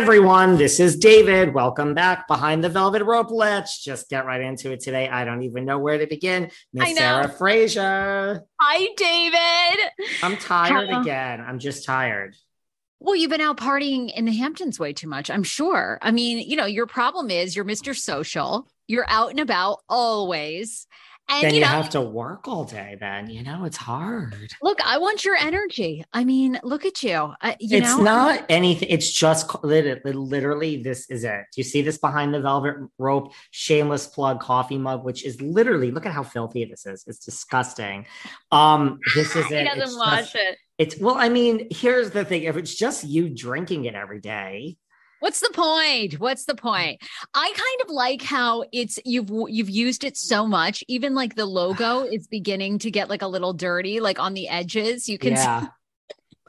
Everyone, 0.00 0.56
this 0.56 0.80
is 0.80 0.96
David. 0.96 1.52
Welcome 1.52 1.92
back 1.92 2.26
behind 2.26 2.64
the 2.64 2.70
velvet 2.70 3.04
rope. 3.04 3.30
Let's 3.30 3.84
just 3.84 4.08
get 4.08 4.24
right 4.24 4.40
into 4.40 4.72
it 4.72 4.80
today. 4.80 5.06
I 5.06 5.26
don't 5.26 5.42
even 5.42 5.66
know 5.66 5.78
where 5.78 5.98
to 5.98 6.06
begin. 6.06 6.50
Miss 6.72 6.96
Sarah 6.96 7.28
Fraser. 7.28 8.42
Hi, 8.58 8.88
David. 8.96 9.90
I'm 10.22 10.38
tired 10.38 10.88
again. 10.88 11.42
I'm 11.42 11.58
just 11.58 11.84
tired. 11.84 12.34
Well, 12.98 13.14
you've 13.14 13.30
been 13.30 13.42
out 13.42 13.58
partying 13.58 14.10
in 14.16 14.24
the 14.24 14.32
Hamptons 14.32 14.80
way 14.80 14.94
too 14.94 15.06
much, 15.06 15.28
I'm 15.28 15.42
sure. 15.42 15.98
I 16.00 16.12
mean, 16.12 16.48
you 16.48 16.56
know, 16.56 16.64
your 16.64 16.86
problem 16.86 17.30
is 17.30 17.54
you're 17.54 17.66
Mr. 17.66 17.94
Social. 17.94 18.66
You're 18.88 19.06
out 19.06 19.30
and 19.30 19.38
about 19.38 19.80
always. 19.86 20.86
And 21.30 21.44
then 21.44 21.54
you, 21.54 21.60
know, 21.60 21.66
have 21.68 21.90
to 21.90 22.00
work 22.00 22.48
all 22.48 22.64
day. 22.64 22.96
Then 22.98 23.30
you 23.30 23.42
know 23.42 23.64
it's 23.64 23.76
hard. 23.76 24.34
Look, 24.62 24.78
I 24.84 24.98
want 24.98 25.24
your 25.24 25.36
energy. 25.36 26.04
I 26.12 26.24
mean, 26.24 26.58
look 26.62 26.84
at 26.84 27.02
you. 27.02 27.32
Uh, 27.40 27.54
you 27.60 27.78
it's 27.78 27.96
know? 27.96 28.02
not 28.02 28.44
anything. 28.48 28.88
It's 28.90 29.10
just 29.10 29.62
literally, 29.64 30.12
literally, 30.12 30.82
this 30.82 31.08
is 31.08 31.24
it. 31.24 31.44
Do 31.52 31.60
you 31.60 31.64
see 31.64 31.82
this 31.82 31.98
behind 31.98 32.34
the 32.34 32.40
velvet 32.40 32.76
rope? 32.98 33.32
Shameless 33.52 34.08
plug 34.08 34.40
coffee 34.40 34.78
mug, 34.78 35.04
which 35.04 35.24
is 35.24 35.40
literally 35.40 35.90
look 35.90 36.06
at 36.06 36.12
how 36.12 36.22
filthy 36.22 36.64
this 36.64 36.84
is. 36.86 37.04
It's 37.06 37.24
disgusting. 37.24 38.06
Um, 38.50 38.98
this 39.14 39.36
is 39.36 39.46
he 39.48 39.54
it. 39.54 39.64
doesn't 39.64 39.82
It's 39.82 39.96
watch 39.96 40.20
just- 40.32 40.34
it. 40.36 40.58
It's 40.78 40.98
well, 40.98 41.16
I 41.18 41.28
mean, 41.28 41.68
here's 41.70 42.10
the 42.10 42.24
thing: 42.24 42.44
if 42.44 42.56
it's 42.56 42.74
just 42.74 43.04
you 43.04 43.28
drinking 43.28 43.84
it 43.84 43.94
every 43.94 44.18
day, 44.18 44.78
What's 45.20 45.40
the 45.40 45.50
point? 45.52 46.18
What's 46.18 46.46
the 46.46 46.54
point? 46.54 47.00
I 47.34 47.52
kind 47.54 47.88
of 47.88 47.94
like 47.94 48.22
how 48.22 48.64
it's 48.72 48.98
you've 49.04 49.30
you've 49.48 49.70
used 49.70 50.02
it 50.02 50.16
so 50.16 50.46
much. 50.46 50.82
Even 50.88 51.14
like 51.14 51.36
the 51.36 51.46
logo 51.46 52.02
is 52.10 52.26
beginning 52.26 52.78
to 52.80 52.90
get 52.90 53.08
like 53.08 53.22
a 53.22 53.26
little 53.26 53.52
dirty, 53.52 54.00
like 54.00 54.18
on 54.18 54.34
the 54.34 54.48
edges. 54.48 55.08
You 55.08 55.18
can 55.18 55.36
see 55.36 55.42
yeah, 55.42 55.66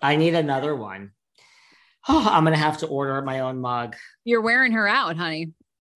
I 0.02 0.16
need 0.16 0.36
another 0.36 0.76
one. 0.76 1.12
Oh, 2.08 2.28
I'm 2.32 2.46
gonna 2.46 2.58
have 2.58 2.80
to 2.80 2.88
order 2.88 3.22
my 3.22 3.42
own 3.42 3.60
mug. 3.60 3.96
you're 4.24 4.42
wearing 4.42 4.72
her 4.72 4.88
out, 4.88 5.18
honey. 5.18 5.52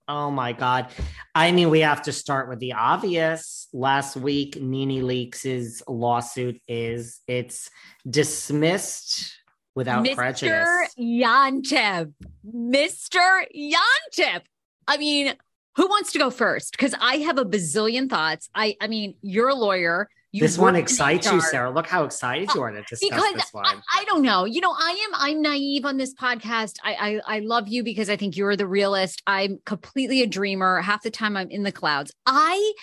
Oh 0.08 0.30
my 0.30 0.52
God. 0.54 0.90
I 1.34 1.52
mean, 1.52 1.72
we 1.72 1.80
have 1.80 2.04
to 2.04 2.12
start 2.12 2.48
with 2.48 2.60
the 2.60 2.74
obvious. 2.74 3.68
Last 3.74 4.16
week, 4.16 4.62
Nene 4.62 5.02
Leakes' 5.02 5.82
lawsuit 5.88 6.62
is 6.68 7.22
it's 7.28 7.72
dismissed 8.08 9.34
without 9.76 10.06
Mr. 10.06 10.16
prejudice. 10.16 10.96
Yontef. 10.98 12.14
Mr. 12.46 13.46
Yontef. 13.56 14.42
I 14.88 14.98
mean, 14.98 15.36
who 15.76 15.88
wants 15.88 16.12
to 16.14 16.20
go 16.20 16.30
first? 16.30 16.72
Because 16.72 16.96
I 17.00 17.18
have 17.18 17.38
a 17.38 17.46
bazillion 17.46 18.10
thoughts. 18.10 18.50
I 18.56 18.76
I 18.82 18.88
mean, 18.88 19.16
you're 19.22 19.50
a 19.50 19.56
lawyer. 19.56 20.10
You 20.32 20.42
this 20.42 20.58
one 20.58 20.76
excites 20.76 21.32
you, 21.32 21.40
Sarah. 21.40 21.72
Look 21.72 21.88
how 21.88 22.04
excited 22.04 22.50
you 22.54 22.60
oh, 22.60 22.64
are 22.64 22.72
to 22.72 22.82
discuss 22.82 23.10
because 23.10 23.34
this 23.36 23.54
one. 23.54 23.66
I, 23.66 24.02
I 24.02 24.04
don't 24.04 24.22
know. 24.22 24.44
You 24.44 24.60
know, 24.60 24.76
I 24.78 25.08
am 25.08 25.10
I'm 25.14 25.42
naive 25.42 25.86
on 25.86 25.98
this 25.98 26.14
podcast. 26.14 26.76
I, 26.84 27.22
I 27.28 27.38
I 27.38 27.40
love 27.40 27.68
you 27.70 27.84
because 27.84 28.10
I 28.10 28.18
think 28.18 28.36
you're 28.36 28.56
the 28.58 28.68
realist. 28.68 29.22
I'm 29.28 29.60
completely 29.66 30.22
a 30.24 30.28
dreamer. 30.28 30.82
Half 30.82 31.04
the 31.04 31.12
time 31.12 31.38
I'm 31.38 31.50
in 31.50 31.64
the 31.64 31.72
clouds. 31.72 32.12
I 32.26 32.74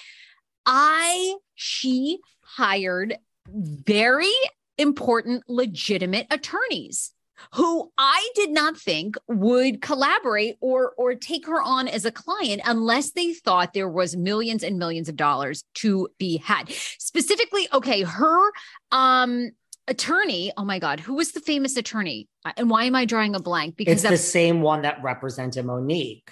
I 0.64 1.36
she 1.54 2.20
hired 2.42 3.16
very 3.48 4.32
important 4.82 5.44
legitimate 5.48 6.26
attorneys 6.30 7.12
who 7.54 7.90
I 7.98 8.28
did 8.34 8.50
not 8.50 8.76
think 8.76 9.16
would 9.26 9.80
collaborate 9.80 10.56
or 10.60 10.92
or 10.96 11.14
take 11.14 11.46
her 11.46 11.60
on 11.60 11.88
as 11.88 12.04
a 12.04 12.12
client 12.12 12.62
unless 12.64 13.12
they 13.12 13.32
thought 13.32 13.74
there 13.74 13.88
was 13.88 14.16
millions 14.16 14.62
and 14.62 14.78
millions 14.78 15.08
of 15.08 15.16
dollars 15.16 15.64
to 15.74 16.08
be 16.18 16.36
had. 16.38 16.70
Specifically, 16.98 17.68
okay, 17.72 18.02
her 18.02 18.50
um 18.90 19.50
attorney, 19.88 20.52
oh 20.56 20.64
my 20.64 20.78
god, 20.78 21.00
who 21.00 21.14
was 21.14 21.32
the 21.32 21.40
famous 21.40 21.76
attorney? 21.76 22.28
And 22.56 22.70
why 22.70 22.84
am 22.84 22.94
I 22.94 23.04
drawing 23.04 23.34
a 23.34 23.40
blank? 23.40 23.76
Because 23.76 24.04
it's 24.04 24.10
the 24.10 24.16
same 24.16 24.62
one 24.62 24.82
that 24.82 25.02
represented 25.02 25.64
Monique. 25.64 26.30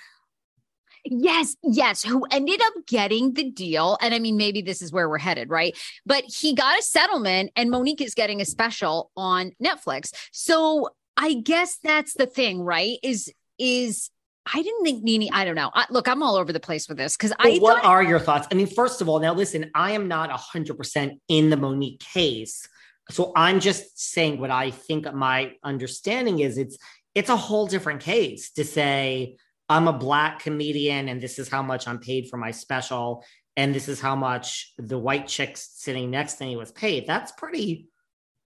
Yes, 1.05 1.57
yes, 1.63 2.03
who 2.03 2.25
ended 2.31 2.61
up 2.63 2.87
getting 2.87 3.35
the 3.35 3.51
deal. 3.51 3.97
And 4.01 4.15
I 4.15 4.19
mean, 4.19 4.37
maybe 4.37 4.63
this 4.63 4.83
is 4.83 4.93
where 4.93 5.09
we're 5.09 5.19
headed, 5.19 5.49
right? 5.49 5.77
But 6.05 6.25
he 6.25 6.55
got 6.55 6.79
a 6.79 6.83
settlement, 6.83 7.53
and 7.57 7.71
Monique 7.71 8.01
is 8.01 8.15
getting 8.15 8.41
a 8.41 8.45
special 8.45 9.11
on 9.17 9.53
Netflix. 9.63 10.13
So 10.33 10.91
I 11.17 11.35
guess 11.35 11.79
that's 11.83 12.15
the 12.15 12.27
thing, 12.27 12.61
right? 12.61 12.99
Is 13.03 13.33
is 13.59 14.11
I 14.53 14.63
didn't 14.63 14.85
think 14.85 15.05
Nene, 15.05 15.29
I 15.33 15.45
don't 15.45 15.55
know. 15.55 15.71
I, 15.75 15.87
look, 15.91 16.09
I'm 16.09 16.23
all 16.23 16.37
over 16.37 16.53
the 16.53 16.61
place 16.61 16.89
with 16.89 16.97
this 16.97 17.17
because 17.17 17.33
I 17.39 17.59
what 17.59 17.85
are 17.85 18.03
your 18.03 18.19
thoughts? 18.19 18.49
I 18.51 18.55
mean, 18.55 18.67
first 18.67 19.01
of 19.01 19.09
all, 19.09 19.21
now 19.21 19.35
listen, 19.35 19.71
I 19.75 19.93
am 19.93 20.09
not 20.09 20.31
100% 20.31 21.19
in 21.29 21.51
the 21.51 21.57
Monique 21.57 22.01
case. 22.01 22.67
So 23.11 23.33
I'm 23.37 23.61
just 23.61 23.99
saying 23.99 24.41
what 24.41 24.51
I 24.51 24.71
think 24.71 25.13
my 25.13 25.53
understanding 25.63 26.41
is 26.41 26.59
it's 26.59 26.79
it's 27.15 27.29
a 27.29 27.37
whole 27.37 27.67
different 27.67 28.01
case 28.01 28.53
to 28.53 28.65
say 28.65 29.37
I'm 29.71 29.87
a 29.87 29.93
black 29.93 30.41
comedian 30.41 31.09
and 31.09 31.21
this 31.21 31.39
is 31.39 31.49
how 31.49 31.63
much 31.63 31.87
I'm 31.87 32.01
paid 32.01 32.29
for 32.29 32.37
my 32.37 32.51
special 32.51 33.25
and 33.57 33.73
this 33.73 33.89
is 33.89 34.01
how 34.01 34.17
much 34.17 34.73
the 34.79 34.99
white 34.99 35.29
chick 35.29 35.57
sitting 35.57 36.11
next 36.11 36.35
to 36.35 36.45
me 36.45 36.57
was 36.57 36.73
paid. 36.73 37.07
That's 37.07 37.31
pretty 37.33 37.89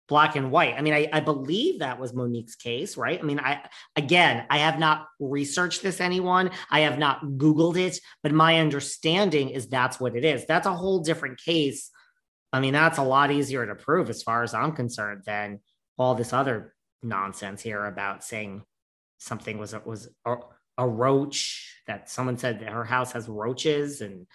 black 0.07 0.37
and 0.37 0.51
white. 0.51 0.75
I 0.77 0.83
mean, 0.83 0.93
I, 0.93 1.09
I 1.11 1.21
believe 1.21 1.79
that 1.79 1.99
was 1.99 2.13
Monique's 2.13 2.57
case, 2.57 2.99
right? 2.99 3.19
I 3.19 3.23
mean, 3.23 3.41
I 3.41 3.63
again, 3.97 4.45
I 4.51 4.59
have 4.59 4.79
not 4.79 5.07
researched 5.19 5.83
this 5.83 5.99
anyone. 5.99 6.51
I 6.71 6.81
have 6.81 6.99
not 6.99 7.25
Googled 7.25 7.79
it, 7.79 7.99
but 8.23 8.33
my 8.33 8.59
understanding 8.59 9.49
is 9.49 9.67
that's 9.67 9.99
what 9.99 10.15
it 10.15 10.27
is. 10.27 10.45
That's 10.45 10.67
a 10.67 10.75
whole 10.75 11.01
different 11.01 11.41
case. 11.43 11.91
I 12.53 12.61
mean, 12.61 12.75
that's 12.75 12.99
a 12.99 13.03
lot 13.03 13.31
easier 13.31 13.67
to 13.67 13.75
prove 13.75 14.11
as 14.11 14.23
far 14.23 14.43
as 14.43 14.53
I'm 14.53 14.73
concerned 14.73 15.23
than 15.25 15.61
all 15.97 16.15
this 16.15 16.35
other 16.35 16.75
nonsense 17.03 17.63
here 17.63 17.85
about 17.87 18.25
saying 18.25 18.63
something 19.19 19.57
was 19.57 19.75
was 19.87 20.11
a, 20.27 20.37
a 20.79 20.89
roach 20.89 21.81
that 21.87 22.11
someone 22.11 22.39
said 22.39 22.61
that 22.61 22.71
her 22.71 22.85
house 22.85 23.13
has 23.13 23.29
roaches 23.29 24.01
and 24.01 24.27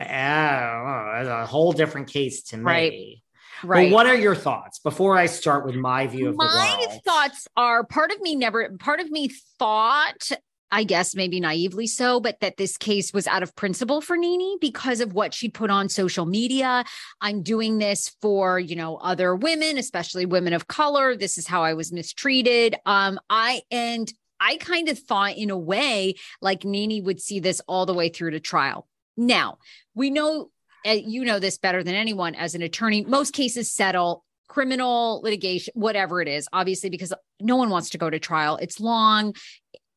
uh, 0.00 0.04
a 0.04 1.46
whole 1.46 1.72
different 1.72 2.08
case 2.08 2.42
to 2.44 2.56
me. 2.56 2.62
Right. 2.64 3.16
Right. 3.64 3.90
But 3.90 3.94
what 3.94 4.06
are 4.06 4.14
your 4.14 4.34
thoughts 4.34 4.78
before 4.80 5.16
I 5.16 5.26
start 5.26 5.64
with 5.64 5.76
my 5.76 6.06
view 6.06 6.28
of 6.28 6.36
my 6.36 6.76
the 6.78 6.88
world? 6.88 7.02
thoughts 7.04 7.48
are 7.56 7.84
part 7.84 8.10
of 8.10 8.20
me 8.20 8.36
never 8.36 8.68
part 8.78 9.00
of 9.00 9.10
me 9.10 9.30
thought 9.58 10.30
I 10.70 10.84
guess 10.84 11.14
maybe 11.14 11.38
naively 11.40 11.86
so, 11.86 12.20
but 12.20 12.40
that 12.40 12.56
this 12.56 12.76
case 12.76 13.12
was 13.12 13.26
out 13.26 13.42
of 13.42 13.54
principle 13.54 14.00
for 14.00 14.16
NeNe 14.16 14.58
because 14.60 15.00
of 15.00 15.12
what 15.12 15.32
she 15.32 15.48
put 15.48 15.70
on 15.70 15.88
social 15.88 16.26
media. 16.26 16.84
I'm 17.20 17.42
doing 17.42 17.78
this 17.78 18.14
for, 18.20 18.58
you 18.58 18.74
know, 18.74 18.96
other 18.96 19.36
women, 19.36 19.78
especially 19.78 20.26
women 20.26 20.52
of 20.52 20.66
color. 20.66 21.16
This 21.16 21.38
is 21.38 21.46
how 21.46 21.62
I 21.62 21.74
was 21.74 21.92
mistreated. 21.92 22.74
Um, 22.84 23.20
I 23.30 23.62
and 23.70 24.12
I 24.40 24.56
kind 24.56 24.88
of 24.88 24.98
thought 24.98 25.36
in 25.36 25.50
a 25.50 25.58
way 25.58 26.14
like 26.40 26.64
NeNe 26.64 27.02
would 27.04 27.20
see 27.20 27.40
this 27.40 27.60
all 27.66 27.86
the 27.86 27.94
way 27.94 28.08
through 28.08 28.32
to 28.32 28.40
trial. 28.40 28.86
Now, 29.16 29.58
we 29.94 30.10
know 30.10 30.50
eh, 30.84 31.02
you 31.04 31.24
know 31.24 31.38
this 31.38 31.58
better 31.58 31.82
than 31.82 31.94
anyone 31.94 32.34
as 32.34 32.54
an 32.54 32.62
attorney. 32.62 33.04
Most 33.04 33.32
cases 33.32 33.72
settle 33.72 34.24
criminal 34.48 35.20
litigation, 35.22 35.72
whatever 35.74 36.20
it 36.20 36.28
is, 36.28 36.48
obviously, 36.52 36.90
because 36.90 37.12
no 37.40 37.56
one 37.56 37.70
wants 37.70 37.90
to 37.90 37.98
go 37.98 38.08
to 38.08 38.18
trial. 38.18 38.56
It's 38.56 38.80
long. 38.80 39.34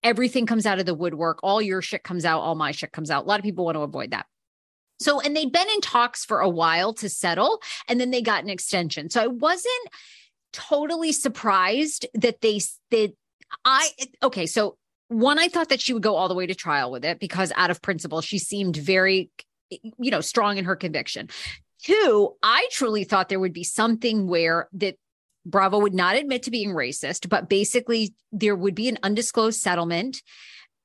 Everything 0.03 0.45
comes 0.45 0.65
out 0.65 0.79
of 0.79 0.85
the 0.85 0.95
woodwork. 0.95 1.39
All 1.43 1.61
your 1.61 1.81
shit 1.81 2.03
comes 2.03 2.25
out. 2.25 2.39
All 2.39 2.55
my 2.55 2.71
shit 2.71 2.91
comes 2.91 3.11
out. 3.11 3.25
A 3.25 3.27
lot 3.27 3.39
of 3.39 3.43
people 3.43 3.65
want 3.65 3.75
to 3.75 3.81
avoid 3.81 4.11
that. 4.11 4.25
So, 4.99 5.21
and 5.21 5.35
they'd 5.35 5.51
been 5.51 5.69
in 5.69 5.81
talks 5.81 6.25
for 6.25 6.39
a 6.39 6.49
while 6.49 6.93
to 6.95 7.09
settle, 7.09 7.61
and 7.87 7.99
then 7.99 8.11
they 8.11 8.21
got 8.21 8.43
an 8.43 8.49
extension. 8.49 9.09
So 9.09 9.23
I 9.23 9.27
wasn't 9.27 9.87
totally 10.51 11.11
surprised 11.11 12.05
that 12.13 12.41
they, 12.41 12.59
that 12.91 13.13
I, 13.65 13.89
okay. 14.23 14.45
So 14.45 14.77
one, 15.07 15.39
I 15.39 15.47
thought 15.47 15.69
that 15.69 15.81
she 15.81 15.93
would 15.93 16.03
go 16.03 16.15
all 16.15 16.27
the 16.27 16.35
way 16.35 16.47
to 16.47 16.55
trial 16.55 16.91
with 16.91 17.03
it 17.03 17.19
because 17.19 17.51
out 17.55 17.71
of 17.71 17.81
principle, 17.81 18.21
she 18.21 18.37
seemed 18.39 18.77
very 18.77 19.31
you 19.69 20.11
know, 20.11 20.21
strong 20.21 20.57
in 20.57 20.65
her 20.65 20.75
conviction. 20.75 21.29
Two, 21.83 22.35
I 22.43 22.67
truly 22.71 23.03
thought 23.03 23.29
there 23.29 23.39
would 23.39 23.53
be 23.53 23.63
something 23.63 24.27
where 24.27 24.67
that 24.73 24.95
Bravo 25.45 25.79
would 25.79 25.93
not 25.93 26.15
admit 26.15 26.43
to 26.43 26.51
being 26.51 26.71
racist, 26.71 27.29
but 27.29 27.49
basically 27.49 28.13
there 28.31 28.55
would 28.55 28.75
be 28.75 28.89
an 28.89 28.99
undisclosed 29.03 29.59
settlement. 29.59 30.21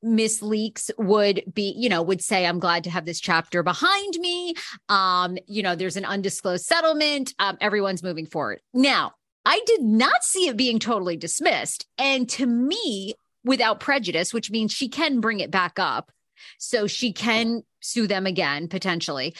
Miss 0.02 0.42
Leakes 0.42 0.90
would 0.98 1.42
be, 1.52 1.74
you 1.76 1.88
know, 1.88 2.02
would 2.02 2.22
say, 2.22 2.46
I'm 2.46 2.60
glad 2.60 2.84
to 2.84 2.90
have 2.90 3.06
this 3.06 3.20
chapter 3.20 3.62
behind 3.62 4.14
me. 4.18 4.54
Um, 4.88 5.38
you 5.46 5.62
know, 5.62 5.74
there's 5.74 5.96
an 5.96 6.04
undisclosed 6.04 6.64
settlement. 6.64 7.34
Um, 7.38 7.56
everyone's 7.60 8.02
moving 8.02 8.26
forward. 8.26 8.60
Now, 8.74 9.12
I 9.44 9.60
did 9.66 9.82
not 9.82 10.24
see 10.24 10.48
it 10.48 10.56
being 10.56 10.78
totally 10.78 11.16
dismissed. 11.16 11.86
And 11.98 12.28
to 12.30 12.46
me, 12.46 13.14
without 13.44 13.80
prejudice, 13.80 14.32
which 14.32 14.50
means 14.50 14.72
she 14.72 14.88
can 14.88 15.20
bring 15.20 15.40
it 15.40 15.50
back 15.50 15.78
up. 15.78 16.10
So 16.58 16.86
she 16.86 17.12
can 17.12 17.62
sue 17.80 18.06
them 18.06 18.26
again, 18.26 18.68
potentially. 18.68 19.34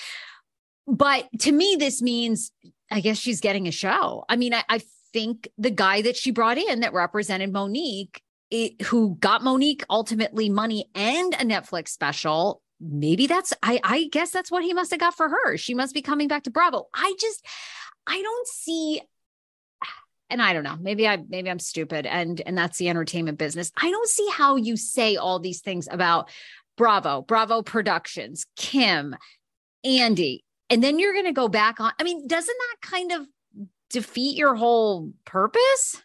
But 0.86 1.28
to 1.40 1.52
me, 1.52 1.76
this 1.78 2.02
means, 2.02 2.52
I 2.90 3.00
guess 3.00 3.18
she's 3.18 3.40
getting 3.40 3.66
a 3.66 3.72
show. 3.72 4.24
I 4.28 4.36
mean, 4.36 4.54
I, 4.54 4.64
I 4.68 4.80
think 5.12 5.48
the 5.56 5.70
guy 5.70 6.02
that 6.02 6.16
she 6.16 6.30
brought 6.30 6.58
in 6.58 6.80
that 6.80 6.92
represented 6.92 7.52
Monique, 7.52 8.20
it, 8.50 8.80
who 8.82 9.16
got 9.16 9.42
Monique 9.42 9.84
ultimately 9.88 10.50
money 10.50 10.90
and 10.94 11.34
a 11.34 11.38
Netflix 11.38 11.88
special, 11.88 12.62
maybe 12.80 13.26
that's, 13.26 13.54
I, 13.62 13.80
I 13.82 14.08
guess 14.12 14.30
that's 14.30 14.50
what 14.50 14.62
he 14.62 14.74
must 14.74 14.90
have 14.90 15.00
got 15.00 15.16
for 15.16 15.28
her. 15.28 15.56
She 15.56 15.74
must 15.74 15.94
be 15.94 16.02
coming 16.02 16.28
back 16.28 16.44
to 16.44 16.50
Bravo. 16.50 16.88
I 16.94 17.14
just, 17.18 17.44
I 18.06 18.20
don't 18.20 18.46
see 18.46 19.00
and 20.34 20.42
I 20.42 20.52
don't 20.52 20.64
know, 20.64 20.76
maybe 20.80 21.06
I 21.06 21.22
maybe 21.28 21.48
I'm 21.48 21.60
stupid 21.60 22.06
and 22.06 22.42
and 22.44 22.58
that's 22.58 22.76
the 22.76 22.88
entertainment 22.88 23.38
business. 23.38 23.70
I 23.80 23.88
don't 23.88 24.08
see 24.08 24.28
how 24.32 24.56
you 24.56 24.76
say 24.76 25.14
all 25.14 25.38
these 25.38 25.60
things 25.60 25.86
about 25.88 26.28
Bravo, 26.76 27.22
Bravo 27.22 27.62
Productions, 27.62 28.44
Kim, 28.56 29.14
Andy, 29.84 30.44
and 30.68 30.82
then 30.82 30.98
you're 30.98 31.12
going 31.12 31.26
to 31.26 31.32
go 31.32 31.46
back 31.46 31.78
on. 31.78 31.92
I 32.00 32.02
mean, 32.02 32.26
doesn't 32.26 32.56
that 32.58 32.88
kind 32.88 33.12
of 33.12 33.28
defeat 33.90 34.36
your 34.36 34.56
whole 34.56 35.12
purpose? 35.24 36.02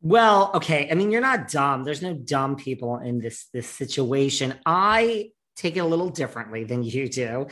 Well, 0.00 0.50
okay. 0.54 0.88
I 0.90 0.94
mean, 0.94 1.12
you're 1.12 1.20
not 1.20 1.46
dumb. 1.46 1.84
There's 1.84 2.02
no 2.02 2.14
dumb 2.14 2.56
people 2.56 2.98
in 2.98 3.20
this 3.20 3.46
this 3.52 3.68
situation. 3.68 4.54
I 4.66 5.30
take 5.54 5.76
it 5.76 5.80
a 5.80 5.86
little 5.86 6.10
differently 6.10 6.64
than 6.64 6.82
you 6.82 7.08
do. 7.08 7.46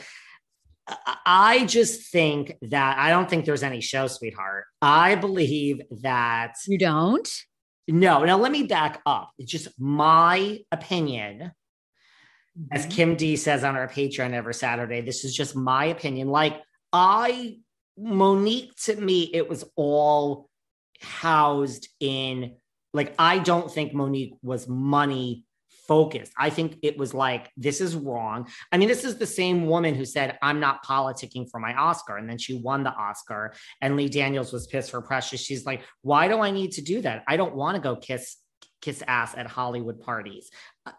I 1.25 1.65
just 1.65 2.11
think 2.11 2.57
that 2.63 2.97
I 2.97 3.09
don't 3.09 3.29
think 3.29 3.45
there's 3.45 3.63
any 3.63 3.81
show, 3.81 4.07
sweetheart. 4.07 4.65
I 4.81 5.15
believe 5.15 5.81
that 6.01 6.55
you 6.67 6.77
don't. 6.77 7.29
No, 7.87 8.23
now 8.23 8.37
let 8.37 8.51
me 8.51 8.63
back 8.63 9.01
up. 9.05 9.31
It's 9.37 9.51
just 9.51 9.69
my 9.79 10.59
opinion 10.71 11.51
Mm-hmm. 12.57 12.75
As 12.75 12.85
Kim 12.85 13.15
D 13.15 13.35
says 13.35 13.63
on 13.63 13.75
our 13.75 13.87
Patreon 13.87 14.33
every 14.33 14.53
Saturday, 14.53 15.01
this 15.01 15.23
is 15.23 15.33
just 15.35 15.55
my 15.55 15.85
opinion. 15.85 16.29
Like, 16.29 16.61
I, 16.91 17.59
Monique, 17.97 18.75
to 18.83 18.95
me, 18.95 19.29
it 19.33 19.49
was 19.49 19.63
all 19.75 20.49
housed 21.01 21.87
in, 21.99 22.55
like, 22.93 23.15
I 23.17 23.39
don't 23.39 23.71
think 23.71 23.93
Monique 23.93 24.33
was 24.41 24.67
money 24.67 25.45
focused. 25.91 26.31
I 26.37 26.49
think 26.49 26.77
it 26.83 26.97
was 26.97 27.13
like, 27.13 27.51
this 27.57 27.81
is 27.81 27.97
wrong. 27.97 28.47
I 28.71 28.77
mean, 28.77 28.87
this 28.87 29.03
is 29.03 29.17
the 29.17 29.27
same 29.27 29.67
woman 29.67 29.93
who 29.93 30.05
said, 30.05 30.37
I'm 30.41 30.61
not 30.61 30.85
politicking 30.85 31.51
for 31.51 31.59
my 31.59 31.73
Oscar. 31.73 32.15
And 32.15 32.29
then 32.29 32.37
she 32.37 32.53
won 32.53 32.83
the 32.83 32.93
Oscar. 32.93 33.53
And 33.81 33.97
Lee 33.97 34.07
Daniels 34.07 34.53
was 34.53 34.67
pissed 34.67 34.91
for 34.91 35.01
Precious. 35.01 35.41
She's 35.41 35.65
like, 35.65 35.81
why 36.01 36.29
do 36.29 36.39
I 36.39 36.49
need 36.49 36.71
to 36.77 36.81
do 36.81 37.01
that? 37.01 37.25
I 37.27 37.35
don't 37.35 37.55
want 37.57 37.75
to 37.75 37.81
go 37.81 37.97
kiss 37.97 38.37
kiss 38.81 39.03
ass 39.07 39.35
at 39.37 39.45
Hollywood 39.45 40.01
parties 40.01 40.49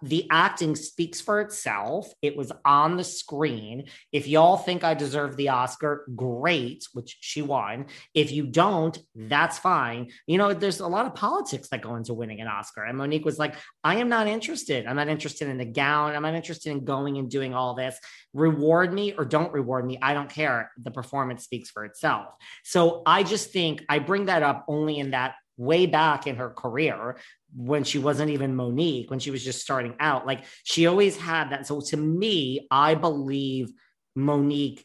the 0.01 0.29
acting 0.31 0.77
speaks 0.77 1.21
for 1.21 1.41
itself. 1.41 2.13
It 2.23 2.37
was 2.37 2.53
on 2.65 2.97
the 2.97 3.05
screen. 3.05 3.85
If 4.13 4.29
y'all 4.29 4.57
think 4.57 4.85
I 4.85 4.95
deserve 4.95 5.37
the 5.37 5.49
Oscar, 5.49 6.07
great, 6.15 6.87
which 6.93 7.17
she 7.21 7.43
won. 7.43 7.87
If 8.15 8.31
you 8.31 8.47
don't, 8.47 8.97
that's 9.15 9.59
fine. 9.59 10.13
You 10.27 10.39
know, 10.39 10.55
there's 10.55 10.81
a 10.81 10.87
lot 10.87 11.07
of 11.07 11.15
politics 11.15 11.69
that 11.69 11.83
go 11.83 11.97
into 11.97 12.15
winning 12.15 12.41
an 12.41 12.47
Oscar. 12.47 12.85
And 12.85 12.97
Monique 12.97 13.25
was 13.25 13.39
like, 13.39 13.57
I 13.83 13.97
am 13.97 14.09
not 14.09 14.29
interested. 14.29 14.87
I'm 14.87 14.97
not 14.97 15.09
interested 15.09 15.49
in 15.49 15.59
the 15.59 15.65
gown. 15.65 16.15
I'm 16.15 16.23
not 16.23 16.35
interested 16.35 16.71
in 16.71 16.85
going 16.85 17.19
and 17.19 17.29
doing 17.29 17.55
all 17.55 17.75
this. 17.75 17.99
Reward 18.35 18.93
me 18.93 19.15
or 19.15 19.25
don't 19.25 19.53
reward 19.53 19.85
me. 19.85 19.99
I 20.01 20.15
don't 20.15 20.31
care. 20.31 20.71
The 20.81 20.93
performance 20.93 21.43
speaks 21.45 21.71
for 21.71 21.85
itself. 21.85 22.29
So 22.63 23.03
I 23.05 23.25
just 23.25 23.51
think 23.51 23.85
I 23.89 23.99
bring 23.99 24.27
that 24.27 24.45
up 24.45 24.65
only 24.69 24.99
in 24.99 25.11
that 25.11 25.35
way 25.57 25.87
back 25.87 26.27
in 26.27 26.37
her 26.37 26.51
career 26.51 27.17
when 27.55 27.85
she 27.85 27.99
wasn't 27.99 28.31
even 28.31 28.57
Monique, 28.57 29.11
when 29.11 29.19
she 29.19 29.31
was 29.31 29.45
just 29.45 29.61
starting 29.61 29.95
out. 30.01 30.27
Like 30.27 30.45
she 30.65 30.87
always 30.87 31.17
had 31.17 31.51
that. 31.51 31.67
So 31.67 31.81
to 31.81 31.97
me, 31.97 32.67
I 32.71 32.95
believe 32.95 33.73
Monique 34.15 34.85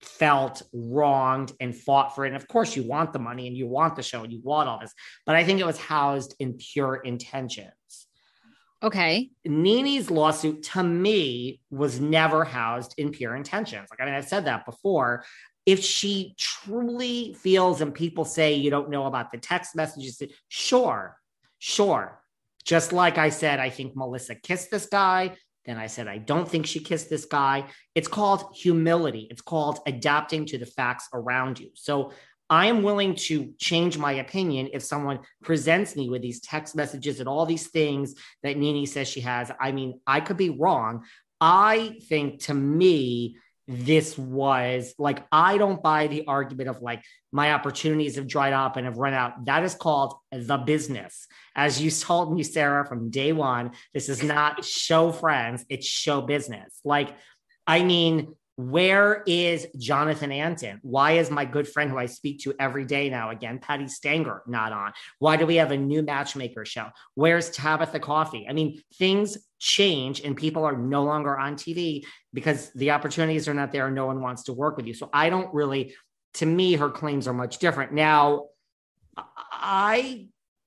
felt 0.00 0.62
wronged 0.72 1.52
and 1.60 1.76
fought 1.76 2.14
for 2.14 2.24
it. 2.24 2.28
And 2.28 2.36
of 2.36 2.48
course, 2.48 2.74
you 2.76 2.82
want 2.82 3.12
the 3.12 3.18
money 3.18 3.46
and 3.46 3.56
you 3.56 3.66
want 3.66 3.96
the 3.96 4.02
show 4.02 4.24
and 4.24 4.32
you 4.32 4.40
want 4.42 4.68
all 4.68 4.80
this, 4.80 4.92
but 5.26 5.36
I 5.36 5.44
think 5.44 5.60
it 5.60 5.66
was 5.66 5.78
housed 5.78 6.34
in 6.38 6.54
pure 6.54 6.96
intentions. 6.96 7.72
Okay. 8.82 9.30
NeNe's 9.44 10.10
lawsuit 10.10 10.64
to 10.64 10.82
me 10.82 11.60
was 11.70 12.00
never 12.00 12.44
housed 12.44 12.94
in 12.98 13.12
pure 13.12 13.36
intentions. 13.36 13.88
Like, 13.90 14.00
I 14.00 14.06
mean, 14.06 14.14
I've 14.14 14.26
said 14.26 14.46
that 14.46 14.66
before. 14.66 15.24
If 15.66 15.84
she 15.84 16.34
truly 16.36 17.34
feels, 17.34 17.80
and 17.80 17.94
people 17.94 18.24
say 18.24 18.54
you 18.54 18.70
don't 18.70 18.90
know 18.90 19.06
about 19.06 19.30
the 19.30 19.38
text 19.38 19.76
messages, 19.76 20.20
sure, 20.48 21.16
Sure. 21.64 22.20
Just 22.64 22.92
like 22.92 23.18
I 23.18 23.28
said, 23.28 23.60
I 23.60 23.70
think 23.70 23.94
Melissa 23.94 24.34
kissed 24.34 24.72
this 24.72 24.86
guy. 24.86 25.36
Then 25.64 25.78
I 25.78 25.86
said, 25.86 26.08
I 26.08 26.18
don't 26.18 26.48
think 26.48 26.66
she 26.66 26.80
kissed 26.80 27.08
this 27.08 27.24
guy. 27.24 27.66
It's 27.94 28.08
called 28.08 28.56
humility. 28.56 29.28
It's 29.30 29.42
called 29.42 29.78
adapting 29.86 30.44
to 30.46 30.58
the 30.58 30.66
facts 30.66 31.08
around 31.14 31.60
you. 31.60 31.70
So 31.74 32.10
I 32.50 32.66
am 32.66 32.82
willing 32.82 33.14
to 33.28 33.54
change 33.58 33.96
my 33.96 34.14
opinion 34.14 34.70
if 34.72 34.82
someone 34.82 35.20
presents 35.40 35.94
me 35.94 36.08
with 36.08 36.20
these 36.20 36.40
text 36.40 36.74
messages 36.74 37.20
and 37.20 37.28
all 37.28 37.46
these 37.46 37.68
things 37.68 38.16
that 38.42 38.56
NeNe 38.56 38.84
says 38.84 39.06
she 39.06 39.20
has. 39.20 39.52
I 39.60 39.70
mean, 39.70 40.00
I 40.04 40.18
could 40.18 40.36
be 40.36 40.50
wrong. 40.50 41.04
I 41.40 42.00
think 42.08 42.40
to 42.46 42.54
me, 42.54 43.36
this 43.68 44.18
was 44.18 44.94
like 44.98 45.24
I 45.30 45.58
don't 45.58 45.82
buy 45.82 46.06
the 46.08 46.26
argument 46.26 46.68
of 46.68 46.82
like 46.82 47.02
my 47.30 47.52
opportunities 47.52 48.16
have 48.16 48.26
dried 48.26 48.52
up 48.52 48.76
and 48.76 48.86
have 48.86 48.98
run 48.98 49.14
out. 49.14 49.44
That 49.46 49.62
is 49.62 49.74
called 49.74 50.14
the 50.30 50.58
business. 50.58 51.26
As 51.54 51.80
you 51.80 51.90
told 51.90 52.34
me, 52.34 52.42
Sarah, 52.42 52.86
from 52.86 53.10
day 53.10 53.32
one, 53.32 53.72
this 53.94 54.08
is 54.08 54.22
not 54.22 54.64
show 54.64 55.12
friends, 55.12 55.64
it's 55.68 55.86
show 55.86 56.20
business. 56.20 56.80
Like, 56.84 57.16
I 57.66 57.82
mean, 57.82 58.34
where 58.56 59.22
is 59.26 59.66
Jonathan 59.78 60.30
Antin? 60.30 60.78
Why 60.82 61.12
is 61.12 61.30
my 61.30 61.46
good 61.46 61.66
friend 61.66 61.90
who 61.90 61.96
I 61.96 62.06
speak 62.06 62.40
to 62.40 62.54
every 62.60 62.84
day 62.84 63.08
now 63.08 63.30
again, 63.30 63.58
Patti 63.58 63.88
Stanger, 63.88 64.42
not 64.46 64.72
on? 64.72 64.92
Why 65.18 65.36
do 65.36 65.46
we 65.46 65.56
have 65.56 65.70
a 65.70 65.76
new 65.76 66.02
matchmaker 66.02 66.66
show? 66.66 66.88
Where's 67.14 67.50
Tabatha 67.50 68.00
Coffey? 68.00 68.46
I 68.48 68.52
mean, 68.52 68.82
things 68.98 69.38
change 69.62 70.20
and 70.20 70.36
people 70.36 70.64
are 70.64 70.76
no 70.76 71.04
longer 71.04 71.38
on 71.38 71.54
TV 71.54 72.04
because 72.34 72.72
the 72.72 72.90
opportunities 72.90 73.46
are 73.46 73.54
not 73.54 73.70
there 73.70 73.86
and 73.86 73.94
no 73.94 74.06
one 74.06 74.20
wants 74.20 74.42
to 74.44 74.52
work 74.52 74.76
with 74.76 74.88
you. 74.88 74.92
So 74.92 75.08
I 75.12 75.30
don't 75.30 75.54
really, 75.54 75.94
to 76.34 76.46
me, 76.46 76.74
her 76.74 76.90
claims 76.90 77.28
are 77.28 77.32
much 77.32 77.58
different. 77.58 77.92
Now, 77.92 78.46
I, 79.52 80.26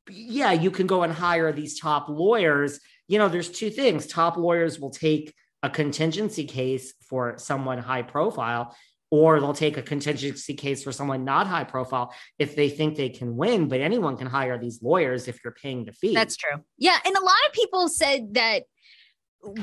yeah, 0.10 0.54
you 0.54 0.72
can 0.72 0.88
go 0.88 1.04
and 1.04 1.12
hire 1.12 1.52
these 1.52 1.78
top 1.78 2.08
lawyers. 2.08 2.80
You 3.10 3.20
know, 3.20 3.28
there's 3.28 3.50
two 3.50 3.70
things 3.70 4.08
top 4.08 4.38
lawyers 4.38 4.80
will 4.80 4.92
take 4.92 5.34
a 5.62 5.70
contingency 5.70 6.46
case 6.46 6.94
for 7.10 7.38
someone 7.38 7.80
high 7.80 8.04
profile 8.04 8.74
or 9.12 9.40
they'll 9.40 9.54
take 9.54 9.78
a 9.78 9.82
contingency 9.82 10.54
case 10.54 10.84
for 10.84 10.92
someone 10.92 11.24
not 11.26 11.48
high 11.48 11.64
profile 11.64 12.14
if 12.40 12.56
they 12.56 12.70
think 12.70 12.96
they 12.96 13.10
can 13.10 13.36
win 13.36 13.68
but 13.68 13.80
anyone 13.80 14.18
can 14.18 14.28
hire 14.28 14.58
these 14.58 14.82
lawyers 14.82 15.28
if 15.28 15.40
you're 15.44 15.54
paying 15.54 15.86
the 15.86 15.92
fee 15.92 16.14
that's 16.14 16.36
true 16.36 16.58
yeah 16.78 16.98
and 17.06 17.16
a 17.16 17.20
lot 17.20 17.36
of 17.48 17.54
people 17.54 17.88
said 17.88 18.34
that 18.34 18.64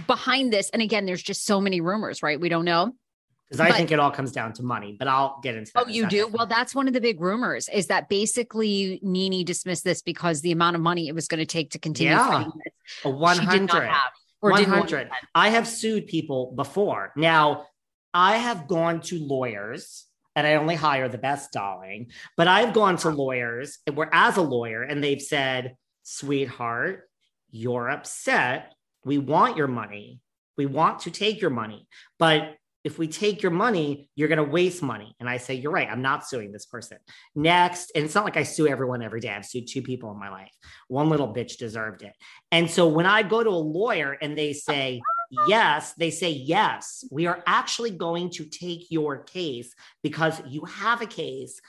behind 0.06 0.52
this 0.52 0.70
and 0.70 0.82
again 0.82 1.06
there's 1.06 1.22
just 1.22 1.44
so 1.44 1.60
many 1.60 1.80
rumors 1.80 2.22
right 2.22 2.40
we 2.40 2.48
don't 2.48 2.64
know 2.64 2.92
because 3.52 3.60
I 3.70 3.76
think 3.76 3.90
it 3.90 3.98
all 3.98 4.10
comes 4.10 4.32
down 4.32 4.54
to 4.54 4.62
money, 4.62 4.96
but 4.98 5.08
I'll 5.08 5.38
get 5.42 5.54
into 5.54 5.70
that. 5.74 5.84
Oh, 5.84 5.86
you 5.86 6.06
do? 6.06 6.26
Well, 6.26 6.46
that's 6.46 6.74
one 6.74 6.88
of 6.88 6.94
the 6.94 7.02
big 7.02 7.20
rumors 7.20 7.68
is 7.68 7.88
that 7.88 8.08
basically 8.08 8.98
NeNe 9.02 9.44
dismissed 9.44 9.84
this 9.84 10.00
because 10.00 10.40
the 10.40 10.52
amount 10.52 10.74
of 10.74 10.80
money 10.80 11.06
it 11.06 11.14
was 11.14 11.28
going 11.28 11.38
to 11.38 11.44
take 11.44 11.72
to 11.72 11.78
continue 11.78 12.14
yeah. 12.14 12.46
A 13.04 13.10
100. 13.10 13.90
Or 14.40 14.52
100. 14.52 15.10
I 15.34 15.50
have 15.50 15.68
sued 15.68 16.06
people 16.06 16.52
before. 16.56 17.12
Now, 17.14 17.66
I 18.14 18.38
have 18.38 18.68
gone 18.68 19.02
to 19.02 19.18
lawyers 19.18 20.06
and 20.34 20.46
I 20.46 20.54
only 20.54 20.74
hire 20.74 21.10
the 21.10 21.18
best, 21.18 21.52
darling, 21.52 22.10
but 22.38 22.48
I've 22.48 22.72
gone 22.72 22.96
to 22.98 23.10
lawyers 23.10 23.80
where 23.92 24.08
as 24.12 24.38
a 24.38 24.42
lawyer 24.42 24.82
and 24.82 25.04
they've 25.04 25.20
said, 25.20 25.76
sweetheart, 26.04 27.06
you're 27.50 27.90
upset. 27.90 28.72
We 29.04 29.18
want 29.18 29.56
your 29.56 29.68
money. 29.68 30.20
We 30.56 30.66
want 30.66 31.00
to 31.00 31.10
take 31.10 31.40
your 31.40 31.50
money, 31.50 31.86
but 32.18 32.56
if 32.84 32.98
we 32.98 33.06
take 33.06 33.42
your 33.42 33.52
money, 33.52 34.08
you're 34.16 34.28
going 34.28 34.44
to 34.44 34.44
waste 34.44 34.82
money. 34.82 35.14
And 35.20 35.28
I 35.28 35.36
say, 35.36 35.54
you're 35.54 35.72
right. 35.72 35.88
I'm 35.88 36.02
not 36.02 36.26
suing 36.26 36.50
this 36.50 36.66
person. 36.66 36.98
Next. 37.34 37.92
And 37.94 38.04
it's 38.04 38.14
not 38.14 38.24
like 38.24 38.36
I 38.36 38.42
sue 38.42 38.66
everyone 38.66 39.02
every 39.02 39.20
day. 39.20 39.30
I've 39.30 39.46
sued 39.46 39.68
two 39.68 39.82
people 39.82 40.10
in 40.10 40.18
my 40.18 40.30
life. 40.30 40.50
One 40.88 41.08
little 41.08 41.32
bitch 41.32 41.58
deserved 41.58 42.02
it. 42.02 42.12
And 42.50 42.68
so 42.68 42.88
when 42.88 43.06
I 43.06 43.22
go 43.22 43.42
to 43.42 43.50
a 43.50 43.52
lawyer 43.52 44.16
and 44.20 44.36
they 44.36 44.52
say, 44.52 45.00
yes, 45.46 45.92
they 45.94 46.10
say, 46.10 46.30
yes, 46.30 47.04
we 47.10 47.26
are 47.26 47.42
actually 47.46 47.90
going 47.92 48.30
to 48.30 48.44
take 48.46 48.90
your 48.90 49.18
case 49.18 49.72
because 50.02 50.42
you 50.48 50.64
have 50.64 51.02
a 51.02 51.06
case. 51.06 51.60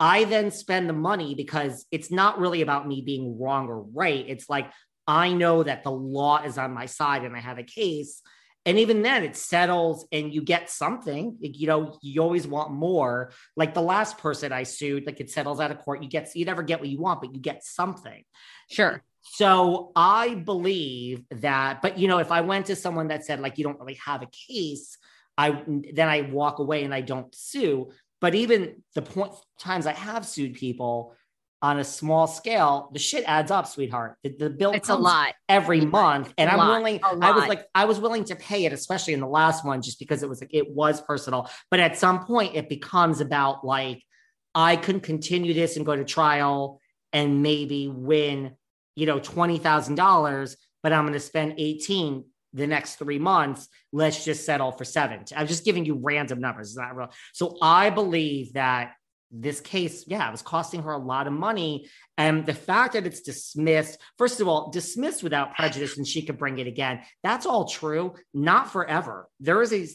I 0.00 0.24
then 0.24 0.50
spend 0.50 0.88
the 0.88 0.94
money 0.94 1.34
because 1.34 1.86
it's 1.90 2.10
not 2.10 2.38
really 2.38 2.62
about 2.62 2.88
me 2.88 3.02
being 3.02 3.38
wrong 3.38 3.68
or 3.68 3.82
right. 3.82 4.24
It's 4.26 4.48
like, 4.48 4.72
I 5.12 5.34
know 5.34 5.62
that 5.62 5.84
the 5.84 5.90
law 5.90 6.42
is 6.42 6.56
on 6.56 6.72
my 6.72 6.86
side 6.86 7.24
and 7.24 7.36
I 7.36 7.40
have 7.40 7.58
a 7.58 7.62
case. 7.62 8.22
And 8.64 8.78
even 8.78 9.02
then 9.02 9.24
it 9.24 9.36
settles 9.36 10.06
and 10.10 10.32
you 10.32 10.40
get 10.40 10.70
something 10.70 11.36
you 11.40 11.66
know 11.66 11.98
you 12.00 12.22
always 12.22 12.46
want 12.46 12.72
more. 12.72 13.32
Like 13.54 13.74
the 13.74 13.82
last 13.82 14.16
person 14.16 14.52
i 14.52 14.62
sued 14.62 15.04
like 15.04 15.20
it 15.20 15.30
settles 15.30 15.60
out 15.60 15.70
of 15.70 15.80
court. 15.80 16.02
You 16.02 16.08
get 16.08 16.34
you 16.34 16.46
never 16.46 16.62
get 16.62 16.80
what 16.80 16.88
you 16.88 16.98
want 16.98 17.20
but 17.20 17.34
you 17.34 17.40
get 17.40 17.62
something. 17.62 18.24
Sure. 18.70 19.02
So 19.20 19.92
i 19.94 20.34
believe 20.34 21.24
that 21.30 21.82
but 21.82 21.98
you 21.98 22.08
know 22.08 22.18
if 22.18 22.32
i 22.32 22.40
went 22.40 22.66
to 22.66 22.76
someone 22.76 23.08
that 23.08 23.26
said 23.26 23.40
like 23.40 23.58
you 23.58 23.64
don't 23.64 23.80
really 23.80 24.00
have 24.04 24.22
a 24.22 24.28
case 24.48 24.96
i 25.36 25.62
then 25.92 26.08
i 26.08 26.22
walk 26.22 26.58
away 26.58 26.84
and 26.84 26.94
i 26.94 27.02
don't 27.02 27.34
sue. 27.34 27.90
But 28.22 28.34
even 28.34 28.82
the 28.94 29.02
point 29.02 29.34
times 29.58 29.86
i 29.86 29.92
have 29.92 30.24
sued 30.24 30.54
people 30.54 31.16
on 31.62 31.78
a 31.78 31.84
small 31.84 32.26
scale, 32.26 32.90
the 32.92 32.98
shit 32.98 33.22
adds 33.26 33.52
up, 33.52 33.68
sweetheart. 33.68 34.16
The, 34.24 34.34
the 34.36 34.50
bill 34.50 34.72
it's 34.72 34.88
a 34.88 34.96
lot 34.96 35.34
every 35.48 35.80
month, 35.80 36.34
and 36.36 36.50
I'm 36.50 36.58
willing. 36.58 37.00
I 37.02 37.30
was 37.30 37.46
like, 37.46 37.66
I 37.72 37.84
was 37.84 38.00
willing 38.00 38.24
to 38.24 38.36
pay 38.36 38.64
it, 38.64 38.72
especially 38.72 39.14
in 39.14 39.20
the 39.20 39.28
last 39.28 39.64
one, 39.64 39.80
just 39.80 40.00
because 40.00 40.24
it 40.24 40.28
was 40.28 40.40
like 40.40 40.52
it 40.52 40.68
was 40.68 41.00
personal. 41.00 41.48
But 41.70 41.78
at 41.78 41.96
some 41.96 42.26
point, 42.26 42.56
it 42.56 42.68
becomes 42.68 43.20
about 43.20 43.64
like 43.64 44.02
I 44.54 44.74
can 44.74 44.98
continue 44.98 45.54
this 45.54 45.76
and 45.76 45.86
go 45.86 45.94
to 45.94 46.04
trial 46.04 46.80
and 47.12 47.42
maybe 47.42 47.88
win, 47.88 48.56
you 48.96 49.06
know, 49.06 49.20
twenty 49.20 49.58
thousand 49.58 49.94
dollars, 49.94 50.56
but 50.82 50.92
I'm 50.92 51.04
going 51.04 51.12
to 51.12 51.20
spend 51.20 51.54
eighteen 51.58 52.24
the 52.52 52.66
next 52.66 52.96
three 52.96 53.20
months. 53.20 53.68
Let's 53.92 54.24
just 54.24 54.44
settle 54.44 54.72
for 54.72 54.84
seven. 54.84 55.24
I'm 55.36 55.46
just 55.46 55.64
giving 55.64 55.84
you 55.84 56.00
random 56.02 56.40
numbers. 56.40 56.70
It's 56.70 56.76
not 56.76 56.96
real. 56.96 57.12
So 57.32 57.56
I 57.62 57.90
believe 57.90 58.54
that 58.54 58.94
this 59.32 59.60
case, 59.60 60.04
yeah, 60.06 60.28
it 60.28 60.30
was 60.30 60.42
costing 60.42 60.82
her 60.82 60.92
a 60.92 60.98
lot 60.98 61.26
of 61.26 61.32
money. 61.32 61.88
And 62.18 62.44
the 62.44 62.54
fact 62.54 62.92
that 62.92 63.06
it's 63.06 63.22
dismissed, 63.22 63.98
first 64.18 64.40
of 64.40 64.46
all, 64.46 64.70
dismissed 64.70 65.22
without 65.22 65.54
prejudice 65.54 65.96
and 65.96 66.06
she 66.06 66.22
could 66.22 66.36
bring 66.36 66.58
it 66.58 66.66
again, 66.66 67.00
that's 67.22 67.46
all 67.46 67.66
true, 67.66 68.14
not 68.34 68.70
forever. 68.70 69.28
There 69.40 69.62
is 69.62 69.72
a 69.72 69.88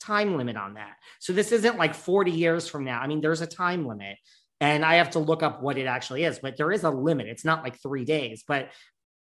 time 0.00 0.36
limit 0.36 0.56
on 0.56 0.74
that. 0.74 0.94
So 1.20 1.34
this 1.34 1.52
isn't 1.52 1.78
like 1.78 1.94
40 1.94 2.30
years 2.30 2.68
from 2.68 2.84
now. 2.84 3.00
I 3.00 3.06
mean, 3.06 3.20
there's 3.20 3.42
a 3.42 3.46
time 3.46 3.86
limit. 3.86 4.16
And 4.62 4.84
I 4.84 4.96
have 4.96 5.10
to 5.10 5.18
look 5.18 5.42
up 5.42 5.62
what 5.62 5.78
it 5.78 5.86
actually 5.86 6.24
is, 6.24 6.38
but 6.38 6.56
there 6.56 6.72
is 6.72 6.84
a 6.84 6.90
limit. 6.90 7.28
It's 7.28 7.46
not 7.46 7.62
like 7.62 7.80
three 7.80 8.04
days, 8.04 8.44
but 8.46 8.70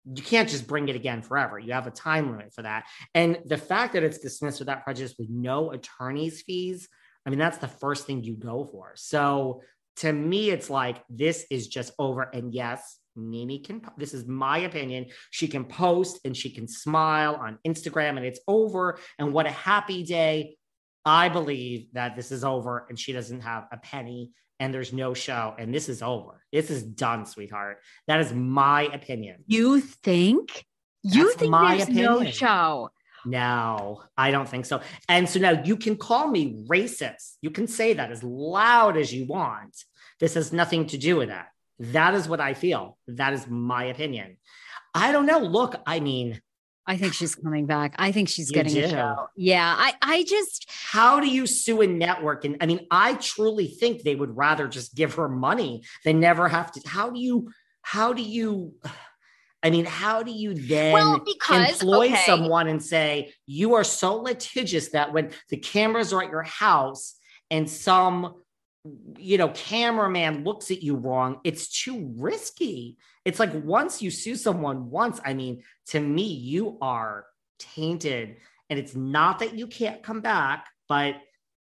you 0.05 0.23
can't 0.23 0.49
just 0.49 0.67
bring 0.67 0.87
it 0.87 0.95
again 0.95 1.21
forever. 1.21 1.59
You 1.59 1.73
have 1.73 1.85
a 1.85 1.91
time 1.91 2.31
limit 2.31 2.53
for 2.53 2.61
that. 2.61 2.85
And 3.13 3.39
the 3.45 3.57
fact 3.57 3.93
that 3.93 4.03
it's 4.03 4.19
dismissed 4.19 4.59
without 4.59 4.83
prejudice 4.83 5.15
with 5.19 5.29
no 5.29 5.71
attorney's 5.71 6.41
fees, 6.41 6.87
I 7.27 7.29
mean, 7.29 7.39
that's 7.39 7.57
the 7.57 7.67
first 7.67 8.07
thing 8.07 8.23
you 8.23 8.37
go 8.37 8.63
for. 8.63 8.93
So 8.95 9.61
to 9.97 10.13
me, 10.13 10.49
it's 10.49 10.69
like 10.69 11.03
this 11.09 11.45
is 11.51 11.67
just 11.67 11.91
over. 11.99 12.23
And 12.23 12.53
yes, 12.53 12.99
NeNe 13.17 13.61
can, 13.63 13.81
this 13.97 14.13
is 14.13 14.25
my 14.25 14.59
opinion. 14.59 15.07
She 15.31 15.49
can 15.49 15.65
post 15.65 16.21
and 16.23 16.35
she 16.35 16.49
can 16.49 16.69
smile 16.69 17.35
on 17.35 17.59
Instagram 17.67 18.15
and 18.15 18.25
it's 18.25 18.39
over. 18.47 18.97
And 19.19 19.33
what 19.33 19.45
a 19.45 19.51
happy 19.51 20.03
day. 20.03 20.55
I 21.03 21.27
believe 21.27 21.87
that 21.93 22.15
this 22.15 22.31
is 22.31 22.45
over 22.45 22.85
and 22.89 22.97
she 22.97 23.11
doesn't 23.11 23.41
have 23.41 23.67
a 23.73 23.77
penny 23.77 24.31
and 24.59 24.73
there's 24.73 24.93
no 24.93 25.13
show 25.13 25.53
and 25.57 25.73
this 25.73 25.89
is 25.89 26.01
over. 26.01 26.43
This 26.53 26.69
is 26.69 26.81
done, 26.81 27.25
sweetheart. 27.25 27.79
That 28.07 28.21
is 28.21 28.31
my 28.33 28.83
opinion. 28.93 29.43
You 29.47 29.81
think? 29.81 30.65
You 31.03 31.25
That's 31.25 31.35
think 31.35 31.53
there's 31.53 31.83
opinion. 31.83 32.05
no 32.05 32.23
show? 32.31 32.89
No, 33.27 34.03
I 34.17 34.31
don't 34.31 34.47
think 34.47 34.65
so. 34.65 34.81
And 35.09 35.27
so 35.27 35.39
now 35.39 35.61
you 35.63 35.75
can 35.75 35.97
call 35.97 36.29
me 36.29 36.63
racist. 36.69 37.35
You 37.41 37.51
can 37.51 37.67
say 37.67 37.93
that 37.93 38.09
as 38.09 38.23
loud 38.23 38.95
as 38.95 39.13
you 39.13 39.25
want. 39.25 39.75
This 40.19 40.35
has 40.35 40.53
nothing 40.53 40.87
to 40.87 40.97
do 40.97 41.17
with 41.17 41.27
that. 41.27 41.49
That 41.79 42.13
is 42.13 42.29
what 42.29 42.39
I 42.39 42.53
feel. 42.53 42.97
That 43.07 43.33
is 43.33 43.45
my 43.47 43.85
opinion. 43.85 44.37
I 44.93 45.11
don't 45.11 45.25
know. 45.25 45.39
Look, 45.39 45.75
I 45.85 45.99
mean, 45.99 46.41
I 46.85 46.95
think 46.95 47.13
she's 47.13 47.35
coming 47.35 47.65
back. 47.65 47.95
I 47.99 48.13
think 48.13 48.29
she's 48.29 48.49
getting 48.49 48.73
do. 48.73 48.85
a 48.85 48.89
show. 48.89 49.27
Yeah. 49.35 49.75
I, 49.77 49.93
I 50.01 50.23
just 50.23 50.65
how 50.69 51.19
do 51.19 51.27
you 51.27 51.45
sue 51.45 51.81
a 51.81 51.87
network? 51.87 52.45
And 52.45 52.57
I 52.61 52.65
mean, 52.65 52.87
I 52.89 53.15
truly 53.15 53.67
think 53.67 54.03
they 54.03 54.15
would 54.15 54.37
rather 54.37 54.69
just 54.69 54.95
give 54.95 55.15
her 55.15 55.27
money 55.27 55.83
than 56.05 56.21
never 56.21 56.47
have 56.47 56.71
to. 56.71 56.81
How 56.87 57.09
do 57.09 57.19
you 57.19 57.51
how 57.81 58.13
do 58.13 58.21
you 58.21 58.73
I 59.67 59.69
mean, 59.69 59.83
how 59.83 60.23
do 60.23 60.31
you 60.31 60.53
then 60.53 60.93
well, 60.93 61.19
because, 61.19 61.81
employ 61.81 62.05
okay. 62.05 62.23
someone 62.25 62.69
and 62.69 62.81
say, 62.81 63.33
you 63.45 63.73
are 63.73 63.83
so 63.83 64.15
litigious 64.15 64.89
that 64.91 65.11
when 65.11 65.31
the 65.49 65.57
cameras 65.57 66.13
are 66.13 66.23
at 66.23 66.31
your 66.31 66.43
house 66.43 67.15
and 67.51 67.69
some 67.69 68.35
you 69.17 69.37
know 69.37 69.49
cameraman 69.49 70.45
looks 70.45 70.71
at 70.71 70.81
you 70.81 70.95
wrong 70.95 71.41
it's 71.43 71.67
too 71.83 72.13
risky 72.15 72.95
it's 73.25 73.37
like 73.37 73.51
once 73.65 74.01
you 74.01 74.09
sue 74.09 74.37
someone 74.37 74.89
once 74.89 75.19
i 75.25 75.33
mean 75.33 75.61
to 75.85 75.99
me 75.99 76.23
you 76.23 76.77
are 76.81 77.25
tainted 77.59 78.37
and 78.69 78.79
it's 78.79 78.95
not 78.95 79.39
that 79.39 79.57
you 79.57 79.67
can't 79.67 80.01
come 80.03 80.21
back 80.21 80.67
but 80.87 81.15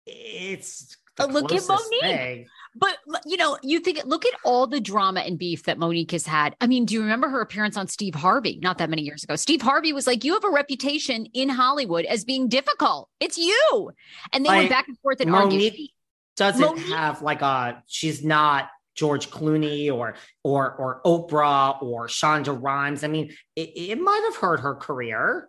it's 0.07 0.97
look 1.19 1.53
at 1.53 1.67
Monique. 1.69 2.01
Thing. 2.01 2.47
But 2.77 2.99
you 3.27 3.37
know, 3.37 3.59
you 3.63 3.81
think 3.81 4.05
look 4.05 4.25
at 4.25 4.35
all 4.45 4.67
the 4.67 4.81
drama 4.81 5.21
and 5.21 5.39
beef 5.39 5.65
that 5.65 5.79
Monique 5.79 6.13
has 6.13 6.27
had. 6.27 6.55
I 6.61 6.67
mean, 6.67 6.85
do 6.85 6.95
you 6.95 7.01
remember 7.01 7.29
her 7.29 7.41
appearance 7.41 7.77
on 7.77 7.89
Steve 7.89 8.15
Harvey 8.15 8.61
not 8.63 8.79
that 8.79 8.89
many 8.89 9.03
years 9.03 9.25
ago? 9.25 9.37
Steve 9.37 9.61
Harvey 9.61 9.93
was 9.93 10.07
like, 10.07 10.23
"You 10.23 10.35
have 10.35 10.45
a 10.45 10.51
reputation 10.51 11.27
in 11.35 11.49
Hollywood 11.49 12.05
as 12.05 12.25
being 12.25 12.49
difficult. 12.49 13.09
It's 13.19 13.37
you." 13.37 13.91
And 14.33 14.45
they 14.45 14.49
like, 14.49 14.59
went 14.59 14.71
back 14.71 14.89
and 14.89 14.99
forth 15.01 15.21
and 15.21 15.31
Monique 15.31 15.73
argued. 15.73 15.91
Doesn't 16.37 16.61
Monique, 16.61 16.87
have 16.87 17.23
like 17.23 17.43
a 17.43 17.83
she's 17.87 18.25
not 18.25 18.69
George 18.95 19.31
Clooney 19.31 19.93
or 19.93 20.15
or 20.45 20.73
or 20.75 21.01
Oprah 21.05 21.83
or 21.83 22.07
Shonda 22.07 22.57
Rhimes. 22.61 23.03
I 23.03 23.09
mean, 23.09 23.35
it, 23.57 23.71
it 23.75 24.01
might 24.01 24.23
have 24.27 24.37
hurt 24.37 24.61
her 24.61 24.75
career. 24.75 25.49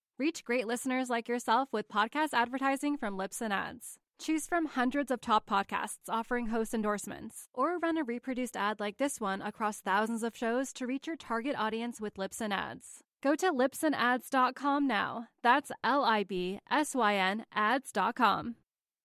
Reach 0.21 0.43
great 0.43 0.67
listeners 0.67 1.09
like 1.09 1.27
yourself 1.27 1.69
with 1.71 1.87
podcast 1.87 2.29
advertising 2.33 2.95
from 2.95 3.17
Libsyn 3.17 3.49
Ads. 3.49 3.97
Choose 4.19 4.45
from 4.45 4.67
hundreds 4.67 5.09
of 5.09 5.19
top 5.19 5.49
podcasts 5.49 6.07
offering 6.07 6.49
host 6.49 6.75
endorsements, 6.75 7.47
or 7.55 7.79
run 7.79 7.97
a 7.97 8.03
reproduced 8.03 8.55
ad 8.55 8.79
like 8.79 8.97
this 8.99 9.19
one 9.19 9.41
across 9.41 9.79
thousands 9.79 10.21
of 10.21 10.37
shows 10.37 10.73
to 10.73 10.85
reach 10.85 11.07
your 11.07 11.15
target 11.15 11.55
audience 11.57 11.99
with 11.99 12.17
Libsyn 12.17 12.53
Ads. 12.53 12.99
Go 13.23 13.33
to 13.33 13.51
libsynads.com 13.51 14.85
now. 14.85 15.25
That's 15.41 15.71
L 15.83 16.03
I 16.03 16.23
B 16.23 16.59
S 16.69 16.93
Y 16.93 17.15
N 17.15 17.43
ads.com. 17.55 18.57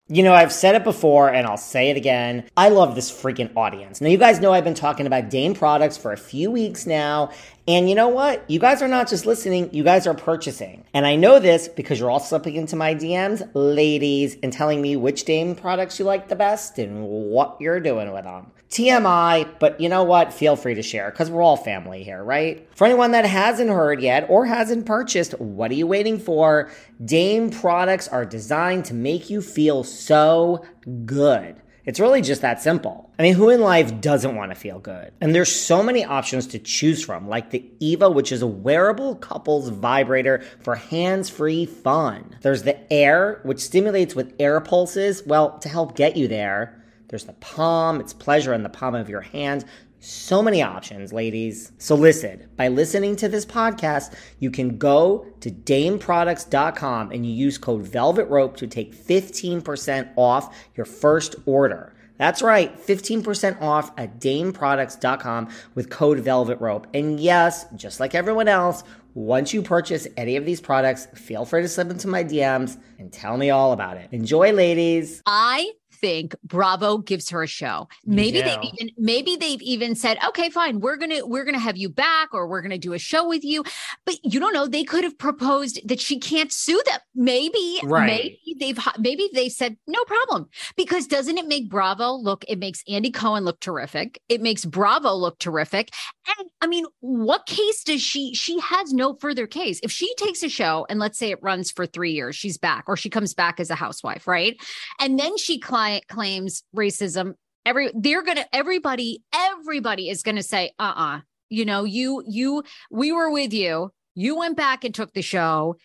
You 0.09 0.21
know, 0.21 0.33
I've 0.33 0.51
said 0.51 0.75
it 0.75 0.83
before 0.83 1.33
and 1.33 1.47
I'll 1.47 1.55
say 1.55 1.89
it 1.89 1.95
again. 1.95 2.43
I 2.57 2.67
love 2.67 2.93
this 2.93 3.09
freaking 3.09 3.49
audience. 3.55 4.01
Now, 4.01 4.09
you 4.09 4.17
guys 4.17 4.41
know 4.41 4.51
I've 4.51 4.65
been 4.65 4.73
talking 4.73 5.07
about 5.07 5.29
Dame 5.29 5.53
products 5.53 5.95
for 5.95 6.11
a 6.11 6.17
few 6.17 6.51
weeks 6.51 6.85
now. 6.85 7.31
And 7.67 7.87
you 7.89 7.95
know 7.95 8.09
what? 8.09 8.43
You 8.49 8.59
guys 8.59 8.81
are 8.81 8.89
not 8.89 9.07
just 9.07 9.25
listening, 9.25 9.73
you 9.73 9.83
guys 9.83 10.05
are 10.05 10.13
purchasing. 10.13 10.83
And 10.93 11.05
I 11.05 11.15
know 11.15 11.39
this 11.39 11.69
because 11.69 11.99
you're 11.99 12.11
all 12.11 12.19
slipping 12.19 12.55
into 12.55 12.75
my 12.75 12.93
DMs, 12.93 13.49
ladies, 13.53 14.35
and 14.43 14.51
telling 14.51 14.81
me 14.81 14.97
which 14.97 15.23
Dame 15.23 15.55
products 15.55 15.97
you 15.97 16.03
like 16.03 16.27
the 16.27 16.35
best 16.35 16.77
and 16.77 17.07
what 17.07 17.55
you're 17.61 17.79
doing 17.79 18.11
with 18.11 18.25
them. 18.25 18.51
TMI, 18.69 19.59
but 19.59 19.79
you 19.79 19.87
know 19.87 20.03
what? 20.03 20.33
Feel 20.33 20.55
free 20.55 20.73
to 20.73 20.81
share 20.81 21.11
because 21.11 21.29
we're 21.29 21.43
all 21.43 21.55
family 21.55 22.03
here, 22.03 22.23
right? 22.23 22.67
For 22.75 22.85
anyone 22.85 23.11
that 23.11 23.23
hasn't 23.23 23.69
heard 23.69 24.01
yet 24.01 24.25
or 24.29 24.47
hasn't 24.47 24.85
purchased, 24.85 25.39
what 25.39 25.69
are 25.69 25.75
you 25.75 25.85
waiting 25.85 26.17
for? 26.17 26.71
Dame 27.05 27.51
products 27.51 28.07
are 28.07 28.25
designed 28.25 28.85
to 28.85 28.95
make 28.95 29.29
you 29.29 29.41
feel 29.41 29.83
so 29.83 30.65
good. 31.05 31.61
It's 31.85 31.99
really 31.99 32.21
just 32.21 32.41
that 32.41 32.61
simple. 32.61 33.11
I 33.19 33.23
mean, 33.23 33.33
who 33.33 33.49
in 33.49 33.59
life 33.59 33.99
doesn't 33.99 34.35
want 34.35 34.51
to 34.51 34.55
feel 34.55 34.79
good? 34.79 35.11
And 35.19 35.35
there's 35.35 35.51
so 35.51 35.83
many 35.83 36.05
options 36.05 36.47
to 36.47 36.59
choose 36.59 37.03
from, 37.03 37.27
like 37.27 37.49
the 37.49 37.69
Eva, 37.79 38.09
which 38.09 38.31
is 38.31 38.41
a 38.41 38.47
wearable 38.47 39.15
couples 39.15 39.67
vibrator 39.67 40.43
for 40.61 40.75
hands-free 40.75 41.65
fun. 41.65 42.37
There's 42.41 42.63
the 42.63 42.91
Air, 42.91 43.41
which 43.43 43.59
stimulates 43.59 44.15
with 44.15 44.33
air 44.39 44.61
pulses, 44.61 45.23
well, 45.25 45.59
to 45.59 45.67
help 45.67 45.95
get 45.97 46.15
you 46.15 46.29
there. 46.29 46.81
There's 47.09 47.25
the 47.25 47.33
Palm, 47.33 47.99
it's 47.99 48.13
pleasure 48.13 48.53
in 48.53 48.63
the 48.63 48.69
palm 48.69 48.95
of 48.95 49.09
your 49.09 49.21
hand. 49.21 49.65
So 50.05 50.43
many 50.43 50.61
options, 50.61 51.13
ladies. 51.13 51.71
So 51.77 51.95
listen, 51.95 52.49
by 52.57 52.67
listening 52.67 53.15
to 53.15 53.29
this 53.29 53.45
podcast, 53.45 54.13
you 54.37 54.51
can 54.51 54.77
go 54.77 55.25
to 55.39 55.49
dameproducts.com 55.49 57.11
and 57.11 57.25
you 57.25 57.31
use 57.31 57.57
code 57.57 57.83
Velvet 57.83 58.25
Rope 58.25 58.57
to 58.57 58.67
take 58.67 58.93
15% 58.93 60.11
off 60.17 60.53
your 60.75 60.85
first 60.85 61.37
order. 61.45 61.95
That's 62.17 62.41
right, 62.41 62.77
15% 62.85 63.61
off 63.61 63.91
at 63.97 64.19
dameproducts.com 64.19 65.49
with 65.73 65.89
code 65.89 66.19
Velvet 66.19 66.59
Rope. 66.59 66.85
And 66.93 67.17
yes, 67.17 67.65
just 67.73 68.01
like 68.01 68.13
everyone 68.13 68.49
else, 68.49 68.83
once 69.13 69.53
you 69.53 69.61
purchase 69.61 70.05
any 70.17 70.35
of 70.35 70.45
these 70.45 70.59
products, 70.59 71.07
feel 71.15 71.45
free 71.45 71.61
to 71.61 71.69
slip 71.69 71.89
into 71.89 72.09
my 72.09 72.25
DMs 72.25 72.77
and 72.99 73.09
tell 73.09 73.37
me 73.37 73.51
all 73.51 73.71
about 73.71 73.95
it. 73.95 74.09
Enjoy, 74.11 74.51
ladies. 74.51 75.21
I 75.25 75.71
think 76.03 76.35
Bravo 76.43 76.97
gives 76.97 77.29
her 77.29 77.43
a 77.43 77.47
show. 77.47 77.87
Maybe 78.05 78.41
they've 78.41 78.59
even 78.61 78.89
maybe 78.97 79.37
they've 79.37 79.61
even 79.61 79.95
said, 79.95 80.17
okay, 80.27 80.49
fine, 80.49 80.81
we're 80.81 80.97
gonna 80.97 81.25
we're 81.25 81.45
gonna 81.45 81.57
have 81.59 81.77
you 81.77 81.87
back, 81.87 82.33
or 82.33 82.45
we're 82.45 82.61
gonna 82.61 82.77
do 82.77 82.91
a 82.91 82.99
show 82.99 83.25
with 83.25 83.45
you. 83.45 83.63
But 84.05 84.15
you 84.21 84.37
don't 84.41 84.53
know. 84.53 84.67
They 84.67 84.83
could 84.83 85.05
have 85.05 85.17
proposed 85.17 85.79
that 85.87 86.01
she 86.01 86.19
can't 86.19 86.51
sue 86.51 86.81
them. 86.85 86.99
Maybe, 87.15 87.79
Right. 87.83 88.37
maybe 88.45 88.57
they've 88.59 88.79
maybe 88.99 89.29
they 89.33 89.47
said 89.47 89.77
no 89.87 90.03
problem 90.03 90.49
because 90.75 91.07
doesn't 91.07 91.37
it 91.37 91.47
make 91.47 91.69
Bravo 91.69 92.11
look? 92.11 92.43
It 92.49 92.59
makes 92.59 92.83
Andy 92.89 93.09
Cohen 93.11 93.45
look 93.45 93.61
terrific. 93.61 94.19
It 94.27 94.41
makes 94.41 94.65
Bravo 94.65 95.13
look 95.13 95.39
terrific. 95.39 95.89
And 96.37 96.49
I 96.61 96.67
mean, 96.67 96.85
what 96.99 97.45
case 97.45 97.83
does 97.85 98.01
she? 98.01 98.33
She 98.33 98.59
has 98.59 98.91
no 98.91 99.15
further 99.21 99.47
case. 99.47 99.79
If 99.83 99.91
she 99.91 100.13
takes 100.15 100.43
a 100.43 100.49
show 100.49 100.85
and 100.89 100.99
let's 100.99 101.17
say 101.17 101.31
it 101.31 101.41
runs 101.41 101.71
for 101.71 101.85
three 101.85 102.11
years, 102.11 102.35
she's 102.35 102.57
back, 102.57 102.85
or 102.87 102.97
she 102.97 103.09
comes 103.09 103.33
back 103.33 103.61
as 103.61 103.69
a 103.69 103.75
housewife, 103.75 104.27
right? 104.27 104.57
And 104.99 105.17
then 105.19 105.37
she 105.37 105.59
cli- 105.59 105.92
claims 106.07 106.63
racism. 106.75 107.35
Every 107.65 107.91
they're 107.95 108.23
gonna 108.23 108.45
everybody 108.51 109.23
everybody 109.33 110.09
is 110.09 110.23
gonna 110.23 110.43
say, 110.43 110.71
uh 110.79 110.93
uh 110.95 111.19
you 111.49 111.65
know, 111.65 111.83
you 111.83 112.23
you 112.27 112.63
we 112.91 113.11
were 113.11 113.29
with 113.31 113.53
you. 113.53 113.91
You 114.15 114.37
went 114.37 114.57
back 114.57 114.83
and 114.83 114.93
took 114.93 115.13
the 115.13 115.21
show. 115.21 115.77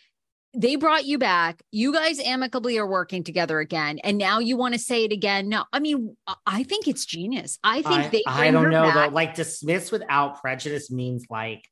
They 0.56 0.76
brought 0.76 1.04
you 1.04 1.18
back. 1.18 1.62
You 1.70 1.92
guys 1.92 2.18
amicably 2.20 2.78
are 2.78 2.86
working 2.86 3.22
together 3.22 3.60
again, 3.60 3.98
and 4.02 4.16
now 4.18 4.38
you 4.38 4.56
want 4.56 4.74
to 4.74 4.80
say 4.80 5.04
it 5.04 5.12
again. 5.12 5.48
No, 5.48 5.64
I 5.72 5.78
mean, 5.78 6.16
I- 6.26 6.34
I 6.46 6.62
think 6.62 6.88
it's 6.88 7.04
genius. 7.04 7.58
I 7.62 7.82
think 7.82 8.06
I, 8.06 8.08
they. 8.08 8.22
I 8.26 8.50
don't 8.50 8.70
know 8.70 8.84
back. 8.84 9.10
though. 9.10 9.14
Like 9.14 9.34
dismiss 9.34 9.92
without 9.92 10.40
prejudice 10.40 10.90
means 10.90 11.26
like 11.30 11.68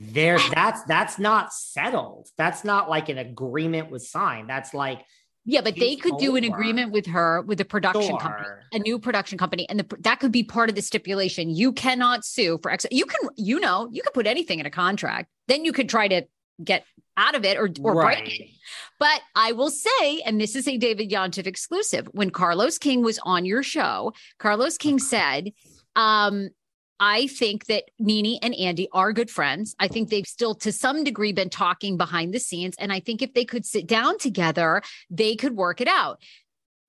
there's 0.00 0.42
that's 0.50 0.82
that's 0.84 1.18
not 1.18 1.52
settled. 1.52 2.28
That's 2.36 2.64
not 2.64 2.88
like 2.88 3.08
an 3.10 3.18
agreement 3.18 3.90
was 3.90 4.10
signed. 4.10 4.48
That's 4.48 4.72
like 4.74 5.02
Yeah, 5.50 5.62
but 5.62 5.76
they 5.76 5.96
could 5.96 6.18
do 6.18 6.36
an 6.36 6.44
agreement 6.44 6.92
with 6.92 7.06
her 7.06 7.40
with 7.40 7.58
a 7.58 7.64
production 7.64 8.18
company, 8.18 8.48
a 8.74 8.78
new 8.80 8.98
production 8.98 9.38
company, 9.38 9.66
and 9.70 9.80
the, 9.80 9.96
that 10.00 10.20
could 10.20 10.30
be 10.30 10.44
part 10.44 10.68
of 10.68 10.74
the 10.74 10.82
stipulation. 10.82 11.48
You 11.48 11.72
cannot 11.72 12.26
sue 12.26 12.58
for 12.62 12.70
ex. 12.70 12.84
You 12.90 13.06
can, 13.06 13.30
you 13.36 13.58
know, 13.58 13.88
you 13.90 14.02
could 14.02 14.12
put 14.12 14.26
anything 14.26 14.60
in 14.60 14.66
a 14.66 14.70
contract. 14.70 15.30
Then 15.46 15.64
you 15.64 15.72
could 15.72 15.88
try 15.88 16.06
to 16.06 16.26
get 16.62 16.84
out 17.16 17.34
of 17.34 17.46
it 17.46 17.56
or 17.56 17.70
or 17.80 17.94
break 17.94 18.40
it. 18.40 18.48
But 18.98 19.22
I 19.34 19.52
will 19.52 19.70
say, 19.70 20.20
and 20.26 20.38
this 20.38 20.54
is 20.54 20.68
a 20.68 20.76
David 20.76 21.10
Yontef 21.10 21.46
exclusive. 21.46 22.06
When 22.12 22.28
Carlos 22.28 22.76
King 22.76 23.02
was 23.02 23.18
on 23.22 23.46
your 23.46 23.62
show, 23.62 24.12
Carlos 24.38 24.76
King 24.76 24.98
said, 24.98 25.52
um, 25.96 26.50
I 27.00 27.28
think 27.28 27.66
that 27.66 27.84
NeNe 27.98 28.38
and 28.42 28.54
Andy 28.54 28.88
are 28.92 29.12
good 29.12 29.30
friends. 29.30 29.74
I 29.78 29.88
think 29.88 30.08
they've 30.08 30.26
still, 30.26 30.54
to 30.56 30.72
some 30.72 31.04
degree, 31.04 31.32
been 31.32 31.50
talking 31.50 31.96
behind 31.96 32.34
the 32.34 32.40
scenes. 32.40 32.74
And 32.78 32.92
I 32.92 33.00
think 33.00 33.22
if 33.22 33.34
they 33.34 33.44
could 33.44 33.64
sit 33.64 33.86
down 33.86 34.18
together, 34.18 34.82
they 35.08 35.36
could 35.36 35.56
work 35.56 35.80
it 35.80 35.88
out. 35.88 36.20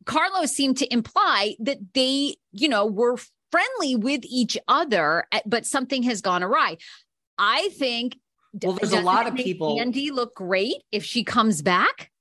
Carlos 0.06 0.52
seemed 0.52 0.78
to 0.78 0.92
imply 0.92 1.56
that 1.60 1.78
they, 1.94 2.36
you 2.52 2.70
know, 2.70 2.86
were 2.86 3.18
friendly 3.52 3.96
with 3.96 4.22
each 4.24 4.58
other, 4.68 5.26
but 5.46 5.66
something 5.66 6.04
has 6.04 6.22
gone 6.22 6.44
awry. 6.44 6.78
I 7.38 7.70
think. 7.70 8.18
Well, 8.64 8.74
there's 8.74 8.94
a 8.94 9.02
lot 9.02 9.28
of 9.28 9.36
people- 9.36 9.80
Andy 9.80 10.10
look 10.12 10.34
great 10.36 10.84
if 10.92 11.04
she 11.04 11.24
comes 11.24 11.62
back. 11.62 12.12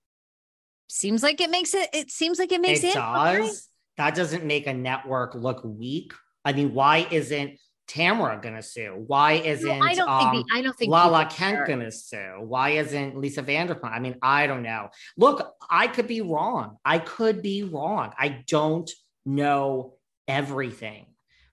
Seems 0.89 1.23
like 1.23 1.41
it 1.41 1.51
makes 1.51 1.75
it. 1.75 1.89
It 1.93 2.11
seems 2.11 2.39
like 2.39 2.53
it 2.53 2.61
makes 2.61 2.85
it 2.85 2.89
it. 2.89 2.95
does. 2.95 3.69
That 3.97 4.15
doesn't 4.15 4.45
make 4.45 4.67
a 4.67 4.73
network 4.73 5.35
look 5.35 5.63
weak. 5.65 6.13
I 6.45 6.53
mean, 6.53 6.73
why 6.73 7.07
isn't 7.11 7.59
Tamara 7.89 8.39
gonna 8.41 8.63
sue? 8.63 9.03
Why 9.07 9.33
isn't 9.33 9.79
No, 9.79 9.85
I 9.85 9.95
don't 9.95 10.09
um, 10.09 10.31
think. 10.31 10.47
The, 10.47 10.55
I 10.55 10.63
don't 10.63 10.77
think. 10.77 10.91
Lala 10.91 11.27
Kent 11.27 11.67
gonna 11.67 11.91
sue? 11.91 12.37
Why 12.41 12.71
isn't 12.71 13.19
Lisa 13.19 13.43
Vanderpump? 13.43 13.91
I 13.91 13.99
mean, 13.99 14.17
I 14.23 14.47
don't 14.47 14.63
know. 14.63 14.91
Look, 15.17 15.55
I 15.69 15.89
could 15.89 16.07
be 16.07 16.21
wrong. 16.21 16.77
I 16.85 16.99
could 16.99 17.43
be 17.43 17.63
wrong. 17.65 18.13
I 18.19 18.45
don't 18.47 18.91
know 19.25 19.95
everything. 20.29 21.07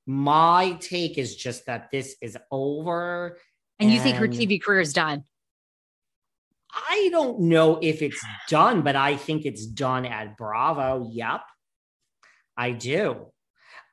My 0.05 0.77
take 0.79 1.17
is 1.17 1.35
just 1.35 1.65
that 1.65 1.89
this 1.91 2.15
is 2.21 2.37
over. 2.51 3.39
And 3.79 3.91
you 3.91 3.99
think 3.99 4.17
her 4.17 4.27
TV 4.27 4.61
career 4.61 4.81
is 4.81 4.93
done? 4.93 5.23
I 6.71 7.09
don't 7.11 7.41
know 7.41 7.79
if 7.81 8.01
it's 8.01 8.23
done, 8.49 8.81
but 8.81 8.95
I 8.95 9.15
think 9.15 9.45
it's 9.45 9.65
done 9.65 10.05
at 10.05 10.37
Bravo. 10.37 11.09
Yep. 11.11 11.41
I 12.57 12.71
do. 12.71 13.27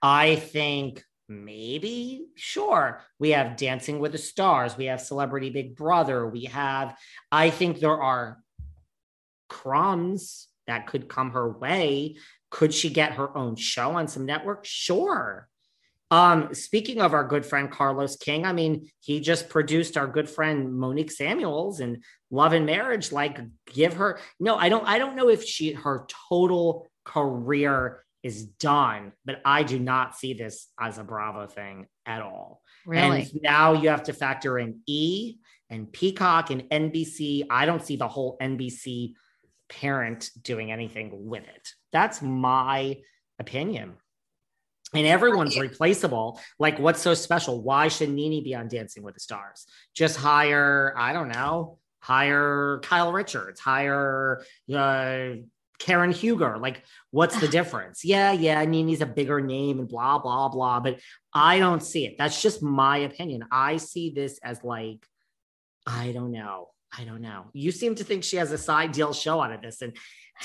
I 0.02 0.36
think 0.36 1.02
maybe, 1.28 2.26
sure. 2.34 3.00
We 3.18 3.30
have 3.30 3.56
Dancing 3.56 3.98
with 3.98 4.12
the 4.12 4.18
Stars. 4.18 4.76
We 4.76 4.86
have 4.86 5.00
Celebrity 5.00 5.50
Big 5.50 5.76
Brother. 5.76 6.26
We 6.26 6.44
have, 6.44 6.96
I 7.30 7.50
think 7.50 7.80
there 7.80 8.00
are 8.00 8.38
crumbs 9.48 10.48
that 10.66 10.86
could 10.86 11.08
come 11.08 11.30
her 11.32 11.50
way. 11.50 12.16
Could 12.50 12.74
she 12.74 12.90
get 12.90 13.12
her 13.12 13.36
own 13.36 13.56
show 13.56 13.92
on 13.92 14.08
some 14.08 14.26
network? 14.26 14.64
Sure. 14.64 15.48
Um, 16.10 16.52
speaking 16.52 17.00
of 17.00 17.14
our 17.14 17.26
good 17.26 17.46
friend 17.46 17.70
Carlos 17.70 18.16
King, 18.16 18.44
I 18.44 18.52
mean, 18.52 18.90
he 19.00 19.20
just 19.20 19.48
produced 19.48 19.96
our 19.96 20.06
good 20.06 20.28
friend 20.28 20.74
Monique 20.74 21.10
Samuels 21.10 21.80
and 21.80 22.04
Love 22.30 22.52
and 22.52 22.66
Marriage. 22.66 23.12
Like, 23.12 23.40
give 23.72 23.94
her 23.94 24.20
no, 24.38 24.56
I 24.56 24.68
don't, 24.68 24.86
I 24.86 24.98
don't 24.98 25.16
know 25.16 25.30
if 25.30 25.42
she 25.42 25.72
her 25.72 26.06
total 26.28 26.86
career 27.04 28.04
is 28.22 28.44
done, 28.46 29.12
but 29.24 29.40
I 29.44 29.62
do 29.62 29.78
not 29.78 30.16
see 30.16 30.34
this 30.34 30.68
as 30.80 30.98
a 30.98 31.04
Bravo 31.04 31.46
thing 31.46 31.86
at 32.06 32.22
all. 32.22 32.62
Really? 32.86 33.22
And 33.22 33.42
now 33.42 33.72
you 33.72 33.88
have 33.88 34.04
to 34.04 34.12
factor 34.12 34.58
in 34.58 34.80
E 34.86 35.36
and 35.70 35.92
Peacock 35.92 36.50
and 36.50 36.62
NBC. 36.70 37.46
I 37.50 37.66
don't 37.66 37.84
see 37.84 37.96
the 37.96 38.08
whole 38.08 38.36
NBC 38.40 39.14
parent 39.68 40.30
doing 40.40 40.70
anything 40.70 41.10
with 41.12 41.44
it. 41.44 41.68
That's 41.92 42.22
my 42.22 42.98
opinion. 43.38 43.94
And 44.94 45.06
everyone's 45.06 45.58
replaceable. 45.58 46.38
Like, 46.58 46.78
what's 46.78 47.00
so 47.00 47.14
special? 47.14 47.62
Why 47.62 47.88
should 47.88 48.10
NeNe 48.10 48.44
be 48.44 48.54
on 48.54 48.68
Dancing 48.68 49.02
with 49.02 49.14
the 49.14 49.20
Stars? 49.20 49.66
Just 49.94 50.18
hire, 50.18 50.94
I 50.98 51.14
don't 51.14 51.28
know, 51.28 51.78
hire 52.00 52.80
Kyle 52.82 53.12
Richards, 53.12 53.58
hire 53.58 54.44
uh, 54.72 55.28
Karen 55.78 56.12
Huger. 56.12 56.58
Like, 56.58 56.84
what's 57.10 57.38
the 57.40 57.48
difference? 57.48 58.04
Yeah, 58.04 58.32
yeah, 58.32 58.64
NeNe's 58.64 59.00
a 59.00 59.06
bigger 59.06 59.40
name 59.40 59.78
and 59.78 59.88
blah, 59.88 60.18
blah, 60.18 60.48
blah. 60.48 60.80
But 60.80 61.00
I 61.32 61.58
don't 61.58 61.82
see 61.82 62.06
it. 62.06 62.16
That's 62.18 62.40
just 62.40 62.62
my 62.62 62.98
opinion. 62.98 63.44
I 63.50 63.78
see 63.78 64.10
this 64.10 64.38
as 64.42 64.62
like, 64.62 65.06
I 65.86 66.12
don't 66.12 66.32
know. 66.32 66.68
I 66.96 67.04
don't 67.04 67.22
know. 67.22 67.46
You 67.52 67.72
seem 67.72 67.94
to 67.96 68.04
think 68.04 68.22
she 68.22 68.36
has 68.36 68.52
a 68.52 68.58
side 68.58 68.92
deal 68.92 69.12
show 69.14 69.40
out 69.40 69.52
of 69.52 69.62
this, 69.62 69.80
and 69.80 69.96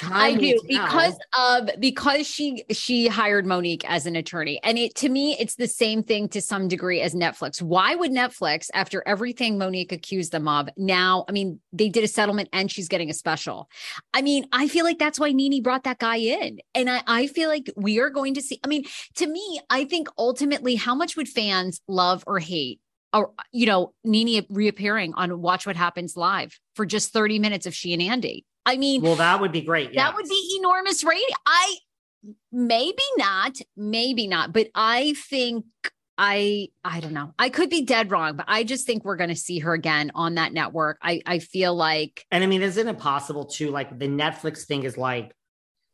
I 0.04 0.36
do 0.36 0.60
because 0.68 1.18
of 1.38 1.70
because 1.80 2.28
she 2.28 2.64
she 2.72 3.08
hired 3.08 3.46
Monique 3.46 3.90
as 3.90 4.06
an 4.06 4.16
attorney, 4.16 4.60
and 4.64 4.78
it 4.78 4.96
to 4.96 5.10
me 5.10 5.36
it's 5.40 5.56
the 5.56 5.68
same 5.68 6.04
thing 6.04 6.30
to 6.30 6.42
some 6.42 6.68
degree 6.68 7.02
as 7.02 7.14
Netflix. 7.14 7.62
Why 7.62 7.96
would 7.96 8.12
Netflix, 8.12 8.70
after 8.74 9.04
everything 9.06 9.58
Monique 9.58 9.92
accused 9.92 10.32
them 10.32 10.48
of, 10.48 10.70
now? 10.78 11.26
I 11.28 11.32
mean, 11.32 11.60
they 11.74 11.90
did 11.90 12.04
a 12.04 12.08
settlement, 12.08 12.50
and 12.54 12.72
she's 12.72 12.88
getting 12.88 13.10
a 13.10 13.14
special. 13.14 13.70
I 14.14 14.22
mean, 14.22 14.48
I 14.52 14.68
feel 14.68 14.86
like 14.86 15.00
that's 15.00 15.20
why 15.20 15.32
Nene 15.32 15.62
brought 15.62 15.84
that 15.84 16.00
guy 16.00 16.18
in, 16.18 16.60
and 16.76 16.90
I 16.90 17.02
I 17.08 17.28
feel 17.28 17.50
like 17.50 17.72
we 17.76 18.00
are 18.00 18.10
going 18.10 18.34
to 18.36 18.42
see. 18.42 18.60
I 18.64 18.68
mean, 18.68 18.86
to 19.16 19.28
me, 19.28 19.60
I 19.70 19.86
think 19.86 20.08
ultimately, 20.18 20.76
how 20.76 20.96
much 20.96 21.16
would 21.16 21.28
fans 21.28 21.82
love 21.88 22.24
or 22.28 22.40
hate 22.40 22.80
or 23.14 23.32
you 23.52 23.66
know 23.66 23.94
Nene 24.04 24.46
reappearing 24.50 25.14
on 25.16 25.42
Watch 25.42 25.66
What 25.66 25.76
Happens 25.76 26.18
Live 26.18 26.60
for 26.76 26.86
just 26.86 27.12
30 27.14 27.40
minutes 27.40 27.66
of 27.66 27.74
she 27.74 27.94
and 27.94 28.02
Andy. 28.02 28.46
I 28.67 28.75
mean, 28.75 29.01
well, 29.01 29.15
that 29.15 29.39
would 29.39 29.53
be 29.53 29.62
great. 29.62 29.95
That 29.95 30.13
would 30.13 30.27
be 30.27 30.58
enormous 30.60 31.01
rating. 31.01 31.23
I 31.45 31.77
maybe 32.51 33.03
not, 33.17 33.58
maybe 33.77 34.27
not, 34.27 34.51
but 34.51 34.67
I 34.75 35.13
think 35.13 35.63
I 36.17 36.67
I 36.84 36.99
don't 36.99 37.13
know. 37.13 37.34
I 37.39 37.47
could 37.49 37.69
be 37.69 37.84
dead 37.84 38.12
wrong, 38.12 38.36
but 38.36 38.45
I 38.49 38.65
just 38.65 38.86
think 38.86 39.06
we're 39.06 39.15
going 39.15 39.30
to 39.30 39.38
see 39.38 39.60
her 39.60 39.73
again 39.73 40.12
on 40.15 40.36
that 40.36 40.51
network. 40.51 40.97
I 41.01 41.21
I 41.25 41.39
feel 41.39 41.75
like 41.75 42.25
And 42.30 42.43
I 42.43 42.47
mean, 42.47 42.62
isn't 42.62 42.88
it 42.88 42.99
possible 42.99 43.45
to 43.45 43.71
like 43.71 43.97
the 43.97 44.08
Netflix 44.08 44.65
thing 44.65 44.84
is 44.84 44.97
like 44.97 45.32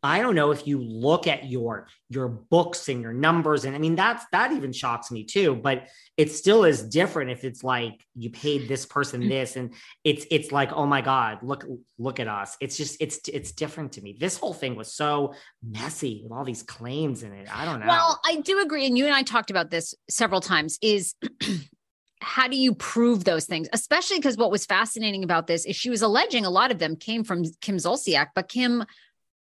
I 0.04 0.20
don't 0.22 0.36
know 0.36 0.52
if 0.52 0.68
you 0.68 0.80
look 0.82 1.28
at 1.28 1.46
your 1.50 1.88
your 2.10 2.28
books 2.28 2.90
and 2.90 3.02
your 3.02 3.14
numbers 3.14 3.64
and 3.64 3.76
I 3.76 3.80
mean 3.80 3.96
that's 3.96 4.26
that 4.32 4.52
even 4.52 4.74
shocks 4.74 5.10
me 5.10 5.24
too 5.24 5.56
but 5.56 5.88
it 6.18 6.32
still 6.32 6.66
is 6.66 6.84
different 6.84 7.32
if 7.32 7.44
it's 7.44 7.64
like 7.64 8.06
you 8.14 8.30
paid 8.30 8.68
this 8.68 8.86
person 8.86 9.28
this 9.30 9.56
and 9.56 9.74
it's 10.04 10.26
it's 10.30 10.52
like 10.52 10.74
oh 10.74 10.86
my 10.86 11.02
god 11.02 11.40
look 11.42 11.66
look 11.98 12.20
at 12.20 12.28
us. 12.28 12.58
It's 12.60 12.76
just 12.76 12.98
it's 13.00 13.20
it's 13.28 13.54
different 13.54 13.94
to 13.94 14.02
me. 14.02 14.18
This 14.20 14.38
whole 14.38 14.54
thing 14.54 14.76
was 14.76 14.94
so 14.94 15.34
messy 15.66 16.22
with 16.24 16.32
all 16.32 16.44
these 16.44 16.64
claims 16.64 17.24
in 17.24 17.32
it. 17.34 17.48
I 17.52 17.66
don't 17.66 17.80
know. 17.80 17.88
Well 17.88 18.20
I 18.26 18.42
do 18.42 18.62
agree 18.62 18.86
and 18.86 18.98
you 18.98 19.06
and 19.06 19.16
I 19.16 19.24
talked 19.24 19.50
about 19.50 19.72
this 19.72 19.96
several 20.10 20.42
times 20.42 20.78
is 20.82 21.16
how 22.22 22.48
do 22.48 22.56
you 22.56 22.74
prove 22.74 23.24
those 23.26 23.46
things? 23.46 23.68
Especially 23.74 24.18
because 24.18 24.38
what 24.38 24.52
was 24.52 24.66
fascinating 24.66 25.24
about 25.24 25.48
this 25.48 25.66
is 25.66 25.76
she 25.76 25.90
was 25.90 26.02
alleging 26.02 26.46
a 26.46 26.50
lot 26.50 26.72
of 26.72 26.80
them 26.80 26.96
came 26.96 27.24
from 27.24 27.44
Kim 27.62 27.78
Zolciak, 27.78 28.28
but 28.34 28.48
Kim 28.48 28.86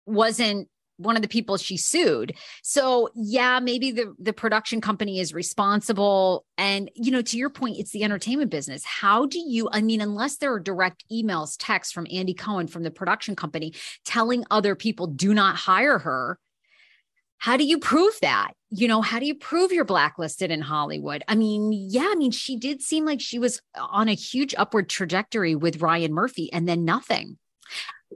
wasn't 0.06 0.68
one 0.96 1.16
of 1.16 1.22
the 1.22 1.28
people 1.28 1.56
she 1.56 1.76
sued. 1.76 2.34
So 2.62 3.08
yeah, 3.14 3.60
maybe 3.60 3.90
the 3.90 4.14
the 4.18 4.32
production 4.32 4.80
company 4.80 5.18
is 5.18 5.34
responsible 5.34 6.44
and 6.56 6.90
you 6.94 7.10
know 7.10 7.22
to 7.22 7.36
your 7.36 7.50
point 7.50 7.78
it's 7.78 7.90
the 7.90 8.04
entertainment 8.04 8.50
business. 8.50 8.84
How 8.84 9.26
do 9.26 9.38
you 9.38 9.68
I 9.72 9.80
mean 9.80 10.00
unless 10.00 10.36
there 10.36 10.52
are 10.52 10.60
direct 10.60 11.04
emails, 11.10 11.56
texts 11.58 11.92
from 11.92 12.06
Andy 12.12 12.34
Cohen 12.34 12.66
from 12.66 12.82
the 12.82 12.90
production 12.90 13.34
company 13.34 13.74
telling 14.04 14.44
other 14.50 14.74
people 14.74 15.06
do 15.08 15.34
not 15.34 15.56
hire 15.56 15.98
her, 15.98 16.38
how 17.38 17.56
do 17.56 17.64
you 17.64 17.78
prove 17.78 18.14
that? 18.22 18.52
You 18.70 18.88
know, 18.88 19.02
how 19.02 19.18
do 19.18 19.26
you 19.26 19.34
prove 19.34 19.72
you're 19.72 19.84
blacklisted 19.84 20.50
in 20.50 20.60
Hollywood? 20.60 21.24
I 21.26 21.34
mean, 21.34 21.72
yeah, 21.72 22.08
I 22.10 22.14
mean 22.14 22.30
she 22.30 22.56
did 22.56 22.82
seem 22.82 23.04
like 23.04 23.20
she 23.20 23.38
was 23.38 23.60
on 23.76 24.08
a 24.08 24.14
huge 24.14 24.54
upward 24.56 24.88
trajectory 24.88 25.56
with 25.56 25.82
Ryan 25.82 26.14
Murphy 26.14 26.52
and 26.52 26.68
then 26.68 26.84
nothing. 26.84 27.38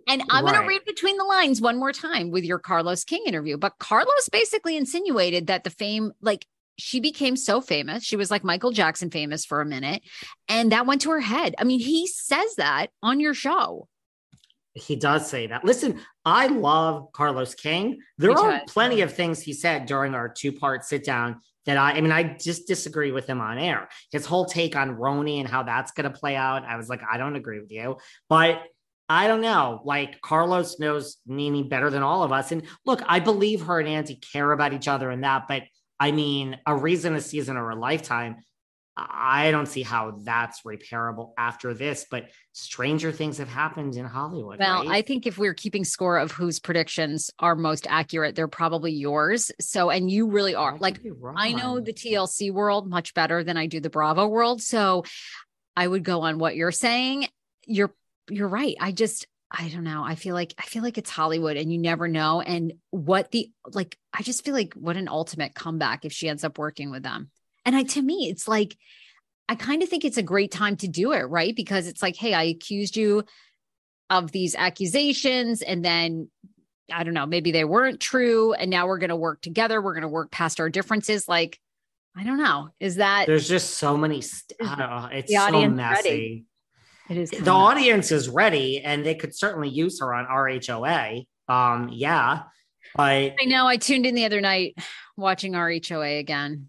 And 0.06 0.22
I'm 0.30 0.44
right. 0.44 0.54
going 0.54 0.62
to 0.62 0.68
read 0.68 0.84
between 0.84 1.16
the 1.16 1.24
lines 1.24 1.60
one 1.60 1.78
more 1.78 1.92
time 1.92 2.30
with 2.30 2.44
your 2.44 2.58
Carlos 2.58 3.04
King 3.04 3.24
interview. 3.26 3.56
But 3.56 3.78
Carlos 3.78 4.28
basically 4.30 4.76
insinuated 4.76 5.46
that 5.48 5.64
the 5.64 5.70
fame, 5.70 6.12
like 6.20 6.46
she 6.78 7.00
became 7.00 7.36
so 7.36 7.60
famous. 7.60 8.04
She 8.04 8.16
was 8.16 8.30
like 8.30 8.44
Michael 8.44 8.70
Jackson 8.70 9.10
famous 9.10 9.44
for 9.44 9.60
a 9.60 9.66
minute. 9.66 10.02
And 10.48 10.72
that 10.72 10.86
went 10.86 11.00
to 11.02 11.10
her 11.10 11.20
head. 11.20 11.54
I 11.58 11.64
mean, 11.64 11.80
he 11.80 12.06
says 12.06 12.54
that 12.56 12.88
on 13.02 13.20
your 13.20 13.34
show. 13.34 13.88
He 14.74 14.94
does 14.94 15.28
say 15.28 15.48
that. 15.48 15.64
Listen, 15.64 16.00
I 16.24 16.46
love 16.46 17.10
Carlos 17.12 17.54
King. 17.54 17.98
There 18.16 18.30
are 18.30 18.62
plenty 18.68 19.00
of 19.00 19.12
things 19.12 19.40
he 19.40 19.52
said 19.52 19.86
during 19.86 20.14
our 20.14 20.28
two 20.28 20.52
part 20.52 20.84
sit 20.84 21.04
down 21.04 21.40
that 21.66 21.76
I, 21.76 21.92
I 21.92 22.00
mean, 22.00 22.12
I 22.12 22.36
just 22.40 22.68
disagree 22.68 23.10
with 23.10 23.26
him 23.26 23.40
on 23.40 23.58
air. 23.58 23.88
His 24.12 24.24
whole 24.24 24.44
take 24.44 24.76
on 24.76 24.96
RHONY 24.96 25.40
and 25.40 25.48
how 25.48 25.64
that's 25.64 25.90
going 25.92 26.10
to 26.10 26.16
play 26.16 26.36
out. 26.36 26.64
I 26.64 26.76
was 26.76 26.88
like, 26.88 27.02
I 27.10 27.18
don't 27.18 27.34
agree 27.34 27.60
with 27.60 27.72
you. 27.72 27.96
But 28.28 28.62
I 29.08 29.26
don't 29.26 29.40
know. 29.40 29.80
Like 29.84 30.20
Carlos 30.20 30.78
knows 30.78 31.16
NeNe 31.26 31.68
better 31.68 31.90
than 31.90 32.02
all 32.02 32.22
of 32.24 32.32
us. 32.32 32.52
And 32.52 32.62
look, 32.84 33.02
I 33.06 33.20
believe 33.20 33.62
her 33.62 33.80
and 33.80 33.88
Andy 33.88 34.16
care 34.16 34.52
about 34.52 34.74
each 34.74 34.88
other 34.88 35.10
and 35.10 35.24
that, 35.24 35.48
but 35.48 35.62
I 36.00 36.12
mean, 36.12 36.58
a 36.66 36.76
reason, 36.76 37.14
a 37.14 37.20
season, 37.20 37.56
or 37.56 37.70
a 37.70 37.76
lifetime. 37.76 38.36
I 38.96 39.52
don't 39.52 39.66
see 39.66 39.82
how 39.82 40.18
that's 40.24 40.62
repairable 40.62 41.32
after 41.38 41.72
this, 41.72 42.06
but 42.10 42.30
stranger 42.52 43.12
things 43.12 43.38
have 43.38 43.48
happened 43.48 43.94
in 43.94 44.04
Hollywood. 44.04 44.58
Well, 44.58 44.84
right? 44.84 44.90
I 44.90 45.02
think 45.02 45.26
if 45.26 45.38
we're 45.38 45.54
keeping 45.54 45.84
score 45.84 46.18
of 46.18 46.32
whose 46.32 46.58
predictions 46.58 47.30
are 47.38 47.54
most 47.54 47.86
accurate, 47.88 48.34
they're 48.34 48.48
probably 48.48 48.92
yours. 48.92 49.52
So, 49.60 49.90
and 49.90 50.10
you 50.10 50.28
really 50.28 50.56
are. 50.56 50.74
I 50.74 50.78
like, 50.78 51.00
I 51.36 51.52
know 51.52 51.78
the 51.78 51.92
TLC 51.92 52.52
world 52.52 52.88
much 52.88 53.14
better 53.14 53.44
than 53.44 53.56
I 53.56 53.66
do 53.66 53.78
the 53.78 53.90
Bravo 53.90 54.26
world. 54.26 54.60
So, 54.62 55.04
I 55.76 55.86
would 55.86 56.02
go 56.02 56.22
on 56.22 56.38
what 56.38 56.56
you're 56.56 56.72
saying. 56.72 57.28
You're 57.66 57.94
you're 58.30 58.48
right. 58.48 58.76
I 58.80 58.92
just 58.92 59.26
I 59.50 59.68
don't 59.68 59.84
know. 59.84 60.04
I 60.04 60.14
feel 60.14 60.34
like 60.34 60.54
I 60.58 60.62
feel 60.62 60.82
like 60.82 60.98
it's 60.98 61.10
Hollywood 61.10 61.56
and 61.56 61.72
you 61.72 61.78
never 61.78 62.06
know. 62.06 62.40
And 62.40 62.74
what 62.90 63.30
the 63.30 63.50
like, 63.72 63.96
I 64.12 64.22
just 64.22 64.44
feel 64.44 64.54
like 64.54 64.74
what 64.74 64.96
an 64.96 65.08
ultimate 65.08 65.54
comeback 65.54 66.04
if 66.04 66.12
she 66.12 66.28
ends 66.28 66.44
up 66.44 66.58
working 66.58 66.90
with 66.90 67.02
them. 67.02 67.30
And 67.64 67.74
I 67.74 67.84
to 67.84 68.02
me, 68.02 68.28
it's 68.30 68.46
like 68.46 68.76
I 69.48 69.54
kind 69.54 69.82
of 69.82 69.88
think 69.88 70.04
it's 70.04 70.18
a 70.18 70.22
great 70.22 70.52
time 70.52 70.76
to 70.76 70.88
do 70.88 71.12
it, 71.12 71.22
right? 71.22 71.56
Because 71.56 71.86
it's 71.86 72.02
like, 72.02 72.16
hey, 72.16 72.34
I 72.34 72.44
accused 72.44 72.96
you 72.96 73.24
of 74.10 74.30
these 74.30 74.54
accusations, 74.54 75.62
and 75.62 75.82
then 75.84 76.30
I 76.92 77.02
don't 77.02 77.14
know, 77.14 77.26
maybe 77.26 77.50
they 77.50 77.64
weren't 77.64 78.00
true, 78.00 78.52
and 78.52 78.70
now 78.70 78.86
we're 78.86 78.98
gonna 78.98 79.16
work 79.16 79.40
together. 79.40 79.80
We're 79.80 79.94
gonna 79.94 80.08
work 80.08 80.30
past 80.30 80.60
our 80.60 80.68
differences. 80.68 81.26
Like, 81.26 81.58
I 82.14 82.24
don't 82.24 82.38
know. 82.38 82.68
Is 82.80 82.96
that 82.96 83.26
there's 83.26 83.48
just 83.48 83.78
so 83.78 83.96
many 83.96 84.20
st- 84.20 84.60
know. 84.60 85.08
It's 85.10 85.32
so 85.34 85.68
messy. 85.70 86.08
Ready. 86.08 86.44
It 87.08 87.16
is 87.16 87.30
the 87.30 87.50
audience 87.50 88.12
is 88.12 88.28
ready 88.28 88.80
and 88.80 89.04
they 89.04 89.14
could 89.14 89.34
certainly 89.34 89.68
use 89.68 90.00
her 90.00 90.14
on 90.14 90.26
RHOA. 90.26 91.26
Um, 91.48 91.90
yeah. 91.92 92.42
But 92.94 93.34
I 93.40 93.44
know 93.46 93.66
I 93.66 93.76
tuned 93.76 94.06
in 94.06 94.14
the 94.14 94.24
other 94.24 94.40
night 94.40 94.76
watching 95.16 95.52
RHOA 95.52 96.18
again. 96.18 96.68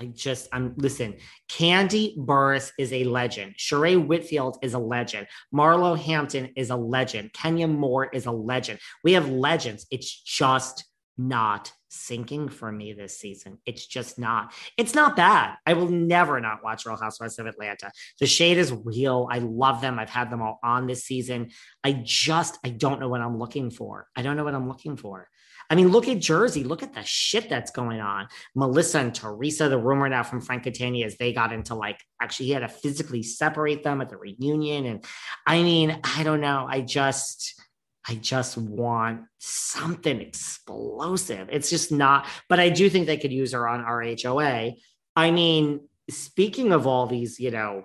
I 0.00 0.06
just 0.06 0.48
I'm 0.50 0.74
listen, 0.76 1.16
Kandi 1.50 2.16
Burruss 2.16 2.72
is 2.78 2.92
a 2.92 3.04
legend. 3.04 3.56
Sheree 3.58 4.04
Whitfield 4.04 4.56
is 4.62 4.72
a 4.72 4.78
legend. 4.78 5.26
Marlo 5.54 5.98
Hampton 5.98 6.50
is 6.56 6.70
a 6.70 6.76
legend. 6.76 7.34
Kenya 7.34 7.68
Moore 7.68 8.08
is 8.12 8.24
a 8.24 8.30
legend. 8.32 8.78
We 9.04 9.12
have 9.12 9.28
legends. 9.28 9.86
It's 9.90 10.10
just 10.10 10.84
not 11.28 11.72
sinking 11.88 12.48
for 12.48 12.70
me 12.70 12.92
this 12.92 13.18
season. 13.18 13.58
It's 13.66 13.86
just 13.86 14.18
not. 14.18 14.52
It's 14.76 14.94
not 14.94 15.16
bad. 15.16 15.56
I 15.66 15.74
will 15.74 15.88
never 15.88 16.40
not 16.40 16.62
watch 16.62 16.86
Real 16.86 16.96
Housewives 16.96 17.38
of 17.38 17.46
Atlanta. 17.46 17.90
The 18.20 18.26
shade 18.26 18.58
is 18.58 18.72
real. 18.72 19.28
I 19.30 19.38
love 19.38 19.80
them. 19.80 19.98
I've 19.98 20.10
had 20.10 20.30
them 20.30 20.40
all 20.40 20.58
on 20.62 20.86
this 20.86 21.04
season. 21.04 21.50
I 21.84 22.00
just 22.04 22.58
I 22.64 22.70
don't 22.70 23.00
know 23.00 23.08
what 23.08 23.20
I'm 23.20 23.38
looking 23.38 23.70
for. 23.70 24.06
I 24.16 24.22
don't 24.22 24.36
know 24.36 24.44
what 24.44 24.54
I'm 24.54 24.68
looking 24.68 24.96
for. 24.96 25.28
I 25.68 25.76
mean, 25.76 25.88
look 25.88 26.08
at 26.08 26.18
Jersey. 26.18 26.64
Look 26.64 26.82
at 26.82 26.94
the 26.94 27.02
shit 27.04 27.48
that's 27.48 27.70
going 27.70 28.00
on. 28.00 28.26
Melissa 28.56 28.98
and 28.98 29.14
Teresa, 29.14 29.68
the 29.68 29.78
rumor 29.78 30.08
now 30.08 30.24
from 30.24 30.40
Frank 30.40 30.64
Catania 30.64 31.06
is 31.06 31.16
they 31.16 31.32
got 31.32 31.52
into 31.52 31.76
like 31.76 32.04
actually 32.20 32.46
he 32.46 32.52
had 32.52 32.60
to 32.60 32.68
physically 32.68 33.22
separate 33.22 33.84
them 33.84 34.00
at 34.00 34.08
the 34.08 34.16
reunion. 34.16 34.86
And 34.86 35.04
I 35.46 35.62
mean, 35.62 36.00
I 36.02 36.24
don't 36.24 36.40
know. 36.40 36.66
I 36.68 36.80
just 36.80 37.60
I 38.08 38.14
just 38.14 38.56
want 38.56 39.22
something 39.38 40.20
explosive. 40.20 41.48
It's 41.50 41.70
just 41.70 41.92
not, 41.92 42.26
but 42.48 42.58
I 42.58 42.70
do 42.70 42.88
think 42.88 43.06
they 43.06 43.18
could 43.18 43.32
use 43.32 43.52
her 43.52 43.68
on 43.68 43.84
RHOA. 43.84 44.74
I 45.16 45.30
mean, 45.30 45.88
speaking 46.08 46.72
of 46.72 46.86
all 46.86 47.06
these, 47.06 47.38
you 47.38 47.50
know, 47.50 47.84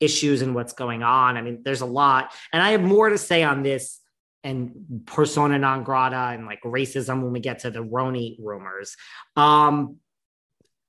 issues 0.00 0.42
and 0.42 0.54
what's 0.54 0.72
going 0.72 1.02
on, 1.02 1.36
I 1.36 1.42
mean, 1.42 1.62
there's 1.64 1.80
a 1.80 1.86
lot. 1.86 2.32
And 2.52 2.62
I 2.62 2.70
have 2.70 2.82
more 2.82 3.08
to 3.08 3.18
say 3.18 3.42
on 3.42 3.62
this 3.62 4.00
and 4.44 5.02
persona 5.04 5.58
non 5.58 5.82
grata 5.82 6.34
and 6.34 6.46
like 6.46 6.62
racism 6.62 7.22
when 7.22 7.32
we 7.32 7.40
get 7.40 7.60
to 7.60 7.70
the 7.70 7.80
RHONY 7.80 8.36
rumors. 8.40 8.96
Um, 9.36 9.96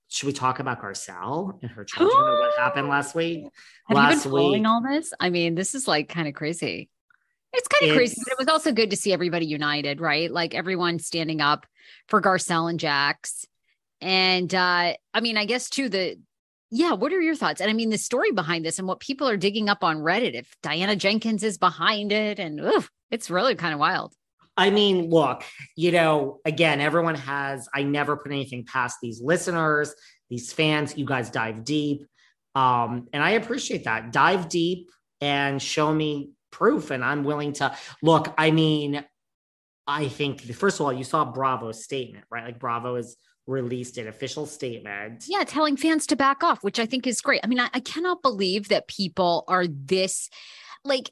should 0.07 0.27
we 0.27 0.33
talk 0.33 0.59
about 0.59 0.81
Garcelle 0.81 1.59
and 1.61 1.71
her 1.71 1.83
children 1.83 2.17
and 2.17 2.39
what 2.39 2.57
happened 2.57 2.89
last 2.89 3.15
week? 3.15 3.43
Have 3.87 3.97
last 3.97 4.09
you 4.09 4.15
been 4.23 4.31
following 4.31 4.61
week. 4.61 4.67
all 4.67 4.81
this? 4.81 5.13
I 5.19 5.29
mean, 5.29 5.55
this 5.55 5.75
is 5.75 5.87
like 5.87 6.09
kind 6.09 6.27
of 6.27 6.33
crazy. 6.33 6.89
It's 7.53 7.67
kind 7.67 7.91
of 7.91 7.97
crazy, 7.97 8.15
but 8.23 8.31
it 8.31 8.37
was 8.37 8.47
also 8.47 8.71
good 8.71 8.91
to 8.91 8.95
see 8.95 9.11
everybody 9.11 9.45
united, 9.45 9.99
right? 9.99 10.31
Like 10.31 10.53
everyone 10.53 10.99
standing 10.99 11.41
up 11.41 11.65
for 12.07 12.21
Garcelle 12.21 12.69
and 12.69 12.79
Jax. 12.79 13.45
And 14.01 14.53
uh, 14.53 14.93
I 15.13 15.19
mean, 15.21 15.37
I 15.37 15.45
guess 15.45 15.69
too, 15.69 15.89
the 15.89 16.17
yeah, 16.71 16.93
what 16.93 17.11
are 17.11 17.19
your 17.21 17.35
thoughts? 17.35 17.61
And 17.61 17.69
I 17.69 17.73
mean, 17.73 17.89
the 17.89 17.97
story 17.97 18.31
behind 18.31 18.63
this 18.63 18.77
and 18.77 18.87
what 18.87 18.99
people 18.99 19.27
are 19.27 19.37
digging 19.37 19.69
up 19.69 19.83
on 19.83 19.97
Reddit, 19.97 20.35
if 20.35 20.55
Diana 20.61 20.95
Jenkins 20.95 21.43
is 21.43 21.57
behind 21.57 22.11
it, 22.11 22.37
and 22.37 22.59
oof, 22.59 22.91
it's 23.09 23.31
really 23.31 23.55
kind 23.55 23.73
of 23.73 23.79
wild. 23.79 24.13
I 24.55 24.69
mean, 24.69 25.09
look, 25.09 25.43
you 25.75 25.91
know, 25.91 26.41
again, 26.45 26.81
everyone 26.81 27.15
has, 27.15 27.67
I 27.73 27.83
never 27.83 28.17
put 28.17 28.31
anything 28.31 28.65
past 28.65 28.97
these 29.01 29.21
listeners, 29.21 29.95
these 30.29 30.51
fans. 30.53 30.97
You 30.97 31.05
guys 31.05 31.29
dive 31.29 31.63
deep. 31.63 32.05
Um, 32.55 33.07
and 33.13 33.23
I 33.23 33.31
appreciate 33.31 33.85
that. 33.85 34.11
Dive 34.11 34.49
deep 34.49 34.91
and 35.21 35.61
show 35.61 35.93
me 35.93 36.31
proof. 36.51 36.91
And 36.91 37.03
I'm 37.03 37.23
willing 37.23 37.53
to 37.53 37.75
look. 38.01 38.33
I 38.37 38.51
mean, 38.51 39.03
I 39.87 40.07
think, 40.07 40.41
first 40.53 40.79
of 40.79 40.85
all, 40.85 40.93
you 40.93 41.03
saw 41.03 41.25
Bravo's 41.25 41.83
statement, 41.83 42.25
right? 42.29 42.45
Like, 42.45 42.59
Bravo 42.59 42.95
has 42.95 43.17
released 43.47 43.97
an 43.97 44.07
official 44.07 44.45
statement. 44.45 45.25
Yeah, 45.27 45.43
telling 45.43 45.75
fans 45.75 46.05
to 46.07 46.15
back 46.15 46.43
off, 46.43 46.63
which 46.63 46.79
I 46.79 46.85
think 46.85 47.07
is 47.07 47.21
great. 47.21 47.41
I 47.43 47.47
mean, 47.47 47.59
I, 47.59 47.69
I 47.73 47.79
cannot 47.79 48.21
believe 48.21 48.69
that 48.69 48.87
people 48.87 49.43
are 49.47 49.65
this 49.67 50.29
like 50.85 51.11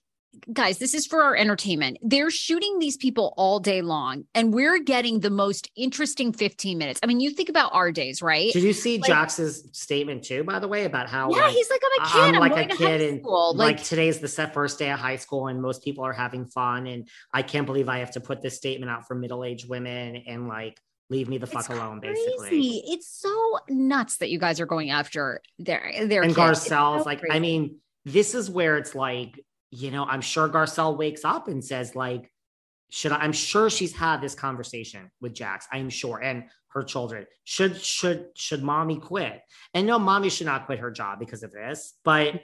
guys, 0.53 0.77
this 0.79 0.93
is 0.93 1.05
for 1.05 1.23
our 1.23 1.35
entertainment. 1.35 1.97
They're 2.01 2.29
shooting 2.29 2.79
these 2.79 2.97
people 2.97 3.33
all 3.37 3.59
day 3.59 3.81
long, 3.81 4.25
and 4.33 4.53
we're 4.53 4.79
getting 4.79 5.19
the 5.19 5.29
most 5.29 5.69
interesting 5.75 6.33
15 6.33 6.77
minutes. 6.77 6.99
I 7.03 7.05
mean, 7.05 7.19
you 7.19 7.31
think 7.31 7.49
about 7.49 7.73
our 7.73 7.91
days, 7.91 8.21
right? 8.21 8.51
Did 8.53 8.63
you 8.63 8.73
see 8.73 8.97
Like- 8.99 9.09
Jax's 9.09 9.67
statement 9.73 10.23
too, 10.23 10.43
by 10.43 10.59
the 10.59 10.67
way, 10.67 10.85
about 10.85 11.09
how 11.09 11.29
yeah, 11.31 11.43
like, 11.43 11.53
he's 11.55 11.69
like, 11.69 11.81
I'm 11.85 12.01
a 12.03 12.07
kid. 12.09 12.35
I'm 12.35 12.43
I'm, 12.43 12.51
like 12.51 12.71
a 12.73 12.75
kid 12.75 13.01
and 13.01 13.21
school. 13.21 13.53
like, 13.55 13.77
Like, 13.77 13.85
today's 13.85 14.19
the 14.19 14.27
first 14.27 14.79
day 14.79 14.91
of 14.91 14.99
high 14.99 15.15
school 15.17 15.47
and 15.47 15.61
most 15.61 15.83
people 15.83 16.03
are 16.03 16.13
having 16.13 16.45
fun 16.45 16.87
and 16.87 17.07
I 17.33 17.41
can't 17.41 17.65
believe 17.65 17.89
I 17.89 17.99
have 17.99 18.11
to 18.11 18.19
put 18.19 18.41
this 18.41 18.55
statement 18.57 18.89
out 18.91 19.07
for 19.07 19.15
middle-aged 19.15 19.67
women 19.69 20.15
and 20.27 20.47
like 20.47 20.79
leave 21.09 21.29
me 21.29 21.37
the 21.37 21.47
fuck 21.47 21.61
it's 21.61 21.69
alone 21.69 22.01
crazy. 22.01 22.21
basically. 22.25 22.83
It's 22.87 23.07
so 23.07 23.59
nuts 23.69 24.17
that 24.17 24.29
you 24.29 24.39
guys 24.39 24.59
are 24.59 24.65
going 24.65 24.89
after 24.89 25.41
their 25.57 25.91
their 26.05 26.21
And. 26.23 26.35
Garcelle's 26.35 27.03
so 27.03 27.05
like 27.05 27.21
I 27.29 27.39
mean 27.39 27.77
this 28.05 28.33
is 28.35 28.49
where 28.49 28.77
it's 28.77 28.95
like 28.95 29.39
you 29.71 29.91
know 29.91 30.05
I'm 30.05 30.21
sure 30.21 30.49
Garcelle 30.49 30.97
wakes 30.97 31.25
up 31.25 31.47
and 31.47 31.63
says 31.63 31.95
like 31.95 32.31
should 32.89 33.11
I, 33.11 33.17
I'm 33.17 33.33
sure 33.33 33.69
she's 33.69 33.93
had 33.93 34.21
this 34.21 34.35
conversation 34.35 35.11
with 35.19 35.33
Jax. 35.33 35.67
I'm 35.71 35.89
sure, 35.89 36.21
and 36.21 36.45
her 36.69 36.83
children. 36.83 37.25
Should 37.43 37.81
should 37.81 38.27
should 38.35 38.63
mommy 38.63 38.97
quit? 38.97 39.41
And 39.73 39.87
no, 39.87 39.99
mommy 39.99 40.29
should 40.29 40.47
not 40.47 40.65
quit 40.65 40.79
her 40.79 40.91
job 40.91 41.19
because 41.19 41.43
of 41.43 41.51
this. 41.51 41.93
But 42.03 42.41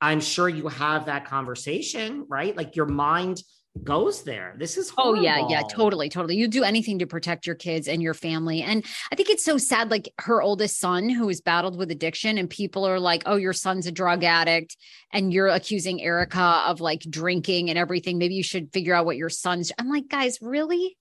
I'm 0.00 0.20
sure 0.20 0.48
you 0.48 0.68
have 0.68 1.06
that 1.06 1.26
conversation, 1.26 2.26
right? 2.28 2.56
Like 2.56 2.76
your 2.76 2.86
mind 2.86 3.42
goes 3.84 4.22
there. 4.22 4.54
This 4.58 4.76
is 4.76 4.92
Oh 4.98 5.14
yeah, 5.14 5.46
yeah, 5.48 5.62
totally, 5.62 6.08
totally. 6.08 6.36
You 6.36 6.48
do 6.48 6.64
anything 6.64 6.98
to 6.98 7.06
protect 7.06 7.46
your 7.46 7.54
kids 7.54 7.88
and 7.88 8.02
your 8.02 8.14
family. 8.14 8.62
And 8.62 8.84
I 9.12 9.14
think 9.14 9.30
it's 9.30 9.44
so 9.44 9.58
sad 9.58 9.90
like 9.90 10.12
her 10.18 10.42
oldest 10.42 10.78
son 10.78 11.08
who 11.08 11.28
has 11.28 11.40
battled 11.40 11.78
with 11.78 11.90
addiction 11.90 12.36
and 12.36 12.50
people 12.50 12.86
are 12.86 13.00
like, 13.00 13.22
"Oh, 13.26 13.36
your 13.36 13.52
son's 13.52 13.86
a 13.86 13.92
drug 13.92 14.24
addict 14.24 14.76
and 15.12 15.32
you're 15.32 15.48
accusing 15.48 16.02
Erica 16.02 16.62
of 16.66 16.80
like 16.80 17.00
drinking 17.02 17.70
and 17.70 17.78
everything. 17.78 18.18
Maybe 18.18 18.34
you 18.34 18.42
should 18.42 18.72
figure 18.72 18.94
out 18.94 19.06
what 19.06 19.16
your 19.16 19.30
son's." 19.30 19.72
I'm 19.78 19.88
like, 19.88 20.08
"Guys, 20.08 20.38
really?" 20.42 20.96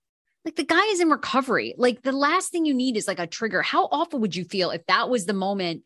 Like 0.46 0.56
the 0.56 0.64
guy 0.64 0.86
is 0.86 1.00
in 1.00 1.10
recovery. 1.10 1.76
Like 1.78 2.02
the 2.02 2.12
last 2.12 2.52
thing 2.52 2.66
you 2.66 2.74
need 2.74 2.98
is 2.98 3.08
like 3.08 3.20
a 3.20 3.28
trigger. 3.28 3.62
How 3.62 3.86
awful 3.92 4.20
would 4.20 4.36
you 4.36 4.46
feel 4.46 4.70
if 4.72 4.86
that 4.86 5.10
was 5.10 5.26
the 5.26 5.34
moment 5.34 5.84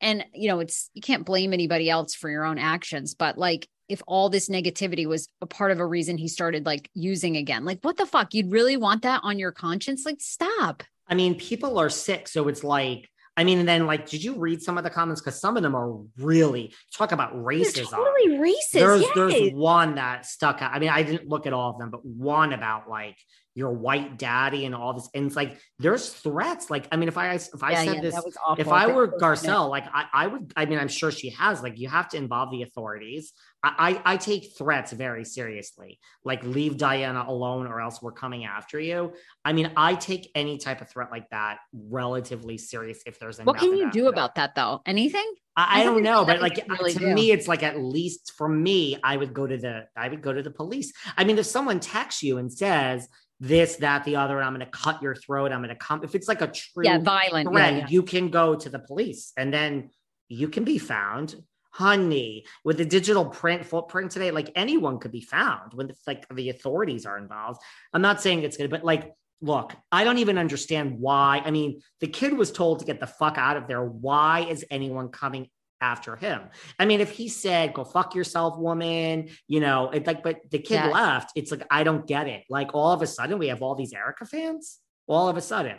and 0.00 0.24
you 0.34 0.48
know, 0.48 0.58
it's 0.58 0.90
you 0.94 1.00
can't 1.00 1.24
blame 1.24 1.52
anybody 1.52 1.88
else 1.88 2.14
for 2.14 2.28
your 2.28 2.44
own 2.44 2.58
actions, 2.58 3.14
but 3.14 3.38
like 3.38 3.68
if 3.88 4.02
all 4.06 4.28
this 4.28 4.48
negativity 4.48 5.06
was 5.06 5.28
a 5.40 5.46
part 5.46 5.70
of 5.70 5.80
a 5.80 5.86
reason 5.86 6.18
he 6.18 6.28
started 6.28 6.64
like 6.66 6.88
using 6.94 7.36
again. 7.36 7.64
Like, 7.64 7.80
what 7.82 7.96
the 7.96 8.06
fuck? 8.06 8.34
You'd 8.34 8.52
really 8.52 8.76
want 8.76 9.02
that 9.02 9.20
on 9.22 9.38
your 9.38 9.52
conscience? 9.52 10.04
Like, 10.06 10.20
stop. 10.20 10.82
I 11.08 11.14
mean, 11.14 11.34
people 11.34 11.78
are 11.78 11.90
sick, 11.90 12.28
so 12.28 12.48
it's 12.48 12.64
like. 12.64 13.08
I 13.34 13.44
mean, 13.44 13.58
and 13.60 13.66
then 13.66 13.86
like, 13.86 14.06
did 14.10 14.22
you 14.22 14.34
read 14.38 14.60
some 14.60 14.76
of 14.76 14.84
the 14.84 14.90
comments? 14.90 15.22
Because 15.22 15.40
some 15.40 15.56
of 15.56 15.62
them 15.62 15.74
are 15.74 15.96
really 16.18 16.74
talk 16.94 17.12
about 17.12 17.32
They're 17.32 17.40
racism. 17.42 17.88
totally 17.90 18.36
racist. 18.38 18.72
there's 18.74 19.00
yes. 19.00 19.10
there's 19.14 19.52
one 19.54 19.94
that 19.94 20.26
stuck 20.26 20.60
out. 20.60 20.70
I 20.74 20.78
mean, 20.78 20.90
I 20.90 21.02
didn't 21.02 21.26
look 21.30 21.46
at 21.46 21.54
all 21.54 21.70
of 21.70 21.78
them, 21.78 21.88
but 21.88 22.04
one 22.04 22.52
about 22.52 22.90
like 22.90 23.16
your 23.54 23.72
white 23.72 24.18
daddy 24.18 24.66
and 24.66 24.74
all 24.74 24.92
this. 24.92 25.08
And 25.14 25.26
it's 25.28 25.34
like 25.34 25.58
there's 25.78 26.10
threats. 26.10 26.68
Like, 26.68 26.86
I 26.92 26.96
mean, 26.98 27.08
if 27.08 27.16
I 27.16 27.32
if 27.32 27.62
I 27.62 27.70
Yeah, 27.70 27.84
said 27.84 27.94
yeah, 27.94 28.00
this, 28.02 28.14
that 28.16 28.24
was 28.26 28.36
awful. 28.46 28.60
if 28.60 28.68
I 28.68 28.86
That 28.86 28.94
were 28.96 29.08
Garcelle, 29.08 29.70
like 29.70 29.84
I, 29.94 30.04
I 30.12 30.26
would. 30.26 30.52
I 30.54 30.66
mean, 30.66 30.78
I'm 30.78 30.88
sure 30.88 31.10
she 31.10 31.30
has. 31.30 31.62
Like, 31.62 31.78
you 31.78 31.88
have 31.88 32.10
to 32.10 32.18
involve 32.18 32.50
the 32.50 32.64
authorities. 32.64 33.32
I, 33.64 34.02
I 34.04 34.16
take 34.16 34.56
threats 34.58 34.92
very 34.92 35.24
seriously. 35.24 36.00
Like, 36.24 36.42
leave 36.42 36.76
Diana 36.76 37.24
alone, 37.26 37.66
or 37.66 37.80
else 37.80 38.02
we're 38.02 38.12
coming 38.12 38.44
after 38.44 38.80
you. 38.80 39.12
I 39.44 39.52
mean, 39.52 39.70
I 39.76 39.94
take 39.94 40.30
any 40.34 40.58
type 40.58 40.80
of 40.80 40.88
threat 40.88 41.10
like 41.12 41.30
that 41.30 41.58
relatively 41.72 42.58
serious. 42.58 43.02
If 43.06 43.20
there's 43.20 43.38
What 43.38 43.58
can 43.58 43.76
you 43.76 43.90
do 43.90 44.02
threat. 44.02 44.12
about 44.12 44.34
that 44.34 44.54
though? 44.54 44.82
Anything? 44.84 45.32
I, 45.56 45.82
I 45.82 45.84
don't 45.84 46.02
know, 46.02 46.24
but 46.24 46.40
like 46.40 46.56
nothing 46.56 46.64
you 46.70 46.76
can 46.76 46.76
really 46.78 46.92
to 46.94 46.98
do. 46.98 47.14
me, 47.14 47.30
it's 47.30 47.46
like 47.46 47.62
at 47.62 47.78
least 47.78 48.32
for 48.36 48.48
me, 48.48 48.96
I 49.04 49.16
would 49.16 49.34
go 49.34 49.46
to 49.46 49.56
the 49.56 49.86
I 49.96 50.08
would 50.08 50.22
go 50.22 50.32
to 50.32 50.42
the 50.42 50.50
police. 50.50 50.92
I 51.16 51.24
mean, 51.24 51.38
if 51.38 51.46
someone 51.46 51.78
texts 51.78 52.22
you 52.22 52.38
and 52.38 52.52
says 52.52 53.06
this, 53.38 53.76
that, 53.76 54.04
the 54.04 54.16
other, 54.16 54.36
and 54.38 54.46
I'm 54.46 54.54
going 54.54 54.64
to 54.64 54.70
cut 54.72 55.02
your 55.02 55.14
throat, 55.14 55.52
I'm 55.52 55.58
going 55.58 55.68
to 55.68 55.76
come. 55.76 56.02
If 56.04 56.14
it's 56.14 56.28
like 56.28 56.40
a 56.40 56.46
true 56.46 56.84
Yeah, 56.84 56.98
violent. 56.98 57.48
Yeah, 57.52 57.52
threat, 57.52 57.76
yeah. 57.76 57.86
you 57.88 58.02
can 58.02 58.30
go 58.30 58.54
to 58.54 58.68
the 58.68 58.78
police, 58.78 59.32
and 59.36 59.52
then 59.52 59.90
you 60.28 60.48
can 60.48 60.64
be 60.64 60.78
found. 60.78 61.36
Honey, 61.72 62.44
with 62.64 62.78
the 62.78 62.84
digital 62.84 63.26
print 63.26 63.64
footprint 63.64 64.10
today, 64.10 64.30
like 64.30 64.50
anyone 64.54 64.98
could 64.98 65.12
be 65.12 65.20
found 65.22 65.72
when 65.74 65.90
it's 65.90 66.06
like 66.06 66.26
the 66.34 66.50
authorities 66.50 67.06
are 67.06 67.18
involved. 67.18 67.60
I'm 67.92 68.02
not 68.02 68.20
saying 68.20 68.42
it's 68.42 68.56
good, 68.56 68.70
but 68.70 68.84
like 68.84 69.12
look, 69.42 69.74
I 69.90 70.04
don't 70.04 70.18
even 70.18 70.38
understand 70.38 71.00
why. 71.00 71.42
I 71.44 71.50
mean, 71.50 71.80
the 72.00 72.06
kid 72.06 72.32
was 72.32 72.52
told 72.52 72.78
to 72.78 72.84
get 72.84 73.00
the 73.00 73.06
fuck 73.06 73.36
out 73.36 73.56
of 73.56 73.66
there. 73.66 73.84
Why 73.84 74.46
is 74.48 74.64
anyone 74.70 75.08
coming 75.08 75.48
after 75.80 76.14
him? 76.14 76.42
I 76.78 76.86
mean, 76.86 77.00
if 77.00 77.10
he 77.10 77.28
said, 77.28 77.74
go 77.74 77.82
fuck 77.84 78.14
yourself, 78.14 78.56
woman, 78.56 79.30
you 79.48 79.58
know, 79.58 79.90
it's 79.90 80.06
like, 80.06 80.22
but 80.22 80.38
the 80.50 80.60
kid 80.60 80.74
Yeah. 80.74 80.90
left. 80.90 81.32
It's 81.34 81.50
like, 81.50 81.66
I 81.72 81.82
don't 81.82 82.06
get 82.06 82.28
it. 82.28 82.44
Like, 82.48 82.72
all 82.72 82.92
of 82.92 83.02
a 83.02 83.06
sudden, 83.06 83.38
we 83.38 83.48
have 83.48 83.62
all 83.62 83.74
these 83.74 83.92
Erica 83.92 84.26
fans. 84.26 84.78
All 85.08 85.28
of 85.28 85.36
a 85.36 85.40
sudden. 85.40 85.78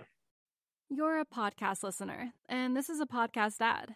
You're 0.90 1.22
a 1.22 1.26
podcast 1.26 1.84
listener, 1.84 2.34
and 2.50 2.76
this 2.76 2.90
is 2.90 3.00
a 3.00 3.06
podcast 3.06 3.62
ad. 3.62 3.96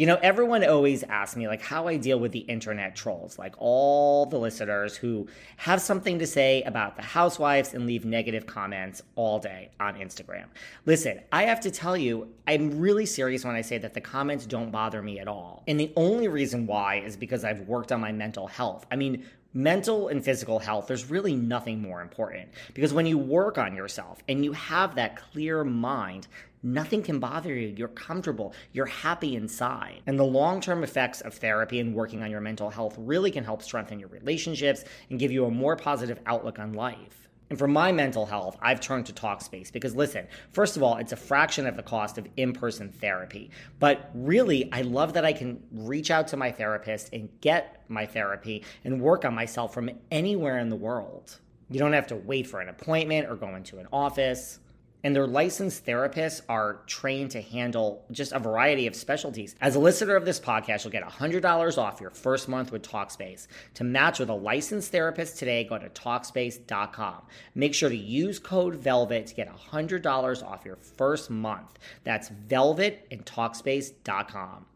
You 0.00 0.06
know, 0.06 0.18
everyone 0.22 0.64
always 0.64 1.02
asks 1.02 1.36
me 1.36 1.46
like 1.46 1.60
how 1.60 1.86
I 1.86 1.98
deal 1.98 2.18
with 2.18 2.32
the 2.32 2.38
internet 2.38 2.96
trolls, 2.96 3.38
like 3.38 3.54
all 3.58 4.24
the 4.24 4.38
listeners 4.38 4.96
who 4.96 5.28
have 5.58 5.82
something 5.82 6.18
to 6.20 6.26
say 6.26 6.62
about 6.62 6.96
the 6.96 7.02
housewives 7.02 7.74
and 7.74 7.84
leave 7.84 8.06
negative 8.06 8.46
comments 8.46 9.02
all 9.14 9.38
day 9.38 9.68
on 9.78 9.96
Instagram. 9.96 10.46
Listen, 10.86 11.20
I 11.32 11.42
have 11.42 11.60
to 11.60 11.70
tell 11.70 11.98
you, 11.98 12.32
I'm 12.48 12.80
really 12.80 13.04
serious 13.04 13.44
when 13.44 13.54
I 13.54 13.60
say 13.60 13.76
that 13.76 13.92
the 13.92 14.00
comments 14.00 14.46
don't 14.46 14.70
bother 14.70 15.02
me 15.02 15.18
at 15.18 15.28
all. 15.28 15.64
And 15.68 15.78
the 15.78 15.92
only 15.96 16.28
reason 16.28 16.66
why 16.66 17.00
is 17.00 17.14
because 17.14 17.44
I've 17.44 17.68
worked 17.68 17.92
on 17.92 18.00
my 18.00 18.10
mental 18.10 18.46
health. 18.46 18.86
I 18.90 18.96
mean, 18.96 19.26
mental 19.52 20.08
and 20.08 20.24
physical 20.24 20.60
health, 20.60 20.86
there's 20.86 21.10
really 21.10 21.34
nothing 21.34 21.82
more 21.82 22.00
important 22.00 22.48
because 22.72 22.94
when 22.94 23.04
you 23.04 23.18
work 23.18 23.58
on 23.58 23.74
yourself 23.74 24.22
and 24.28 24.44
you 24.44 24.52
have 24.52 24.94
that 24.94 25.16
clear 25.16 25.64
mind, 25.64 26.26
Nothing 26.62 27.02
can 27.02 27.18
bother 27.18 27.54
you. 27.54 27.74
You're 27.76 27.88
comfortable. 27.88 28.52
You're 28.72 28.86
happy 28.86 29.34
inside. 29.34 30.02
And 30.06 30.18
the 30.18 30.24
long 30.24 30.60
term 30.60 30.84
effects 30.84 31.22
of 31.22 31.34
therapy 31.34 31.80
and 31.80 31.94
working 31.94 32.22
on 32.22 32.30
your 32.30 32.40
mental 32.40 32.68
health 32.68 32.96
really 32.98 33.30
can 33.30 33.44
help 33.44 33.62
strengthen 33.62 33.98
your 33.98 34.10
relationships 34.10 34.84
and 35.08 35.18
give 35.18 35.32
you 35.32 35.46
a 35.46 35.50
more 35.50 35.76
positive 35.76 36.20
outlook 36.26 36.58
on 36.58 36.74
life. 36.74 37.28
And 37.48 37.58
for 37.58 37.66
my 37.66 37.90
mental 37.90 38.26
health, 38.26 38.56
I've 38.62 38.78
turned 38.78 39.06
to 39.06 39.12
Talkspace 39.12 39.72
because 39.72 39.96
listen, 39.96 40.28
first 40.52 40.76
of 40.76 40.84
all, 40.84 40.98
it's 40.98 41.12
a 41.12 41.16
fraction 41.16 41.66
of 41.66 41.76
the 41.76 41.82
cost 41.82 42.16
of 42.16 42.28
in 42.36 42.52
person 42.52 42.90
therapy. 42.90 43.50
But 43.80 44.10
really, 44.14 44.70
I 44.72 44.82
love 44.82 45.14
that 45.14 45.24
I 45.24 45.32
can 45.32 45.60
reach 45.72 46.12
out 46.12 46.28
to 46.28 46.36
my 46.36 46.52
therapist 46.52 47.12
and 47.12 47.28
get 47.40 47.82
my 47.88 48.06
therapy 48.06 48.64
and 48.84 49.00
work 49.00 49.24
on 49.24 49.34
myself 49.34 49.74
from 49.74 49.90
anywhere 50.12 50.58
in 50.58 50.68
the 50.68 50.76
world. 50.76 51.40
You 51.70 51.80
don't 51.80 51.92
have 51.92 52.06
to 52.08 52.16
wait 52.16 52.46
for 52.46 52.60
an 52.60 52.68
appointment 52.68 53.28
or 53.28 53.34
go 53.34 53.54
into 53.56 53.78
an 53.78 53.88
office 53.92 54.60
and 55.02 55.14
their 55.14 55.26
licensed 55.26 55.84
therapists 55.86 56.42
are 56.48 56.80
trained 56.86 57.30
to 57.32 57.40
handle 57.40 58.04
just 58.10 58.32
a 58.32 58.38
variety 58.38 58.86
of 58.86 58.94
specialties. 58.94 59.54
As 59.60 59.76
a 59.76 59.80
listener 59.80 60.16
of 60.16 60.24
this 60.24 60.40
podcast, 60.40 60.84
you'll 60.84 60.92
get 60.92 61.04
$100 61.04 61.78
off 61.78 62.00
your 62.00 62.10
first 62.10 62.48
month 62.48 62.72
with 62.72 62.82
Talkspace. 62.82 63.46
To 63.74 63.84
match 63.84 64.18
with 64.18 64.28
a 64.28 64.34
licensed 64.34 64.92
therapist 64.92 65.38
today, 65.38 65.64
go 65.64 65.78
to 65.78 65.88
Talkspace.com. 65.88 67.22
Make 67.54 67.74
sure 67.74 67.88
to 67.88 67.96
use 67.96 68.38
code 68.38 68.76
VELVET 68.76 69.26
to 69.26 69.34
get 69.34 69.48
$100 69.48 70.44
off 70.44 70.64
your 70.64 70.76
first 70.76 71.30
month. 71.30 71.78
That's 72.04 72.28
VELVET 72.28 73.06
and 73.10 73.24
Talkspace.com. 73.24 74.66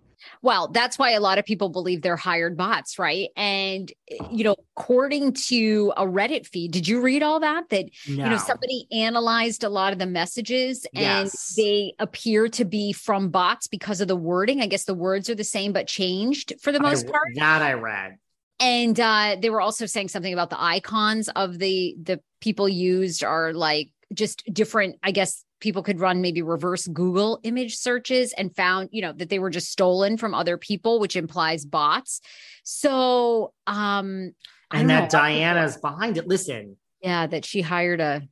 Well, 0.42 0.68
that's 0.68 0.98
why 0.98 1.12
a 1.12 1.20
lot 1.20 1.38
of 1.38 1.44
people 1.44 1.68
believe 1.68 2.02
they're 2.02 2.16
hired 2.16 2.56
bots, 2.56 2.98
right? 2.98 3.28
And 3.36 3.92
you 4.30 4.44
know, 4.44 4.56
according 4.76 5.34
to 5.48 5.92
a 5.96 6.04
Reddit 6.04 6.46
feed, 6.46 6.72
did 6.72 6.86
you 6.86 7.00
read 7.00 7.22
all 7.22 7.40
that? 7.40 7.68
That 7.70 7.86
no. 8.08 8.24
you 8.24 8.30
know, 8.30 8.36
somebody 8.36 8.86
analyzed 8.92 9.64
a 9.64 9.68
lot 9.68 9.92
of 9.92 9.98
the 9.98 10.06
messages 10.06 10.86
and 10.94 11.26
yes. 11.26 11.54
they 11.56 11.94
appear 11.98 12.48
to 12.48 12.64
be 12.64 12.92
from 12.92 13.30
bots 13.30 13.66
because 13.66 14.00
of 14.00 14.08
the 14.08 14.16
wording. 14.16 14.60
I 14.60 14.66
guess 14.66 14.84
the 14.84 14.94
words 14.94 15.30
are 15.30 15.34
the 15.34 15.44
same 15.44 15.72
but 15.72 15.86
changed 15.86 16.54
for 16.60 16.72
the 16.72 16.80
most 16.80 17.06
I, 17.06 17.10
part. 17.10 17.28
That 17.36 17.62
I 17.62 17.74
read. 17.74 18.18
And 18.60 18.98
uh, 18.98 19.36
they 19.40 19.50
were 19.50 19.60
also 19.60 19.86
saying 19.86 20.08
something 20.08 20.32
about 20.32 20.50
the 20.50 20.62
icons 20.62 21.28
of 21.28 21.58
the 21.58 21.96
the 22.00 22.20
people 22.40 22.68
used 22.68 23.24
are 23.24 23.52
like 23.52 23.90
just 24.12 24.44
different, 24.52 24.96
I 25.02 25.10
guess 25.10 25.44
people 25.60 25.82
could 25.82 26.00
run 26.00 26.20
maybe 26.20 26.42
reverse 26.42 26.86
Google 26.86 27.40
image 27.42 27.76
searches 27.76 28.32
and 28.34 28.54
found, 28.54 28.90
you 28.92 29.02
know, 29.02 29.12
that 29.12 29.30
they 29.30 29.38
were 29.38 29.50
just 29.50 29.70
stolen 29.70 30.16
from 30.16 30.34
other 30.34 30.58
people, 30.58 31.00
which 31.00 31.16
implies 31.16 31.64
bots. 31.64 32.20
So, 32.64 33.52
um, 33.66 34.34
and 34.70 34.90
that 34.90 35.10
Diana's 35.10 35.76
behind 35.76 36.18
it. 36.18 36.26
Listen, 36.26 36.76
yeah, 37.00 37.26
that 37.26 37.44
she 37.44 37.60
hired 37.60 38.00
a. 38.00 38.22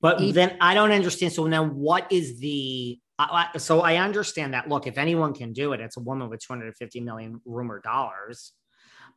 But 0.00 0.20
agent. 0.20 0.34
then 0.34 0.56
I 0.60 0.74
don't 0.74 0.92
understand. 0.92 1.32
So 1.32 1.46
now, 1.46 1.64
what 1.64 2.10
is 2.10 2.38
the? 2.38 2.98
Uh, 3.18 3.58
so 3.58 3.80
I 3.80 3.96
understand 3.96 4.54
that. 4.54 4.68
Look, 4.68 4.86
if 4.86 4.98
anyone 4.98 5.34
can 5.34 5.52
do 5.52 5.72
it, 5.72 5.80
it's 5.80 5.96
a 5.96 6.00
woman 6.00 6.28
with 6.28 6.40
250 6.40 7.00
million 7.00 7.40
rumor 7.44 7.80
dollars. 7.80 8.52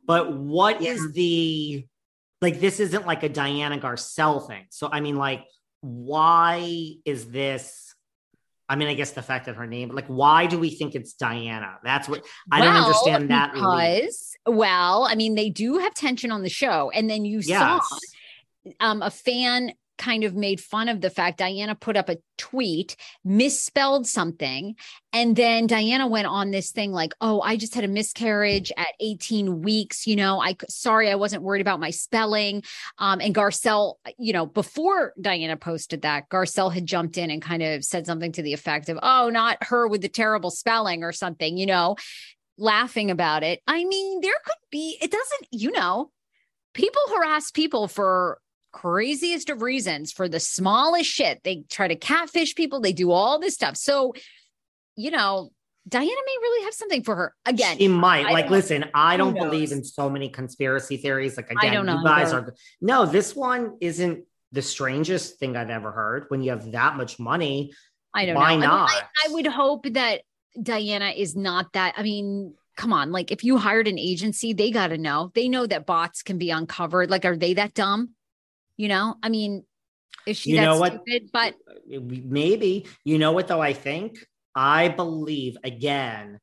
But 0.06 0.32
what 0.32 0.80
yeah. 0.80 0.92
is 0.92 1.12
the? 1.12 1.86
Like, 2.40 2.60
this 2.60 2.80
isn't 2.80 3.06
like 3.06 3.22
a 3.22 3.28
Diana 3.28 3.78
Garcelle 3.78 4.46
thing. 4.46 4.66
So 4.70 4.88
I 4.90 5.00
mean, 5.00 5.16
like, 5.16 5.44
why 5.80 6.94
is 7.04 7.30
this? 7.30 7.94
I 8.68 8.76
mean, 8.76 8.88
I 8.88 8.94
guess 8.94 9.12
the 9.12 9.22
fact 9.22 9.46
that 9.46 9.56
her 9.56 9.66
name, 9.66 9.88
like, 9.94 10.06
why 10.08 10.46
do 10.46 10.58
we 10.58 10.70
think 10.70 10.94
it's 10.94 11.14
Diana? 11.14 11.78
That's 11.82 12.06
what 12.06 12.22
I 12.52 12.60
well, 12.60 12.72
don't 12.72 12.84
understand 12.84 13.30
that. 13.30 13.54
Because, 13.54 14.36
really. 14.46 14.58
well, 14.58 15.06
I 15.08 15.14
mean, 15.14 15.34
they 15.36 15.48
do 15.48 15.78
have 15.78 15.94
tension 15.94 16.30
on 16.30 16.42
the 16.42 16.50
show. 16.50 16.90
And 16.90 17.08
then 17.08 17.24
you 17.24 17.40
yes. 17.42 17.58
saw 17.58 17.80
um, 18.78 19.00
a 19.00 19.10
fan 19.10 19.72
kind 19.98 20.24
of 20.24 20.34
made 20.34 20.60
fun 20.60 20.88
of 20.88 21.00
the 21.00 21.10
fact 21.10 21.38
Diana 21.38 21.74
put 21.74 21.96
up 21.96 22.08
a 22.08 22.18
tweet, 22.38 22.96
misspelled 23.24 24.06
something. 24.06 24.76
And 25.12 25.36
then 25.36 25.66
Diana 25.66 26.06
went 26.06 26.26
on 26.26 26.50
this 26.50 26.70
thing 26.70 26.92
like, 26.92 27.12
oh, 27.20 27.40
I 27.40 27.56
just 27.56 27.74
had 27.74 27.84
a 27.84 27.88
miscarriage 27.88 28.72
at 28.76 28.94
18 29.00 29.62
weeks. 29.62 30.06
You 30.06 30.16
know, 30.16 30.40
I 30.40 30.56
sorry, 30.68 31.10
I 31.10 31.16
wasn't 31.16 31.42
worried 31.42 31.60
about 31.60 31.80
my 31.80 31.90
spelling. 31.90 32.62
Um, 32.98 33.20
and 33.20 33.34
Garcelle, 33.34 33.96
you 34.18 34.32
know, 34.32 34.46
before 34.46 35.12
Diana 35.20 35.56
posted 35.56 36.02
that, 36.02 36.28
Garcelle 36.28 36.72
had 36.72 36.86
jumped 36.86 37.18
in 37.18 37.30
and 37.30 37.42
kind 37.42 37.62
of 37.62 37.84
said 37.84 38.06
something 38.06 38.32
to 38.32 38.42
the 38.42 38.52
effect 38.52 38.88
of, 38.88 38.98
oh, 39.02 39.28
not 39.30 39.58
her 39.62 39.88
with 39.88 40.02
the 40.02 40.08
terrible 40.08 40.50
spelling 40.50 41.02
or 41.02 41.12
something, 41.12 41.56
you 41.56 41.66
know, 41.66 41.96
laughing 42.56 43.10
about 43.10 43.42
it. 43.42 43.62
I 43.66 43.84
mean, 43.84 44.20
there 44.20 44.34
could 44.44 44.56
be, 44.70 44.98
it 45.00 45.10
doesn't, 45.10 45.48
you 45.50 45.70
know, 45.72 46.10
people 46.74 47.02
harass 47.10 47.50
people 47.50 47.88
for 47.88 48.40
craziest 48.80 49.50
of 49.50 49.62
reasons 49.62 50.12
for 50.12 50.28
the 50.28 50.38
smallest 50.38 51.10
shit. 51.10 51.42
They 51.42 51.64
try 51.68 51.88
to 51.88 51.96
catfish 51.96 52.54
people, 52.54 52.80
they 52.80 52.92
do 52.92 53.10
all 53.10 53.38
this 53.38 53.54
stuff. 53.54 53.76
So, 53.76 54.14
you 54.96 55.10
know, 55.10 55.50
Diana 55.88 56.06
may 56.26 56.36
really 56.42 56.64
have 56.64 56.74
something 56.74 57.02
for 57.02 57.16
her. 57.16 57.34
Again, 57.46 57.78
she 57.78 57.88
might. 57.88 58.26
I 58.26 58.32
like, 58.32 58.50
listen, 58.50 58.84
I 58.94 59.16
don't 59.16 59.34
believe 59.34 59.72
in 59.72 59.82
so 59.82 60.10
many 60.10 60.28
conspiracy 60.28 60.96
theories. 60.98 61.36
Like, 61.36 61.50
again, 61.50 61.70
I 61.70 61.74
don't 61.74 61.86
know, 61.86 61.98
you 61.98 62.04
guys 62.04 62.32
are 62.32 62.54
no, 62.80 63.06
this 63.06 63.34
one 63.34 63.76
isn't 63.80 64.24
the 64.52 64.62
strangest 64.62 65.38
thing 65.38 65.56
I've 65.56 65.70
ever 65.70 65.90
heard. 65.90 66.26
When 66.28 66.42
you 66.42 66.50
have 66.50 66.70
that 66.72 66.96
much 66.96 67.18
money, 67.18 67.72
I 68.14 68.26
don't 68.26 68.36
why 68.36 68.56
know. 68.56 68.66
not? 68.66 68.90
I, 68.90 68.94
mean, 68.94 69.02
I, 69.02 69.30
I 69.30 69.32
would 69.32 69.46
hope 69.46 69.92
that 69.92 70.22
Diana 70.62 71.10
is 71.16 71.34
not 71.34 71.72
that. 71.72 71.94
I 71.96 72.02
mean, 72.02 72.54
come 72.76 72.92
on, 72.92 73.10
like 73.10 73.32
if 73.32 73.42
you 73.42 73.56
hired 73.56 73.88
an 73.88 73.98
agency, 73.98 74.52
they 74.52 74.70
got 74.70 74.88
to 74.88 74.98
know. 74.98 75.32
They 75.34 75.48
know 75.48 75.66
that 75.66 75.86
bots 75.86 76.22
can 76.22 76.38
be 76.38 76.50
uncovered. 76.50 77.10
Like, 77.10 77.24
are 77.24 77.36
they 77.36 77.54
that 77.54 77.74
dumb? 77.74 78.10
You 78.78 78.88
know, 78.88 79.16
I 79.22 79.28
mean, 79.28 79.64
is 80.26 80.38
she 80.38 80.52
you 80.52 80.62
know 80.62 80.78
what? 80.78 81.02
Stupid? 81.06 81.28
But 81.32 81.54
maybe 81.86 82.86
you 83.04 83.18
know 83.18 83.32
what 83.32 83.48
though. 83.48 83.60
I 83.60 83.74
think 83.74 84.18
I 84.54 84.88
believe 84.88 85.58
again. 85.62 86.40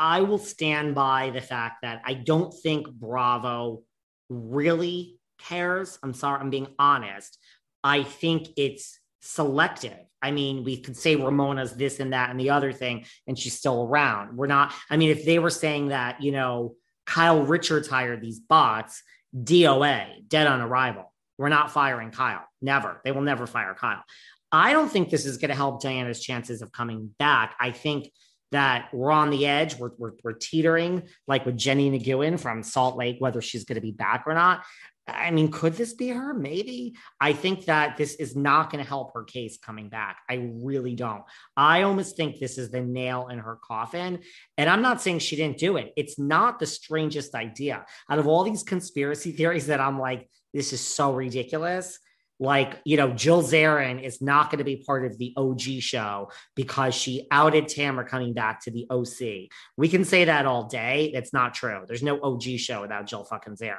I 0.00 0.20
will 0.20 0.38
stand 0.38 0.94
by 0.94 1.30
the 1.30 1.40
fact 1.40 1.82
that 1.82 2.02
I 2.04 2.14
don't 2.14 2.54
think 2.54 2.88
Bravo 2.88 3.82
really 4.28 5.18
cares. 5.38 5.98
I'm 6.02 6.14
sorry, 6.14 6.40
I'm 6.40 6.50
being 6.50 6.68
honest. 6.78 7.36
I 7.82 8.04
think 8.04 8.48
it's 8.56 9.00
selective. 9.20 9.98
I 10.22 10.30
mean, 10.30 10.64
we 10.64 10.80
could 10.80 10.96
say 10.96 11.16
Ramona's 11.16 11.74
this 11.74 12.00
and 12.00 12.12
that 12.12 12.30
and 12.30 12.38
the 12.38 12.50
other 12.50 12.72
thing, 12.72 13.06
and 13.26 13.38
she's 13.38 13.56
still 13.56 13.84
around. 13.84 14.36
We're 14.36 14.46
not, 14.46 14.72
I 14.90 14.96
mean, 14.96 15.10
if 15.10 15.24
they 15.24 15.38
were 15.38 15.50
saying 15.50 15.88
that, 15.88 16.22
you 16.22 16.32
know, 16.32 16.74
Kyle 17.06 17.42
Richards 17.42 17.88
hired 17.88 18.20
these 18.20 18.38
bots, 18.38 19.02
DOA, 19.34 20.28
dead 20.28 20.46
on 20.46 20.60
arrival. 20.60 21.12
We're 21.38 21.48
not 21.48 21.70
firing 21.70 22.10
Kyle. 22.10 22.44
Never. 22.60 23.00
They 23.04 23.12
will 23.12 23.22
never 23.22 23.46
fire 23.46 23.74
Kyle. 23.78 24.02
I 24.50 24.72
don't 24.72 24.90
think 24.90 25.10
this 25.10 25.24
is 25.24 25.38
going 25.38 25.50
to 25.50 25.54
help 25.54 25.82
Diana's 25.82 26.20
chances 26.20 26.62
of 26.62 26.72
coming 26.72 27.14
back. 27.18 27.54
I 27.60 27.70
think 27.70 28.10
that 28.50 28.88
we're 28.92 29.10
on 29.10 29.30
the 29.30 29.46
edge. 29.46 29.78
We're, 29.78 29.90
we're, 29.98 30.12
we're 30.24 30.32
teetering 30.32 31.02
like 31.26 31.44
with 31.44 31.56
Jennie 31.56 31.90
Nguyen 31.90 32.40
from 32.40 32.62
Salt 32.62 32.96
Lake, 32.96 33.16
whether 33.18 33.42
she's 33.42 33.64
going 33.64 33.76
to 33.76 33.82
be 33.82 33.92
back 33.92 34.24
or 34.26 34.34
not. 34.34 34.64
I 35.06 35.30
mean, 35.30 35.50
could 35.50 35.74
this 35.74 35.94
be 35.94 36.08
her? 36.08 36.34
Maybe. 36.34 36.94
I 37.20 37.32
think 37.32 37.64
that 37.64 37.96
this 37.96 38.14
is 38.16 38.36
not 38.36 38.70
going 38.70 38.82
to 38.84 38.88
help 38.88 39.14
her 39.14 39.24
case 39.24 39.58
coming 39.58 39.88
back. 39.88 40.18
I 40.28 40.50
really 40.52 40.94
don't. 40.94 41.22
I 41.56 41.82
almost 41.82 42.16
think 42.16 42.38
this 42.38 42.58
is 42.58 42.70
the 42.70 42.82
nail 42.82 43.28
in 43.28 43.38
her 43.38 43.58
coffin. 43.66 44.20
And 44.58 44.68
I'm 44.68 44.82
not 44.82 45.00
saying 45.00 45.20
she 45.20 45.36
didn't 45.36 45.58
do 45.58 45.78
it. 45.78 45.92
It's 45.96 46.18
not 46.18 46.58
the 46.58 46.66
strangest 46.66 47.34
idea. 47.34 47.86
Out 48.10 48.18
of 48.18 48.26
all 48.26 48.44
these 48.44 48.62
conspiracy 48.62 49.32
theories 49.32 49.68
that 49.68 49.80
I'm 49.80 49.98
like, 49.98 50.28
this 50.54 50.72
is 50.72 50.80
so 50.80 51.12
ridiculous. 51.12 51.98
Like, 52.40 52.78
you 52.84 52.96
know, 52.96 53.10
Jill 53.10 53.42
Zarin 53.42 54.00
is 54.00 54.22
not 54.22 54.50
going 54.50 54.58
to 54.58 54.64
be 54.64 54.76
part 54.76 55.04
of 55.04 55.18
the 55.18 55.34
OG 55.36 55.60
show 55.80 56.30
because 56.54 56.94
she 56.94 57.26
outed 57.32 57.64
Tamra 57.64 58.06
coming 58.06 58.32
back 58.32 58.62
to 58.62 58.70
the 58.70 58.86
OC. 58.90 59.48
We 59.76 59.88
can 59.88 60.04
say 60.04 60.26
that 60.26 60.46
all 60.46 60.64
day. 60.68 61.10
That's 61.12 61.32
not 61.32 61.54
true. 61.54 61.84
There's 61.88 62.02
no 62.02 62.20
OG 62.22 62.42
show 62.58 62.80
without 62.80 63.06
Jill 63.06 63.24
fucking 63.24 63.56
Zarin. 63.56 63.76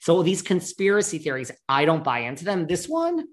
So 0.00 0.22
these 0.22 0.42
conspiracy 0.42 1.18
theories, 1.18 1.50
I 1.68 1.86
don't 1.86 2.04
buy 2.04 2.20
into 2.20 2.44
them. 2.44 2.66
This 2.66 2.86
one, 2.86 3.24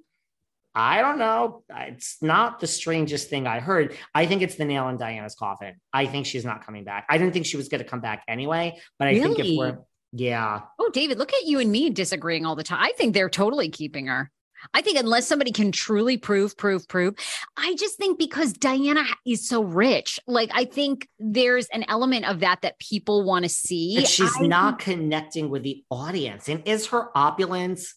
I 0.73 1.01
don't 1.01 1.17
know. 1.17 1.63
It's 1.69 2.21
not 2.21 2.61
the 2.61 2.67
strangest 2.67 3.29
thing 3.29 3.47
I 3.47 3.59
heard. 3.59 3.97
I 4.15 4.27
think 4.27 4.41
it's 4.41 4.55
the 4.55 4.65
nail 4.65 4.87
in 4.87 4.97
Diana's 4.97 5.35
coffin. 5.35 5.75
I 5.91 6.05
think 6.05 6.25
she's 6.25 6.45
not 6.45 6.65
coming 6.65 6.85
back. 6.85 7.05
I 7.09 7.17
didn't 7.17 7.33
think 7.33 7.47
she 7.47 7.57
was 7.57 7.67
going 7.67 7.83
to 7.83 7.89
come 7.89 7.99
back 7.99 8.23
anyway, 8.29 8.79
but 8.97 9.09
I 9.09 9.11
really? 9.11 9.35
think 9.35 9.39
if 9.39 9.57
we're 9.57 9.77
yeah. 10.11 10.61
Oh, 10.79 10.89
David, 10.93 11.17
look 11.17 11.33
at 11.33 11.45
you 11.45 11.59
and 11.59 11.71
me 11.71 11.89
disagreeing 11.89 12.45
all 12.45 12.55
the 12.55 12.63
time. 12.63 12.79
I 12.81 12.93
think 12.97 13.13
they're 13.13 13.29
totally 13.29 13.69
keeping 13.69 14.07
her. 14.07 14.31
I 14.73 14.81
think 14.81 14.99
unless 14.99 15.27
somebody 15.27 15.51
can 15.51 15.71
truly 15.71 16.17
prove, 16.17 16.57
prove, 16.57 16.87
prove, 16.87 17.15
I 17.57 17.75
just 17.75 17.97
think 17.97 18.19
because 18.19 18.53
Diana 18.53 19.03
is 19.25 19.47
so 19.47 19.63
rich, 19.63 20.19
like 20.27 20.49
I 20.53 20.65
think 20.65 21.07
there's 21.17 21.67
an 21.67 21.85
element 21.87 22.25
of 22.25 22.41
that 22.41 22.61
that 22.63 22.79
people 22.79 23.23
want 23.23 23.43
to 23.43 23.49
see. 23.49 24.03
She's 24.05 24.35
I 24.37 24.47
not 24.47 24.79
connecting 24.79 25.49
with 25.49 25.63
the 25.63 25.83
audience. 25.89 26.49
And 26.49 26.67
is 26.67 26.87
her 26.87 27.15
opulence 27.15 27.95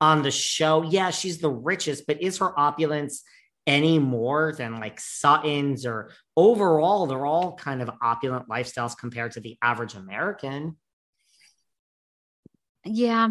on 0.00 0.22
the 0.22 0.30
show? 0.30 0.82
Yeah, 0.82 1.10
she's 1.10 1.38
the 1.38 1.50
richest, 1.50 2.06
but 2.06 2.22
is 2.22 2.38
her 2.38 2.58
opulence 2.58 3.24
any 3.66 3.98
more 3.98 4.52
than 4.56 4.78
like 4.78 5.00
Sutton's 5.00 5.84
or 5.84 6.10
overall? 6.36 7.06
They're 7.06 7.26
all 7.26 7.56
kind 7.56 7.82
of 7.82 7.90
opulent 8.00 8.48
lifestyles 8.48 8.96
compared 8.96 9.32
to 9.32 9.40
the 9.40 9.56
average 9.62 9.94
American. 9.94 10.76
Yeah. 12.84 13.28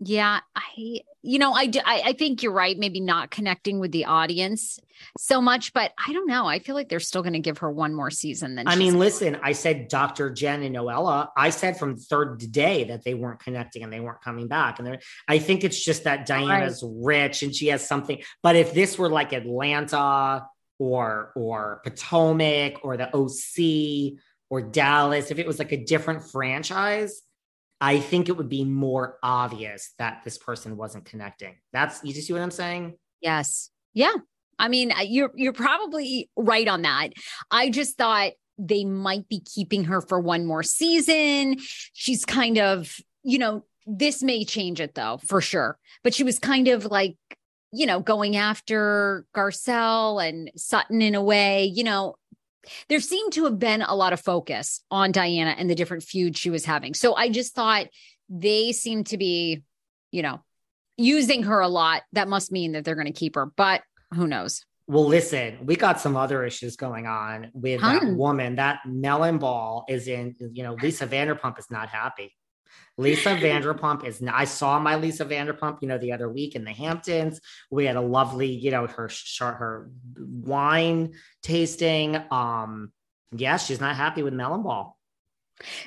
Yeah, 0.00 0.40
I 0.54 1.00
you 1.22 1.40
know 1.40 1.52
I 1.52 1.66
do, 1.66 1.80
I, 1.84 2.02
I 2.06 2.12
think 2.12 2.42
you're 2.44 2.52
right. 2.52 2.78
Maybe 2.78 3.00
not 3.00 3.32
connecting 3.32 3.80
with 3.80 3.90
the 3.90 4.04
audience 4.04 4.78
so 5.18 5.40
much, 5.40 5.72
but 5.72 5.92
I 6.06 6.12
don't 6.12 6.28
know. 6.28 6.46
I 6.46 6.60
feel 6.60 6.76
like 6.76 6.88
they're 6.88 7.00
still 7.00 7.22
going 7.22 7.32
to 7.32 7.40
give 7.40 7.58
her 7.58 7.70
one 7.70 7.92
more 7.92 8.10
season. 8.10 8.54
Than 8.54 8.68
I 8.68 8.76
mean, 8.76 8.98
listen, 9.00 9.38
I 9.42 9.52
said 9.52 9.88
Dr. 9.88 10.30
Jen 10.30 10.62
and 10.62 10.76
Noella. 10.76 11.30
I 11.36 11.50
said 11.50 11.78
from 11.78 11.96
third 11.96 12.52
day 12.52 12.84
that 12.84 13.02
they 13.02 13.14
weren't 13.14 13.40
connecting 13.40 13.82
and 13.82 13.92
they 13.92 13.98
weren't 13.98 14.22
coming 14.22 14.46
back. 14.46 14.78
And 14.78 14.98
I 15.26 15.38
think 15.40 15.64
it's 15.64 15.84
just 15.84 16.04
that 16.04 16.26
Diana's 16.26 16.82
right. 16.84 16.92
rich 17.04 17.42
and 17.42 17.52
she 17.52 17.66
has 17.68 17.86
something. 17.86 18.22
But 18.40 18.54
if 18.54 18.72
this 18.72 18.96
were 18.96 19.10
like 19.10 19.32
Atlanta 19.32 20.46
or 20.78 21.32
or 21.34 21.80
Potomac 21.82 22.84
or 22.84 22.96
the 22.96 23.12
OC 23.12 24.20
or 24.48 24.62
Dallas, 24.62 25.32
if 25.32 25.40
it 25.40 25.46
was 25.46 25.58
like 25.58 25.72
a 25.72 25.84
different 25.84 26.22
franchise, 26.22 27.20
I 27.80 28.00
think 28.00 28.28
it 28.28 28.36
would 28.36 28.48
be 28.48 28.64
more 28.64 29.18
obvious 29.22 29.94
that 29.98 30.22
this 30.24 30.36
person 30.36 30.76
wasn't 30.76 31.04
connecting. 31.04 31.56
That's 31.72 32.02
you 32.02 32.12
see 32.12 32.32
what 32.32 32.42
I'm 32.42 32.50
saying? 32.50 32.96
Yes. 33.20 33.70
Yeah. 33.94 34.14
I 34.58 34.68
mean, 34.68 34.92
you're 35.04 35.30
you're 35.36 35.52
probably 35.52 36.30
right 36.36 36.66
on 36.66 36.82
that. 36.82 37.10
I 37.50 37.70
just 37.70 37.96
thought 37.96 38.32
they 38.58 38.84
might 38.84 39.28
be 39.28 39.40
keeping 39.40 39.84
her 39.84 40.00
for 40.00 40.18
one 40.18 40.44
more 40.44 40.64
season. 40.64 41.56
She's 41.92 42.24
kind 42.24 42.58
of, 42.58 42.96
you 43.22 43.38
know, 43.38 43.64
this 43.86 44.22
may 44.22 44.44
change 44.44 44.80
it 44.80 44.94
though, 44.94 45.20
for 45.24 45.40
sure. 45.40 45.78
But 46.02 46.12
she 46.12 46.24
was 46.24 46.40
kind 46.40 46.68
of 46.68 46.84
like, 46.86 47.16
you 47.72 47.86
know, 47.86 48.00
going 48.00 48.36
after 48.36 49.24
Garcelle 49.34 50.26
and 50.26 50.50
Sutton 50.56 51.02
in 51.02 51.14
a 51.14 51.22
way, 51.22 51.64
you 51.64 51.84
know, 51.84 52.16
there 52.88 53.00
seemed 53.00 53.32
to 53.34 53.44
have 53.44 53.58
been 53.58 53.82
a 53.82 53.94
lot 53.94 54.12
of 54.12 54.20
focus 54.20 54.80
on 54.90 55.12
Diana 55.12 55.54
and 55.56 55.68
the 55.68 55.74
different 55.74 56.02
feuds 56.02 56.38
she 56.38 56.50
was 56.50 56.64
having. 56.64 56.94
So 56.94 57.14
I 57.14 57.28
just 57.28 57.54
thought 57.54 57.86
they 58.28 58.72
seemed 58.72 59.06
to 59.06 59.18
be, 59.18 59.62
you 60.10 60.22
know, 60.22 60.40
using 60.96 61.44
her 61.44 61.60
a 61.60 61.68
lot. 61.68 62.02
That 62.12 62.28
must 62.28 62.52
mean 62.52 62.72
that 62.72 62.84
they're 62.84 62.94
going 62.94 63.06
to 63.06 63.12
keep 63.12 63.36
her, 63.36 63.46
but 63.46 63.82
who 64.14 64.26
knows? 64.26 64.64
Well, 64.86 65.04
listen, 65.04 65.58
we 65.66 65.76
got 65.76 66.00
some 66.00 66.16
other 66.16 66.44
issues 66.44 66.76
going 66.76 67.06
on 67.06 67.50
with 67.52 67.82
that 67.82 68.06
woman. 68.06 68.56
That 68.56 68.80
Melon 68.86 69.36
Ball 69.36 69.84
is 69.86 70.08
in, 70.08 70.34
you 70.52 70.62
know, 70.62 70.78
Lisa 70.82 71.06
Vanderpump 71.06 71.58
is 71.58 71.70
not 71.70 71.90
happy. 71.90 72.34
Lisa 72.98 73.30
Vanderpump 73.36 74.04
is. 74.04 74.22
I 74.30 74.44
saw 74.44 74.78
my 74.78 74.96
Lisa 74.96 75.24
Vanderpump, 75.24 75.78
you 75.80 75.88
know, 75.88 75.98
the 75.98 76.12
other 76.12 76.28
week 76.28 76.54
in 76.54 76.64
the 76.64 76.72
Hamptons. 76.72 77.40
We 77.70 77.86
had 77.86 77.96
a 77.96 78.00
lovely, 78.00 78.48
you 78.48 78.70
know, 78.70 78.86
her 78.86 79.08
her 79.40 79.90
wine 80.16 81.14
tasting. 81.42 82.20
Um, 82.30 82.92
yeah, 83.32 83.56
she's 83.56 83.80
not 83.80 83.96
happy 83.96 84.22
with 84.22 84.34
Melon 84.34 84.62
Ball. 84.62 84.96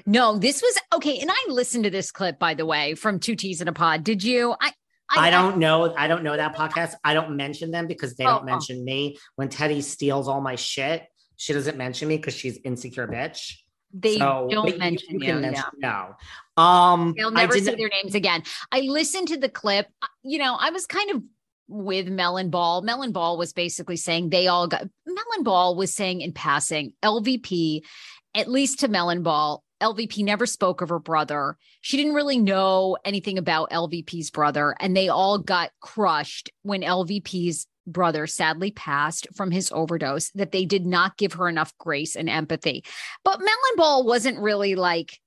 No, 0.05 0.37
this 0.37 0.61
was 0.61 0.77
okay. 0.93 1.19
And 1.19 1.29
I 1.31 1.45
listened 1.47 1.85
to 1.85 1.89
this 1.89 2.11
clip, 2.11 2.39
by 2.39 2.55
the 2.55 2.65
way, 2.65 2.95
from 2.95 3.19
Two 3.19 3.35
T's 3.35 3.61
in 3.61 3.67
a 3.67 3.73
Pod. 3.73 4.03
Did 4.03 4.23
you? 4.23 4.55
I 4.59 4.73
I, 5.13 5.27
I, 5.27 5.29
don't 5.29 5.57
know. 5.57 5.93
I 5.95 6.07
don't 6.07 6.23
know 6.23 6.37
that 6.37 6.55
podcast. 6.55 6.93
I 7.03 7.13
don't 7.13 7.35
mention 7.35 7.71
them 7.71 7.85
because 7.85 8.15
they 8.15 8.25
oh, 8.25 8.29
don't 8.29 8.43
oh. 8.43 8.45
mention 8.45 8.77
oh. 8.79 8.83
me. 8.83 9.17
When 9.35 9.49
Teddi 9.49 9.83
steals 9.83 10.29
all 10.29 10.39
my 10.39 10.55
shit, 10.55 11.05
she 11.35 11.53
doesn't 11.53 11.77
mention 11.77 12.07
me 12.07 12.17
because 12.17 12.33
she's 12.33 12.57
insecure 12.63 13.07
bitch. 13.07 13.55
They 13.93 14.17
so, 14.17 14.47
don't 14.49 14.77
mention 14.77 15.19
you. 15.19 15.27
you, 15.27 15.35
mention, 15.35 15.63
yeah. 15.79 15.89
No. 15.89 16.15
Um, 16.61 17.13
They'll 17.15 17.31
never 17.31 17.57
say 17.57 17.75
their 17.75 17.89
names 17.89 18.15
again. 18.15 18.43
I 18.71 18.81
listened 18.81 19.29
to 19.29 19.37
the 19.37 19.49
clip. 19.49 19.87
Uh, 20.01 20.07
you 20.23 20.37
know, 20.37 20.55
I 20.59 20.69
was 20.69 20.85
kind 20.85 21.11
of 21.11 21.23
with 21.67 22.07
Melon 22.07 22.49
Ball. 22.49 22.81
Melon 22.81 23.11
Ball 23.11 23.37
was 23.37 23.53
basically 23.53 23.97
saying 23.97 24.29
they 24.29 24.47
all 24.47 24.67
got 24.67 24.87
Melon 25.05 25.43
Ball 25.43 25.75
was 25.75 25.93
saying 25.93 26.21
in 26.21 26.33
passing, 26.33 26.93
LVP, 27.01 27.81
at 28.35 28.49
least 28.49 28.79
to 28.81 28.87
Melon 28.87 29.23
Ball, 29.23 29.63
LVP 29.81 30.23
never 30.23 30.45
spoke 30.45 30.81
of 30.81 30.89
her 30.89 30.99
brother. 30.99 31.57
She 31.81 31.97
didn't 31.97 32.13
really 32.13 32.37
know 32.37 32.97
anything 33.03 33.37
about 33.37 33.71
LVP's 33.71 34.29
brother, 34.29 34.75
and 34.79 34.95
they 34.95 35.09
all 35.09 35.39
got 35.39 35.71
crushed 35.81 36.51
when 36.61 36.81
LVP's 36.81 37.67
brother 37.87 38.27
sadly 38.27 38.71
passed 38.71 39.27
from 39.35 39.49
his 39.49 39.71
overdose 39.71 40.29
that 40.31 40.51
they 40.51 40.65
did 40.65 40.85
not 40.85 41.17
give 41.17 41.33
her 41.33 41.49
enough 41.49 41.75
grace 41.79 42.15
and 42.15 42.29
empathy. 42.29 42.83
But 43.23 43.39
Melon 43.39 43.75
Ball 43.75 44.05
wasn't 44.05 44.39
really 44.39 44.75
like 44.75 45.19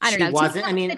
I 0.00 0.10
don't 0.10 0.18
she 0.18 0.24
know. 0.24 0.30
Wasn't 0.30 0.66
I 0.66 0.72
mean 0.72 0.90
a, 0.90 0.96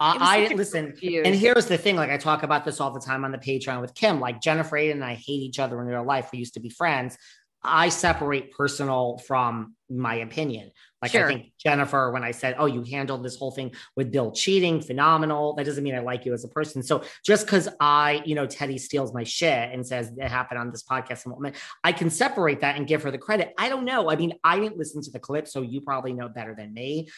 I, 0.00 0.48
I 0.50 0.54
listen, 0.54 0.88
confused. 0.88 1.26
and 1.26 1.34
here's 1.34 1.66
the 1.66 1.78
thing. 1.78 1.96
Like 1.96 2.10
I 2.10 2.16
talk 2.16 2.42
about 2.42 2.64
this 2.64 2.80
all 2.80 2.90
the 2.90 3.00
time 3.00 3.24
on 3.24 3.32
the 3.32 3.38
Patreon 3.38 3.80
with 3.80 3.94
Kim. 3.94 4.20
Like 4.20 4.40
Jennifer 4.40 4.76
Aydin 4.76 4.92
and 4.92 5.04
I 5.04 5.14
hate 5.14 5.40
each 5.40 5.58
other 5.58 5.80
in 5.80 5.86
real 5.86 6.04
life. 6.04 6.30
We 6.32 6.38
used 6.38 6.54
to 6.54 6.60
be 6.60 6.68
friends. 6.70 7.16
I 7.64 7.88
separate 7.88 8.52
personal 8.52 9.18
from 9.26 9.74
my 9.88 10.16
opinion. 10.16 10.70
Like 11.00 11.12
sure. 11.12 11.24
I 11.26 11.28
think 11.28 11.52
Jennifer, 11.58 12.10
when 12.10 12.24
I 12.24 12.30
said, 12.30 12.56
"Oh, 12.58 12.66
you 12.66 12.82
handled 12.82 13.24
this 13.24 13.36
whole 13.36 13.50
thing 13.50 13.72
with 13.96 14.10
Bill 14.10 14.32
cheating, 14.32 14.80
phenomenal," 14.80 15.54
that 15.54 15.64
doesn't 15.64 15.82
mean 15.84 15.94
I 15.94 16.00
like 16.00 16.26
you 16.26 16.32
as 16.34 16.44
a 16.44 16.48
person. 16.48 16.82
So 16.82 17.04
just 17.24 17.46
because 17.46 17.68
I, 17.80 18.22
you 18.26 18.34
know, 18.34 18.46
Teddi 18.46 18.78
steals 18.78 19.14
my 19.14 19.24
shit 19.24 19.70
and 19.72 19.86
says 19.86 20.12
it 20.16 20.28
happened 20.28 20.60
on 20.60 20.70
this 20.70 20.82
podcast, 20.82 21.26
moment, 21.26 21.56
I 21.82 21.92
can 21.92 22.10
separate 22.10 22.60
that 22.60 22.76
and 22.76 22.86
give 22.86 23.02
her 23.02 23.10
the 23.10 23.18
credit. 23.18 23.54
I 23.58 23.68
don't 23.68 23.84
know. 23.84 24.10
I 24.10 24.16
mean, 24.16 24.34
I 24.44 24.58
didn't 24.58 24.78
listen 24.78 25.02
to 25.02 25.10
the 25.10 25.18
clip, 25.20 25.46
so 25.46 25.62
you 25.62 25.80
probably 25.80 26.12
know 26.12 26.28
better 26.28 26.54
than 26.54 26.72
me. 26.74 27.08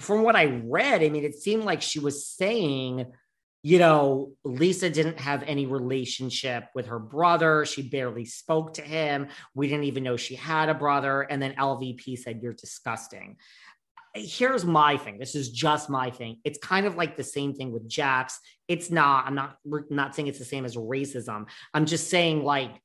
From 0.00 0.22
what 0.22 0.36
I 0.36 0.62
read, 0.64 1.02
I 1.02 1.08
mean, 1.08 1.24
it 1.24 1.34
seemed 1.34 1.64
like 1.64 1.82
she 1.82 1.98
was 1.98 2.26
saying 2.26 3.06
you 3.62 3.78
know, 3.78 4.32
Lisa 4.44 4.88
didn't 4.88 5.18
have 5.18 5.42
any 5.42 5.66
relationship 5.66 6.68
with 6.74 6.86
her 6.86 6.98
brother. 6.98 7.66
She 7.66 7.82
barely 7.82 8.24
spoke 8.24 8.74
to 8.74 8.82
him. 8.82 9.28
We 9.54 9.68
didn't 9.68 9.84
even 9.84 10.04
know 10.04 10.16
she 10.16 10.36
had 10.36 10.68
a 10.68 10.74
brother. 10.74 11.22
And 11.22 11.42
then 11.42 11.54
LVP 11.54 12.18
said, 12.18 12.40
You're 12.42 12.52
disgusting. 12.52 13.36
Here's 14.14 14.64
my 14.64 14.96
thing. 14.96 15.18
This 15.18 15.34
is 15.34 15.50
just 15.50 15.90
my 15.90 16.10
thing. 16.10 16.38
It's 16.44 16.58
kind 16.58 16.86
of 16.86 16.96
like 16.96 17.16
the 17.16 17.24
same 17.24 17.52
thing 17.52 17.72
with 17.72 17.88
Jax. 17.88 18.38
It's 18.68 18.90
not, 18.90 19.26
I'm 19.26 19.34
not, 19.34 19.58
not 19.64 20.14
saying 20.14 20.28
it's 20.28 20.38
the 20.38 20.44
same 20.44 20.64
as 20.64 20.76
racism. 20.76 21.46
I'm 21.74 21.84
just 21.84 22.08
saying, 22.08 22.44
like, 22.44 22.80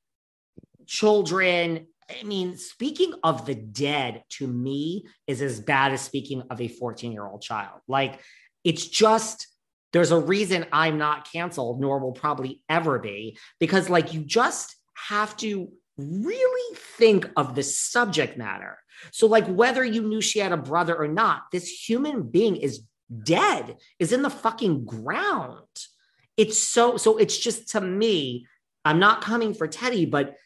children. 0.86 1.86
I 2.10 2.22
mean, 2.24 2.56
speaking 2.56 3.14
of 3.22 3.46
the 3.46 3.54
dead 3.54 4.22
to 4.30 4.46
me 4.46 5.06
is 5.26 5.40
as 5.40 5.60
bad 5.60 5.92
as 5.92 6.00
speaking 6.00 6.42
of 6.50 6.60
a 6.60 6.68
14 6.68 7.12
year 7.12 7.26
old 7.26 7.42
child. 7.42 7.80
Like, 7.88 8.20
it's 8.62 8.86
just, 8.86 9.46
there's 9.92 10.10
a 10.10 10.18
reason 10.18 10.66
I'm 10.72 10.98
not 10.98 11.30
canceled, 11.30 11.80
nor 11.80 11.98
will 11.98 12.12
probably 12.12 12.62
ever 12.68 12.98
be, 12.98 13.38
because 13.60 13.88
like 13.88 14.12
you 14.12 14.20
just 14.20 14.74
have 15.08 15.36
to 15.38 15.70
really 15.96 16.76
think 16.98 17.30
of 17.36 17.54
the 17.54 17.62
subject 17.62 18.36
matter. 18.36 18.78
So, 19.12 19.26
like, 19.26 19.46
whether 19.46 19.84
you 19.84 20.02
knew 20.02 20.20
she 20.20 20.38
had 20.38 20.52
a 20.52 20.56
brother 20.56 20.96
or 20.96 21.08
not, 21.08 21.42
this 21.52 21.68
human 21.68 22.22
being 22.22 22.56
is 22.56 22.82
dead, 23.22 23.76
is 23.98 24.12
in 24.12 24.22
the 24.22 24.30
fucking 24.30 24.84
ground. 24.84 25.66
It's 26.36 26.58
so, 26.58 26.96
so 26.96 27.16
it's 27.18 27.38
just 27.38 27.70
to 27.70 27.80
me, 27.80 28.46
I'm 28.84 28.98
not 28.98 29.22
coming 29.22 29.54
for 29.54 29.68
Teddi, 29.68 30.10
but 30.10 30.36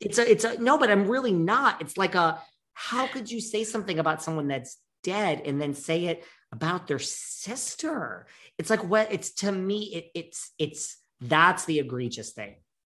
it's 0.00 0.18
a, 0.18 0.30
it's 0.30 0.44
a, 0.44 0.58
no, 0.58 0.78
but 0.78 0.90
I'm 0.90 1.08
really 1.08 1.32
not. 1.32 1.80
It's 1.80 1.96
like 1.96 2.14
a, 2.14 2.40
how 2.74 3.06
could 3.06 3.30
you 3.30 3.40
say 3.40 3.64
something 3.64 3.98
about 3.98 4.22
someone 4.22 4.48
that's 4.48 4.78
dead 5.02 5.42
and 5.44 5.60
then 5.60 5.74
say 5.74 6.06
it 6.06 6.24
about 6.52 6.86
their 6.86 6.98
sister? 6.98 8.26
It's 8.58 8.70
like 8.70 8.84
what 8.84 9.12
it's 9.12 9.32
to 9.34 9.52
me, 9.52 9.94
it, 9.94 10.10
it's 10.14 10.52
it's 10.58 10.98
that's 11.20 11.64
the 11.64 11.78
egregious 11.78 12.32
thing 12.32 12.56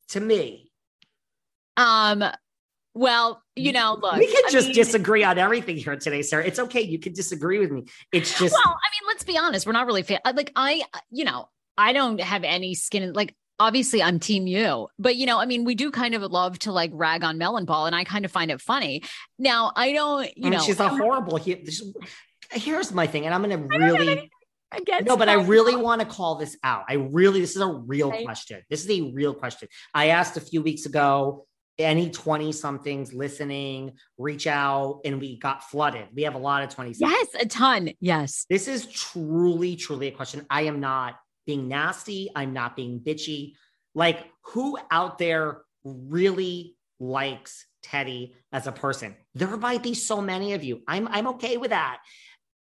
to 0.09 0.21
me. 0.21 0.71
Um, 1.77 2.25
well, 2.95 3.43
you 3.55 3.73
know, 3.73 3.99
look, 4.01 4.17
we 4.17 4.27
can 4.27 4.45
I 4.47 4.51
just 4.51 4.69
mean, 4.69 4.75
disagree 4.75 5.23
on 5.23 5.37
everything 5.37 5.77
here 5.77 5.97
today, 5.97 6.23
Sarah. 6.23 6.47
It's 6.47 6.59
okay. 6.59 6.81
You 6.81 6.99
can 6.99 7.13
disagree 7.13 7.59
with 7.59 7.71
me. 7.71 7.85
It's 8.11 8.39
just, 8.39 8.55
well, 8.55 8.65
I 8.65 8.71
mean, 8.71 9.09
let's 9.09 9.25
be 9.25 9.37
honest. 9.37 9.67
We're 9.67 9.73
not 9.73 9.87
really 9.87 10.03
fan. 10.03 10.21
Like, 10.25 10.53
I, 10.57 10.83
you 11.11 11.27
know, 11.27 11.51
I 11.77 11.93
don't 11.93 12.19
have 12.19 12.45
any 12.45 12.75
skin 12.75 13.03
in, 13.03 13.13
like, 13.13 13.35
obviously 13.59 14.03
I'm 14.03 14.19
team 14.19 14.47
you, 14.47 14.89
but 14.99 15.17
you 15.17 15.27
know, 15.27 15.39
I 15.39 15.47
mean, 15.47 15.65
we 15.65 15.75
do 15.75 15.91
kind 15.91 16.15
of 16.15 16.23
love 16.23 16.59
to 16.61 16.73
like 16.73 16.91
rag 16.93 17.25
on 17.25 17.39
Melon 17.39 17.65
Ball 17.65 17.87
and 17.87 17.95
I 17.95 18.05
kind 18.05 18.25
of 18.25 18.33
find 18.33 18.51
it 18.51 18.61
funny. 18.61 19.03
Now, 19.39 19.73
I 19.75 19.93
don't, 19.93 20.37
you 20.37 20.45
mean, 20.45 20.53
know, 20.53 20.61
she's 20.61 20.81
a 20.81 20.89
horrible, 20.89 21.39
here's 22.53 22.93
my 22.93 23.07
thing. 23.07 23.27
And 23.27 23.35
I'm 23.35 23.43
going 23.43 23.69
to 23.69 23.79
really, 23.79 24.31
I 24.73 24.81
guess 24.81 25.05
no, 25.05 25.17
but 25.17 25.29
I 25.29 25.35
really 25.35 25.77
want 25.77 26.01
to 26.01 26.07
call 26.07 26.37
this 26.37 26.57
out. 26.63 26.85
I 26.89 26.95
really, 26.95 27.41
this 27.41 27.57
is 27.57 27.63
a 27.63 27.69
real 27.69 28.11
right. 28.11 28.25
question. 28.25 28.63
This 28.69 28.85
is 28.85 28.91
a 28.91 29.13
real 29.13 29.35
question. 29.35 29.69
I 29.95 30.09
asked 30.09 30.37
a 30.37 30.41
few 30.41 30.63
weeks 30.63 30.87
ago, 30.87 31.47
any 31.79 32.11
20 32.11 32.53
somethings 32.53 33.13
listening, 33.13 33.93
reach 34.17 34.47
out, 34.47 35.01
and 35.05 35.21
we 35.21 35.39
got 35.39 35.63
flooded. 35.65 36.07
We 36.15 36.23
have 36.23 36.35
a 36.35 36.39
lot 36.39 36.63
of 36.63 36.71
20 36.71 36.95
Yes, 36.97 37.29
a 37.39 37.47
ton. 37.47 37.91
Yes. 38.01 38.47
This 38.49 38.67
is 38.67 38.87
truly, 38.87 39.77
truly 39.77 40.09
a 40.09 40.11
question. 40.11 40.47
I 40.49 40.63
am 40.63 40.81
not 40.81 41.17
being 41.47 41.69
nasty. 41.69 42.31
I'm 42.35 42.53
not 42.53 42.77
being 42.77 43.01
bitchy. 43.01 43.55
Like, 43.95 44.27
who 44.53 44.79
out 44.91 45.19
there 45.19 45.63
really 45.85 46.77
likes 47.01 47.67
Teddi 47.85 48.35
as 48.53 48.67
a 48.67 48.73
person? 48.73 49.17
There 49.35 49.57
might 49.57 49.83
be 49.83 49.95
so 49.95 50.21
many 50.21 50.53
of 50.55 50.65
you. 50.65 50.83
I'm 50.87 51.09
I'm 51.09 51.29
okay 51.29 51.57
with 51.57 51.71
that. 51.71 51.99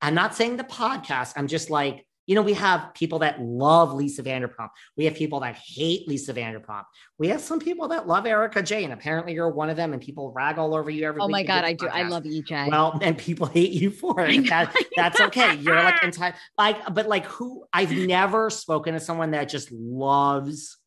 I'm 0.01 0.15
not 0.15 0.35
saying 0.35 0.59
the 0.59 0.65
podcast. 0.65 1.33
I'm 1.37 1.49
just 1.49 1.71
like, 1.71 2.07
You 2.27 2.35
know, 2.35 2.43
we 2.43 2.55
have 2.55 2.95
people 2.95 3.21
that 3.21 3.41
love 3.41 3.93
Lisa 3.93 4.23
Vanderpump. 4.23 4.71
We 4.97 5.05
have 5.05 5.15
people 5.15 5.41
that 5.41 5.57
hate 5.57 6.09
Lisa 6.09 6.33
Vanderpump. 6.33 6.85
We 7.19 7.29
have 7.29 7.41
some 7.41 7.61
people 7.61 7.89
that 7.89 8.07
love 8.07 8.27
Erika 8.27 8.63
Jayne. 8.63 8.93
Apparently, 8.93 9.35
you're 9.35 9.51
one 9.51 9.71
of 9.71 9.77
them, 9.77 9.93
and 9.93 10.01
people 10.01 10.33
rag 10.33 10.59
all 10.59 10.75
over 10.75 10.91
you 10.91 11.07
every 11.07 11.21
Oh 11.21 11.29
my 11.29 11.43
God, 11.43 11.65
I 11.65 11.73
the 11.73 11.79
do. 11.79 11.89
I 11.89 12.03
podcast. 12.03 12.11
love 12.11 12.25
EJ. 12.25 12.71
Well, 12.71 12.99
and 13.03 13.19
people 13.19 13.47
hate 13.47 13.73
you 13.73 13.91
for 13.91 14.21
it. 14.21 14.49
That, 14.49 14.75
that's 14.97 15.21
okay. 15.21 15.57
You're 15.57 15.77
like 15.77 16.03
entire 16.03 16.35
like, 16.57 16.95
but 16.95 17.09
like 17.09 17.27
who 17.27 17.65
I've 17.73 17.93
never 17.93 18.51
spoken 18.51 18.95
to 18.95 19.01
someone 19.01 19.33
that 19.33 19.49
just 19.49 19.71
loves 19.73 20.79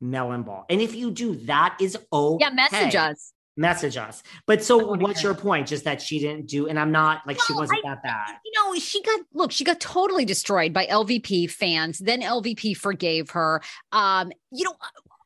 melon 0.00 0.42
ball. 0.42 0.66
And 0.68 0.80
if 0.80 0.94
you 0.94 1.10
do, 1.10 1.36
that 1.46 1.76
is 1.80 1.96
okay. 2.12 2.44
yeah, 2.44 2.50
message 2.50 2.96
us. 2.96 3.31
Message 3.56 3.96
us. 3.96 4.22
But 4.46 4.64
so 4.64 4.80
Oh, 4.92 4.94
what's 4.96 5.22
your 5.22 5.34
point? 5.34 5.68
Just 5.68 5.84
that 5.84 6.00
she 6.00 6.18
didn't 6.18 6.46
do, 6.46 6.68
and 6.68 6.78
I'm 6.78 6.90
not 6.90 7.26
like 7.26 7.38
she 7.46 7.52
wasn't 7.52 7.80
I- 7.84 7.90
that 7.90 8.02
bad. 8.02 8.36
You 8.44 8.52
know, 8.56 8.78
she 8.78 9.02
got 9.02 9.20
look, 9.34 9.52
she 9.52 9.64
got 9.64 9.78
totally 9.78 10.24
destroyed 10.24 10.72
by 10.72 10.86
LVP 10.86 11.50
fans. 11.50 11.98
Then 11.98 12.22
LVP 12.22 12.76
forgave 12.76 13.30
her. 13.30 13.60
Um, 13.92 14.32
you 14.50 14.64
know, 14.64 14.74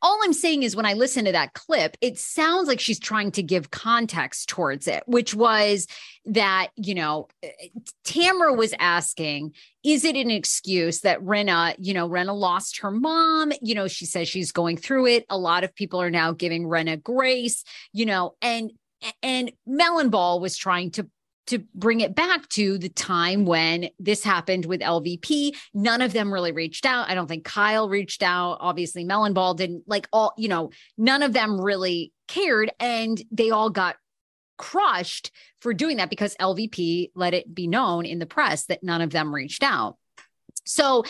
all 0.03 0.21
I'm 0.25 0.33
saying 0.33 0.63
is 0.63 0.77
when 0.77 0.87
I 0.87 0.93
listen 0.93 1.25
to 1.25 1.33
that 1.33 1.55
clip, 1.55 1.97
it 2.01 2.19
sounds 2.19 2.69
like 2.69 2.81
she's 2.81 2.99
trying 2.99 3.31
to 3.33 3.43
give 3.43 3.71
context 3.71 4.49
towards 4.49 4.87
it, 4.87 5.03
which 5.07 5.35
was 5.35 5.87
that, 6.27 6.69
you 6.77 6.95
know, 6.95 7.29
eh, 7.43 7.49
Tamra 8.05 8.57
was 8.57 8.75
asking, 8.79 9.53
is 9.87 10.05
it 10.05 10.17
an 10.17 10.33
excuse 10.33 11.03
that 11.03 11.23
Rinna, 11.23 11.77
you 11.79 11.95
know, 11.95 12.09
Rinna 12.09 12.37
lost 12.37 12.81
her 12.81 12.91
mom? 12.91 13.53
You 13.63 13.77
know, 13.77 13.87
she 13.87 14.05
says 14.05 14.29
she's 14.29 14.51
going 14.51 14.77
through 14.77 15.07
it. 15.07 15.25
A 15.31 15.39
lot 15.39 15.63
of 15.63 15.73
people 15.77 16.03
are 16.03 16.11
now 16.11 16.33
giving 16.33 16.65
Rinna 16.65 17.01
grace, 17.01 17.63
you 17.93 18.05
know, 18.05 18.35
and 18.43 18.73
and 19.23 19.53
Melon 19.65 20.09
Ball 20.09 20.41
was 20.41 20.57
trying 20.57 20.91
to 20.93 21.09
to 21.47 21.61
bring 21.73 22.01
it 22.01 22.17
back 22.17 22.49
to 22.49 22.79
the 22.79 22.89
time 22.89 23.45
when 23.45 23.89
this 24.01 24.25
happened 24.25 24.67
with 24.67 24.81
LVP. 24.81 25.55
None 25.73 26.03
of 26.03 26.13
them 26.13 26.35
really 26.35 26.51
reached 26.51 26.85
out. 26.85 27.09
I 27.09 27.15
don't 27.15 27.29
think 27.29 27.45
Kyle 27.45 27.89
reached 27.89 28.25
out. 28.25 28.59
Obviously, 28.59 29.05
Melon 29.05 29.35
Ball 29.35 29.55
didn't 29.55 29.85
like 29.87 30.09
all, 30.13 30.33
you 30.37 30.49
know, 30.49 30.71
none 30.99 31.23
of 31.23 31.33
them 31.33 31.61
really 31.61 32.13
cared. 32.27 32.73
And 32.81 33.23
they 33.31 33.51
all 33.51 33.71
got 33.71 33.95
crushed 34.57 35.31
for 35.61 35.75
doing 35.75 35.99
that 35.99 36.11
because 36.11 36.35
LVP 36.41 37.11
let 37.15 37.35
it 37.35 37.55
be 37.55 37.67
known 37.67 38.05
in 38.07 38.19
the 38.19 38.27
press 38.27 38.67
that 38.67 38.83
none 38.83 39.01
of 39.01 39.11
them 39.11 39.35
reached 39.35 39.63
out. 39.63 39.97
So 40.65 41.05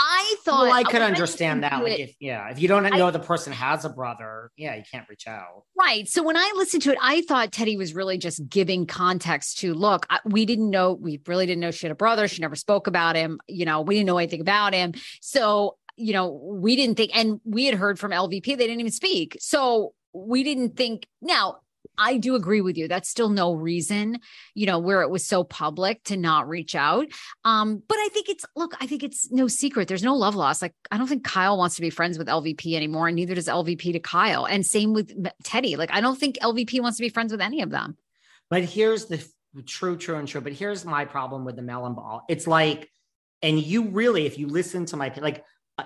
I 0.00 0.36
thought 0.44 0.62
Well, 0.68 0.72
I 0.72 0.84
could 0.84 1.02
understand 1.02 1.60
listened 1.60 1.82
that. 1.82 1.84
Like, 1.84 1.98
if 1.98 2.14
yeah, 2.20 2.48
if 2.50 2.60
you 2.60 2.68
don't 2.68 2.86
I- 2.86 2.90
know 2.96 3.10
the 3.10 3.18
person 3.18 3.52
has 3.52 3.84
a 3.84 3.88
brother, 3.88 4.52
yeah, 4.56 4.76
you 4.76 4.84
can't 4.90 5.08
reach 5.08 5.26
out. 5.26 5.64
Right. 5.76 6.08
So 6.08 6.22
when 6.22 6.36
I 6.36 6.52
listened 6.56 6.84
to 6.84 6.92
it, 6.92 6.98
I 7.02 7.22
thought 7.22 7.50
Teddi 7.50 7.76
was 7.76 7.94
really 7.94 8.16
just 8.16 8.48
giving 8.48 8.86
context 8.86 9.58
to 9.58 9.74
look, 9.74 10.06
I, 10.08 10.20
we 10.24 10.46
didn't 10.46 10.70
know, 10.70 10.92
we 10.92 11.20
really 11.26 11.46
didn't 11.46 11.60
know 11.60 11.72
she 11.72 11.86
had 11.86 11.92
a 11.92 11.96
brother. 11.96 12.28
She 12.28 12.40
never 12.40 12.54
spoke 12.54 12.86
about 12.86 13.16
him. 13.16 13.40
You 13.48 13.64
know, 13.64 13.80
we 13.80 13.96
didn't 13.96 14.06
know 14.06 14.18
anything 14.18 14.40
about 14.40 14.72
him. 14.72 14.94
So, 15.20 15.76
you 15.96 16.12
know, 16.12 16.28
we 16.28 16.76
didn't 16.76 16.94
think, 16.96 17.10
and 17.16 17.40
we 17.44 17.64
had 17.64 17.74
heard 17.74 17.98
from 17.98 18.12
LVP, 18.12 18.44
they 18.44 18.56
didn't 18.56 18.78
even 18.78 18.92
speak. 18.92 19.36
So 19.40 19.94
we 20.12 20.44
didn't 20.44 20.76
think. 20.76 21.06
Now, 21.20 21.56
I 21.98 22.16
do 22.16 22.34
agree 22.34 22.60
with 22.60 22.78
you. 22.78 22.88
That's 22.88 23.08
still 23.08 23.28
no 23.28 23.54
reason, 23.54 24.20
you 24.54 24.66
know, 24.66 24.78
where 24.78 25.02
it 25.02 25.10
was 25.10 25.26
so 25.26 25.44
public 25.44 26.02
to 26.04 26.16
not 26.16 26.48
reach 26.48 26.74
out. 26.74 27.06
Um, 27.44 27.82
but 27.86 27.96
I 27.96 28.08
think 28.12 28.28
it's 28.28 28.44
look, 28.56 28.74
I 28.80 28.86
think 28.86 29.02
it's 29.02 29.30
no 29.30 29.48
secret. 29.48 29.88
There's 29.88 30.02
no 30.02 30.14
love 30.14 30.34
loss. 30.34 30.62
Like 30.62 30.74
I 30.90 30.98
don't 30.98 31.08
think 31.08 31.24
Kyle 31.24 31.58
wants 31.58 31.76
to 31.76 31.82
be 31.82 31.90
friends 31.90 32.18
with 32.18 32.28
LVP 32.28 32.74
anymore, 32.74 33.08
and 33.08 33.16
neither 33.16 33.34
does 33.34 33.48
LVP 33.48 33.92
to 33.92 34.00
Kyle. 34.00 34.46
And 34.46 34.64
same 34.64 34.94
with 34.94 35.12
Teddi. 35.42 35.76
Like 35.76 35.92
I 35.92 36.00
don't 36.00 36.18
think 36.18 36.38
LVP 36.38 36.80
wants 36.80 36.98
to 36.98 37.02
be 37.02 37.08
friends 37.08 37.32
with 37.32 37.40
any 37.40 37.62
of 37.62 37.70
them. 37.70 37.96
But 38.50 38.64
here's 38.64 39.06
the 39.06 39.24
true, 39.66 39.96
true, 39.96 40.16
and 40.16 40.28
true. 40.28 40.40
But 40.40 40.52
here's 40.52 40.84
my 40.84 41.04
problem 41.04 41.44
with 41.44 41.56
the 41.56 41.62
melon 41.62 41.94
ball. 41.94 42.24
It's 42.28 42.46
like, 42.46 42.90
and 43.42 43.58
you 43.58 43.88
really, 43.88 44.26
if 44.26 44.38
you 44.38 44.46
listen 44.46 44.86
to 44.86 44.96
my 44.96 45.12
like, 45.16 45.44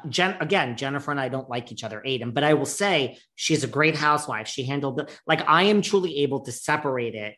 Jen 0.08 0.36
again, 0.40 0.76
Jennifer 0.76 1.10
and 1.10 1.20
I 1.20 1.28
don't 1.28 1.50
like 1.50 1.72
each 1.72 1.84
other, 1.84 2.02
Aydin. 2.04 2.34
But 2.34 2.44
I 2.44 2.54
will 2.54 2.66
say 2.66 3.18
she's 3.34 3.64
a 3.64 3.68
great 3.68 3.96
housewife. 3.96 4.48
She 4.48 4.64
handled 4.64 4.98
the 4.98 5.08
like. 5.26 5.46
I 5.48 5.64
am 5.64 5.82
truly 5.82 6.18
able 6.18 6.40
to 6.40 6.52
separate 6.52 7.14
it. 7.14 7.34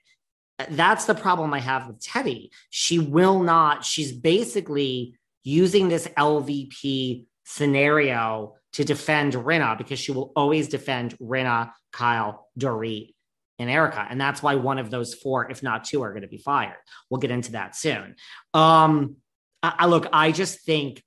That's 0.70 1.06
the 1.06 1.14
problem 1.14 1.52
I 1.52 1.58
have 1.58 1.88
with 1.88 2.00
Teddi. 2.00 2.50
She 2.70 2.98
will 2.98 3.42
not. 3.42 3.84
She's 3.84 4.12
basically 4.12 5.16
using 5.42 5.88
this 5.88 6.06
LVP 6.08 7.26
scenario 7.44 8.54
to 8.72 8.84
defend 8.84 9.34
Rinna 9.34 9.76
because 9.78 9.98
she 9.98 10.12
will 10.12 10.32
always 10.34 10.68
defend 10.68 11.16
Rinna, 11.18 11.72
Kyle, 11.92 12.48
Dorit, 12.58 13.14
and 13.58 13.70
Erika. 13.70 14.06
And 14.08 14.20
that's 14.20 14.42
why 14.42 14.56
one 14.56 14.78
of 14.78 14.90
those 14.90 15.14
four, 15.14 15.50
if 15.50 15.62
not 15.62 15.84
two, 15.84 16.02
are 16.02 16.10
going 16.10 16.22
to 16.22 16.28
be 16.28 16.38
fired. 16.38 16.76
We'll 17.08 17.20
get 17.20 17.30
into 17.30 17.52
that 17.52 17.76
soon. 17.76 18.16
Um, 18.52 19.16
I, 19.62 19.74
I 19.80 19.86
look, 19.86 20.06
I 20.12 20.32
just 20.32 20.62
think 20.62 21.03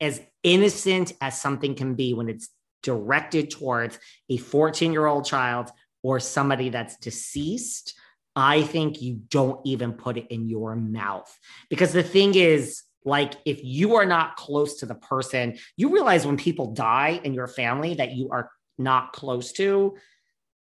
as 0.00 0.20
innocent 0.42 1.12
as 1.20 1.40
something 1.40 1.74
can 1.74 1.94
be 1.94 2.14
when 2.14 2.28
it's 2.28 2.48
directed 2.82 3.50
towards 3.50 3.98
a 4.28 4.36
14 4.36 4.92
year 4.92 5.06
old 5.06 5.24
child 5.24 5.70
or 6.02 6.20
somebody 6.20 6.68
that's 6.68 6.96
deceased, 6.96 7.94
I 8.36 8.62
think 8.62 9.02
you 9.02 9.20
don't 9.28 9.60
even 9.66 9.94
put 9.94 10.16
it 10.16 10.28
in 10.28 10.48
your 10.48 10.76
mouth. 10.76 11.36
Because 11.68 11.92
the 11.92 12.04
thing 12.04 12.34
is, 12.34 12.82
like, 13.04 13.34
if 13.44 13.64
you 13.64 13.96
are 13.96 14.06
not 14.06 14.36
close 14.36 14.76
to 14.76 14.86
the 14.86 14.94
person, 14.94 15.58
you 15.76 15.92
realize 15.92 16.26
when 16.26 16.36
people 16.36 16.72
die 16.72 17.20
in 17.24 17.34
your 17.34 17.46
family 17.46 17.94
that 17.94 18.12
you 18.12 18.30
are 18.30 18.50
not 18.76 19.12
close 19.12 19.52
to, 19.52 19.96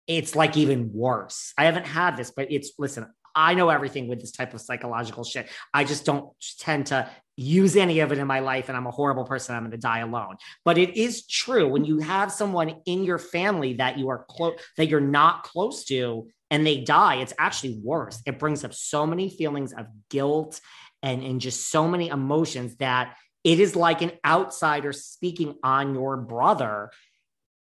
it's 0.08 0.36
like 0.36 0.56
even 0.56 0.94
worse. 0.94 1.54
I 1.58 1.66
haven't 1.66 1.88
had 1.88 2.16
this, 2.16 2.32
but 2.32 2.52
it's 2.52 2.72
listen, 2.78 3.08
I 3.36 3.54
know 3.56 3.70
everything 3.70 4.08
with 4.08 4.22
this 4.22 4.32
type 4.32 4.54
of 4.54 4.62
psychological 4.62 5.24
shit. 5.24 5.50
I 5.74 5.84
just 5.84 6.06
don't 6.06 6.30
tend 6.60 6.88
to 6.88 7.10
use 7.38 7.76
any 7.76 8.00
of 8.00 8.12
it 8.12 8.18
in 8.18 8.28
my 8.28 8.40
life, 8.40 8.70
and 8.70 8.78
I'm 8.78 8.88
a 8.88 8.92
horrible 8.92 9.26
person. 9.26 9.56
I'm 9.56 9.64
going 9.64 9.72
to 9.72 9.78
die 9.78 10.00
alone. 10.00 10.38
But 10.64 10.78
it 10.78 10.98
is 10.98 11.26
true 11.28 11.68
when 11.68 11.86
you 11.86 12.00
have 12.00 12.32
someone 12.32 12.78
in 12.86 13.04
your 13.04 13.20
family 13.20 13.74
that 13.74 13.98
you 13.98 14.10
are 14.10 14.26
close, 14.30 14.60
that 14.78 14.88
you're 14.88 15.02
not 15.02 15.44
close 15.44 15.86
to, 15.86 16.28
and 16.52 16.66
they 16.66 16.82
die, 16.82 17.16
it's 17.16 17.34
actually 17.38 17.80
worse. 17.84 18.22
It 18.26 18.40
brings 18.40 18.64
up 18.64 18.74
so 18.74 19.06
many 19.06 19.30
feelings 19.30 19.74
of 19.74 19.88
guilt 20.10 20.62
and, 21.02 21.24
and 21.24 21.42
just 21.42 21.70
so 21.70 21.88
many 21.88 22.10
emotions 22.10 22.78
that 22.78 23.18
it 23.44 23.60
is 23.60 23.76
like 23.76 24.02
an 24.02 24.12
outsider 24.26 24.94
speaking 24.94 25.56
on 25.64 25.94
your 25.94 26.18
brother. 26.18 26.92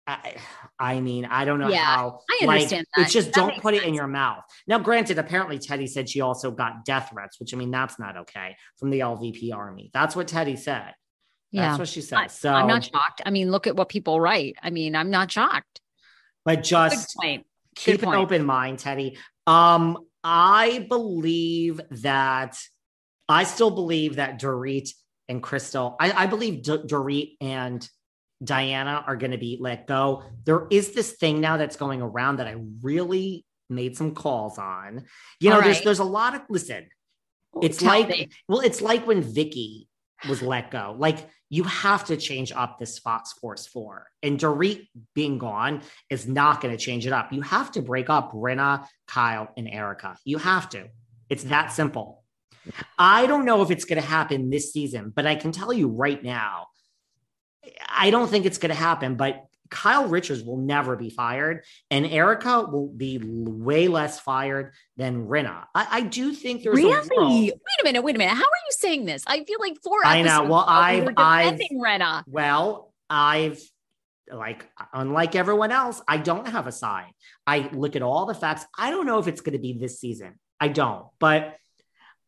I, 0.07 0.35
I 0.79 1.01
mean, 1.01 1.25
I 1.25 1.45
don't 1.45 1.59
know 1.59 1.69
Yeah, 1.69 1.83
how. 1.83 2.19
I 2.29 2.45
like, 2.45 2.55
understand 2.57 2.85
that. 2.95 3.03
It's 3.03 3.13
just 3.13 3.33
That 3.33 3.35
don't 3.35 3.61
put 3.61 3.73
it 3.73 3.83
in 3.83 3.93
your 3.95 4.07
mouth. 4.07 4.43
Now, 4.67 4.77
granted, 4.79 5.17
apparently 5.17 5.57
Teddi 5.57 5.89
said 5.89 6.07
she 6.07 6.21
also 6.21 6.51
got 6.51 6.85
death 6.85 7.09
threats, 7.11 7.39
which 7.39 7.53
I 7.53 7.57
mean, 7.57 7.71
that's 7.71 7.97
not 7.97 8.15
okay 8.17 8.55
from 8.77 8.91
the 8.91 8.99
LVP 8.99 9.53
army. 9.53 9.89
That's 9.93 10.15
what 10.15 10.27
Teddi 10.27 10.59
said. 10.59 10.93
Yeah. 11.51 11.69
That's 11.69 11.79
what 11.79 11.87
she 11.87 12.01
said. 12.01 12.19
I, 12.19 12.27
so, 12.27 12.53
I'm 12.53 12.67
not 12.67 12.83
shocked. 12.83 13.21
I 13.25 13.31
mean, 13.31 13.49
look 13.49 13.65
at 13.65 13.75
what 13.75 13.89
people 13.89 14.19
write. 14.21 14.57
I 14.61 14.69
mean, 14.69 14.95
I'm 14.95 15.09
not 15.09 15.31
shocked. 15.31 15.81
but 16.43 16.63
just 16.63 17.17
keep 17.75 18.03
an 18.03 18.13
open 18.13 18.45
mind, 18.45 18.77
Teddi. 18.77 19.17
Um, 19.47 19.97
I 20.23 20.85
believe 20.89 21.81
that 21.91 22.57
I 23.27 23.43
still 23.43 23.71
believe 23.71 24.17
that 24.17 24.39
Dorit 24.39 24.89
and 25.27 25.41
Crystal, 25.41 25.95
I, 25.99 26.11
I 26.11 26.25
believe 26.27 26.61
D- 26.61 26.77
Dorit 26.85 27.37
and 27.41 27.87
Diana 28.45 29.03
are 29.07 29.15
going 29.15 29.31
to 29.31 29.37
be 29.37 29.57
let 29.59 29.87
go. 29.87 30.23
There 30.43 30.67
is 30.69 30.93
this 30.93 31.11
thing 31.13 31.41
now 31.41 31.57
that's 31.57 31.75
going 31.75 32.01
around 32.01 32.37
that 32.37 32.47
I 32.47 32.55
really 32.81 33.45
made 33.69 33.97
some 33.97 34.13
calls 34.13 34.57
on. 34.57 35.05
You 35.39 35.49
know, 35.49 35.57
All 35.57 35.61
there's 35.61 35.81
there's 35.81 35.99
a 35.99 36.03
lot 36.03 36.35
of 36.35 36.41
listen. 36.49 36.87
It's 37.61 37.77
Tell 37.77 37.87
like 37.87 38.09
me. 38.09 38.29
well, 38.47 38.59
it's 38.59 38.81
like 38.81 39.07
when 39.07 39.21
Vicki 39.21 39.87
was 40.27 40.41
let 40.41 40.71
go. 40.71 40.95
Like 40.97 41.29
you 41.49 41.63
have 41.63 42.05
to 42.05 42.17
change 42.17 42.51
up 42.51 42.79
this 42.79 42.99
Fox 42.99 43.33
Force 43.33 43.67
4. 43.67 44.07
And 44.23 44.39
Dorit 44.39 44.87
being 45.13 45.37
gone 45.37 45.81
is 46.09 46.27
not 46.27 46.61
going 46.61 46.75
to 46.75 46.83
change 46.83 47.05
it 47.05 47.13
up. 47.13 47.31
You 47.31 47.41
have 47.41 47.71
to 47.73 47.81
break 47.81 48.09
up 48.09 48.33
Rinna, 48.33 48.87
Kyle, 49.07 49.49
and 49.55 49.67
Erika. 49.69 50.17
You 50.25 50.37
have 50.39 50.69
to. 50.69 50.87
It's 51.29 51.43
that 51.45 51.71
simple. 51.71 52.23
I 52.97 53.27
don't 53.27 53.45
know 53.45 53.61
if 53.61 53.69
it's 53.69 53.85
going 53.85 54.01
to 54.01 54.07
happen 54.07 54.49
this 54.49 54.73
season, 54.73 55.13
but 55.15 55.27
I 55.27 55.35
can 55.35 55.51
tell 55.51 55.71
you 55.71 55.87
right 55.87 56.23
now, 56.23 56.67
I 57.89 58.09
don't 58.11 58.27
think 58.29 58.45
it's 58.45 58.57
going 58.57 58.69
to 58.69 58.75
happen. 58.75 59.15
But 59.15 59.45
Kyle 59.69 60.07
Richards 60.07 60.43
will 60.43 60.57
never 60.57 60.95
be 60.95 61.09
fired, 61.09 61.63
and 61.89 62.05
Erika 62.05 62.61
will 62.61 62.87
be 62.87 63.19
way 63.23 63.87
less 63.87 64.19
fired 64.19 64.73
than 64.95 65.27
Rinna. 65.27 65.65
I, 65.73 65.87
I 65.91 66.01
do 66.01 66.33
think 66.33 66.63
there's 66.63 66.75
Really? 66.75 67.49
a 67.49 67.51
Wait 67.51 67.59
a 67.81 67.83
minute. 67.83 68.03
Wait 68.03 68.15
a 68.15 68.17
minute. 68.19 68.35
How 68.35 68.43
are 68.43 68.61
you 68.67 68.71
saying 68.71 69.05
this? 69.05 69.23
I 69.27 69.43
feel 69.43 69.57
like 69.59 69.77
four 69.83 70.05
I 70.05 70.21
know. 70.21 70.43
Well, 70.43 70.65
I've- 70.67 71.01
were 71.05 71.13
I've- 71.17 71.57
defending 71.57 71.81
Rinna. 71.83 72.23
Well, 72.27 72.93
I've 73.09 73.59
like 74.31 74.67
unlike 74.93 75.35
everyone 75.35 75.71
else, 75.71 76.01
I 76.07 76.17
don't 76.17 76.47
have 76.47 76.65
a 76.67 76.71
side. 76.71 77.11
I 77.45 77.69
look 77.73 77.95
at 77.95 78.01
all 78.01 78.25
the 78.25 78.33
facts. 78.33 78.65
I 78.77 78.89
don't 78.89 79.05
know 79.05 79.19
if 79.19 79.27
it's 79.27 79.41
going 79.41 79.53
to 79.53 79.59
be 79.59 79.73
this 79.77 79.99
season. 79.99 80.39
I 80.59 80.67
don't, 80.69 81.05
but 81.19 81.55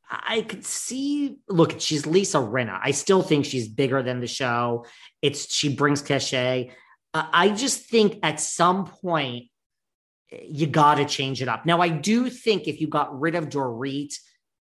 I 0.09 0.41
could 0.41 0.65
see. 0.65 1.37
Look, 1.49 1.79
she's 1.79 2.05
Lisa 2.05 2.37
Rinna. 2.37 2.79
I 2.81 2.91
still 2.91 3.21
think 3.21 3.45
she's 3.45 3.67
bigger 3.67 4.01
than 4.01 4.19
the 4.21 4.27
show. 4.27 4.85
It's 5.21 5.53
she 5.53 5.75
brings 5.75 6.01
cachet. 6.01 6.71
Uh, 7.13 7.27
I 7.31 7.49
just 7.49 7.89
think 7.89 8.19
at 8.23 8.39
some 8.39 8.85
point 8.85 9.45
you 10.31 10.67
got 10.67 10.95
to 10.95 11.05
change 11.05 11.41
it 11.41 11.47
up. 11.47 11.65
Now, 11.65 11.81
I 11.81 11.89
do 11.89 12.29
think 12.29 12.67
if 12.67 12.79
you 12.79 12.87
got 12.87 13.19
rid 13.19 13.35
of 13.35 13.49
Dorit 13.49 14.13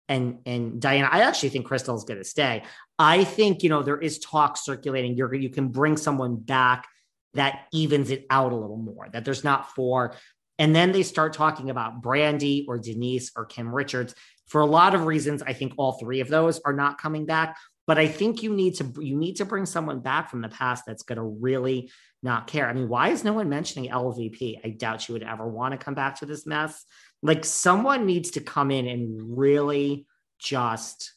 and 0.08 0.38
and 0.46 0.80
Diana. 0.80 1.08
I 1.10 1.20
actually 1.20 1.50
think 1.50 1.66
Crystal's 1.66 2.04
going 2.04 2.18
to 2.18 2.24
stay. 2.24 2.64
I 2.98 3.24
think 3.24 3.62
you 3.62 3.68
know 3.68 3.82
there 3.82 3.98
is 3.98 4.18
talk 4.18 4.56
circulating. 4.56 5.16
You're 5.16 5.32
you 5.34 5.50
can 5.50 5.68
bring 5.68 5.96
someone 5.96 6.36
back 6.36 6.86
that 7.34 7.66
evens 7.72 8.10
it 8.10 8.26
out 8.30 8.52
a 8.52 8.56
little 8.56 8.78
more. 8.78 9.08
That 9.12 9.24
there's 9.24 9.44
not 9.44 9.74
four, 9.74 10.14
and 10.58 10.74
then 10.74 10.92
they 10.92 11.02
start 11.02 11.34
talking 11.34 11.70
about 11.70 12.02
Brandi 12.02 12.64
or 12.66 12.78
Denise 12.78 13.30
or 13.36 13.44
Kim 13.44 13.74
Richards 13.74 14.14
for 14.48 14.60
a 14.60 14.66
lot 14.66 14.94
of 14.94 15.06
reasons. 15.06 15.42
I 15.42 15.52
think 15.52 15.74
all 15.76 15.92
three 15.92 16.20
of 16.20 16.28
those 16.28 16.60
are 16.64 16.72
not 16.72 17.00
coming 17.00 17.26
back. 17.26 17.56
But 17.86 17.96
I 17.96 18.06
think 18.06 18.42
you 18.42 18.54
need 18.54 18.74
to 18.76 18.92
you 19.00 19.16
need 19.16 19.36
to 19.36 19.46
bring 19.46 19.64
someone 19.64 20.00
back 20.00 20.28
from 20.30 20.42
the 20.42 20.48
past 20.50 20.84
that's 20.86 21.04
going 21.04 21.16
to 21.16 21.22
really 21.22 21.90
not 22.22 22.46
care. 22.46 22.68
I 22.68 22.74
mean, 22.74 22.88
why 22.88 23.08
is 23.08 23.24
no 23.24 23.32
one 23.32 23.48
mentioning 23.48 23.90
LVP? 23.90 24.60
I 24.62 24.70
doubt 24.70 25.00
she 25.00 25.12
would 25.12 25.22
ever 25.22 25.48
want 25.48 25.72
to 25.72 25.78
come 25.78 25.94
back 25.94 26.18
to 26.18 26.26
this 26.26 26.44
mess. 26.44 26.84
Like 27.22 27.46
someone 27.46 28.04
needs 28.04 28.32
to 28.32 28.40
come 28.40 28.70
in 28.70 28.86
and 28.86 29.38
really 29.38 30.06
just 30.38 31.14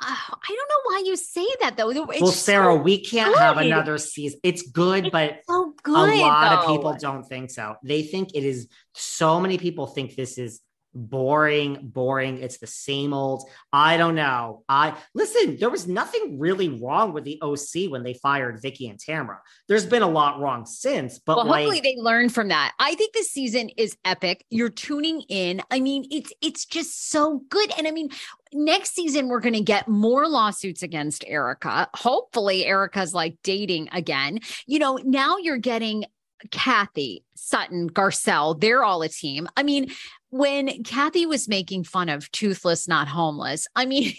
I 0.00 0.16
don't 0.48 0.56
know 0.56 0.80
why 0.84 1.02
you 1.06 1.16
say 1.16 1.46
that 1.60 1.76
though. 1.76 1.90
It's 1.90 2.20
well, 2.20 2.32
Sarah, 2.32 2.74
so 2.74 2.82
we 2.82 2.98
can't 2.98 3.32
good. 3.32 3.40
have 3.40 3.58
another 3.58 3.96
season. 3.98 4.40
It's 4.42 4.62
good, 4.70 5.06
it's 5.06 5.12
but 5.12 5.40
so 5.48 5.74
good, 5.82 6.14
a 6.14 6.20
lot 6.20 6.50
though. 6.50 6.72
of 6.72 6.76
people 6.76 6.96
don't 6.98 7.24
think 7.24 7.50
so. 7.50 7.76
They 7.82 8.02
think 8.02 8.34
it 8.34 8.44
is. 8.44 8.68
So 8.94 9.40
many 9.40 9.56
people 9.56 9.86
think 9.86 10.14
this 10.14 10.36
is 10.36 10.60
boring, 10.94 11.78
boring. 11.82 12.38
It's 12.42 12.58
the 12.58 12.66
same 12.66 13.12
old. 13.12 13.48
I 13.72 13.96
don't 13.96 14.14
know. 14.14 14.62
I 14.68 14.96
listen, 15.14 15.56
there 15.58 15.70
was 15.70 15.86
nothing 15.86 16.38
really 16.38 16.68
wrong 16.68 17.12
with 17.12 17.24
the 17.24 17.38
OC 17.42 17.90
when 17.90 18.02
they 18.02 18.14
fired 18.14 18.60
Vicki 18.62 18.88
and 18.88 18.98
Tamra. 18.98 19.38
There's 19.68 19.86
been 19.86 20.02
a 20.02 20.08
lot 20.08 20.40
wrong 20.40 20.66
since, 20.66 21.18
but 21.18 21.36
well, 21.36 21.46
like, 21.46 21.64
hopefully 21.64 21.80
they 21.80 21.96
learned 22.00 22.32
from 22.32 22.48
that. 22.48 22.72
I 22.78 22.94
think 22.94 23.12
this 23.12 23.30
season 23.30 23.70
is 23.76 23.96
epic. 24.04 24.44
You're 24.50 24.70
tuning 24.70 25.22
in. 25.28 25.60
I 25.70 25.80
mean, 25.80 26.06
it's 26.10 26.32
it's 26.40 26.64
just 26.64 27.10
so 27.10 27.42
good. 27.48 27.72
And 27.76 27.86
I 27.86 27.90
mean, 27.90 28.10
next 28.52 28.94
season 28.94 29.28
we're 29.28 29.40
going 29.40 29.54
to 29.54 29.60
get 29.60 29.88
more 29.88 30.28
lawsuits 30.28 30.82
against 30.82 31.24
Erika. 31.26 31.88
Hopefully 31.94 32.64
Erika's 32.64 33.14
like 33.14 33.36
dating 33.42 33.88
again. 33.92 34.40
You 34.66 34.78
know, 34.78 34.98
now 35.02 35.38
you're 35.38 35.58
getting 35.58 36.04
Kathy, 36.50 37.24
Sutton, 37.34 37.90
Garcelle, 37.90 38.60
they're 38.60 38.84
all 38.84 39.02
a 39.02 39.08
team. 39.08 39.48
I 39.56 39.62
mean, 39.62 39.90
when 40.34 40.82
Kathy 40.82 41.26
was 41.26 41.46
making 41.46 41.84
fun 41.84 42.08
of 42.08 42.28
toothless, 42.32 42.88
not 42.88 43.06
homeless, 43.06 43.68
I 43.76 43.84
mean, 43.86 44.14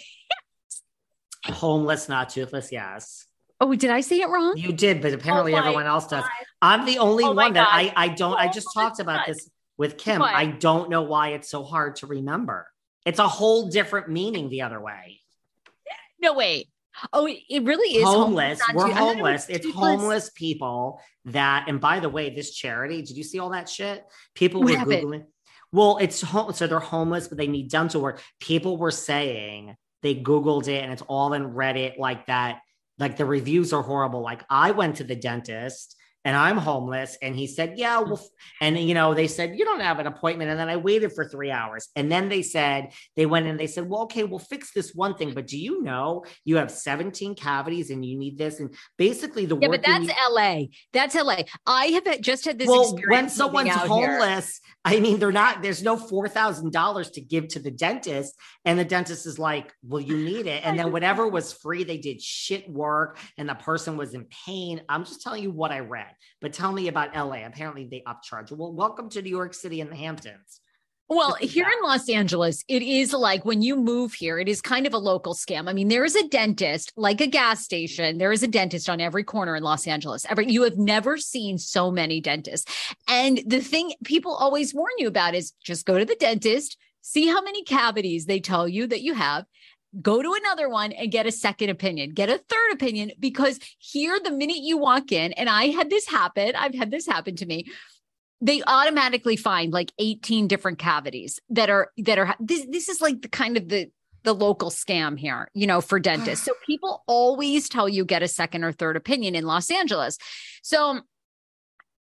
homeless, 1.44 2.08
not 2.08 2.30
toothless, 2.30 2.72
yes. 2.72 3.26
Oh, 3.60 3.74
did 3.74 3.90
I 3.90 4.00
say 4.00 4.20
it 4.20 4.28
wrong? 4.28 4.56
You 4.56 4.72
did, 4.72 5.02
but 5.02 5.12
apparently 5.12 5.52
oh 5.52 5.58
everyone 5.58 5.84
else 5.84 6.06
does. 6.06 6.24
I'm 6.62 6.86
the 6.86 6.98
only 6.98 7.24
oh 7.24 7.32
one 7.32 7.52
that 7.52 7.68
I, 7.70 7.92
I 7.94 8.08
don't, 8.08 8.32
oh 8.32 8.36
I 8.36 8.48
just 8.48 8.68
talked 8.72 8.98
about 8.98 9.26
this 9.26 9.50
with 9.76 9.98
Kim. 9.98 10.20
What? 10.20 10.34
I 10.34 10.46
don't 10.46 10.88
know 10.88 11.02
why 11.02 11.30
it's 11.30 11.50
so 11.50 11.62
hard 11.62 11.96
to 11.96 12.06
remember. 12.06 12.66
It's 13.04 13.18
a 13.18 13.28
whole 13.28 13.68
different 13.68 14.08
meaning 14.08 14.48
the 14.48 14.62
other 14.62 14.80
way. 14.80 15.20
No, 16.18 16.32
wait. 16.32 16.70
Oh, 17.12 17.28
it 17.28 17.62
really 17.62 17.98
is 17.98 18.04
homeless. 18.04 18.58
homeless. 18.62 18.84
We're 18.88 18.94
homeless. 18.94 19.46
It's 19.50 19.70
homeless 19.70 20.30
people 20.30 20.98
that, 21.26 21.66
and 21.68 21.78
by 21.78 22.00
the 22.00 22.08
way, 22.08 22.30
this 22.30 22.54
charity, 22.54 23.02
did 23.02 23.18
you 23.18 23.22
see 23.22 23.38
all 23.38 23.50
that 23.50 23.68
shit? 23.68 24.02
People 24.34 24.62
were 24.62 24.70
Googling. 24.70 25.26
Well, 25.72 25.98
it's 25.98 26.20
home, 26.20 26.52
so 26.52 26.66
they're 26.66 26.78
homeless, 26.78 27.28
but 27.28 27.38
they 27.38 27.48
need 27.48 27.70
dental 27.70 28.00
work. 28.00 28.22
People 28.40 28.76
were 28.76 28.90
saying 28.90 29.74
they 30.02 30.14
Googled 30.14 30.68
it 30.68 30.82
and 30.82 30.92
it's 30.92 31.02
all 31.02 31.32
in 31.32 31.52
Reddit 31.52 31.98
like 31.98 32.26
that. 32.26 32.60
Like 32.98 33.16
the 33.16 33.24
reviews 33.24 33.72
are 33.72 33.82
horrible. 33.82 34.22
Like 34.22 34.44
I 34.48 34.70
went 34.70 34.96
to 34.96 35.04
the 35.04 35.16
dentist 35.16 35.95
and 36.26 36.36
I'm 36.36 36.56
homeless. 36.56 37.16
And 37.22 37.36
he 37.36 37.46
said, 37.46 37.78
Yeah, 37.78 38.02
hmm. 38.02 38.10
well, 38.10 38.28
and 38.60 38.76
you 38.76 38.94
know, 38.94 39.14
they 39.14 39.28
said, 39.28 39.56
You 39.56 39.64
don't 39.64 39.80
have 39.80 40.00
an 40.00 40.08
appointment. 40.08 40.50
And 40.50 40.58
then 40.58 40.68
I 40.68 40.76
waited 40.76 41.12
for 41.12 41.24
three 41.24 41.52
hours. 41.52 41.88
And 41.94 42.10
then 42.10 42.28
they 42.28 42.42
said, 42.42 42.92
They 43.14 43.26
went 43.26 43.46
and 43.46 43.58
they 43.58 43.68
said, 43.68 43.88
Well, 43.88 44.02
okay, 44.02 44.24
we'll 44.24 44.40
fix 44.40 44.72
this 44.72 44.92
one 44.92 45.14
thing. 45.14 45.34
But 45.34 45.46
do 45.46 45.56
you 45.56 45.82
know 45.82 46.24
you 46.44 46.56
have 46.56 46.72
17 46.72 47.36
cavities 47.36 47.90
and 47.90 48.04
you 48.04 48.18
need 48.18 48.36
this? 48.36 48.58
And 48.58 48.74
basically, 48.98 49.46
the 49.46 49.56
yeah, 49.56 49.68
but 49.68 49.84
that's 49.84 50.08
you- 50.08 50.14
LA. 50.28 50.62
That's 50.92 51.14
LA. 51.14 51.42
I 51.64 51.86
have 51.86 52.20
just 52.20 52.44
had 52.44 52.58
this 52.58 52.68
well, 52.68 52.98
when 53.06 53.28
someone's 53.28 53.70
homeless, 53.70 54.60
here. 54.64 54.96
I 54.96 55.00
mean, 55.00 55.20
they're 55.20 55.30
not, 55.30 55.62
there's 55.62 55.84
no 55.84 55.96
$4,000 55.96 57.12
to 57.12 57.20
give 57.20 57.48
to 57.48 57.60
the 57.60 57.70
dentist. 57.70 58.34
And 58.64 58.76
the 58.76 58.84
dentist 58.84 59.26
is 59.26 59.38
like, 59.38 59.72
Well, 59.84 60.02
you 60.02 60.16
need 60.16 60.48
it. 60.48 60.66
And 60.66 60.76
then 60.76 60.90
whatever 60.90 61.28
was 61.28 61.52
free, 61.52 61.84
they 61.84 61.98
did 61.98 62.20
shit 62.20 62.68
work 62.68 63.20
and 63.38 63.48
the 63.48 63.54
person 63.54 63.96
was 63.96 64.12
in 64.12 64.26
pain. 64.44 64.82
I'm 64.88 65.04
just 65.04 65.22
telling 65.22 65.44
you 65.44 65.52
what 65.52 65.70
I 65.70 65.80
read. 65.80 66.15
But 66.40 66.52
tell 66.52 66.72
me 66.72 66.88
about 66.88 67.14
LA. 67.14 67.46
Apparently 67.46 67.86
they 67.86 68.02
upcharge. 68.06 68.52
Well, 68.52 68.72
welcome 68.72 69.08
to 69.10 69.22
New 69.22 69.30
York 69.30 69.54
City 69.54 69.80
and 69.80 69.90
the 69.90 69.96
Hamptons. 69.96 70.60
Well, 71.08 71.36
here 71.40 71.68
in 71.68 71.88
Los 71.88 72.08
Angeles, 72.08 72.64
it 72.66 72.82
is 72.82 73.12
like 73.12 73.44
when 73.44 73.62
you 73.62 73.76
move 73.76 74.12
here, 74.12 74.40
it 74.40 74.48
is 74.48 74.60
kind 74.60 74.88
of 74.88 74.92
a 74.92 74.98
local 74.98 75.34
scam. 75.34 75.68
I 75.68 75.72
mean, 75.72 75.86
there 75.86 76.04
is 76.04 76.16
a 76.16 76.26
dentist, 76.26 76.92
like 76.96 77.20
a 77.20 77.28
gas 77.28 77.62
station. 77.62 78.18
There 78.18 78.32
is 78.32 78.42
a 78.42 78.48
dentist 78.48 78.88
on 78.88 79.00
every 79.00 79.22
corner 79.22 79.54
in 79.54 79.62
Los 79.62 79.86
Angeles. 79.86 80.26
Every 80.28 80.50
you 80.50 80.64
have 80.64 80.78
never 80.78 81.16
seen 81.16 81.58
so 81.58 81.92
many 81.92 82.20
dentists. 82.20 82.68
And 83.06 83.40
the 83.46 83.60
thing 83.60 83.92
people 84.02 84.34
always 84.34 84.74
warn 84.74 84.90
you 84.98 85.06
about 85.06 85.36
is 85.36 85.52
just 85.62 85.86
go 85.86 85.96
to 85.96 86.04
the 86.04 86.16
dentist, 86.16 86.76
see 87.02 87.28
how 87.28 87.40
many 87.40 87.62
cavities 87.62 88.26
they 88.26 88.40
tell 88.40 88.66
you 88.66 88.88
that 88.88 89.02
you 89.02 89.14
have, 89.14 89.44
go 90.00 90.22
to 90.22 90.34
another 90.34 90.68
one 90.68 90.92
and 90.92 91.10
get 91.10 91.26
a 91.26 91.32
second 91.32 91.70
opinion, 91.70 92.10
get 92.10 92.28
a 92.28 92.38
third 92.38 92.72
opinion, 92.72 93.12
because 93.18 93.58
here, 93.78 94.18
the 94.22 94.30
minute 94.30 94.58
you 94.58 94.78
walk 94.78 95.12
in, 95.12 95.32
and 95.32 95.48
I 95.48 95.66
had 95.66 95.90
this 95.90 96.08
happen, 96.08 96.54
I've 96.56 96.74
had 96.74 96.90
this 96.90 97.06
happen 97.06 97.36
to 97.36 97.46
me. 97.46 97.66
They 98.40 98.62
automatically 98.66 99.36
find 99.36 99.72
like 99.72 99.92
18 99.98 100.46
different 100.46 100.78
cavities 100.78 101.40
that 101.50 101.70
are 101.70 101.90
that 101.98 102.18
are 102.18 102.36
this 102.38 102.66
this 102.68 102.88
is 102.88 103.00
like 103.00 103.22
the 103.22 103.28
kind 103.28 103.56
of 103.56 103.68
the 103.68 103.90
the 104.24 104.34
local 104.34 104.70
scam 104.70 105.18
here, 105.18 105.48
you 105.54 105.66
know, 105.66 105.80
for 105.80 105.98
dentists. 105.98 106.44
So 106.46 106.52
people 106.66 107.02
always 107.06 107.68
tell 107.68 107.88
you 107.88 108.04
get 108.04 108.22
a 108.22 108.28
second 108.28 108.64
or 108.64 108.72
third 108.72 108.96
opinion 108.96 109.34
in 109.34 109.44
Los 109.46 109.70
Angeles. 109.70 110.18
So 110.62 111.00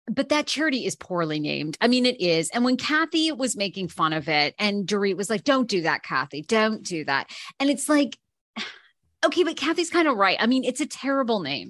but 0.07 0.29
that 0.29 0.47
charity 0.47 0.85
is 0.85 0.95
poorly 0.95 1.39
named. 1.39 1.77
I 1.79 1.87
mean, 1.87 2.05
it 2.05 2.19
is. 2.19 2.49
And 2.49 2.63
when 2.63 2.77
Kathy 2.77 3.31
was 3.31 3.55
making 3.55 3.87
fun 3.87 4.13
of 4.13 4.27
it, 4.27 4.53
and 4.59 4.85
Dorit 4.85 5.17
was 5.17 5.29
like, 5.29 5.43
don't 5.43 5.67
do 5.67 5.81
that, 5.83 6.03
Kathy, 6.03 6.41
don't 6.41 6.83
do 6.83 7.05
that. 7.05 7.29
And 7.59 7.69
it's 7.69 7.87
like, 7.87 8.17
okay, 9.25 9.43
but 9.43 9.57
Kathy's 9.57 9.89
kind 9.89 10.07
of 10.07 10.17
right. 10.17 10.37
I 10.39 10.47
mean, 10.47 10.63
it's 10.63 10.81
a 10.81 10.85
terrible 10.85 11.39
name. 11.39 11.69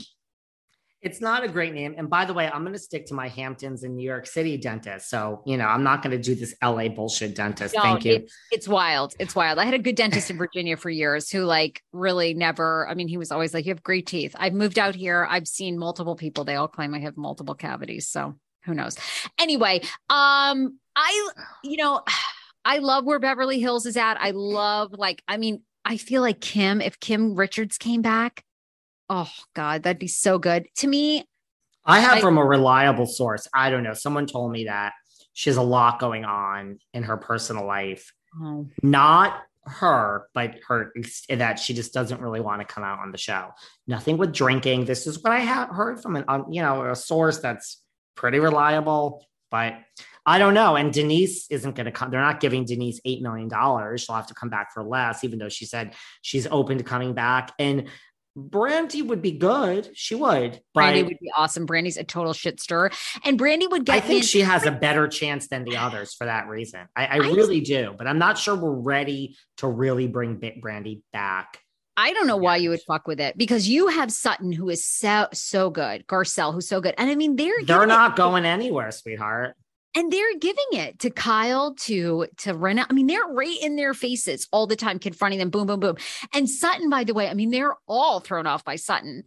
It's 1.03 1.19
not 1.19 1.43
a 1.43 1.49
great 1.49 1.73
name. 1.73 1.95
And 1.97 2.09
by 2.09 2.23
the 2.23 2.33
way, 2.33 2.49
I'm 2.49 2.61
going 2.61 2.73
to 2.73 2.79
stick 2.79 3.05
to 3.07 3.13
my 3.13 3.27
Hamptons 3.27 3.83
and 3.83 3.95
New 3.95 4.05
York 4.05 4.25
City 4.25 4.55
dentist. 4.55 5.09
So, 5.09 5.43
you 5.45 5.57
know, 5.57 5.65
I'm 5.65 5.83
not 5.83 6.01
going 6.01 6.11
to 6.11 6.21
do 6.21 6.33
this 6.33 6.55
LA 6.63 6.87
bullshit 6.87 7.35
dentist. 7.35 7.75
No, 7.75 7.81
Thank 7.81 8.05
you. 8.05 8.13
It's, 8.13 8.37
it's, 8.51 8.67
wild. 8.69 9.13
It's 9.19 9.35
wild. 9.35 9.59
I 9.59 9.65
had 9.65 9.73
a 9.73 9.79
good 9.79 9.95
dentist 9.95 10.31
in 10.31 10.37
Virginia 10.37 10.77
for 10.77 10.89
years 10.89 11.29
who, 11.29 11.43
like, 11.43 11.83
really 11.91 12.33
never, 12.33 12.87
I 12.87 12.93
mean, 12.93 13.09
he 13.09 13.17
was 13.17 13.33
always 13.33 13.53
like, 13.53 13.65
you 13.65 13.71
have 13.71 13.83
great 13.83 14.07
teeth. 14.07 14.33
I've 14.39 14.53
moved 14.53 14.79
out 14.79 14.95
here. 14.95 15.27
I've 15.29 15.47
seen 15.47 15.77
multiple 15.77 16.15
people. 16.15 16.45
They 16.45 16.55
all 16.55 16.69
claim 16.69 16.93
I 16.93 16.99
have 16.99 17.17
multiple 17.17 17.55
cavities. 17.55 18.07
So 18.07 18.35
who 18.63 18.73
knows? 18.73 18.97
Anyway, 19.37 19.81
um, 20.09 20.79
I, 20.95 21.31
you 21.65 21.75
know, 21.75 22.01
I 22.63 22.77
love 22.77 23.03
where 23.03 23.19
Beverly 23.19 23.59
Hills 23.59 23.85
is 23.85 23.97
at. 23.97 24.15
I 24.21 24.31
love, 24.31 24.93
like, 24.93 25.21
I 25.27 25.35
mean, 25.35 25.63
I 25.83 25.97
feel 25.97 26.21
like 26.21 26.39
Kim, 26.39 26.79
if 26.79 26.99
Kim 27.01 27.35
Richards 27.35 27.77
came 27.77 28.01
back, 28.01 28.45
Oh 29.15 29.29
God, 29.53 29.83
that'd 29.83 29.99
be 29.99 30.07
so 30.07 30.39
good. 30.39 30.65
To 30.77 30.87
me, 30.87 31.29
I 31.85 31.99
have 31.99 32.19
from 32.19 32.39
a 32.39 32.43
reliable 32.43 33.05
source. 33.05 33.47
I 33.53 33.69
don't 33.69 33.83
know. 33.83 33.93
Someone 33.93 34.25
told 34.25 34.51
me 34.51 34.65
that 34.65 34.93
she 35.33 35.51
has 35.51 35.57
a 35.57 35.61
lot 35.61 35.99
going 35.99 36.25
on 36.25 36.79
in 36.95 37.03
her 37.03 37.17
personal 37.17 37.67
life. 37.67 38.11
Oh. 38.41 38.67
Not 38.81 39.39
her, 39.65 40.27
but 40.33 40.55
her 40.67 40.91
that 41.29 41.59
she 41.59 41.75
just 41.75 41.93
doesn't 41.93 42.21
really 42.21 42.39
want 42.39 42.61
to 42.61 42.65
come 42.65 42.83
out 42.83 42.99
on 42.99 43.11
the 43.11 43.19
show. 43.19 43.51
Nothing 43.85 44.17
with 44.17 44.33
drinking. 44.33 44.85
This 44.85 45.05
is 45.05 45.21
what 45.21 45.31
I 45.31 45.41
have 45.41 45.69
heard 45.69 46.01
from 46.01 46.15
an 46.15 46.25
um, 46.27 46.47
you 46.49 46.63
know 46.63 46.89
a 46.89 46.95
source 46.95 47.37
that's 47.37 47.83
pretty 48.15 48.39
reliable. 48.39 49.27
But 49.51 49.75
I 50.25 50.39
don't 50.39 50.55
know. 50.55 50.75
And 50.75 50.91
Denise 50.91 51.45
isn't 51.51 51.75
going 51.75 51.85
to 51.85 51.91
come. 51.91 52.09
They're 52.09 52.19
not 52.19 52.39
giving 52.39 52.65
Denise 52.65 52.99
$8 53.05 53.21
million. 53.21 53.49
She'll 53.97 54.15
have 54.15 54.25
to 54.25 54.33
come 54.33 54.49
back 54.49 54.73
for 54.73 54.83
less, 54.83 55.23
even 55.23 55.37
though 55.37 55.49
she 55.49 55.65
said 55.65 55.93
she's 56.23 56.47
open 56.47 56.79
to 56.79 56.83
coming 56.83 57.13
back. 57.13 57.51
And 57.59 57.89
Brandi 58.37 59.05
would 59.05 59.21
be 59.21 59.33
good. 59.33 59.91
She 59.93 60.15
would. 60.15 60.59
Brandi 60.75 61.05
would 61.05 61.19
be 61.19 61.31
awesome. 61.35 61.67
Brandi's 61.67 61.97
a 61.97 62.03
total 62.03 62.33
shit 62.33 62.59
stirrer. 62.59 62.91
And 63.23 63.39
Brandi 63.39 63.69
would 63.69 63.85
get. 63.85 63.95
I 63.95 63.99
think 63.99 64.23
she 64.23 64.41
has 64.41 64.65
a 64.65 64.71
better 64.71 65.07
chance 65.07 65.47
than 65.47 65.63
the 65.63 65.77
others 65.77 66.13
for 66.15 66.25
that 66.25 66.47
reason. 66.47 66.87
I, 66.95 67.05
I, 67.05 67.13
I 67.13 67.17
really 67.17 67.61
do. 67.61 67.93
But 67.97 68.07
I'm 68.07 68.17
not 68.17 68.37
sure 68.37 68.55
we're 68.55 68.71
ready 68.71 69.37
to 69.57 69.67
really 69.67 70.07
bring 70.07 70.37
Brandi 70.39 71.01
back. 71.11 71.59
I 71.95 72.13
don't 72.13 72.25
know 72.25 72.37
why 72.37 72.57
you 72.57 72.71
would 72.71 72.81
fuck 72.81 73.07
with 73.07 73.19
it 73.19 73.37
because 73.37 73.69
you 73.69 73.87
have 73.87 74.11
Sutton 74.11 74.51
who 74.51 74.69
is 74.69 74.83
so 74.83 75.27
so 75.31 75.69
good, 75.69 76.07
Garcelle 76.07 76.51
who's 76.51 76.67
so 76.67 76.81
good, 76.81 76.95
and 76.97 77.07
I 77.07 77.13
mean 77.13 77.35
they're 77.35 77.53
they're 77.65 77.85
not 77.85 78.15
going 78.15 78.45
anywhere, 78.45 78.89
sweetheart 78.89 79.55
and 79.95 80.11
they're 80.11 80.37
giving 80.39 80.65
it 80.73 80.99
to 80.99 81.09
Kyle 81.09 81.75
to 81.81 82.27
to 82.37 82.53
Rinna. 82.53 82.85
I 82.89 82.93
mean, 82.93 83.07
they're 83.07 83.25
right 83.25 83.57
in 83.61 83.75
their 83.75 83.93
faces 83.93 84.47
all 84.51 84.67
the 84.67 84.75
time, 84.75 84.99
confronting 84.99 85.39
them. 85.39 85.49
Boom, 85.49 85.67
boom, 85.67 85.79
boom. 85.79 85.97
And 86.33 86.49
Sutton, 86.49 86.89
by 86.89 87.03
the 87.03 87.13
way, 87.13 87.27
I 87.27 87.33
mean, 87.33 87.51
they're 87.51 87.75
all 87.87 88.19
thrown 88.19 88.47
off 88.47 88.63
by 88.63 88.75
Sutton. 88.75 89.23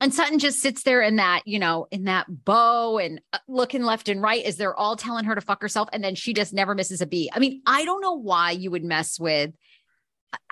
And 0.00 0.14
Sutton 0.14 0.38
just 0.38 0.60
sits 0.60 0.84
there 0.84 1.02
in 1.02 1.16
that, 1.16 1.42
you 1.44 1.58
know, 1.58 1.88
in 1.90 2.04
that 2.04 2.26
bow 2.28 2.98
and 2.98 3.20
uh, 3.32 3.38
looking 3.48 3.82
left 3.82 4.08
and 4.08 4.22
right 4.22 4.44
as 4.44 4.56
they're 4.56 4.76
all 4.76 4.94
telling 4.94 5.24
her 5.24 5.34
to 5.34 5.40
fuck 5.40 5.60
herself. 5.60 5.88
And 5.92 6.04
then 6.04 6.14
she 6.14 6.34
just 6.34 6.52
never 6.52 6.76
misses 6.76 7.00
a 7.00 7.06
beat. 7.06 7.30
I 7.34 7.40
mean, 7.40 7.62
I 7.66 7.84
don't 7.84 8.00
know 8.00 8.14
why 8.14 8.52
you 8.52 8.70
would 8.70 8.84
mess 8.84 9.18
with 9.18 9.52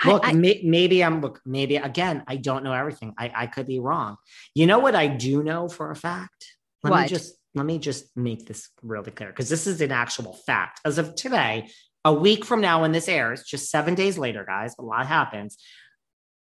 Look, 0.04 0.26
I, 0.26 0.32
may, 0.32 0.60
maybe 0.64 1.04
I'm 1.04 1.20
look, 1.20 1.40
maybe 1.44 1.76
again, 1.76 2.24
I 2.26 2.36
don't 2.36 2.64
know 2.64 2.72
everything. 2.72 3.14
I, 3.18 3.30
I 3.34 3.46
could 3.46 3.66
be 3.66 3.78
wrong. 3.78 4.16
You 4.54 4.66
know 4.66 4.78
what 4.78 4.94
I 4.94 5.06
do 5.06 5.42
know 5.42 5.68
for 5.68 5.90
a 5.90 5.96
fact? 5.96 6.56
Let 6.82 6.90
What? 6.90 7.02
me 7.02 7.08
just 7.08 7.34
let 7.56 7.64
me 7.64 7.78
just 7.78 8.14
make 8.16 8.46
this 8.46 8.68
really 8.82 9.10
clear 9.10 9.30
because 9.30 9.48
this 9.48 9.66
is 9.66 9.80
an 9.80 9.90
actual 9.90 10.34
fact. 10.46 10.80
As 10.84 10.98
of 10.98 11.14
today, 11.14 11.70
a 12.04 12.12
week 12.12 12.44
from 12.44 12.60
now 12.60 12.82
when 12.82 12.92
this 12.92 13.08
airs, 13.08 13.42
just 13.44 13.70
seven 13.70 13.94
days 13.94 14.18
later, 14.18 14.44
guys, 14.44 14.74
a 14.78 14.82
lot 14.82 15.06
happens. 15.06 15.56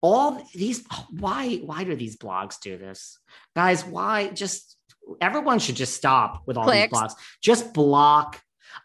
All 0.03 0.47
these 0.55 0.85
why 1.11 1.57
why 1.57 1.83
do 1.85 1.97
these 1.97 2.19
blogs 2.19 2.61
do 2.61 2.77
this? 2.77 3.19
Guys, 3.57 3.85
why 3.85 4.29
just 4.29 4.77
everyone 5.21 5.59
should 5.59 5.77
just 5.77 5.95
stop 5.95 6.43
with 6.47 6.57
all 6.57 6.65
Clicks. 6.65 6.93
these 6.93 7.01
blogs. 7.01 7.15
Just 7.43 7.73
block, 7.73 8.41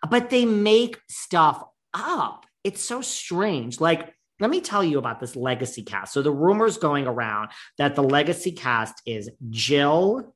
but 0.10 0.30
they 0.30 0.46
make 0.46 1.00
stuff 1.10 1.62
up. 1.94 2.46
It's 2.64 2.82
so 2.82 3.02
strange. 3.02 3.82
Like, 3.82 4.14
let 4.40 4.50
me 4.50 4.62
tell 4.62 4.84
you 4.84 4.98
about 4.98 5.20
this 5.20 5.36
legacy 5.36 5.84
cast. 5.84 6.14
So 6.14 6.22
the 6.22 6.32
rumors 6.32 6.78
going 6.78 7.06
around 7.06 7.50
that 7.78 7.96
the 7.96 8.04
legacy 8.04 8.54
cast 8.54 9.02
is 9.06 9.30
Jill, 9.50 10.34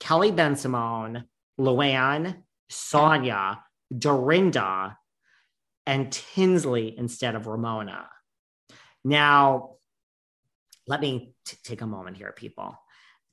Kelly 0.00 0.32
Bensimon, 0.32 1.24
Luann, 1.58 2.42
Sonja, 2.70 3.58
Dorinda, 3.96 4.98
and 5.86 6.12
Tinsley 6.12 6.96
instead 6.96 7.34
of 7.34 7.46
Ramona. 7.46 8.08
Now, 9.04 9.76
let 10.86 11.00
me 11.00 11.34
t- 11.44 11.56
take 11.62 11.80
a 11.80 11.86
moment 11.86 12.16
here, 12.16 12.32
people. 12.32 12.76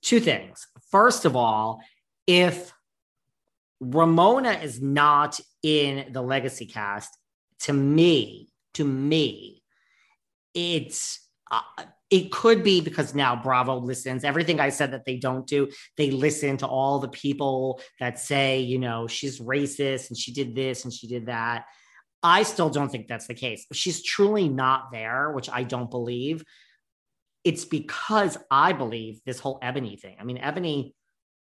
Two 0.01 0.19
things. 0.19 0.67
First 0.89 1.25
of 1.25 1.35
all, 1.35 1.81
if 2.27 2.73
Ramona 3.79 4.51
is 4.51 4.81
not 4.81 5.39
in 5.61 6.11
the 6.11 6.21
legacy 6.21 6.65
cast, 6.65 7.17
to 7.61 7.73
me, 7.73 8.49
to 8.75 8.83
me, 8.83 9.63
it's 10.53 11.27
uh, 11.51 11.61
it 12.13 12.31
could 12.31 12.63
be 12.63 12.79
because 12.79 13.15
now 13.15 13.35
Bravo 13.35 13.79
listens. 13.79 14.23
Everything 14.23 14.59
I 14.59 14.69
said 14.69 14.91
that 14.91 15.03
they 15.03 15.17
don't 15.17 15.47
do, 15.47 15.67
they 15.97 16.11
listen 16.11 16.57
to 16.57 16.67
all 16.67 16.99
the 16.99 17.07
people 17.07 17.81
that 17.99 18.19
say, 18.19 18.59
you 18.59 18.77
know, 18.77 19.07
she's 19.07 19.39
racist 19.39 20.09
and 20.09 20.17
she 20.17 20.31
did 20.31 20.53
this 20.53 20.83
and 20.83 20.93
she 20.93 21.07
did 21.07 21.25
that. 21.25 21.65
I 22.21 22.43
still 22.43 22.69
don't 22.69 22.89
think 22.89 23.07
that's 23.07 23.25
the 23.25 23.33
case. 23.33 23.65
She's 23.73 24.03
truly 24.03 24.47
not 24.47 24.91
there, 24.91 25.31
which 25.31 25.49
I 25.49 25.63
don't 25.63 25.89
believe, 25.89 26.43
it's 27.43 27.65
because 27.65 28.37
I 28.51 28.73
believe 28.73 29.19
this 29.25 29.39
whole 29.39 29.59
Eboni 29.59 29.99
thing. 29.99 30.15
I 30.19 30.23
mean, 30.23 30.37
Eboni 30.37 30.93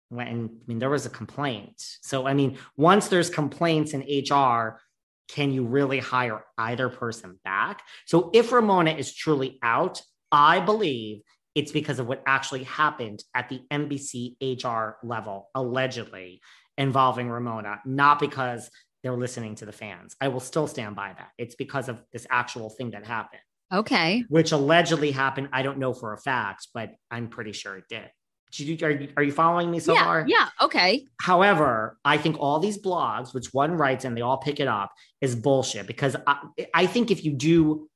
when 0.08 0.26
I 0.26 0.32
mean 0.66 0.78
there 0.78 0.88
was 0.88 1.04
a 1.04 1.10
complaint. 1.10 1.82
So 2.00 2.26
I 2.26 2.32
mean, 2.32 2.56
once 2.78 3.08
there's 3.08 3.28
complaints 3.28 3.92
in 3.92 4.00
HR, 4.00 4.80
can 5.28 5.52
you 5.52 5.66
really 5.66 5.98
hire 5.98 6.46
either 6.56 6.88
person 6.88 7.38
back? 7.44 7.82
So 8.06 8.30
if 8.32 8.52
Ramona 8.52 8.92
is 8.92 9.14
truly 9.14 9.58
out, 9.62 10.00
I 10.32 10.60
believe 10.60 11.20
it's 11.54 11.72
because 11.72 11.98
of 11.98 12.06
what 12.06 12.22
actually 12.26 12.64
happened 12.64 13.22
at 13.34 13.48
the 13.48 13.60
NBC 13.70 14.36
HR 14.40 14.96
level, 15.06 15.50
allegedly 15.54 16.40
involving 16.78 17.28
Ramona, 17.28 17.80
not 17.84 18.18
because 18.18 18.70
they're 19.02 19.16
listening 19.16 19.54
to 19.56 19.66
the 19.66 19.72
fans. 19.72 20.16
I 20.20 20.28
will 20.28 20.40
still 20.40 20.66
stand 20.66 20.96
by 20.96 21.12
that. 21.16 21.28
It's 21.36 21.54
because 21.54 21.88
of 21.88 22.00
this 22.12 22.26
actual 22.30 22.70
thing 22.70 22.92
that 22.92 23.04
happened, 23.04 23.42
okay. 23.72 24.24
which 24.28 24.52
allegedly 24.52 25.10
happened. 25.10 25.50
I 25.52 25.62
don't 25.62 25.78
know 25.78 25.92
for 25.92 26.14
a 26.14 26.18
fact, 26.18 26.68
but 26.72 26.92
I'm 27.10 27.28
pretty 27.28 27.52
sure 27.52 27.76
it 27.76 27.84
did. 27.88 28.10
Did 28.52 28.82
Are 28.82 28.90
you, 28.90 29.08
are 29.16 29.22
you 29.22 29.32
following 29.32 29.70
me 29.70 29.80
so 29.80 29.94
yeah. 29.94 30.04
far? 30.04 30.24
Yeah. 30.28 30.48
Okay. 30.60 31.06
However, 31.20 31.96
I 32.04 32.18
think 32.18 32.38
all 32.38 32.58
these 32.58 32.80
blogs, 32.80 33.32
which 33.32 33.48
one 33.52 33.72
writes 33.72 34.04
and 34.04 34.14
they 34.14 34.20
all 34.20 34.36
pick 34.36 34.60
it 34.60 34.68
up, 34.68 34.92
is 35.22 35.34
bullshit 35.34 35.86
because 35.86 36.16
I, 36.26 36.36
I 36.74 36.86
think 36.86 37.10
if 37.10 37.24
you 37.24 37.32
do 37.32 37.88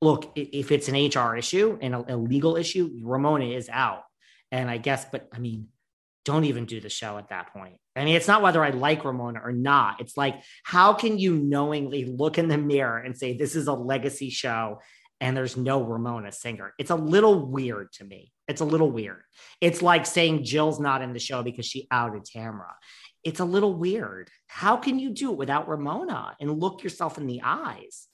look, 0.00 0.32
if 0.36 0.72
it's 0.72 0.88
an 0.88 0.94
HR 0.94 1.36
issue 1.36 1.78
and 1.80 1.94
a, 1.94 2.16
legal 2.16 2.56
issue, 2.56 2.90
Ramona 3.02 3.46
is 3.46 3.68
out. 3.70 4.02
And 4.52 4.70
I 4.70 4.78
guess, 4.78 5.04
but 5.10 5.28
I 5.32 5.38
mean, 5.38 5.68
don't 6.24 6.44
even 6.44 6.66
do 6.66 6.80
the 6.80 6.88
show 6.88 7.18
at 7.18 7.28
that 7.28 7.52
point. 7.52 7.76
I 7.94 8.04
mean, 8.04 8.16
it's 8.16 8.28
not 8.28 8.42
whether 8.42 8.62
I 8.62 8.70
like 8.70 9.04
Ramona 9.04 9.40
or 9.42 9.52
not. 9.52 10.00
It's 10.00 10.16
like, 10.16 10.42
how 10.64 10.92
can 10.92 11.18
you 11.18 11.36
knowingly 11.36 12.04
look 12.04 12.36
in 12.36 12.48
the 12.48 12.58
mirror 12.58 12.98
and 12.98 13.16
say, 13.16 13.36
this 13.36 13.56
is 13.56 13.68
a 13.68 13.72
legacy 13.72 14.28
show 14.30 14.80
and 15.20 15.36
there's 15.36 15.56
no 15.56 15.82
Ramona 15.82 16.32
Singer? 16.32 16.74
It's 16.78 16.90
a 16.90 16.96
little 16.96 17.46
weird 17.46 17.92
to 17.94 18.04
me. 18.04 18.32
It's 18.48 18.60
a 18.60 18.64
little 18.64 18.90
weird. 18.90 19.22
It's 19.60 19.82
like 19.82 20.04
saying 20.04 20.44
Jill's 20.44 20.80
not 20.80 21.00
in 21.00 21.12
the 21.12 21.18
show 21.18 21.42
because 21.42 21.66
she 21.66 21.86
outed 21.90 22.24
Tamra. 22.24 22.72
It's 23.24 23.40
a 23.40 23.44
little 23.44 23.74
weird. 23.74 24.30
How 24.46 24.76
can 24.76 24.98
you 24.98 25.10
do 25.10 25.32
it 25.32 25.38
without 25.38 25.68
Ramona 25.68 26.36
and 26.40 26.60
look 26.60 26.84
yourself 26.84 27.18
in 27.18 27.26
the 27.26 27.40
eyes? 27.44 28.08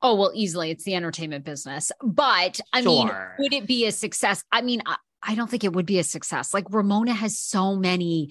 Oh, 0.00 0.14
well, 0.14 0.30
easily. 0.34 0.70
It's 0.70 0.84
the 0.84 0.94
entertainment 0.94 1.44
business. 1.44 1.90
But 2.02 2.60
I 2.72 2.82
mean, 2.82 3.10
would 3.38 3.52
it 3.52 3.66
be 3.66 3.86
a 3.86 3.92
success? 3.92 4.44
I 4.52 4.62
mean, 4.62 4.82
I, 4.86 4.96
I 5.22 5.34
don't 5.34 5.50
think 5.50 5.64
it 5.64 5.72
would 5.72 5.86
be 5.86 5.98
a 5.98 6.04
success. 6.04 6.54
Like 6.54 6.66
Ramona 6.70 7.12
has 7.12 7.36
so 7.36 7.74
many, 7.74 8.30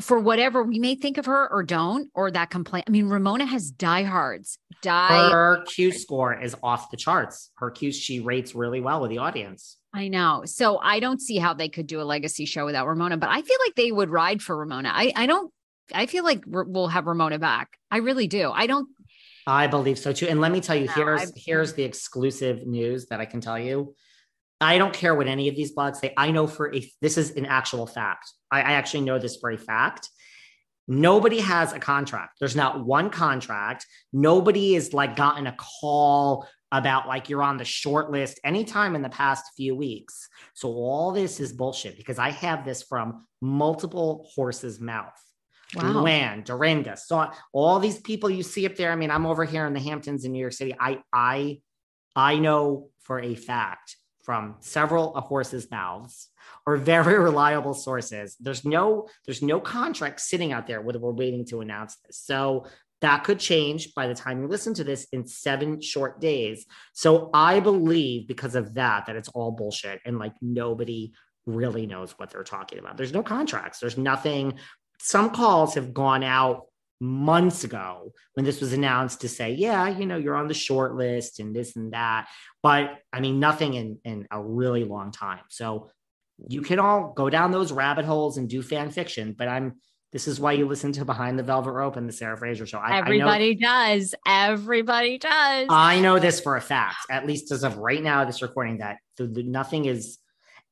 for 0.00 0.18
whatever 0.18 0.64
we 0.64 0.80
may 0.80 0.96
think 0.96 1.18
of 1.18 1.26
her 1.26 1.48
or 1.52 1.62
don't, 1.62 2.10
or 2.14 2.30
that 2.32 2.50
complaint. 2.50 2.86
I 2.88 2.90
mean, 2.90 3.08
Ramona 3.08 3.46
has 3.46 3.70
diehards. 3.70 4.58
Die. 4.82 5.30
Her 5.30 5.62
Q 5.66 5.92
score 5.92 6.38
is 6.38 6.56
off 6.62 6.90
the 6.90 6.96
charts. 6.96 7.50
Her 7.58 7.70
Q, 7.70 7.92
she 7.92 8.18
rates 8.18 8.56
really 8.56 8.80
well 8.80 9.00
with 9.00 9.10
the 9.10 9.18
audience. 9.18 9.76
I 9.94 10.08
know. 10.08 10.42
So 10.44 10.78
I 10.78 10.98
don't 10.98 11.20
see 11.20 11.38
how 11.38 11.54
they 11.54 11.68
could 11.68 11.86
do 11.86 12.00
a 12.00 12.02
legacy 12.02 12.44
show 12.44 12.64
without 12.64 12.88
Ramona, 12.88 13.16
but 13.16 13.30
I 13.30 13.40
feel 13.40 13.56
like 13.64 13.76
they 13.76 13.92
would 13.92 14.10
ride 14.10 14.42
for 14.42 14.56
Ramona. 14.56 14.90
I, 14.92 15.12
I 15.14 15.26
don't, 15.26 15.52
I 15.94 16.06
feel 16.06 16.24
like 16.24 16.42
we'll 16.46 16.88
have 16.88 17.06
Ramona 17.06 17.38
back. 17.38 17.78
I 17.90 17.98
really 17.98 18.26
do. 18.26 18.50
I 18.50 18.66
don't, 18.66 18.88
I 19.46 19.66
believe 19.66 19.98
so 19.98 20.12
too. 20.12 20.26
And 20.26 20.40
let 20.40 20.52
me 20.52 20.60
tell 20.60 20.76
you, 20.76 20.86
No, 20.86 20.92
here's 20.94 21.20
I've- 21.22 21.32
here's 21.36 21.72
the 21.74 21.82
exclusive 21.82 22.66
news 22.66 23.06
that 23.06 23.20
I 23.20 23.26
can 23.26 23.40
tell 23.40 23.58
you. 23.58 23.94
I 24.60 24.78
don't 24.78 24.94
care 24.94 25.14
what 25.14 25.26
any 25.26 25.48
of 25.48 25.56
these 25.56 25.74
blogs 25.74 25.96
say. 25.96 26.14
I 26.16 26.30
know 26.30 26.46
for 26.46 26.74
a 26.74 26.90
this 27.02 27.18
is 27.18 27.32
an 27.32 27.44
actual 27.46 27.86
fact. 27.86 28.32
I, 28.50 28.60
I 28.60 28.72
actually 28.72 29.02
know 29.02 29.18
this 29.18 29.36
for 29.36 29.50
a 29.50 29.58
fact. 29.58 30.08
Nobody 30.86 31.40
has 31.40 31.72
a 31.72 31.78
contract. 31.78 32.38
There's 32.38 32.56
not 32.56 32.84
one 32.84 33.10
contract. 33.10 33.86
Nobody 34.12 34.74
is 34.74 34.92
like 34.92 35.16
gotten 35.16 35.46
a 35.46 35.56
call 35.58 36.46
about 36.72 37.06
like 37.06 37.28
you're 37.28 37.42
on 37.42 37.56
the 37.56 37.64
short 37.64 38.10
list 38.10 38.40
anytime 38.44 38.94
in 38.96 39.02
the 39.02 39.08
past 39.08 39.44
few 39.56 39.74
weeks. 39.74 40.28
So 40.54 40.68
all 40.70 41.12
this 41.12 41.40
is 41.40 41.52
bullshit 41.52 41.96
because 41.96 42.18
I 42.18 42.30
have 42.30 42.64
this 42.64 42.82
from 42.82 43.26
multiple 43.40 44.28
horses' 44.34 44.80
mouth. 44.80 45.12
Wow. 45.76 46.04
Luann, 46.04 46.98
so 46.98 47.30
all 47.52 47.78
these 47.78 47.98
people 47.98 48.30
you 48.30 48.42
see 48.42 48.66
up 48.66 48.76
there. 48.76 48.92
I 48.92 48.96
mean, 48.96 49.10
I'm 49.10 49.26
over 49.26 49.44
here 49.44 49.66
in 49.66 49.72
the 49.72 49.80
Hamptons 49.80 50.24
in 50.24 50.32
New 50.32 50.40
York 50.40 50.52
City. 50.52 50.74
I 50.78 51.00
I 51.12 51.60
I 52.16 52.38
know 52.38 52.90
for 53.00 53.20
a 53.20 53.34
fact 53.34 53.96
from 54.22 54.56
several 54.60 55.14
of 55.14 55.24
horses' 55.24 55.70
mouths 55.70 56.28
or 56.66 56.76
very 56.76 57.18
reliable 57.18 57.74
sources. 57.74 58.36
There's 58.40 58.64
no 58.64 59.08
there's 59.26 59.42
no 59.42 59.60
contract 59.60 60.20
sitting 60.20 60.52
out 60.52 60.66
there 60.66 60.80
where 60.80 60.98
we're 60.98 61.12
waiting 61.12 61.44
to 61.46 61.60
announce 61.60 61.96
this. 61.96 62.18
So 62.18 62.66
that 63.00 63.24
could 63.24 63.38
change 63.38 63.94
by 63.94 64.06
the 64.06 64.14
time 64.14 64.40
you 64.40 64.48
listen 64.48 64.72
to 64.74 64.84
this 64.84 65.06
in 65.12 65.26
seven 65.26 65.80
short 65.80 66.20
days. 66.20 66.64
So 66.94 67.28
I 67.34 67.60
believe 67.60 68.26
because 68.26 68.54
of 68.54 68.74
that 68.74 69.06
that 69.06 69.16
it's 69.16 69.28
all 69.28 69.50
bullshit 69.50 70.00
and 70.06 70.18
like 70.18 70.32
nobody 70.40 71.12
really 71.46 71.86
knows 71.86 72.12
what 72.12 72.30
they're 72.30 72.44
talking 72.44 72.78
about. 72.78 72.96
There's 72.96 73.12
no 73.12 73.22
contracts. 73.22 73.78
There's 73.78 73.98
nothing 73.98 74.54
some 75.04 75.28
calls 75.30 75.74
have 75.74 75.92
gone 75.92 76.22
out 76.24 76.62
months 76.98 77.62
ago 77.62 78.10
when 78.32 78.46
this 78.46 78.62
was 78.62 78.72
announced 78.72 79.20
to 79.20 79.28
say, 79.28 79.52
yeah, 79.52 79.86
you 79.86 80.06
know, 80.06 80.16
you're 80.16 80.34
on 80.34 80.48
the 80.48 80.54
short 80.54 80.94
list 80.94 81.40
and 81.40 81.54
this 81.54 81.76
and 81.76 81.92
that. 81.92 82.26
But 82.62 82.96
I 83.12 83.20
mean, 83.20 83.38
nothing 83.38 83.74
in, 83.74 83.98
in 84.06 84.26
a 84.30 84.42
really 84.42 84.84
long 84.84 85.12
time. 85.12 85.40
So 85.50 85.90
you 86.48 86.62
can 86.62 86.78
all 86.78 87.12
go 87.14 87.28
down 87.28 87.50
those 87.50 87.70
rabbit 87.70 88.06
holes 88.06 88.38
and 88.38 88.48
do 88.48 88.62
fan 88.62 88.90
fiction. 88.90 89.34
But 89.36 89.48
I'm, 89.48 89.74
this 90.10 90.26
is 90.26 90.40
why 90.40 90.52
you 90.52 90.66
listen 90.66 90.90
to 90.92 91.04
Behind 91.04 91.38
the 91.38 91.42
Velvet 91.42 91.72
Rope 91.72 91.96
and 91.96 92.08
the 92.08 92.12
Sarah 92.12 92.38
Fraser 92.38 92.64
Show. 92.64 92.78
I, 92.78 92.96
Everybody 92.96 93.56
does. 93.56 94.14
Everybody 94.26 95.18
does. 95.18 95.32
I 95.32 95.66
know, 95.66 95.74
I 95.74 96.00
know 96.00 96.18
this 96.18 96.40
for 96.40 96.56
a 96.56 96.62
fact, 96.62 96.96
at 97.10 97.26
least 97.26 97.52
as 97.52 97.62
of 97.62 97.76
right 97.76 98.02
now, 98.02 98.24
this 98.24 98.40
recording 98.40 98.78
that 98.78 98.96
the, 99.18 99.26
the- 99.26 99.42
nothing 99.42 99.84
is 99.84 100.16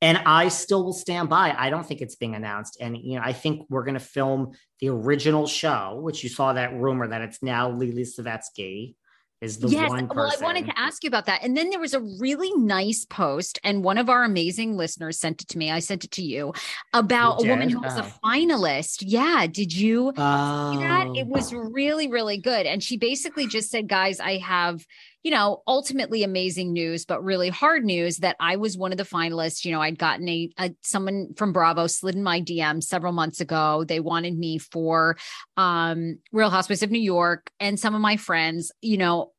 and 0.03 0.19
I 0.27 0.49
still 0.49 0.85
will 0.85 0.93
stand 0.93 1.31
by. 1.31 1.55
I 1.57 1.71
don't 1.71 1.87
think 1.87 2.03
it's 2.03 2.17
being 2.17 2.35
announced. 2.35 2.77
And, 2.81 2.97
you 2.97 3.17
know, 3.17 3.23
I 3.25 3.33
think 3.33 3.67
we're 3.71 3.85
going 3.85 3.95
to 3.95 4.01
film 4.01 4.53
the 4.81 4.91
original 4.91 5.47
show, 5.47 5.99
which 6.03 6.23
you 6.23 6.29
saw 6.29 6.53
that 6.53 6.75
rumor 6.75 7.09
that 7.09 7.23
it's 7.23 7.43
now 7.43 7.71
Lizzy 7.71 8.03
Savetsky 8.03 8.97
is 9.41 9.59
the 9.59 9.69
yes. 9.69 9.89
one 9.91 10.07
person. 10.07 10.17
Well, 10.17 10.33
I 10.39 10.45
wanted 10.45 10.67
to 10.67 10.79
ask 10.79 11.03
you 11.03 11.09
about 11.09 11.27
that. 11.27 11.43
And 11.43 11.57
then 11.57 11.71
there 11.71 11.81
was 11.81 11.95
a 11.95 12.01
really 12.01 12.53
nice 12.55 13.05
post, 13.05 13.59
and 13.65 13.83
one 13.83 13.99
of 13.99 14.09
our 14.09 14.23
amazing 14.23 14.77
listeners 14.77 15.19
sent 15.19 15.43
it 15.43 15.49
to 15.49 15.59
me. 15.59 15.69
I 15.69 15.81
sent 15.81 16.05
it 16.05 16.13
to 16.13 16.23
you 16.23 16.53
about 16.93 17.41
You 17.41 17.47
a 17.47 17.49
woman 17.51 17.69
who 17.69 17.81
was 17.81 17.97
a 17.97 18.05
Oh. 18.05 18.13
finalist. 18.25 19.03
Yeah. 19.05 19.49
Did 19.49 19.75
you 19.75 20.13
see 20.15 20.21
that? 20.21 21.07
Oh. 21.09 21.15
It 21.17 21.27
was 21.27 21.53
really, 21.53 22.09
really 22.09 22.39
good. 22.39 22.67
And 22.67 22.83
she 22.83 22.97
basically 22.97 23.49
just 23.49 23.69
said, 23.71 23.89
guys, 23.89 24.21
I 24.21 24.39
have, 24.39 24.87
you 25.23 25.31
know, 25.31 25.63
ultimately 25.69 26.25
amazing 26.25 26.73
news, 26.73 27.05
but 27.05 27.23
really 27.23 27.49
hard 27.49 27.85
news 27.85 28.17
that 28.19 28.35
I 28.41 28.57
was 28.57 28.77
one 28.77 28.91
of 28.93 28.99
the 28.99 29.05
finalists. 29.05 29.65
You 29.65 29.71
know, 29.73 29.81
I'd 29.81 29.99
gotten 29.99 30.29
a, 30.29 30.51
a 30.59 30.75
someone 30.83 31.35
from 31.37 31.53
Bravo 31.53 31.87
slid 31.87 32.17
in 32.17 32.23
my 32.25 32.41
DM 32.41 32.83
several 32.83 33.13
months 33.13 33.41
ago. 33.41 33.85
They 33.85 34.01
wanted 34.01 34.37
me 34.37 34.59
for 34.59 35.17
um 35.57 36.19
Real 36.33 36.51
Housewives 36.51 36.83
of 36.83 36.91
New 36.91 37.01
York 37.01 37.51
and 37.61 37.79
some 37.79 37.95
of 37.95 38.01
my 38.01 38.17
friends, 38.17 38.73
you 38.81 38.97
know, 38.97 39.33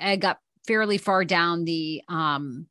I- 0.00 0.16
got 0.16 0.38
fairly 0.66 0.98
far 0.98 1.24
down 1.24 1.64
the 1.64 2.02
um 2.08 2.66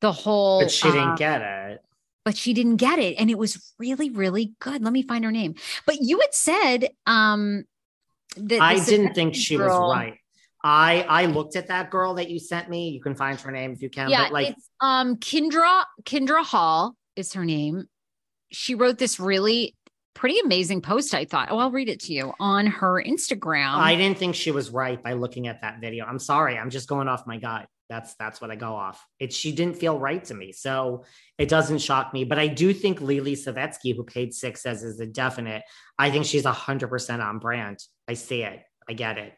the 0.00 0.12
whole 0.12 0.60
But 0.60 0.70
she 0.70 0.90
didn't 0.90 1.10
uh, 1.10 1.16
get 1.16 1.40
it. 1.42 1.80
but 2.24 2.36
she 2.36 2.52
didn't 2.54 2.76
get 2.76 2.98
it 2.98 3.14
and 3.18 3.30
it 3.30 3.38
was 3.38 3.72
really 3.78 4.10
really 4.10 4.54
good 4.58 4.82
let 4.82 4.92
me 4.92 5.02
find 5.02 5.24
her 5.24 5.30
name 5.30 5.54
but 5.86 5.96
you 6.00 6.18
had 6.20 6.34
said 6.34 6.88
um 7.06 7.64
that 8.36 8.60
I 8.60 8.84
didn't 8.84 9.14
think 9.14 9.34
she 9.34 9.56
girl- 9.56 9.88
was 9.88 9.96
right. 9.96 10.18
I 10.64 11.02
I 11.08 11.26
looked 11.26 11.54
at 11.54 11.68
that 11.68 11.90
girl 11.90 12.14
that 12.14 12.30
you 12.30 12.40
sent 12.40 12.68
me. 12.70 12.88
You 12.88 13.00
can 13.00 13.14
find 13.14 13.38
her 13.40 13.50
name 13.52 13.72
if 13.72 13.82
you 13.82 13.90
can. 13.90 14.08
yeah 14.08 14.24
but 14.24 14.32
like 14.32 14.48
it's 14.50 14.68
um 14.80 15.16
kendra 15.16 15.84
kendra 16.04 16.42
hall 16.44 16.96
is 17.14 17.34
her 17.34 17.44
name 17.44 17.84
she 18.50 18.74
wrote 18.74 18.98
this 18.98 19.20
really 19.20 19.76
pretty 20.14 20.38
amazing 20.38 20.80
post 20.80 21.12
i 21.12 21.24
thought 21.24 21.48
oh 21.50 21.58
i'll 21.58 21.72
read 21.72 21.88
it 21.88 21.98
to 21.98 22.12
you 22.12 22.32
on 22.38 22.66
her 22.66 23.02
instagram 23.02 23.74
I 23.74 23.94
didn't 23.96 24.16
think 24.18 24.34
she 24.36 24.50
was 24.52 24.70
right 24.70 25.02
by 25.02 25.12
looking 25.14 25.48
at 25.48 25.60
that 25.62 25.80
video. 25.80 26.04
I'm 26.06 26.18
sorry. 26.20 26.56
I'm 26.56 26.70
just 26.70 26.88
going 26.88 27.08
off 27.08 27.26
my 27.26 27.36
gut. 27.38 27.66
That's 27.90 28.14
that's 28.14 28.40
what 28.40 28.50
I 28.50 28.56
go 28.56 28.74
off. 28.74 29.04
It 29.18 29.32
she 29.32 29.52
didn't 29.52 29.76
feel 29.76 29.98
right 29.98 30.24
to 30.24 30.34
me. 30.34 30.52
So 30.52 31.04
it 31.36 31.48
doesn't 31.48 31.78
shock 31.78 32.14
me. 32.14 32.24
But 32.24 32.38
I 32.38 32.46
do 32.46 32.72
think 32.72 33.00
Lizzy 33.00 33.34
Savetsky, 33.36 33.94
who 33.94 34.04
Page 34.04 34.32
Six 34.32 34.62
says 34.62 34.82
is 34.82 35.00
a 35.00 35.06
definite. 35.06 35.62
I 35.98 36.10
think 36.10 36.24
she's 36.24 36.44
hundred 36.46 36.88
percent 36.88 37.20
on 37.20 37.40
brand. 37.40 37.78
I 38.08 38.14
see 38.14 38.42
it. 38.42 38.60
I 38.88 38.92
get 38.94 39.18
it. 39.18 39.34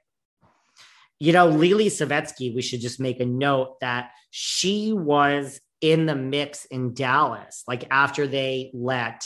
You 1.18 1.32
know, 1.32 1.48
Lizzy 1.48 2.04
Savetsky, 2.04 2.54
we 2.54 2.62
should 2.62 2.80
just 2.80 3.00
make 3.00 3.20
a 3.20 3.26
note 3.26 3.80
that 3.80 4.10
she 4.30 4.92
was 4.92 5.60
in 5.80 6.06
the 6.06 6.14
mix 6.14 6.64
in 6.66 6.94
Dallas, 6.94 7.62
like 7.66 7.86
after 7.90 8.26
they 8.26 8.70
let 8.74 9.24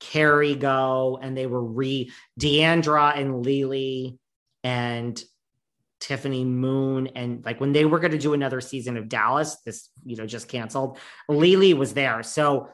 Cary 0.00 0.54
go 0.54 1.18
and 1.20 1.36
they 1.36 1.46
were 1.46 1.62
re 1.62 2.10
D'Andra 2.38 3.12
and 3.16 3.44
Lizzy 3.44 4.18
and 4.62 5.22
Tiffany 6.00 6.44
Moon 6.44 7.08
and 7.08 7.44
like 7.44 7.60
when 7.60 7.72
they 7.72 7.84
were 7.84 7.98
going 7.98 8.12
to 8.12 8.18
do 8.18 8.32
another 8.32 8.60
season 8.60 8.96
of 8.96 9.08
Dallas, 9.08 9.56
this 9.66 9.90
you 10.04 10.16
know 10.16 10.26
just 10.26 10.48
canceled. 10.48 10.98
Lizzy 11.28 11.74
was 11.74 11.94
there, 11.94 12.22
so 12.22 12.68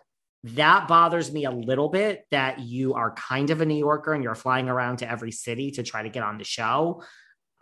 that 0.44 0.86
bothers 0.88 1.32
me 1.32 1.46
a 1.46 1.50
little 1.50 1.88
bit 1.88 2.26
that 2.30 2.61
you 2.61 2.92
are 2.94 3.14
kind 3.14 3.48
of 3.48 3.62
a 3.62 3.66
New 3.66 3.78
Yorker 3.78 4.12
and 4.12 4.22
you're 4.22 4.34
flying 4.34 4.68
around 4.68 4.98
to 4.98 5.11
every 5.11 5.32
city 5.32 5.70
to 5.70 5.82
try 5.82 6.02
to 6.02 6.11
get 6.11 6.22
on 6.22 6.36
the 6.36 6.44
show. 6.44 7.02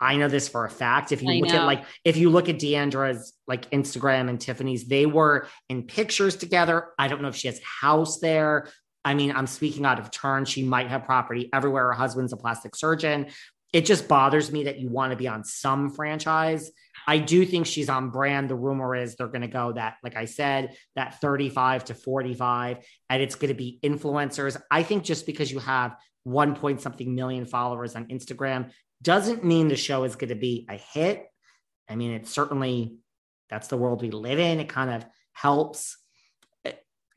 I 0.03 0.17
know 0.17 0.27
this 0.27 0.49
for 0.49 0.65
a 0.65 0.69
fact. 0.69 1.11
If 1.11 1.23
you 1.23 1.31
I 1.31 1.35
look 1.35 1.49
know. 1.49 1.61
at 1.61 1.65
like 1.65 1.85
if 2.03 2.17
you 2.17 2.29
look 2.29 2.49
at 2.49 2.59
D'Andra's 2.59 3.33
like 3.47 3.69
Instagram 3.71 4.29
and 4.29 4.39
Tiffany's, 4.39 4.85
they 4.85 5.05
were 5.05 5.47
in 5.69 5.83
pictures 5.83 6.35
together. 6.35 6.89
I 6.99 7.07
don't 7.07 7.21
know 7.21 7.29
if 7.29 7.35
she 7.35 7.47
has 7.47 7.59
a 7.59 7.85
house 7.85 8.19
there. 8.19 8.67
I 9.05 9.13
mean, 9.13 9.31
I'm 9.31 9.47
speaking 9.47 9.85
out 9.85 9.99
of 9.99 10.11
turn. 10.11 10.45
She 10.45 10.63
might 10.63 10.89
have 10.89 11.05
property 11.05 11.49
everywhere. 11.53 11.85
Her 11.85 11.93
husband's 11.93 12.33
a 12.33 12.37
plastic 12.37 12.75
surgeon. 12.75 13.27
It 13.71 13.85
just 13.85 14.07
bothers 14.07 14.51
me 14.51 14.65
that 14.65 14.79
you 14.79 14.89
want 14.89 15.11
to 15.11 15.17
be 15.17 15.27
on 15.27 15.43
some 15.43 15.89
franchise. 15.89 16.69
I 17.07 17.17
do 17.17 17.45
think 17.45 17.65
she's 17.65 17.89
on 17.89 18.11
brand. 18.11 18.49
The 18.49 18.55
rumor 18.55 18.95
is 18.95 19.15
they're 19.15 19.27
going 19.27 19.41
to 19.41 19.47
go 19.47 19.73
that, 19.73 19.95
like 20.03 20.15
I 20.15 20.25
said, 20.25 20.77
that 20.95 21.19
35 21.21 21.85
to 21.85 21.95
45, 21.95 22.85
and 23.09 23.21
it's 23.21 23.35
going 23.35 23.49
to 23.49 23.55
be 23.55 23.79
influencers. 23.83 24.61
I 24.69 24.83
think 24.83 25.03
just 25.03 25.25
because 25.25 25.51
you 25.51 25.59
have 25.59 25.97
one 26.23 26.55
point 26.55 26.81
something 26.81 27.13
million 27.13 27.45
followers 27.45 27.95
on 27.95 28.05
Instagram 28.07 28.71
doesn't 29.03 29.43
mean 29.43 29.67
the 29.67 29.75
show 29.75 30.03
is 30.05 30.15
going 30.15 30.29
to 30.29 30.35
be 30.35 30.65
a 30.69 30.75
hit. 30.75 31.27
I 31.89 31.95
mean, 31.95 32.13
it's 32.13 32.31
certainly 32.31 32.97
that's 33.49 33.67
the 33.67 33.77
world 33.77 34.01
we 34.01 34.09
live 34.09 34.39
in. 34.39 34.59
It 34.59 34.69
kind 34.69 34.89
of 34.89 35.05
helps. 35.33 35.97
Uh, 36.65 36.71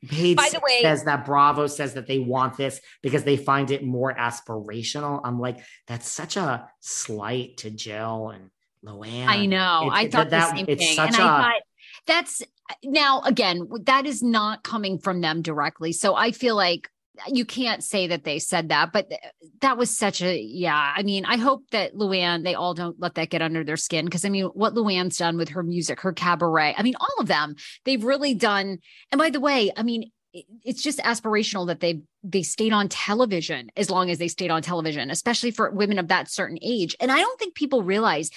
Paige 0.07 0.37
By 0.37 0.49
the 0.51 0.59
way- 0.61 0.81
says 0.81 1.05
that 1.05 1.25
Bravo 1.25 1.65
says 1.67 1.95
that 1.95 2.05
they 2.05 2.19
want 2.19 2.57
this 2.57 2.79
because 3.01 3.23
they 3.23 3.37
find 3.37 3.71
it 3.71 3.83
more 3.83 4.13
aspirational. 4.13 5.21
I'm 5.23 5.39
like, 5.39 5.59
that's 5.87 6.07
such 6.07 6.37
a 6.37 6.69
slight 6.81 7.57
to 7.57 7.71
Jill 7.71 8.29
and 8.29 8.51
Luann. 8.85 9.25
I 9.27 9.45
know. 9.47 9.83
It's- 9.87 9.91
I 9.93 10.01
it- 10.03 10.11
thought 10.11 10.29
that- 10.29 10.51
the 10.51 10.57
same 10.57 10.65
it's 10.67 10.85
thing. 10.85 10.95
such 10.95 11.13
And 11.13 11.19
a- 11.19 11.23
I 11.23 11.41
thought 11.41 11.61
that's 12.05 12.41
now 12.83 13.21
again, 13.21 13.67
that 13.83 14.05
is 14.05 14.21
not 14.21 14.63
coming 14.63 14.99
from 14.99 15.21
them 15.21 15.41
directly. 15.41 15.93
So 15.93 16.15
I 16.15 16.31
feel 16.31 16.55
like 16.55 16.89
you 17.27 17.45
can't 17.45 17.83
say 17.83 18.07
that 18.07 18.23
they 18.23 18.39
said 18.39 18.69
that, 18.69 18.91
but 18.91 19.09
th- 19.09 19.21
that 19.61 19.77
was 19.77 19.95
such 19.97 20.21
a 20.21 20.39
yeah. 20.39 20.93
I 20.95 21.03
mean, 21.03 21.25
I 21.25 21.37
hope 21.37 21.63
that 21.71 21.93
Luann, 21.93 22.43
they 22.43 22.55
all 22.55 22.73
don't 22.73 22.99
let 22.99 23.15
that 23.15 23.29
get 23.29 23.41
under 23.41 23.63
their 23.63 23.77
skin. 23.77 24.07
Cause 24.09 24.25
I 24.25 24.29
mean, 24.29 24.45
what 24.45 24.73
Luann's 24.73 25.17
done 25.17 25.37
with 25.37 25.49
her 25.49 25.63
music, 25.63 26.01
her 26.01 26.13
cabaret, 26.13 26.75
I 26.77 26.83
mean, 26.83 26.95
all 26.99 27.15
of 27.19 27.27
them, 27.27 27.55
they've 27.85 28.03
really 28.03 28.33
done. 28.33 28.79
And 29.11 29.19
by 29.19 29.29
the 29.29 29.39
way, 29.39 29.71
I 29.75 29.83
mean, 29.83 30.11
it- 30.33 30.45
it's 30.63 30.81
just 30.83 30.99
aspirational 30.99 31.67
that 31.67 31.79
they 31.79 32.01
they 32.23 32.43
stayed 32.43 32.73
on 32.73 32.89
television 32.89 33.71
as 33.77 33.89
long 33.89 34.09
as 34.09 34.17
they 34.17 34.27
stayed 34.27 34.51
on 34.51 34.61
television, 34.61 35.09
especially 35.09 35.51
for 35.51 35.71
women 35.71 35.97
of 35.99 36.09
that 36.09 36.29
certain 36.29 36.59
age. 36.61 36.95
And 36.99 37.11
I 37.11 37.19
don't 37.19 37.39
think 37.39 37.55
people 37.55 37.83
realize 37.83 38.29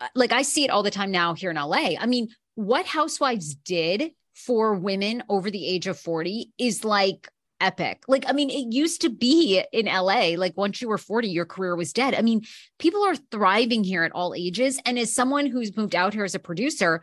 uh, 0.00 0.08
like 0.14 0.32
I 0.32 0.42
see 0.42 0.64
it 0.64 0.70
all 0.70 0.82
the 0.82 0.90
time 0.90 1.10
now 1.10 1.34
here 1.34 1.50
in 1.50 1.56
LA. 1.56 1.94
I 1.98 2.06
mean, 2.06 2.28
what 2.54 2.86
Housewives 2.86 3.54
did 3.54 4.12
for 4.34 4.74
women 4.74 5.22
over 5.28 5.50
the 5.50 5.66
age 5.66 5.86
of 5.86 5.98
40 5.98 6.52
is 6.58 6.84
like 6.84 7.28
epic. 7.60 8.02
Like, 8.08 8.24
I 8.26 8.32
mean, 8.32 8.50
it 8.50 8.74
used 8.74 9.00
to 9.02 9.10
be 9.10 9.62
in 9.72 9.86
LA, 9.86 10.34
like 10.36 10.56
once 10.56 10.80
you 10.80 10.88
were 10.88 10.98
40, 10.98 11.28
your 11.28 11.44
career 11.44 11.76
was 11.76 11.92
dead. 11.92 12.14
I 12.14 12.22
mean, 12.22 12.42
people 12.78 13.04
are 13.04 13.16
thriving 13.16 13.84
here 13.84 14.02
at 14.02 14.12
all 14.12 14.34
ages. 14.34 14.80
And 14.84 14.98
as 14.98 15.14
someone 15.14 15.46
who's 15.46 15.76
moved 15.76 15.94
out 15.94 16.14
here 16.14 16.24
as 16.24 16.34
a 16.34 16.38
producer, 16.38 17.02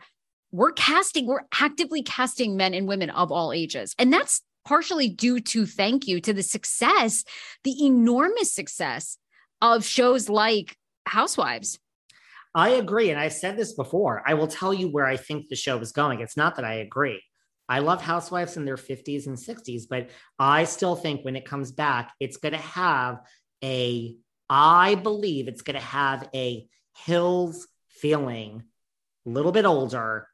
we're 0.52 0.72
casting, 0.72 1.26
we're 1.26 1.42
actively 1.60 2.02
casting 2.02 2.56
men 2.56 2.74
and 2.74 2.88
women 2.88 3.10
of 3.10 3.30
all 3.30 3.52
ages. 3.52 3.94
And 3.98 4.12
that's 4.12 4.42
partially 4.64 5.08
due 5.08 5.40
to 5.40 5.66
thank 5.66 6.06
you 6.06 6.20
to 6.20 6.32
the 6.32 6.42
success, 6.42 7.24
the 7.64 7.86
enormous 7.86 8.54
success 8.54 9.18
of 9.62 9.84
shows 9.84 10.28
like 10.28 10.76
Housewives. 11.06 11.78
I 12.54 12.70
agree. 12.70 13.10
And 13.10 13.18
I've 13.18 13.32
said 13.32 13.56
this 13.56 13.72
before. 13.74 14.22
I 14.26 14.34
will 14.34 14.46
tell 14.46 14.74
you 14.74 14.88
where 14.88 15.06
I 15.06 15.16
think 15.16 15.48
the 15.48 15.56
show 15.56 15.78
is 15.78 15.92
going. 15.92 16.20
It's 16.20 16.36
not 16.36 16.56
that 16.56 16.64
I 16.64 16.74
agree. 16.74 17.22
I 17.68 17.80
love 17.80 18.00
housewives 18.00 18.56
in 18.56 18.64
their 18.64 18.76
50s 18.76 19.26
and 19.26 19.36
60s, 19.36 19.82
but 19.88 20.10
I 20.38 20.64
still 20.64 20.96
think 20.96 21.24
when 21.24 21.36
it 21.36 21.44
comes 21.44 21.72
back, 21.72 22.12
it's 22.18 22.38
going 22.38 22.54
to 22.54 22.58
have 22.58 23.20
a, 23.62 24.16
I 24.48 24.94
believe 24.94 25.48
it's 25.48 25.62
going 25.62 25.78
to 25.78 25.84
have 25.84 26.28
a 26.34 26.66
Hills 27.04 27.68
feeling, 27.88 28.64
a 29.26 29.28
little 29.28 29.52
bit 29.52 29.64
older 29.64 30.26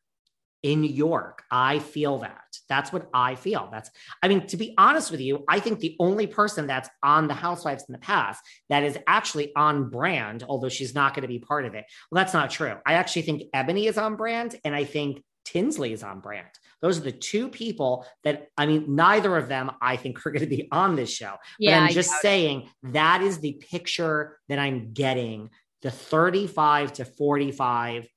in 0.63 0.81
New 0.81 0.91
York. 0.91 1.43
I 1.51 1.79
feel 1.79 2.21
that. 2.21 2.41
That's 2.71 2.91
what 2.91 3.09
I 3.13 3.35
feel. 3.35 3.69
That's, 3.71 3.91
I 4.23 4.29
mean, 4.29 4.47
to 4.47 4.57
be 4.57 4.75
honest 4.79 5.11
with 5.11 5.21
you, 5.21 5.45
I 5.47 5.61
think 5.61 5.81
the 5.81 5.95
only 6.01 6.27
person 6.27 6.67
that's 6.67 6.89
on 7.03 7.29
the 7.29 7.35
Housewives 7.35 7.85
in 7.87 7.93
the 7.93 7.99
past 7.99 8.43
that 8.71 8.83
is 8.83 8.99
actually 9.07 9.55
on 9.55 9.91
brand, 9.91 10.43
although 10.49 10.71
she's 10.71 10.95
not 10.95 11.13
going 11.15 11.23
to 11.23 11.29
be 11.29 11.39
part 11.39 11.67
of 11.67 11.75
it. 11.75 11.85
Well, 12.11 12.23
that's 12.23 12.33
not 12.33 12.51
true. 12.51 12.77
I 12.87 12.95
actually 12.95 13.23
think 13.23 13.43
Eboni 13.55 13.87
is 13.87 13.99
on 13.99 14.17
brand, 14.17 14.57
and 14.65 14.75
I 14.75 14.85
think 14.85 15.23
Tinsley 15.45 15.93
is 15.93 16.03
on 16.03 16.21
brand. 16.21 16.47
Those 16.81 16.99
are 16.99 17.03
the 17.03 17.13
two 17.13 17.49
people 17.49 18.07
that, 18.25 18.49
I 18.57 18.67
mean, 18.67 18.95
neither 18.95 19.37
of 19.37 19.49
them 19.49 19.71
I 19.81 19.97
think 19.97 20.25
are 20.27 20.31
going 20.31 20.41
to 20.43 20.47
be 20.57 20.69
on 20.73 20.97
this 20.97 21.13
show. 21.13 21.35
but 21.61 21.73
I'm 21.75 21.93
just 21.93 22.13
it. 22.15 22.21
saying 22.23 22.69
that 22.85 23.23
is 23.23 23.39
the 23.39 23.53
picture 23.71 24.39
that 24.49 24.59
I'm 24.59 24.93
getting 24.93 25.51
the 25.83 25.91
35 25.91 26.95
to 26.95 27.05
45. 27.05 28.09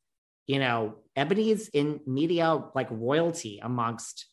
You 0.47 0.59
know, 0.59 0.95
Eboni 1.17 1.49
is 1.51 1.67
in 1.73 1.99
media 2.07 2.63
like 2.73 2.87
royalty 2.89 3.59
amongst. 3.61 4.25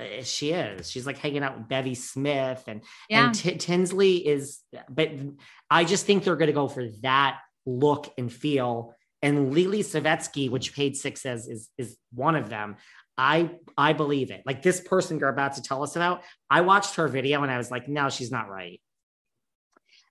uh, 0.00 0.22
She 0.22 0.50
is. 0.50 0.90
She's 0.90 1.06
like 1.06 1.18
hanging 1.18 1.44
out 1.44 1.56
with 1.56 1.68
Bevy 1.68 1.94
Smith 1.94 2.64
and 2.66 2.82
Yeah. 3.08 3.26
and 3.26 3.34
T- 3.34 3.56
Tinsley 3.56 4.16
is, 4.26 4.58
but 4.88 5.10
I 5.70 5.84
just 5.84 6.06
think 6.06 6.24
they're 6.24 6.34
going 6.36 6.48
to 6.48 6.52
go 6.52 6.66
for 6.68 6.88
that 7.02 7.38
look 7.64 8.12
and 8.18 8.32
feel. 8.32 8.95
And 9.22 9.52
Lizzy 9.52 9.82
Savetsky, 9.82 10.50
which 10.50 10.74
Page 10.74 10.96
Six 10.96 11.22
says 11.22 11.48
is 11.48 11.68
is 11.78 11.96
one 12.12 12.36
of 12.36 12.48
them. 12.48 12.76
I 13.18 13.50
I 13.76 13.92
believe 13.92 14.30
it. 14.30 14.42
Like 14.44 14.62
this 14.62 14.80
person 14.80 15.18
you're 15.18 15.28
about 15.28 15.54
to 15.54 15.62
tell 15.62 15.82
us 15.82 15.96
about, 15.96 16.22
I 16.50 16.60
watched 16.60 16.96
her 16.96 17.08
video 17.08 17.42
and 17.42 17.50
I 17.50 17.56
was 17.56 17.70
like, 17.70 17.88
no, 17.88 18.10
she's 18.10 18.30
not 18.30 18.48
right. 18.48 18.80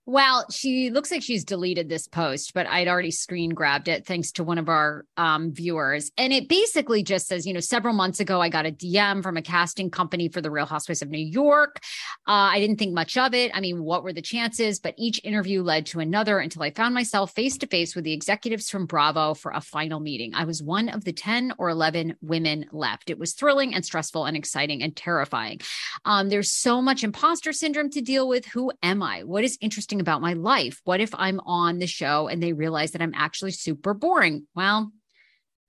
Well, 0.08 0.46
she 0.52 0.90
looks 0.90 1.10
like 1.10 1.22
she's 1.22 1.42
deleted 1.42 1.88
this 1.88 2.06
post, 2.06 2.54
but 2.54 2.68
I'd 2.68 2.86
already 2.86 3.10
screen 3.10 3.50
grabbed 3.50 3.88
it 3.88 4.06
thanks 4.06 4.30
to 4.32 4.44
one 4.44 4.56
of 4.56 4.68
our 4.68 5.04
um, 5.16 5.52
viewers. 5.52 6.12
And 6.16 6.32
it 6.32 6.48
basically 6.48 7.02
just 7.02 7.26
says, 7.26 7.44
you 7.44 7.52
know, 7.52 7.58
several 7.58 7.92
months 7.92 8.20
ago, 8.20 8.40
I 8.40 8.48
got 8.48 8.66
a 8.66 8.70
DM 8.70 9.20
from 9.20 9.36
a 9.36 9.42
casting 9.42 9.90
company 9.90 10.28
for 10.28 10.40
The 10.40 10.50
Real 10.50 10.64
Housewives 10.64 11.02
of 11.02 11.10
New 11.10 11.18
York. 11.18 11.80
Uh, 12.24 12.54
I 12.54 12.60
didn't 12.60 12.76
think 12.76 12.94
much 12.94 13.16
of 13.16 13.34
it. 13.34 13.50
I 13.52 13.58
mean, 13.58 13.82
what 13.82 14.04
were 14.04 14.12
the 14.12 14.22
chances? 14.22 14.78
But 14.78 14.94
each 14.96 15.20
interview 15.24 15.64
led 15.64 15.86
to 15.86 15.98
another 15.98 16.38
until 16.38 16.62
I 16.62 16.70
found 16.70 16.94
myself 16.94 17.34
face 17.34 17.58
to 17.58 17.66
face 17.66 17.96
with 17.96 18.04
the 18.04 18.12
executives 18.12 18.70
from 18.70 18.86
Bravo 18.86 19.34
for 19.34 19.50
a 19.50 19.60
final 19.60 19.98
meeting. 19.98 20.36
I 20.36 20.44
was 20.44 20.62
one 20.62 20.88
of 20.88 21.02
the 21.02 21.12
10 21.12 21.54
or 21.58 21.68
11 21.68 22.14
women 22.22 22.66
left. 22.70 23.10
It 23.10 23.18
was 23.18 23.32
thrilling 23.32 23.74
and 23.74 23.84
stressful 23.84 24.24
and 24.24 24.36
exciting 24.36 24.84
and 24.84 24.94
terrifying. 24.94 25.62
Um, 26.04 26.28
there's 26.28 26.52
so 26.52 26.80
much 26.80 27.02
imposter 27.02 27.52
syndrome 27.52 27.90
to 27.90 28.00
deal 28.00 28.28
with. 28.28 28.46
Who 28.46 28.70
am 28.84 29.02
I? 29.02 29.24
What 29.24 29.42
is 29.42 29.58
interesting 29.60 29.95
about 30.00 30.20
my 30.20 30.34
life? 30.34 30.80
What 30.84 31.00
if 31.00 31.10
I'm 31.14 31.40
on 31.40 31.78
the 31.78 31.86
show 31.86 32.28
and 32.28 32.42
they 32.42 32.52
realize 32.52 32.92
that 32.92 33.02
I'm 33.02 33.14
actually 33.14 33.52
super 33.52 33.94
boring? 33.94 34.46
Well, 34.54 34.92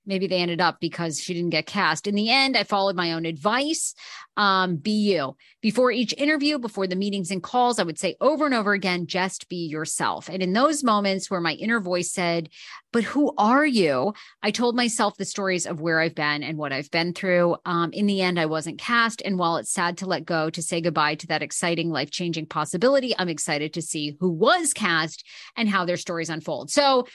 maybe 0.07 0.27
they 0.27 0.39
ended 0.39 0.61
up 0.61 0.79
because 0.79 1.19
she 1.19 1.33
didn't 1.33 1.51
get 1.51 1.65
cast. 1.65 2.07
In 2.07 2.15
the 2.15 2.29
end, 2.29 2.57
I 2.57 2.63
followed 2.63 2.95
my 2.95 3.13
own 3.13 3.25
advice. 3.25 3.93
Um, 4.37 4.77
be 4.77 4.91
you. 4.91 5.35
Before 5.61 5.91
each 5.91 6.13
interview, 6.17 6.59
before 6.59 6.85
the 6.85 6.95
meetings 6.95 7.31
and 7.31 7.41
calls, 7.41 7.79
I 7.79 7.83
would 7.83 7.97
say 7.97 8.15
over 8.21 8.45
and 8.45 8.53
over 8.53 8.73
again, 8.73 9.07
just 9.07 9.49
be 9.49 9.65
yourself. 9.65 10.29
And 10.29 10.43
in 10.43 10.53
those 10.53 10.83
moments 10.83 11.29
where 11.29 11.41
my 11.41 11.53
inner 11.53 11.79
voice 11.79 12.11
said, 12.11 12.49
But 12.93 13.03
who 13.03 13.33
are 13.37 13.65
you? 13.65 14.13
I 14.43 14.51
told 14.51 14.75
myself 14.75 15.17
the 15.17 15.25
stories 15.25 15.65
of 15.65 15.81
where 15.81 15.99
I've 15.99 16.15
been 16.15 16.43
and 16.43 16.57
what 16.57 16.71
I've 16.71 16.91
been 16.91 17.13
through. 17.13 17.57
Um, 17.65 17.91
in 17.93 18.05
the 18.05 18.21
end, 18.21 18.39
I 18.39 18.45
wasn't 18.45 18.79
cast. 18.79 19.21
And 19.25 19.39
while 19.39 19.57
it's 19.57 19.73
sad 19.73 19.97
to 19.97 20.05
let 20.05 20.23
go, 20.25 20.49
to 20.51 20.61
say 20.61 20.81
goodbye 20.81 21.15
to 21.15 21.27
that 21.27 21.41
exciting, 21.41 21.89
life 21.89 22.11
changing 22.11 22.45
possibility, 22.45 23.15
I'm 23.17 23.29
excited 23.29 23.73
to 23.73 23.81
see 23.81 24.17
who 24.19 24.29
was 24.29 24.71
cast 24.71 25.25
and 25.55 25.67
how 25.67 25.85
their 25.85 25.97
stories 25.97 26.29
unfold. 26.29 26.69
So, 26.69 27.07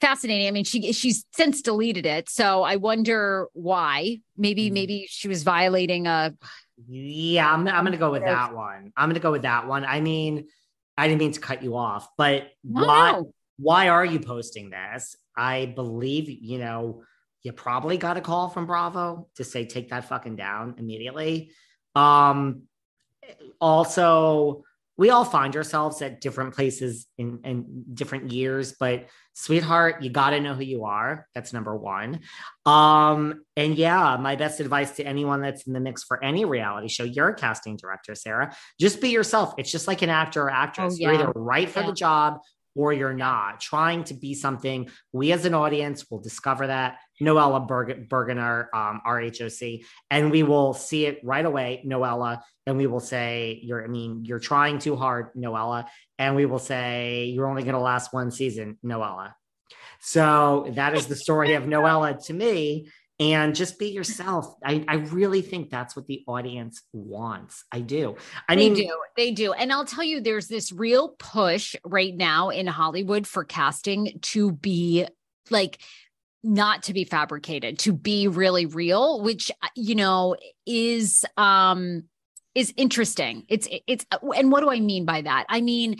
fascinating. 0.00 0.48
I 0.48 0.50
mean, 0.50 0.64
she 0.64 0.92
she's 0.92 1.24
since 1.32 1.62
deleted 1.62 2.06
it, 2.06 2.28
so 2.28 2.62
I 2.62 2.76
wonder 2.76 3.48
why. 3.52 4.18
Maybe 4.36 4.70
mm. 4.70 4.72
maybe 4.72 5.06
she 5.08 5.28
was 5.28 5.42
violating 5.42 6.06
a. 6.06 6.34
Yeah, 6.88 7.52
I'm 7.52 7.66
I'm 7.68 7.84
gonna 7.84 7.96
go 7.96 8.10
with 8.10 8.24
that 8.24 8.54
one. 8.54 8.92
I'm 8.96 9.08
gonna 9.08 9.20
go 9.20 9.32
with 9.32 9.42
that 9.42 9.66
one. 9.66 9.84
I 9.84 10.00
mean, 10.00 10.48
I 10.96 11.08
didn't 11.08 11.20
mean 11.20 11.32
to 11.32 11.40
cut 11.40 11.62
you 11.62 11.76
off, 11.76 12.08
but 12.16 12.48
no, 12.64 12.86
why 12.86 13.12
no. 13.12 13.32
why 13.58 13.88
are 13.88 14.04
you 14.04 14.20
posting 14.20 14.70
this? 14.70 15.16
I 15.36 15.66
believe 15.66 16.28
you 16.28 16.58
know 16.58 17.02
you 17.42 17.52
probably 17.52 17.96
got 17.96 18.16
a 18.16 18.20
call 18.20 18.48
from 18.48 18.66
Bravo 18.66 19.28
to 19.36 19.44
say 19.44 19.64
take 19.66 19.90
that 19.90 20.08
fucking 20.08 20.36
down 20.36 20.74
immediately. 20.78 21.52
Um, 21.94 22.62
also 23.60 24.64
we 25.00 25.08
all 25.08 25.24
find 25.24 25.56
ourselves 25.56 26.02
at 26.02 26.20
different 26.20 26.54
places 26.54 27.06
in, 27.16 27.40
in 27.42 27.84
different 27.94 28.32
years, 28.32 28.74
but 28.78 29.06
sweetheart, 29.32 30.02
you 30.02 30.10
got 30.10 30.30
to 30.30 30.40
know 30.40 30.52
who 30.52 30.62
you 30.62 30.84
are. 30.84 31.26
That's 31.34 31.54
number 31.54 31.74
one. 31.74 32.20
Um, 32.66 33.40
and 33.56 33.76
yeah, 33.76 34.18
my 34.20 34.36
best 34.36 34.60
advice 34.60 34.96
to 34.96 35.02
anyone 35.02 35.40
that's 35.40 35.66
in 35.66 35.72
the 35.72 35.80
mix 35.80 36.04
for 36.04 36.22
any 36.22 36.44
reality 36.44 36.88
show, 36.88 37.04
you're 37.04 37.28
a 37.28 37.34
casting 37.34 37.78
director, 37.78 38.14
Sarah. 38.14 38.54
Just 38.78 39.00
be 39.00 39.08
yourself. 39.08 39.54
It's 39.56 39.72
just 39.72 39.88
like 39.88 40.02
an 40.02 40.10
actor 40.10 40.42
or 40.42 40.50
actress. 40.50 40.92
Oh, 40.92 40.96
yeah. 41.00 41.12
You're 41.12 41.22
either 41.22 41.32
right 41.34 41.70
for 41.70 41.80
yeah. 41.80 41.86
the 41.86 41.92
job 41.94 42.40
or 42.74 42.92
you're 42.92 43.12
not 43.12 43.60
trying 43.60 44.04
to 44.04 44.14
be 44.14 44.34
something. 44.34 44.88
We 45.12 45.32
as 45.32 45.44
an 45.44 45.54
audience 45.54 46.10
will 46.10 46.20
discover 46.20 46.66
that. 46.66 46.98
Noella 47.20 47.66
Berg- 47.66 48.08
Bergener, 48.08 48.66
um, 48.74 49.02
RHOC, 49.06 49.84
and 50.10 50.30
we 50.30 50.42
will 50.42 50.72
see 50.72 51.06
it 51.06 51.20
right 51.22 51.44
away, 51.44 51.82
Noella, 51.86 52.40
and 52.66 52.78
we 52.78 52.86
will 52.86 53.00
say, 53.00 53.60
"You're, 53.62 53.84
I 53.84 53.88
mean, 53.88 54.24
you're 54.24 54.38
trying 54.38 54.78
too 54.78 54.96
hard, 54.96 55.34
Noella," 55.34 55.86
and 56.18 56.34
we 56.34 56.46
will 56.46 56.58
say, 56.58 57.26
"You're 57.26 57.48
only 57.48 57.62
going 57.62 57.74
to 57.74 57.80
last 57.80 58.12
one 58.12 58.30
season, 58.30 58.78
Noella." 58.84 59.34
So 60.00 60.72
that 60.76 60.94
is 60.94 61.06
the 61.06 61.16
story 61.16 61.54
of 61.54 61.64
Noella 61.64 62.24
to 62.26 62.32
me. 62.32 62.88
And 63.20 63.54
just 63.54 63.78
be 63.78 63.88
yourself. 63.88 64.54
I, 64.64 64.82
I 64.88 64.94
really 64.94 65.42
think 65.42 65.68
that's 65.68 65.94
what 65.94 66.06
the 66.06 66.24
audience 66.26 66.82
wants. 66.94 67.64
I 67.70 67.80
do. 67.80 68.16
I 68.48 68.56
they 68.56 68.70
mean, 68.70 68.74
do. 68.74 69.02
They 69.14 69.30
do. 69.30 69.52
And 69.52 69.70
I'll 69.70 69.84
tell 69.84 70.02
you, 70.02 70.22
there's 70.22 70.48
this 70.48 70.72
real 70.72 71.10
push 71.18 71.76
right 71.84 72.16
now 72.16 72.48
in 72.48 72.66
Hollywood 72.66 73.26
for 73.26 73.44
casting 73.44 74.18
to 74.22 74.52
be 74.52 75.06
like 75.50 75.80
not 76.42 76.84
to 76.84 76.94
be 76.94 77.04
fabricated 77.04 77.78
to 77.78 77.92
be 77.92 78.26
really 78.26 78.66
real 78.66 79.22
which 79.22 79.50
uh, 79.62 79.68
you 79.76 79.94
know 79.94 80.36
is 80.66 81.24
um 81.36 82.04
is 82.54 82.72
interesting 82.76 83.44
it's 83.48 83.68
it's 83.86 84.06
and 84.34 84.50
what 84.50 84.60
do 84.60 84.70
i 84.70 84.80
mean 84.80 85.04
by 85.04 85.20
that 85.20 85.44
i 85.48 85.60
mean 85.60 85.96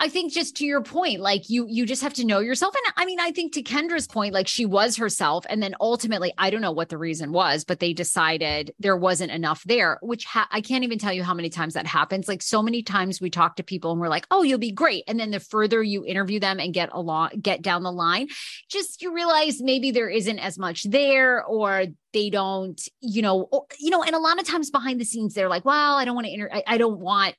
I 0.00 0.08
think 0.08 0.32
just 0.32 0.56
to 0.56 0.64
your 0.64 0.80
point, 0.82 1.20
like 1.20 1.50
you 1.50 1.66
you 1.68 1.84
just 1.84 2.00
have 2.00 2.14
to 2.14 2.24
know 2.24 2.40
yourself. 2.40 2.74
And 2.74 2.94
I 2.96 3.04
mean, 3.04 3.20
I 3.20 3.32
think 3.32 3.52
to 3.52 3.62
Kendra's 3.62 4.06
point, 4.06 4.32
like 4.32 4.48
she 4.48 4.64
was 4.64 4.96
herself, 4.96 5.44
and 5.50 5.62
then 5.62 5.74
ultimately, 5.78 6.32
I 6.38 6.48
don't 6.48 6.62
know 6.62 6.72
what 6.72 6.88
the 6.88 6.96
reason 6.96 7.32
was, 7.32 7.64
but 7.64 7.80
they 7.80 7.92
decided 7.92 8.72
there 8.78 8.96
wasn't 8.96 9.30
enough 9.30 9.62
there. 9.64 9.98
Which 10.00 10.24
ha- 10.24 10.48
I 10.50 10.62
can't 10.62 10.84
even 10.84 10.98
tell 10.98 11.12
you 11.12 11.22
how 11.22 11.34
many 11.34 11.50
times 11.50 11.74
that 11.74 11.86
happens. 11.86 12.28
Like 12.28 12.40
so 12.40 12.62
many 12.62 12.82
times 12.82 13.20
we 13.20 13.28
talk 13.28 13.56
to 13.56 13.62
people 13.62 13.92
and 13.92 14.00
we're 14.00 14.08
like, 14.08 14.26
"Oh, 14.30 14.42
you'll 14.42 14.58
be 14.58 14.72
great," 14.72 15.04
and 15.06 15.20
then 15.20 15.32
the 15.32 15.40
further 15.40 15.82
you 15.82 16.06
interview 16.06 16.40
them 16.40 16.60
and 16.60 16.72
get 16.72 16.88
along, 16.92 17.32
get 17.42 17.60
down 17.60 17.82
the 17.82 17.92
line, 17.92 18.28
just 18.70 19.02
you 19.02 19.14
realize 19.14 19.60
maybe 19.60 19.90
there 19.90 20.08
isn't 20.08 20.38
as 20.38 20.58
much 20.58 20.84
there, 20.84 21.44
or 21.44 21.84
they 22.14 22.30
don't, 22.30 22.80
you 23.00 23.20
know, 23.20 23.42
or, 23.52 23.66
you 23.78 23.90
know. 23.90 24.02
And 24.02 24.14
a 24.14 24.18
lot 24.18 24.40
of 24.40 24.46
times 24.46 24.70
behind 24.70 24.98
the 24.98 25.04
scenes, 25.04 25.34
they're 25.34 25.50
like, 25.50 25.66
"Well, 25.66 25.96
I 25.96 26.06
don't 26.06 26.14
want 26.14 26.26
to 26.26 26.32
inter- 26.32 26.50
I, 26.50 26.62
I 26.66 26.78
don't 26.78 27.00
want." 27.00 27.34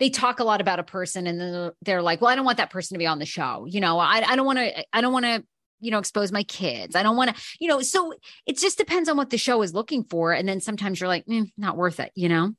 They 0.00 0.10
talk 0.10 0.40
a 0.40 0.44
lot 0.44 0.60
about 0.60 0.78
a 0.78 0.84
person 0.84 1.26
and 1.26 1.40
then 1.40 1.70
they're 1.82 2.02
like, 2.02 2.20
well, 2.20 2.30
I 2.30 2.34
don't 2.34 2.44
want 2.44 2.58
that 2.58 2.70
person 2.70 2.94
to 2.94 2.98
be 2.98 3.06
on 3.06 3.18
the 3.18 3.26
show. 3.26 3.66
You 3.68 3.80
know, 3.80 3.98
I, 3.98 4.22
I 4.26 4.36
don't 4.36 4.46
want 4.46 4.58
to, 4.58 4.84
I 4.92 5.00
don't 5.00 5.12
want 5.12 5.24
to, 5.24 5.44
you 5.80 5.90
know, 5.90 5.98
expose 5.98 6.32
my 6.32 6.42
kids. 6.44 6.96
I 6.96 7.02
don't 7.02 7.16
want 7.16 7.34
to, 7.34 7.42
you 7.60 7.68
know, 7.68 7.80
so 7.82 8.12
it 8.46 8.58
just 8.58 8.78
depends 8.78 9.08
on 9.08 9.16
what 9.16 9.30
the 9.30 9.38
show 9.38 9.62
is 9.62 9.74
looking 9.74 10.04
for. 10.04 10.32
And 10.32 10.48
then 10.48 10.60
sometimes 10.60 11.00
you're 11.00 11.08
like, 11.08 11.26
mm, 11.26 11.50
not 11.56 11.76
worth 11.76 12.00
it, 12.00 12.10
you 12.14 12.28
know? 12.28 12.54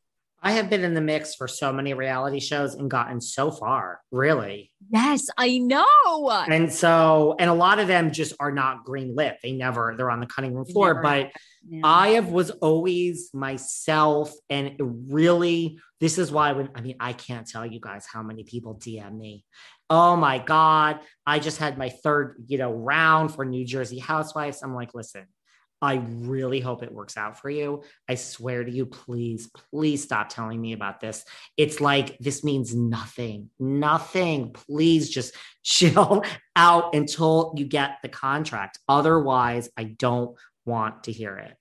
I 0.46 0.52
have 0.52 0.70
been 0.70 0.84
in 0.84 0.94
the 0.94 1.02
mix 1.02 1.34
for 1.34 1.48
so 1.48 1.74
many 1.74 1.96
reality 1.96 2.40
shows 2.40 2.76
and 2.76 2.88
gotten 2.88 3.20
so 3.20 3.50
far, 3.50 4.00
really. 4.12 4.72
Yes, 4.92 5.28
I 5.40 5.58
know. 5.58 6.30
And 6.48 6.72
so, 6.72 7.36
and 7.40 7.50
a 7.50 7.54
lot 7.56 7.80
of 7.80 7.88
them 7.88 8.12
just 8.12 8.36
are 8.40 8.52
not 8.52 8.86
green 8.86 9.16
lit. 9.16 9.38
They 9.42 9.54
never, 9.54 9.96
they're 9.98 10.12
on 10.12 10.20
the 10.20 10.28
cutting 10.28 10.54
room 10.54 10.66
floor. 10.66 10.94
Never. 10.94 11.02
But 11.02 11.32
yeah. 11.68 11.82
I 11.84 12.10
have 12.10 12.28
was 12.28 12.52
always 12.52 13.32
myself. 13.34 14.32
And 14.48 14.76
really, 14.80 15.80
this 16.00 16.20
is 16.20 16.32
why 16.32 16.52
when 16.52 16.70
I 16.76 16.82
mean, 16.82 16.98
I 17.00 17.14
can't 17.14 17.48
tell 17.48 17.66
you 17.66 17.80
guys 17.80 18.06
how 18.06 18.22
many 18.22 18.44
people 18.44 18.76
DM 18.76 19.18
me. 19.18 19.46
Oh 19.90 20.16
my 20.16 20.38
God. 20.38 21.00
I 21.26 21.40
just 21.40 21.58
had 21.58 21.80
my 21.80 21.90
third, 21.90 22.44
you 22.46 22.60
know, 22.60 22.72
round 22.72 23.34
for 23.34 23.46
New 23.46 23.66
Jersey 23.66 23.98
Housewives. 23.98 24.62
I'm 24.62 24.76
like, 24.76 24.94
listen, 24.94 25.26
I 25.82 25.96
really 25.96 26.60
hope 26.60 26.84
it 26.84 26.92
works 26.92 27.18
out 27.18 27.40
for 27.40 27.50
you. 27.50 27.84
I 28.08 28.16
swear 28.16 28.64
to 28.64 28.72
you, 28.72 28.86
please, 28.86 29.50
please 29.72 30.04
stop 30.04 30.30
telling 30.30 30.60
me 30.60 30.74
about 30.74 31.00
this. 31.00 31.26
It's 31.58 31.82
like 31.82 32.18
this 32.20 32.44
means 32.44 32.74
nothing, 32.74 33.50
nothing. 33.60 34.54
Please 34.54 35.10
just 35.10 35.36
chill 35.64 36.24
out 36.56 36.96
until 36.96 37.54
you 37.58 37.66
get 37.66 37.98
the 38.02 38.10
contract. 38.10 38.80
Otherwise, 38.88 39.70
I 39.78 39.84
don't 39.84 40.38
want 40.66 41.06
to 41.06 41.12
hear 41.12 41.38
it. 41.38 41.56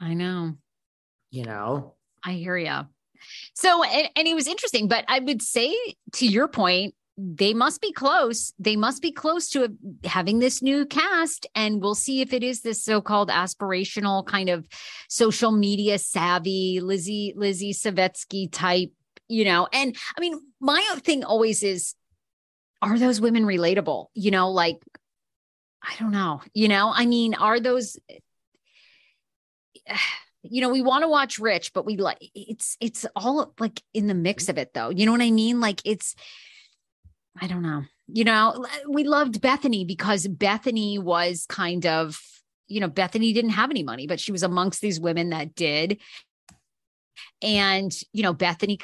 I 0.00 0.14
know. 0.14 0.54
You 1.30 1.44
know, 1.44 1.94
I 2.22 2.32
hear 2.32 2.56
you. 2.56 2.80
So, 3.54 3.82
and, 3.82 4.08
and 4.16 4.28
it 4.28 4.34
was 4.34 4.46
interesting, 4.46 4.88
but 4.88 5.04
I 5.08 5.18
would 5.18 5.42
say 5.42 5.74
to 6.14 6.26
your 6.26 6.48
point, 6.48 6.94
they 7.16 7.54
must 7.54 7.80
be 7.80 7.92
close. 7.92 8.52
They 8.58 8.76
must 8.76 9.00
be 9.00 9.12
close 9.12 9.48
to 9.50 9.76
having 10.04 10.40
this 10.40 10.62
new 10.62 10.84
cast. 10.84 11.46
And 11.54 11.80
we'll 11.80 11.94
see 11.94 12.20
if 12.20 12.32
it 12.32 12.42
is 12.42 12.62
this 12.62 12.82
so-called 12.82 13.30
aspirational 13.30 14.26
kind 14.26 14.48
of 14.48 14.66
social 15.08 15.52
media 15.52 15.98
savvy 15.98 16.80
Lizzy, 16.80 17.32
Lizzy 17.36 17.72
Savetsky 17.72 18.48
type, 18.50 18.90
you 19.28 19.44
know. 19.44 19.68
And 19.72 19.96
I 20.16 20.20
mean, 20.20 20.40
my 20.60 20.82
thing 20.98 21.24
always 21.24 21.62
is, 21.62 21.94
are 22.82 22.98
those 22.98 23.20
women 23.20 23.44
relatable? 23.44 24.06
You 24.14 24.30
know, 24.32 24.50
like, 24.50 24.78
I 25.82 25.94
don't 26.00 26.12
know, 26.12 26.42
you 26.52 26.68
know, 26.68 26.92
I 26.94 27.06
mean, 27.06 27.34
are 27.34 27.60
those 27.60 27.96
you 30.42 30.60
know, 30.60 30.68
we 30.68 30.82
want 30.82 31.02
to 31.02 31.08
watch 31.08 31.38
Rich, 31.38 31.72
but 31.72 31.86
we 31.86 31.96
like 31.96 32.18
it's 32.34 32.76
it's 32.80 33.06
all 33.16 33.54
like 33.58 33.82
in 33.94 34.08
the 34.08 34.14
mix 34.14 34.48
of 34.48 34.58
it 34.58 34.74
though. 34.74 34.90
You 34.90 35.06
know 35.06 35.12
what 35.12 35.22
I 35.22 35.30
mean? 35.30 35.60
Like 35.60 35.80
it's 35.84 36.14
I 37.40 37.46
don't 37.46 37.62
know. 37.62 37.82
You 38.06 38.24
know, 38.24 38.66
we 38.88 39.04
loved 39.04 39.40
Bethany 39.40 39.84
because 39.84 40.26
Bethany 40.26 40.98
was 40.98 41.46
kind 41.48 41.86
of, 41.86 42.20
you 42.68 42.80
know, 42.80 42.88
Bethany 42.88 43.32
didn't 43.32 43.50
have 43.50 43.70
any 43.70 43.82
money, 43.82 44.06
but 44.06 44.20
she 44.20 44.32
was 44.32 44.42
amongst 44.42 44.80
these 44.80 45.00
women 45.00 45.30
that 45.30 45.54
did. 45.54 46.00
And, 47.42 47.92
you 48.12 48.22
know, 48.22 48.32
Bethany 48.32 48.78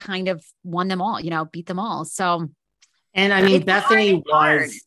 kind 0.00 0.28
of 0.28 0.44
won 0.64 0.88
them 0.88 1.00
all, 1.00 1.20
you 1.20 1.30
know, 1.30 1.44
beat 1.44 1.66
them 1.66 1.78
all. 1.78 2.04
So, 2.04 2.48
and 3.14 3.32
I 3.32 3.40
mean, 3.40 3.64
Bethany 3.64 4.22
hard. 4.30 4.60
was 4.62 4.80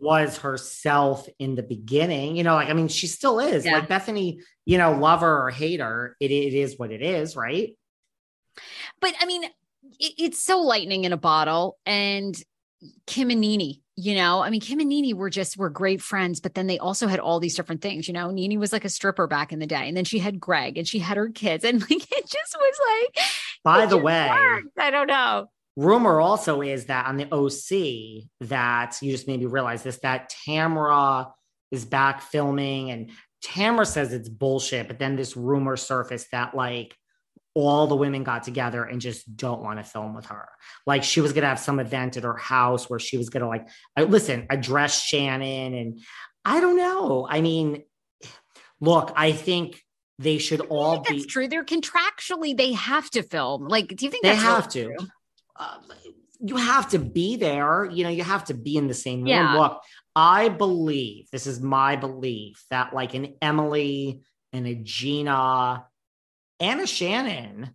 was 0.00 0.38
herself 0.38 1.28
in 1.38 1.56
the 1.56 1.62
beginning. 1.62 2.36
You 2.36 2.42
know, 2.42 2.54
like 2.54 2.70
I 2.70 2.72
mean, 2.72 2.88
she 2.88 3.06
still 3.06 3.38
is. 3.38 3.66
Yeah. 3.66 3.74
Like 3.74 3.88
Bethany, 3.88 4.40
you 4.64 4.78
know, 4.78 4.92
love 4.92 5.20
her 5.20 5.46
or 5.46 5.50
hate 5.50 5.80
her, 5.80 6.16
it, 6.18 6.30
it 6.30 6.54
is 6.54 6.78
what 6.78 6.90
it 6.90 7.02
is, 7.02 7.36
right? 7.36 7.76
But 9.00 9.14
I 9.20 9.26
mean, 9.26 9.44
it, 9.98 10.14
it's 10.18 10.42
so 10.42 10.60
lightning 10.60 11.04
in 11.04 11.12
a 11.12 11.16
bottle. 11.16 11.78
And 11.86 12.36
Kim 13.06 13.30
and 13.30 13.40
NeNe, 13.40 13.80
you 13.96 14.14
know, 14.14 14.42
I 14.42 14.50
mean, 14.50 14.60
Kim 14.60 14.80
and 14.80 14.88
NeNe 14.88 15.16
were 15.16 15.30
just 15.30 15.56
were 15.56 15.70
great 15.70 16.02
friends, 16.02 16.40
but 16.40 16.54
then 16.54 16.66
they 16.66 16.78
also 16.78 17.06
had 17.06 17.20
all 17.20 17.40
these 17.40 17.56
different 17.56 17.80
things. 17.80 18.06
You 18.06 18.14
know, 18.14 18.30
NeNe 18.30 18.58
was 18.58 18.72
like 18.72 18.84
a 18.84 18.90
stripper 18.90 19.26
back 19.26 19.52
in 19.52 19.58
the 19.58 19.66
day, 19.66 19.88
and 19.88 19.96
then 19.96 20.04
she 20.04 20.18
had 20.18 20.38
Greg, 20.38 20.76
and 20.76 20.86
she 20.86 20.98
had 20.98 21.16
her 21.16 21.30
kids, 21.30 21.64
and 21.64 21.80
like 21.90 21.92
it 21.92 22.28
just 22.28 22.56
was 22.58 22.80
like. 22.90 23.24
By 23.64 23.86
the 23.86 23.96
way, 23.96 24.28
worked. 24.28 24.78
I 24.78 24.90
don't 24.90 25.08
know. 25.08 25.48
Rumor 25.76 26.20
also 26.20 26.62
is 26.62 26.86
that 26.86 27.06
on 27.06 27.16
the 27.16 27.30
OC 27.32 28.28
that 28.48 28.96
you 29.02 29.10
just 29.12 29.26
made 29.26 29.40
me 29.40 29.46
realize 29.46 29.82
this 29.82 29.98
that 29.98 30.32
Tamra 30.46 31.32
is 31.70 31.84
back 31.84 32.22
filming, 32.22 32.90
and 32.90 33.10
Tamra 33.44 33.86
says 33.86 34.12
it's 34.12 34.28
bullshit, 34.28 34.88
but 34.88 34.98
then 34.98 35.16
this 35.16 35.36
rumor 35.36 35.76
surfaced 35.76 36.30
that 36.32 36.54
like 36.54 36.96
all 37.56 37.86
the 37.86 37.96
women 37.96 38.22
got 38.22 38.42
together 38.42 38.84
and 38.84 39.00
just 39.00 39.34
don't 39.34 39.62
want 39.62 39.78
to 39.78 39.82
film 39.82 40.14
with 40.14 40.26
her. 40.26 40.46
Like 40.86 41.02
she 41.02 41.22
was 41.22 41.32
gonna 41.32 41.46
have 41.46 41.58
some 41.58 41.80
event 41.80 42.18
at 42.18 42.22
her 42.22 42.36
house 42.36 42.90
where 42.90 42.98
she 42.98 43.16
was 43.16 43.30
gonna 43.30 43.48
like 43.48 43.66
listen, 43.96 44.46
address 44.50 45.02
Shannon, 45.02 45.72
and 45.72 46.00
I 46.44 46.60
don't 46.60 46.76
know. 46.76 47.26
I 47.28 47.40
mean, 47.40 47.84
look, 48.78 49.10
I 49.16 49.32
think 49.32 49.82
they 50.18 50.36
should 50.36 50.60
all 50.60 51.00
that's 51.00 51.10
be 51.10 51.24
true. 51.24 51.48
They're 51.48 51.64
contractually 51.64 52.54
they 52.54 52.72
have 52.72 53.08
to 53.12 53.22
film. 53.22 53.68
Like, 53.68 53.88
do 53.88 54.04
you 54.04 54.10
think 54.10 54.22
they 54.22 54.34
have 54.34 54.74
really 54.74 54.96
to. 54.98 55.06
Uh, 55.58 55.78
you 56.38 56.56
have 56.56 56.90
to 56.90 56.98
be 56.98 57.36
there. 57.36 57.86
You 57.86 58.04
know, 58.04 58.10
you 58.10 58.22
have 58.22 58.44
to 58.44 58.54
be 58.54 58.76
in 58.76 58.86
the 58.86 58.94
same 58.94 59.20
room. 59.20 59.28
Yeah. 59.28 59.54
Look, 59.54 59.80
I 60.14 60.50
believe 60.50 61.30
this 61.32 61.46
is 61.46 61.62
my 61.62 61.96
belief 61.96 62.62
that 62.68 62.92
like 62.92 63.14
an 63.14 63.34
Emily 63.40 64.20
and 64.52 64.66
a 64.66 64.74
Gina 64.74 65.86
and 66.60 66.80
a 66.80 66.86
Shannon. 66.86 67.74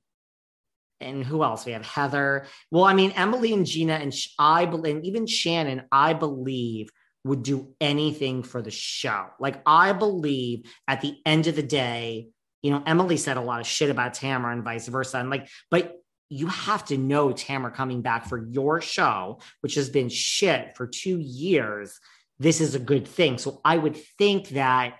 And 0.99 1.23
who 1.23 1.43
else? 1.43 1.65
We 1.65 1.71
have 1.71 1.85
Heather. 1.85 2.45
Well, 2.69 2.83
I 2.83 2.93
mean, 2.93 3.11
Emily 3.15 3.53
and 3.53 3.65
Gina, 3.65 3.93
and 3.93 4.13
I 4.37 4.65
believe, 4.65 4.97
and 4.97 5.05
even 5.05 5.25
Shannon, 5.25 5.83
I 5.91 6.13
believe 6.13 6.89
would 7.23 7.43
do 7.43 7.73
anything 7.79 8.43
for 8.43 8.61
the 8.61 8.71
show. 8.71 9.27
Like, 9.39 9.61
I 9.65 9.93
believe 9.93 10.71
at 10.87 11.01
the 11.01 11.17
end 11.25 11.47
of 11.47 11.55
the 11.55 11.63
day, 11.63 12.29
you 12.61 12.71
know, 12.71 12.83
Emily 12.85 13.17
said 13.17 13.37
a 13.37 13.41
lot 13.41 13.61
of 13.61 13.67
shit 13.67 13.89
about 13.89 14.13
Tamra 14.13 14.53
and 14.53 14.63
vice 14.63 14.87
versa. 14.87 15.17
And 15.17 15.29
like, 15.29 15.49
but 15.69 15.97
you 16.29 16.47
have 16.47 16.85
to 16.85 16.97
know 16.97 17.29
Tamra 17.29 17.73
coming 17.73 18.01
back 18.01 18.25
for 18.25 18.47
your 18.47 18.81
show, 18.81 19.39
which 19.61 19.75
has 19.75 19.89
been 19.89 20.09
shit 20.09 20.75
for 20.77 20.87
two 20.87 21.19
years. 21.19 21.99
This 22.39 22.61
is 22.61 22.73
a 22.73 22.79
good 22.79 23.07
thing. 23.07 23.37
So 23.37 23.59
I 23.65 23.77
would 23.77 23.97
think 24.17 24.49
that 24.49 24.97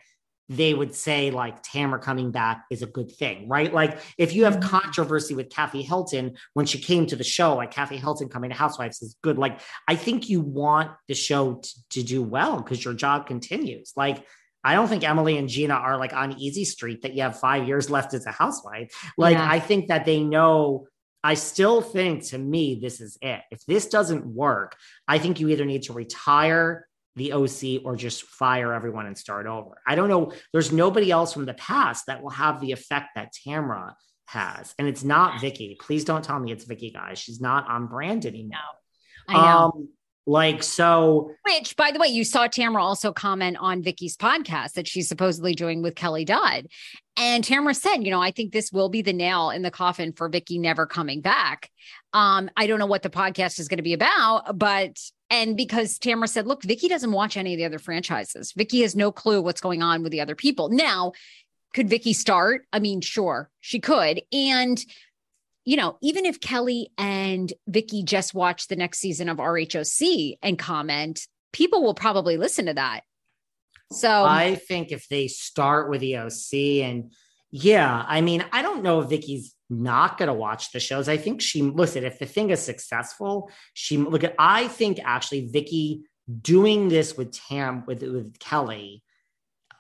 they 0.52 0.74
would 0.74 0.94
say 0.94 1.32
like 1.32 1.64
Tamra 1.64 2.02
coming 2.02 2.32
back 2.32 2.66
is 2.70 2.82
a 2.82 2.86
good 2.86 3.10
thing, 3.10 3.48
right? 3.48 3.74
Like 3.74 4.00
if 4.18 4.36
you 4.36 4.44
have 4.44 4.58
mm-hmm. 4.58 4.68
controversy 4.68 5.34
with 5.34 5.50
Kathy 5.50 5.82
Hilton 5.82 6.36
when 6.56 6.66
she 6.66 6.78
came 6.78 7.06
to 7.08 7.16
the 7.16 7.24
show, 7.24 7.56
like 7.56 7.72
Kathy 7.72 7.96
Hilton 7.96 8.28
coming 8.28 8.50
to 8.50 8.56
Housewives 8.56 9.02
is 9.02 9.16
good. 9.22 9.38
Like 9.38 9.62
I 9.88 9.96
think 9.96 10.30
you 10.30 10.42
want 10.42 10.92
the 11.08 11.14
show 11.14 11.56
to, 11.56 11.70
to 11.92 12.04
do 12.04 12.22
well 12.22 12.58
because 12.58 12.84
your 12.84 12.94
job 12.94 13.28
continues. 13.28 13.94
Like 13.96 14.26
I 14.62 14.76
don't 14.76 14.90
think 14.90 15.08
Emily 15.08 15.38
and 15.38 15.48
Gina 15.48 15.74
are 15.74 15.98
like 15.98 16.12
on 16.12 16.38
easy 16.38 16.66
street 16.66 17.04
that 17.04 17.14
you 17.14 17.22
have 17.22 17.40
five 17.40 17.66
years 17.66 17.90
left 17.90 18.14
as 18.14 18.26
a 18.26 18.32
housewife. 18.32 18.92
Like 19.18 19.38
Yeah. 19.38 19.50
I 19.50 19.62
think 19.62 19.88
that 19.88 20.04
they 20.04 20.22
know. 20.22 20.88
I 21.24 21.36
still 21.36 21.82
think 21.82 22.26
to 22.30 22.38
me 22.38 22.80
this 22.82 23.00
is 23.00 23.18
it. 23.22 23.40
If 23.52 23.66
this 23.68 23.88
doesn't 23.88 24.26
work, 24.26 24.76
I 25.08 25.18
think 25.18 25.40
you 25.40 25.48
either 25.48 25.66
need 25.66 25.84
to 25.84 25.94
retire 25.94 26.88
the 27.16 27.34
OC 27.34 27.86
or 27.86 27.96
just 27.96 28.24
fire 28.24 28.74
everyone 28.74 29.06
and 29.06 29.18
start 29.18 29.46
over. 29.46 29.82
I 29.86 29.96
don't 29.96 30.10
know. 30.10 30.32
There's 30.54 30.72
nobody 30.72 31.12
else 31.12 31.34
from 31.34 31.46
the 31.46 31.54
past 31.54 32.06
that 32.08 32.22
will 32.22 32.30
have 32.30 32.62
the 32.62 32.72
effect 32.72 33.10
that 33.16 33.34
Tamra 33.46 33.94
has. 34.28 34.74
And 34.80 34.88
it's 34.88 35.04
not 35.04 35.42
Vicki. 35.42 35.78
Please 35.80 36.06
don't 36.06 36.24
tell 36.24 36.40
me 36.40 36.52
it's 36.52 36.64
Vicki, 36.64 36.92
guys. 36.92 37.20
She's 37.20 37.42
not 37.42 37.70
on 37.70 37.88
brand 37.88 38.26
anymore. 38.26 38.60
I 39.28 39.34
know. 39.34 39.40
Um, 39.40 39.90
like, 40.28 40.62
so 40.62 41.32
Which, 41.48 41.76
by 41.76 41.92
the 41.92 42.00
way, 42.00 42.08
you 42.08 42.24
saw 42.24 42.48
Tamra 42.48 42.82
also 42.82 43.12
comment 43.12 43.58
on 43.60 43.82
Vicki's 43.82 44.16
podcast 44.16 44.74
that 44.74 44.88
she's 44.88 45.10
supposedly 45.10 45.56
doing 45.56 45.82
with 45.82 45.96
Kelly 45.96 46.26
Dodd. 46.26 46.68
And 47.18 47.44
Tamra 47.44 47.76
said, 47.76 47.98
you 47.98 48.12
know, 48.12 48.22
I 48.22 48.32
think 48.32 48.52
this 48.52 48.72
will 48.72 48.88
be 48.88 49.02
the 49.02 49.14
nail 49.14 49.50
in 49.50 49.64
the 49.64 49.72
coffin 49.72 50.14
for 50.14 50.30
Vicki 50.30 50.60
never 50.60 50.86
coming 50.86 51.22
back. 51.22 51.70
Um, 52.14 52.50
I 52.56 52.68
don't 52.68 52.80
know 52.80 52.86
what 52.86 53.02
the 53.02 53.10
podcast 53.10 53.60
is 53.60 53.68
going 53.68 53.80
to 53.80 53.84
be 53.84 53.94
about, 53.94 54.58
but 54.58 54.98
and 55.32 55.58
because 55.58 55.98
Tamra 55.98 56.30
said, 56.30 56.46
look, 56.46 56.62
Vicki 56.62 56.88
doesn't 56.88 57.12
watch 57.12 57.38
any 57.38 57.54
of 57.54 57.58
the 57.58 57.66
other 57.66 57.80
franchises. 57.80 58.52
Vicki 58.52 58.82
has 58.82 58.96
no 58.96 59.12
clue 59.12 59.42
what's 59.42 59.62
going 59.62 59.82
on 59.82 60.04
with 60.04 60.12
the 60.12 60.22
other 60.22 60.36
people. 60.36 60.70
Now, 60.70 61.14
could 61.74 61.90
Vicki 61.90 62.14
start? 62.14 62.68
I 62.72 62.80
mean, 62.80 63.02
sure, 63.02 63.50
she 63.62 63.80
could. 63.80 64.22
And 64.32 64.84
you 65.64 65.78
know, 65.78 65.98
even 66.02 66.26
if 66.26 66.40
Kelly 66.40 66.90
and 66.98 67.52
Vicki 67.68 68.04
just 68.04 68.34
watch 68.34 68.68
the 68.68 68.76
next 68.76 69.00
season 69.00 69.30
of 69.30 69.38
RHOC 69.38 70.38
and 70.42 70.58
comment, 70.58 71.28
people 71.54 71.84
will 71.84 71.94
probably 71.94 72.38
listen 72.38 72.66
to 72.66 72.74
that. 72.74 73.02
So 73.92 74.24
I 74.24 74.56
think 74.56 74.92
if 74.92 75.08
they 75.08 75.28
start 75.28 75.90
with 75.90 76.02
the 76.02 76.18
OC 76.18 76.84
and 76.84 77.12
yeah, 77.52 78.06
I 78.08 78.22
mean, 78.22 78.46
I 78.54 78.62
don't 78.62 78.82
know 78.82 79.02
if 79.02 79.10
Vicki's 79.10 79.54
not 79.70 80.18
going 80.18 80.28
to 80.28 80.34
watch 80.34 80.72
the 80.72 80.80
shows. 80.80 81.10
I 81.10 81.18
think 81.18 81.42
she 81.42 81.62
listen, 81.62 82.04
if 82.04 82.18
the 82.18 82.26
thing 82.26 82.50
is 82.50 82.62
successful, 82.62 83.52
she 83.74 83.98
look 83.98 84.24
at 84.24 84.36
I 84.40 84.68
think 84.68 85.00
actually 85.04 85.48
Vicki 85.48 86.04
doing 86.42 86.90
this 86.90 87.18
with 87.18 87.34
Tam 87.34 87.84
with 87.86 88.02
with 88.04 88.40
Kelly, 88.40 89.04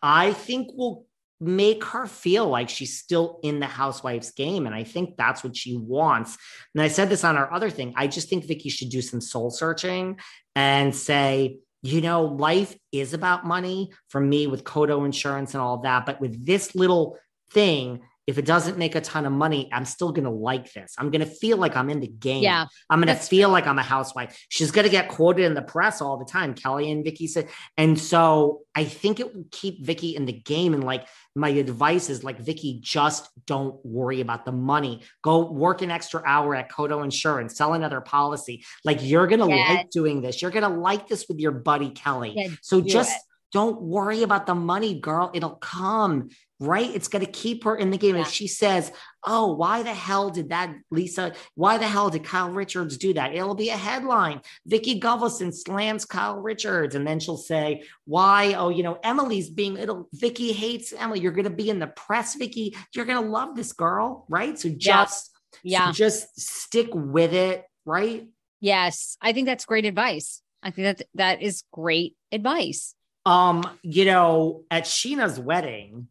I 0.02 0.34
think 0.34 0.72
will 0.76 1.06
make 1.40 1.84
her 1.86 2.06
feel 2.06 2.48
like 2.48 2.70
she's 2.70 3.00
still 3.00 3.40
in 3.42 3.60
the 3.60 3.66
housewife's 3.66 4.32
game 4.32 4.68
and 4.68 4.76
I 4.76 4.84
think 4.84 5.18
that's 5.18 5.44
what 5.44 5.58
she 5.58 5.76
wants. 5.76 6.38
And 6.76 6.84
I 6.84 6.88
said 6.88 7.10
this 7.10 7.24
on 7.24 7.36
our 7.36 7.52
other 7.52 7.72
thing. 7.72 7.94
I 7.98 8.08
just 8.08 8.30
think 8.30 8.46
Vicki 8.46 8.70
should 8.70 8.90
do 8.90 9.02
some 9.02 9.22
soul 9.22 9.50
searching 9.50 10.20
and 10.56 10.96
say, 10.96 11.58
you 11.82 12.02
know, 12.02 12.26
life 12.26 12.78
is 12.92 13.16
about 13.16 13.46
money 13.46 13.92
for 14.10 14.22
me 14.22 14.46
with 14.46 14.64
Coto 14.64 15.04
insurance 15.04 15.56
and 15.56 15.62
all 15.62 15.80
that. 15.80 16.06
But 16.06 16.22
with 16.22 16.46
this 16.46 16.76
little 16.76 17.18
thing, 17.54 18.02
if 18.28 18.38
it 18.38 18.46
doesn't 18.46 18.78
make 18.78 18.94
a 18.96 19.02
ton 19.02 19.26
of 19.26 19.34
money, 19.34 19.68
I'm 19.74 19.84
still 19.84 20.12
going 20.12 20.26
to 20.26 20.30
like 20.30 20.72
this. 20.74 20.94
I'm 20.98 21.10
going 21.10 21.22
to 21.22 21.26
feel 21.26 21.58
like 21.58 21.76
I'm 21.76 21.90
in 21.90 22.00
the 22.00 22.08
game. 22.08 22.44
Yeah, 22.44 22.66
I'm 22.90 23.02
going 23.02 23.14
to 23.14 23.22
feel 23.22 23.50
like 23.50 23.66
I'm 23.66 23.80
a 23.80 23.84
housewife. 23.84 24.46
She's 24.48 24.70
going 24.70 24.86
to 24.86 24.92
get 24.92 25.10
quoted 25.10 25.44
in 25.46 25.56
the 25.56 25.62
press 25.64 26.02
all 26.02 26.18
the 26.18 26.26
time. 26.26 26.54
Kelly 26.54 26.92
and 26.92 27.04
Vicki 27.04 27.26
said. 27.28 27.50
And 27.78 28.00
so 28.00 28.62
I 28.76 28.84
think 28.84 29.20
it 29.20 29.36
will 29.36 29.46
keep 29.52 29.84
Vicki 29.84 30.16
in 30.16 30.26
the 30.26 30.34
game. 30.34 30.76
And 30.76 30.84
like 30.84 31.08
my 31.36 31.50
advice 31.50 32.10
is 32.10 32.24
like, 32.24 32.40
Vicki, 32.40 32.80
just 32.82 33.28
don't 33.48 33.84
worry 33.84 34.22
about 34.22 34.46
the 34.46 34.52
money. 34.52 35.02
Go 35.24 35.52
work 35.52 35.82
an 35.82 35.90
extra 35.90 36.22
hour 36.24 36.56
at 36.56 36.72
Coto 36.72 37.04
Insurance, 37.04 37.58
sell 37.58 37.74
another 37.74 38.02
policy. 38.02 38.64
Like 38.86 39.00
you're 39.02 39.28
going 39.28 39.42
to 39.42 39.48
Yes. 39.48 39.70
like 39.70 39.90
doing 39.90 40.22
this. 40.22 40.42
You're 40.44 40.52
going 40.52 40.64
to 40.64 40.70
like 40.80 41.08
this 41.08 41.26
with 41.28 41.40
your 41.40 41.52
buddy 41.52 41.90
Kelly. 41.90 42.34
Yeah, 42.36 42.50
so 42.62 42.82
just 42.82 43.12
it. 43.12 43.22
Don't 43.52 43.82
worry 43.82 44.24
about 44.24 44.46
the 44.46 44.56
money, 44.56 45.00
girl. 45.00 45.30
It'll 45.34 45.56
come, 45.56 46.30
right? 46.60 46.90
It's 46.94 47.08
going 47.08 47.26
to 47.26 47.32
keep 47.32 47.64
her 47.66 47.76
in 47.76 47.92
the 47.92 47.98
game. 47.98 48.16
Yeah. 48.16 48.22
If 48.22 48.30
she 48.30 48.48
says, 48.48 48.92
Oh, 49.24 49.54
why 49.54 49.84
the 49.84 49.94
hell 49.94 50.30
did 50.30 50.50
that, 50.50 50.74
Lisa? 50.90 51.34
Why 51.56 51.78
the 51.78 51.88
hell 51.88 52.10
did 52.10 52.24
Kyle 52.24 52.50
Richards 52.50 52.98
do 52.98 53.14
that? 53.14 53.36
It'll 53.36 53.54
be 53.56 53.70
a 53.70 53.78
headline. 53.78 54.42
Vicki 54.66 55.00
Gunvalson 55.00 55.54
slams 55.54 56.06
Kyle 56.06 56.38
Richards. 56.38 56.96
And 56.96 57.06
then 57.06 57.20
she'll 57.20 57.38
say, 57.38 57.84
Why? 58.06 58.54
Oh, 58.54 58.70
you 58.70 58.84
know, 58.84 59.00
Emily's 59.04 59.50
being, 59.50 59.78
it'll, 59.78 60.08
Vicki 60.14 60.54
hates 60.54 60.94
Emily. 60.94 61.20
You're 61.20 61.34
going 61.34 61.44
to 61.44 61.50
be 61.50 61.70
in 61.70 61.80
the 61.80 61.88
press, 61.88 62.36
Vicki. 62.36 62.76
You're 62.96 63.06
going 63.06 63.22
to 63.22 63.30
love 63.30 63.56
this 63.56 63.74
girl, 63.74 64.26
right? 64.30 64.58
So 64.58 64.70
Yeah. 64.70 64.76
just, 64.78 65.26
so 65.26 65.60
yeah, 65.64 65.92
just 65.92 66.40
stick 66.40 66.88
with 66.94 67.34
it, 67.34 67.66
right? 67.86 68.28
yes, 68.62 69.18
I 69.22 69.34
think 69.34 69.48
that's 69.48 69.66
great 69.66 69.86
advice. 69.86 70.42
I 70.64 70.70
think 70.72 70.98
that 70.98 71.08
that 71.16 71.42
is 71.42 71.64
great 71.74 72.16
advice. 72.32 72.96
Um, 73.26 73.64
you 73.84 74.06
know, 74.06 74.64
at 74.72 74.84
Scheana's 74.86 75.40
wedding, 75.40 76.08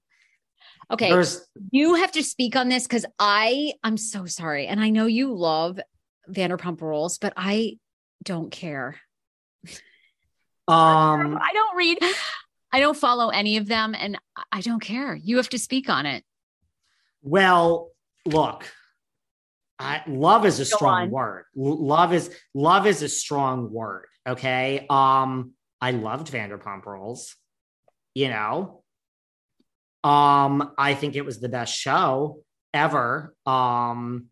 Okay, 0.90 1.08
there's 1.10 1.46
you 1.70 1.94
have 1.96 2.12
to 2.12 2.22
speak 2.22 2.56
on 2.56 2.68
this 2.68 2.84
because 2.84 3.06
I 3.18 3.74
I'm 3.82 3.96
so 3.96 4.26
sorry, 4.26 4.66
and 4.66 4.80
I 4.80 4.90
know 4.90 5.06
you 5.06 5.34
love 5.34 5.78
Vanderpump 6.28 6.80
Rules, 6.80 7.18
but 7.18 7.32
I 7.36 7.78
don't 8.24 8.50
care. 8.50 8.96
um 10.68 11.38
I 11.38 11.52
don't 11.52 11.76
read. 11.76 11.98
I 12.72 12.80
don't 12.80 12.96
follow 12.96 13.30
any 13.30 13.56
of 13.56 13.66
them, 13.66 13.94
and 13.98 14.18
I 14.52 14.60
don't 14.60 14.80
care. 14.80 15.14
You 15.14 15.36
have 15.38 15.48
to 15.50 15.58
speak 15.58 15.88
on 15.88 16.06
it. 16.06 16.24
Well, 17.22 17.90
look, 18.24 18.64
I, 19.78 20.02
love 20.06 20.44
is 20.46 20.60
a 20.60 20.64
Go 20.64 20.76
strong 20.76 21.02
on. 21.02 21.10
word. 21.10 21.44
L- 21.56 21.84
love 21.84 22.12
is 22.12 22.30
love 22.54 22.86
is 22.86 23.02
a 23.02 23.08
strong 23.08 23.72
word. 23.72 24.06
Okay. 24.26 24.86
Um, 24.90 25.52
I 25.80 25.92
loved 25.92 26.30
Vanderpump 26.30 26.84
Rules. 26.86 27.36
You 28.14 28.28
know, 28.28 28.82
um, 30.02 30.72
I 30.76 30.94
think 30.94 31.16
it 31.16 31.24
was 31.24 31.40
the 31.40 31.48
best 31.48 31.76
show 31.78 32.42
ever. 32.74 33.34
Um, 33.46 34.26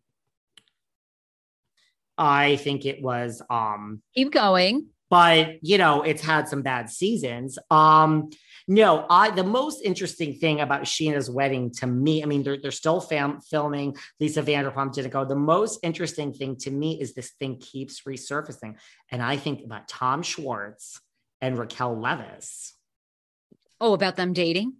I 2.17 2.57
think 2.57 2.85
it 2.85 3.01
was. 3.01 3.41
Um, 3.49 4.01
Keep 4.15 4.33
going. 4.33 4.87
but 5.09 5.57
you 5.63 5.77
know 5.77 6.03
it's 6.03 6.21
had 6.21 6.47
some 6.47 6.61
bad 6.61 6.87
seasons 6.89 7.57
um 7.71 8.29
no 8.67 9.05
i 9.09 9.31
the 9.31 9.43
most 9.43 9.81
interesting 9.83 10.35
thing 10.35 10.59
about 10.61 10.83
Scheana's 10.83 11.29
wedding 11.31 11.71
to 11.71 11.87
me 11.87 12.21
i 12.21 12.25
mean 12.27 12.43
they're, 12.43 12.59
they're 12.61 12.69
still 12.71 13.01
fam- 13.01 13.41
filming 13.41 13.95
lisa 14.19 14.43
vanderpump 14.43 14.93
didn't 14.93 15.11
go 15.11 15.25
the 15.25 15.35
most 15.35 15.79
interesting 15.81 16.31
thing 16.33 16.55
to 16.57 16.69
me 16.69 17.01
is 17.01 17.13
this 17.13 17.31
thing 17.39 17.57
keeps 17.57 18.01
resurfacing 18.01 18.75
and 19.11 19.23
i 19.23 19.35
think 19.35 19.63
about 19.65 19.87
tom 19.87 20.21
schwartz 20.21 20.99
and 21.41 21.57
raquel 21.57 21.95
Leviss. 21.95 22.71
Oh, 23.81 23.93
about 23.93 24.15
them 24.15 24.33
dating. 24.33 24.73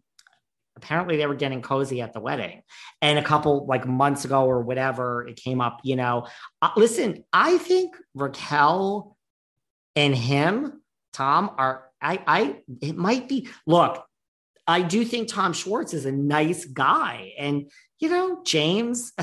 apparently 0.76 1.18
they 1.18 1.26
were 1.28 1.36
getting 1.36 1.62
cozy 1.62 2.02
at 2.02 2.14
the 2.14 2.20
wedding. 2.20 2.62
And 3.02 3.20
a 3.20 3.24
couple 3.24 3.66
like 3.66 3.86
months 3.86 4.24
ago 4.26 4.46
or 4.46 4.62
whatever 4.62 5.28
it 5.28 5.36
came 5.36 5.62
up 5.62 5.82
you 5.84 5.96
know. 5.96 6.28
Uh, 6.62 6.72
listen 6.76 7.24
i 7.34 7.58
think 7.58 7.96
raquel 8.16 9.18
and 9.96 10.16
him 10.16 10.82
tom 11.14 11.52
are 11.58 11.86
i 12.02 12.20
i 12.28 12.56
it 12.82 12.96
might 12.96 13.28
be 13.28 13.50
look 13.66 14.06
i 14.68 14.82
do 14.82 15.04
think 15.04 15.28
tom 15.28 15.52
schwartz 15.54 15.94
is 15.94 16.06
a 16.06 16.12
nice 16.12 16.66
guy. 16.66 17.34
And 17.38 17.70
you 18.00 18.10
know 18.10 18.42
james 18.44 19.12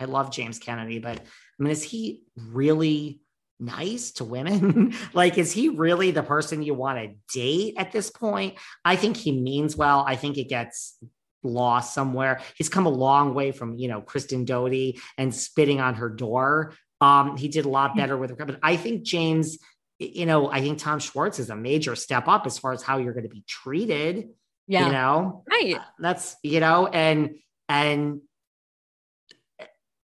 I 0.00 0.06
love 0.06 0.32
James 0.32 0.58
Kennedy, 0.58 0.98
but 0.98 1.18
I 1.18 1.62
mean, 1.62 1.70
is 1.70 1.82
he 1.84 2.22
really 2.36 3.20
nice 3.62 4.12
to 4.12 4.24
women? 4.24 4.94
like, 5.14 5.38
is 5.38 5.52
he 5.52 5.68
really 5.68 6.10
the 6.10 6.22
person 6.22 6.62
you 6.62 6.74
want 6.74 6.98
to 6.98 7.14
date 7.38 7.74
at 7.78 7.92
this 7.92 8.10
point? 8.10 8.56
I 8.84 8.96
think 8.96 9.16
he 9.16 9.32
means 9.32 9.76
well. 9.76 10.04
I 10.06 10.16
think 10.16 10.36
it 10.36 10.48
gets 10.48 10.98
lost 11.42 11.94
somewhere. 11.94 12.40
He's 12.56 12.68
come 12.68 12.86
a 12.86 12.90
long 12.90 13.34
way 13.34 13.52
from, 13.52 13.76
you 13.76 13.88
know, 13.88 14.00
Kristen 14.00 14.44
Doute 14.44 14.96
and 15.18 15.34
spitting 15.34 15.80
on 15.80 15.94
her 15.94 16.08
door. 16.08 16.74
Um, 17.00 17.36
he 17.36 17.48
did 17.48 17.64
a 17.64 17.68
lot 17.68 17.96
better 17.96 18.16
with 18.16 18.30
her. 18.30 18.36
But 18.46 18.58
I 18.62 18.76
think 18.76 19.02
James, 19.02 19.58
you 19.98 20.26
know, 20.26 20.50
I 20.50 20.60
think 20.60 20.78
Tom 20.78 20.98
Schwartz 21.00 21.38
is 21.38 21.50
a 21.50 21.56
major 21.56 21.96
step 21.96 22.28
up 22.28 22.46
as 22.46 22.58
far 22.58 22.72
as 22.72 22.82
how 22.82 22.98
you're 22.98 23.12
going 23.12 23.24
to 23.24 23.28
be 23.28 23.44
treated. 23.48 24.28
Yeah. 24.68 24.86
You 24.86 24.92
know, 24.92 25.44
Right. 25.50 25.76
that's, 25.98 26.36
you 26.44 26.60
know, 26.60 26.86
and, 26.86 27.36
and, 27.68 28.20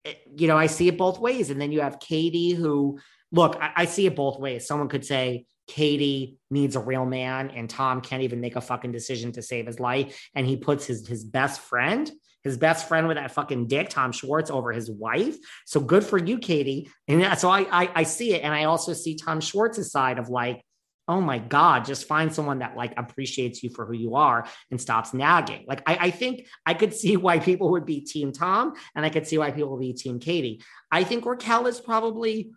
eh, 0.05 0.14
you 0.36 0.48
know, 0.48 0.59
I 0.59 0.66
see 0.66 0.89
it 0.89 0.98
both 0.98 1.20
ways. 1.20 1.51
And 1.51 1.60
then 1.60 1.70
you 1.70 1.81
have 1.82 2.01
Katie, 2.01 2.51
who, 2.51 2.98
look, 3.32 3.56
I, 3.60 3.72
I 3.76 3.84
see 3.86 4.06
it 4.06 4.14
both 4.14 4.38
ways. 4.38 4.66
Someone 4.66 4.88
could 4.88 5.04
say, 5.04 5.46
Katie 5.68 6.38
needs 6.50 6.76
a 6.76 6.80
real 6.80 7.06
man, 7.06 7.50
and 7.50 7.70
Tom 7.70 8.00
can't 8.00 8.22
even 8.22 8.40
make 8.40 8.56
a 8.56 8.60
fucking 8.60 8.92
decision 8.92 9.32
to 9.32 9.42
save 9.42 9.66
his 9.66 9.80
life. 9.80 10.28
And 10.34 10.46
he 10.46 10.56
puts 10.56 10.86
his 10.86 11.06
his 11.06 11.24
best 11.24 11.60
friend, 11.60 12.10
his 12.42 12.59
best 12.59 12.88
friend 12.88 13.06
with 13.06 13.16
that 13.16 13.30
fucking 13.30 13.68
dick, 13.68 13.88
Tom 13.88 14.12
Schwartz, 14.12 14.50
over 14.50 14.72
his 14.72 14.90
wife. 14.90 15.36
So 15.64 15.80
good 15.80 16.04
for 16.04 16.18
you, 16.18 16.38
Katie. 16.38 16.90
And 17.09 17.38
so 17.38 17.48
I 17.48 17.60
I, 17.70 17.90
I 17.94 18.02
see 18.02 18.34
it, 18.34 18.42
and 18.42 18.52
I 18.52 18.64
also 18.64 18.92
see 18.92 19.14
Tom 19.14 19.40
Schwartz's 19.40 19.92
side 19.92 20.18
of 20.18 20.28
like, 20.28 20.62
oh 21.06 21.20
my 21.20 21.38
god, 21.38 21.84
just 21.84 22.09
find 22.09 22.34
someone 22.34 22.59
that 22.59 22.76
like 22.76 22.94
appreciates 22.96 23.62
you 23.62 23.70
for 23.70 23.86
who 23.86 23.94
you 23.94 24.16
are 24.16 24.46
and 24.70 24.80
stops 24.80 25.14
nagging. 25.14 25.64
Like 25.68 25.82
I, 25.88 25.96
I 26.00 26.10
think 26.10 26.46
I 26.66 26.74
could 26.74 26.92
see 26.92 27.16
why 27.16 27.38
people 27.38 27.70
would 27.70 27.86
be 27.86 28.00
Team 28.00 28.32
Tom, 28.32 28.74
and 28.96 29.06
I 29.06 29.10
could 29.10 29.28
see 29.28 29.38
why 29.38 29.52
people 29.52 29.70
would 29.72 29.80
be 29.80 29.92
Team 29.92 30.18
Katie. 30.18 30.60
I 30.90 31.04
think 31.04 31.24
Raquel 31.24 31.68
is 31.68 31.80
probably 31.80 32.50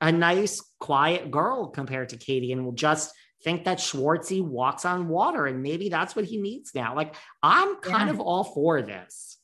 a 0.00 0.10
nice, 0.12 0.62
quiet 0.78 1.30
girl 1.30 1.68
compared 1.68 2.10
to 2.10 2.16
Katie, 2.16 2.52
and 2.52 2.64
will 2.64 2.72
just 2.72 3.12
think 3.44 3.64
that 3.64 3.78
Schwartzy 3.78 4.42
walks 4.42 4.84
on 4.84 5.08
water, 5.08 5.46
and 5.46 5.62
maybe 5.62 5.88
that's 5.88 6.14
what 6.14 6.24
he 6.24 6.38
needs 6.38 6.74
now. 6.74 6.94
Like 6.94 7.14
I'm 7.42 7.76
kind 7.76 8.08
Yeah. 8.08 8.14
of 8.14 8.20
all 8.20 8.44
for 8.44 8.82
this. 8.82 9.38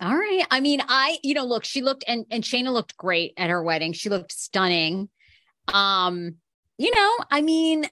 All 0.00 0.16
right. 0.16 0.46
I 0.50 0.60
mean, 0.60 0.80
I, 0.88 1.18
you 1.22 1.34
know, 1.34 1.44
look, 1.44 1.64
she 1.64 1.82
looked 1.82 2.04
and 2.08 2.24
and 2.30 2.42
Scheana 2.42 2.72
looked 2.72 2.96
great 2.96 3.34
at 3.36 3.50
her 3.50 3.62
wedding. 3.62 3.92
She 3.92 4.08
looked 4.08 4.32
stunning. 4.32 5.10
Um, 5.72 6.36
you 6.78 6.90
know, 6.94 7.18
I 7.30 7.42
mean, 7.42 7.84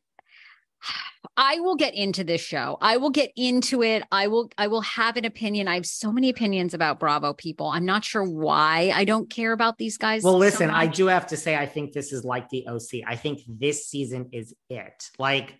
I 1.36 1.60
will 1.60 1.76
get 1.76 1.94
into 1.94 2.24
this 2.24 2.40
show. 2.40 2.78
I 2.80 2.96
will 2.96 3.10
get 3.10 3.32
into 3.36 3.82
it. 3.82 4.02
I 4.10 4.26
will 4.26 4.50
I 4.58 4.66
will 4.66 4.80
have 4.80 5.16
an 5.16 5.24
opinion. 5.24 5.68
I 5.68 5.74
have 5.74 5.86
so 5.86 6.12
many 6.12 6.30
opinions 6.30 6.74
about 6.74 6.98
Bravo 6.98 7.32
people. 7.32 7.68
I'm 7.68 7.84
not 7.84 8.04
sure 8.04 8.24
why 8.24 8.92
I 8.94 9.04
don't 9.04 9.30
care 9.30 9.52
about 9.52 9.78
these 9.78 9.98
guys. 9.98 10.24
Well, 10.24 10.34
so 10.34 10.38
listen, 10.38 10.70
I 10.70 10.86
do 10.86 11.06
have 11.06 11.28
to 11.28 11.36
say, 11.36 11.56
I 11.56 11.66
think 11.66 11.92
this 11.92 12.12
is 12.12 12.24
like 12.24 12.48
the 12.48 12.66
OC. 12.66 13.04
I 13.06 13.16
think 13.16 13.40
this 13.46 13.86
season 13.86 14.30
is 14.32 14.54
it. 14.68 15.10
Like, 15.18 15.54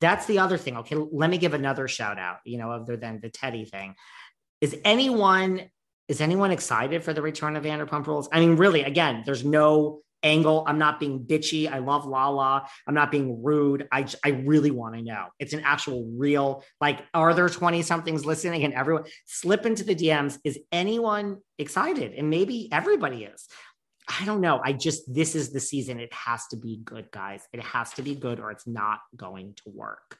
that's 0.00 0.26
the 0.26 0.40
other 0.40 0.58
thing. 0.58 0.76
Okay, 0.78 0.96
let 0.96 1.30
me 1.30 1.38
give 1.38 1.54
another 1.54 1.88
shout 1.88 2.18
out, 2.18 2.38
you 2.44 2.58
know, 2.58 2.72
other 2.72 2.96
than 2.96 3.20
the 3.20 3.30
Teddi 3.30 3.68
thing. 3.68 3.94
Is 4.60 4.76
anyone 4.84 5.70
is 6.08 6.20
anyone 6.20 6.52
excited 6.52 7.02
for 7.02 7.12
the 7.12 7.22
return 7.22 7.56
of 7.56 7.64
Vanderpump 7.64 8.06
Rules? 8.06 8.28
I 8.32 8.40
mean, 8.40 8.56
really, 8.56 8.82
again, 8.82 9.22
there's 9.26 9.44
no 9.44 10.02
angle. 10.26 10.64
I'm 10.66 10.78
not 10.78 10.98
being 10.98 11.24
bitchy. 11.24 11.70
I 11.70 11.78
love 11.78 12.04
Lala. 12.04 12.68
I'm 12.86 12.94
not 12.94 13.10
being 13.10 13.42
rude. 13.42 13.86
I, 13.92 14.06
I 14.24 14.30
really 14.30 14.70
want 14.70 14.96
to 14.96 15.02
know. 15.02 15.26
It's 15.38 15.52
an 15.52 15.62
actual 15.64 16.10
real 16.16 16.64
like. 16.80 17.00
Are 17.14 17.32
there 17.32 17.48
20 17.48 17.82
somethings 17.82 18.26
listening? 18.26 18.64
And 18.64 18.74
everyone 18.74 19.04
slip 19.26 19.64
into 19.64 19.84
the 19.84 19.94
DMs. 19.94 20.38
Is 20.44 20.58
anyone 20.72 21.38
excited? 21.58 22.12
And 22.12 22.28
maybe 22.28 22.68
everybody 22.72 23.24
is. 23.24 23.46
I 24.08 24.24
don't 24.24 24.40
know. 24.40 24.60
I 24.62 24.72
just 24.72 25.12
this 25.12 25.34
is 25.34 25.52
the 25.52 25.60
season. 25.60 25.98
It 25.98 26.12
has 26.12 26.46
to 26.48 26.56
be 26.56 26.78
good, 26.84 27.10
guys. 27.10 27.42
It 27.52 27.60
has 27.60 27.92
to 27.94 28.02
be 28.02 28.14
good, 28.14 28.38
or 28.38 28.50
it's 28.50 28.66
not 28.66 29.00
going 29.16 29.54
to 29.64 29.70
work. 29.70 30.18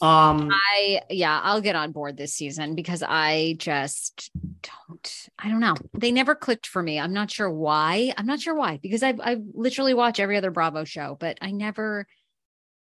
Um, 0.00 0.50
I 0.50 1.02
yeah, 1.10 1.40
I'll 1.42 1.60
get 1.60 1.76
on 1.76 1.92
board 1.92 2.16
this 2.16 2.34
season 2.34 2.74
because 2.74 3.02
I 3.06 3.56
just 3.58 4.30
don't 4.62 5.28
I 5.38 5.48
don't 5.48 5.60
know. 5.60 5.74
They 5.94 6.12
never 6.12 6.34
clicked 6.34 6.66
for 6.66 6.82
me. 6.82 6.98
I'm 6.98 7.12
not 7.12 7.30
sure 7.30 7.50
why. 7.50 8.12
I'm 8.16 8.26
not 8.26 8.40
sure 8.40 8.54
why 8.54 8.78
because 8.82 9.02
I've 9.02 9.20
I 9.20 9.36
literally 9.54 9.94
watch 9.94 10.20
every 10.20 10.36
other 10.36 10.50
Bravo 10.50 10.84
show, 10.84 11.16
but 11.18 11.38
I 11.40 11.50
never 11.50 12.06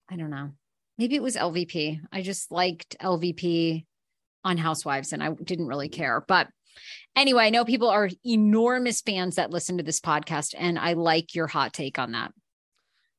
I 0.09 0.15
don't 0.15 0.29
know. 0.29 0.51
Maybe 0.97 1.15
it 1.15 1.23
was 1.23 1.35
LVP. 1.35 1.99
I 2.11 2.21
just 2.21 2.51
liked 2.51 2.95
LVP 3.01 3.85
on 4.43 4.57
Housewives 4.57 5.11
and 5.11 5.21
I 5.23 5.31
didn't 5.31 5.67
really 5.67 5.89
care. 5.89 6.23
But 6.25 6.47
anyway, 7.15 7.45
I 7.45 7.49
know 7.49 7.65
people 7.65 7.89
are 7.89 8.09
enormous 8.25 9.01
fans 9.01 9.35
that 9.35 9.51
listen 9.51 9.77
to 9.77 9.83
this 9.83 9.99
podcast 9.99 10.53
and 10.57 10.79
I 10.79 10.93
like 10.93 11.35
your 11.35 11.47
hot 11.47 11.73
take 11.73 11.99
on 11.99 12.13
that. 12.13 12.31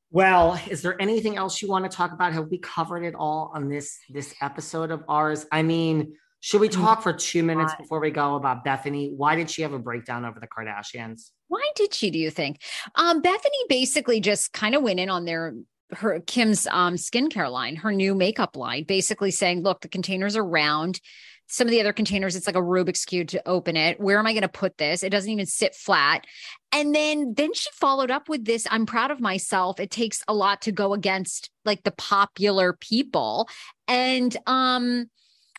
Well, 0.09 0.59
is 0.69 0.81
there 0.81 0.99
anything 1.01 1.35
else 1.35 1.61
you 1.61 1.67
want 1.67 1.89
to 1.89 1.95
talk 1.95 2.13
about? 2.13 2.31
Have 2.33 2.47
we 2.47 2.59
covered 2.59 3.03
it 3.03 3.13
all 3.13 3.51
on 3.53 3.67
this 3.67 3.99
this 4.09 4.33
episode 4.41 4.89
of 4.89 5.03
ours? 5.09 5.45
I 5.51 5.63
mean, 5.63 6.15
should 6.39 6.61
we 6.61 6.69
talk 6.69 7.01
for 7.01 7.13
two 7.13 7.43
minutes 7.43 7.73
before 7.75 7.99
we 7.99 8.11
go 8.11 8.35
about 8.35 8.63
Bethany? 8.63 9.11
Why 9.15 9.35
did 9.35 9.49
she 9.49 9.63
have 9.63 9.73
a 9.73 9.79
breakdown 9.79 10.23
over 10.23 10.39
the 10.39 10.47
Kardashians? 10.47 11.31
Why 11.47 11.67
did 11.75 11.93
she, 11.93 12.11
do 12.11 12.19
you 12.19 12.29
think? 12.29 12.61
Um, 12.95 13.21
Bethany 13.21 13.57
basically 13.69 14.19
just 14.19 14.53
kind 14.53 14.75
of 14.75 14.83
went 14.83 14.99
in 14.99 15.09
on 15.09 15.25
their 15.25 15.55
her 15.93 16.19
Kim's 16.19 16.67
um 16.67 16.95
skincare 16.95 17.51
line, 17.51 17.77
her 17.77 17.91
new 17.91 18.13
makeup 18.13 18.57
line, 18.57 18.83
basically 18.83 19.31
saying, 19.31 19.63
look, 19.63 19.81
the 19.81 19.87
containers 19.87 20.35
are 20.35 20.45
round. 20.45 20.99
Some 21.47 21.65
of 21.65 21.71
the 21.71 21.79
other 21.79 21.93
containers, 21.93 22.35
it's 22.35 22.45
like 22.45 22.57
a 22.57 22.61
Rubik's 22.61 23.05
cube 23.05 23.29
to 23.29 23.47
open 23.47 23.77
it. 23.77 24.01
Where 24.01 24.19
am 24.19 24.27
I 24.27 24.33
going 24.33 24.41
to 24.41 24.49
put 24.49 24.77
this? 24.77 25.01
It 25.01 25.11
doesn't 25.11 25.31
even 25.31 25.45
sit 25.45 25.75
flat. 25.75 26.25
And 26.73 26.93
then 26.93 27.35
then 27.37 27.53
she 27.53 27.69
followed 27.73 28.11
up 28.11 28.27
with 28.27 28.43
this. 28.43 28.67
I'm 28.69 28.85
proud 28.85 29.11
of 29.11 29.21
myself. 29.21 29.79
It 29.79 29.89
takes 29.89 30.21
a 30.27 30.33
lot 30.33 30.63
to 30.63 30.73
go 30.73 30.93
against 30.93 31.49
like 31.63 31.83
the 31.83 31.91
popular 31.91 32.73
people. 32.73 33.47
And 33.87 34.35
um 34.45 35.09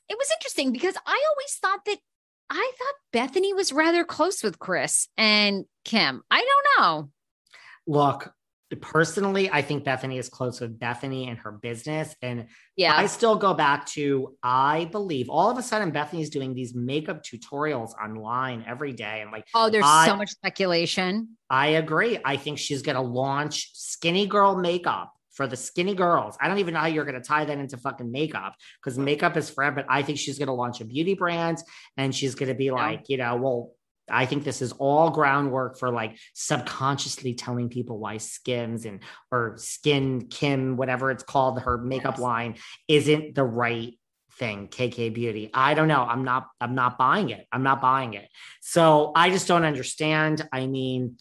it 0.08 0.16
was 0.18 0.30
interesting 0.38 0.72
because 0.72 0.94
I 1.06 1.22
always 1.30 1.54
thought 1.60 1.84
that 1.86 1.98
I 2.50 2.72
thought 2.78 2.94
Bethany 3.12 3.52
was 3.52 3.72
rather 3.72 4.04
close 4.04 4.42
with 4.42 4.58
Kris 4.58 5.08
and 5.18 5.64
Kim. 5.84 6.22
I 6.30 6.40
don't 6.46 6.82
know. 6.82 7.10
Look, 7.86 8.32
personally, 8.80 9.50
I 9.50 9.62
think 9.62 9.84
Bethany 9.84 10.18
is 10.18 10.28
close 10.28 10.60
with 10.60 10.78
Bethany 10.78 11.28
and 11.28 11.38
her 11.38 11.52
business. 11.52 12.14
And 12.22 12.46
Yeah. 12.76 12.94
I 12.96 13.06
still 13.06 13.36
go 13.36 13.54
back 13.54 13.86
to 13.88 14.34
I 14.42 14.86
believe 14.86 15.28
all 15.30 15.50
of 15.50 15.58
a 15.58 15.62
sudden 15.62 15.90
Bethany's 15.90 16.30
doing 16.30 16.54
these 16.54 16.74
makeup 16.74 17.22
tutorials 17.22 17.90
online 18.02 18.64
every 18.66 18.92
day. 18.92 19.20
And 19.22 19.30
like 19.30 19.46
oh, 19.54 19.70
there's 19.70 19.84
I- 19.86 20.06
so 20.06 20.16
much 20.16 20.30
speculation. 20.30 21.36
I 21.50 21.68
agree. 21.68 22.18
I 22.24 22.36
think 22.36 22.58
she's 22.58 22.82
going 22.82 22.96
to 22.96 23.02
launch 23.02 23.70
skinny 23.74 24.26
girl 24.26 24.56
makeup 24.56 25.12
for 25.38 25.46
the 25.46 25.56
skinny 25.56 25.94
girls. 25.94 26.36
I 26.40 26.48
don't 26.48 26.58
even 26.58 26.74
know 26.74 26.80
how 26.80 26.86
you're 26.86 27.04
going 27.04 27.14
to 27.14 27.26
tie 27.26 27.44
that 27.44 27.56
into 27.56 27.76
fucking 27.76 28.10
makeup 28.10 28.56
because 28.82 28.98
makeup 28.98 29.36
is 29.36 29.48
forever. 29.48 29.76
But 29.76 29.86
I 29.88 30.02
think 30.02 30.18
she's 30.18 30.36
going 30.36 30.48
to 30.48 30.52
launch 30.52 30.80
a 30.80 30.84
beauty 30.84 31.14
brand 31.14 31.58
and 31.96 32.12
she's 32.12 32.34
going 32.34 32.48
to 32.48 32.56
be 32.56 32.72
like, 32.72 33.08
you 33.08 33.18
know, 33.18 33.36
well, 33.36 33.72
I 34.10 34.26
think 34.26 34.42
this 34.42 34.60
is 34.60 34.72
all 34.72 35.10
groundwork 35.10 35.78
for 35.78 35.90
like 35.92 36.18
subconsciously 36.34 37.34
telling 37.34 37.68
people 37.68 37.98
why 38.00 38.16
Skims 38.16 38.84
and 38.84 38.98
or 39.30 39.54
Skin 39.58 40.26
Kim, 40.26 40.76
whatever 40.76 41.12
it's 41.12 41.22
called, 41.22 41.60
her 41.60 41.78
makeup 41.78 42.14
Yes. 42.14 42.20
line 42.20 42.54
isn't 42.88 43.36
the 43.36 43.44
right 43.44 43.96
thing. 44.32 44.66
KK 44.66 45.14
Beauty. 45.14 45.50
I 45.54 45.74
don't 45.74 45.86
know. 45.86 46.02
I'm 46.02 46.24
not. 46.24 46.48
I'm 46.60 46.74
not 46.74 46.98
buying 46.98 47.30
it. 47.30 47.46
I'm 47.52 47.62
not 47.62 47.80
buying 47.80 48.14
it. 48.14 48.28
So 48.60 49.12
I 49.14 49.30
just 49.30 49.46
don't 49.46 49.64
understand. 49.64 50.48
I 50.52 50.66
mean, 50.66 51.16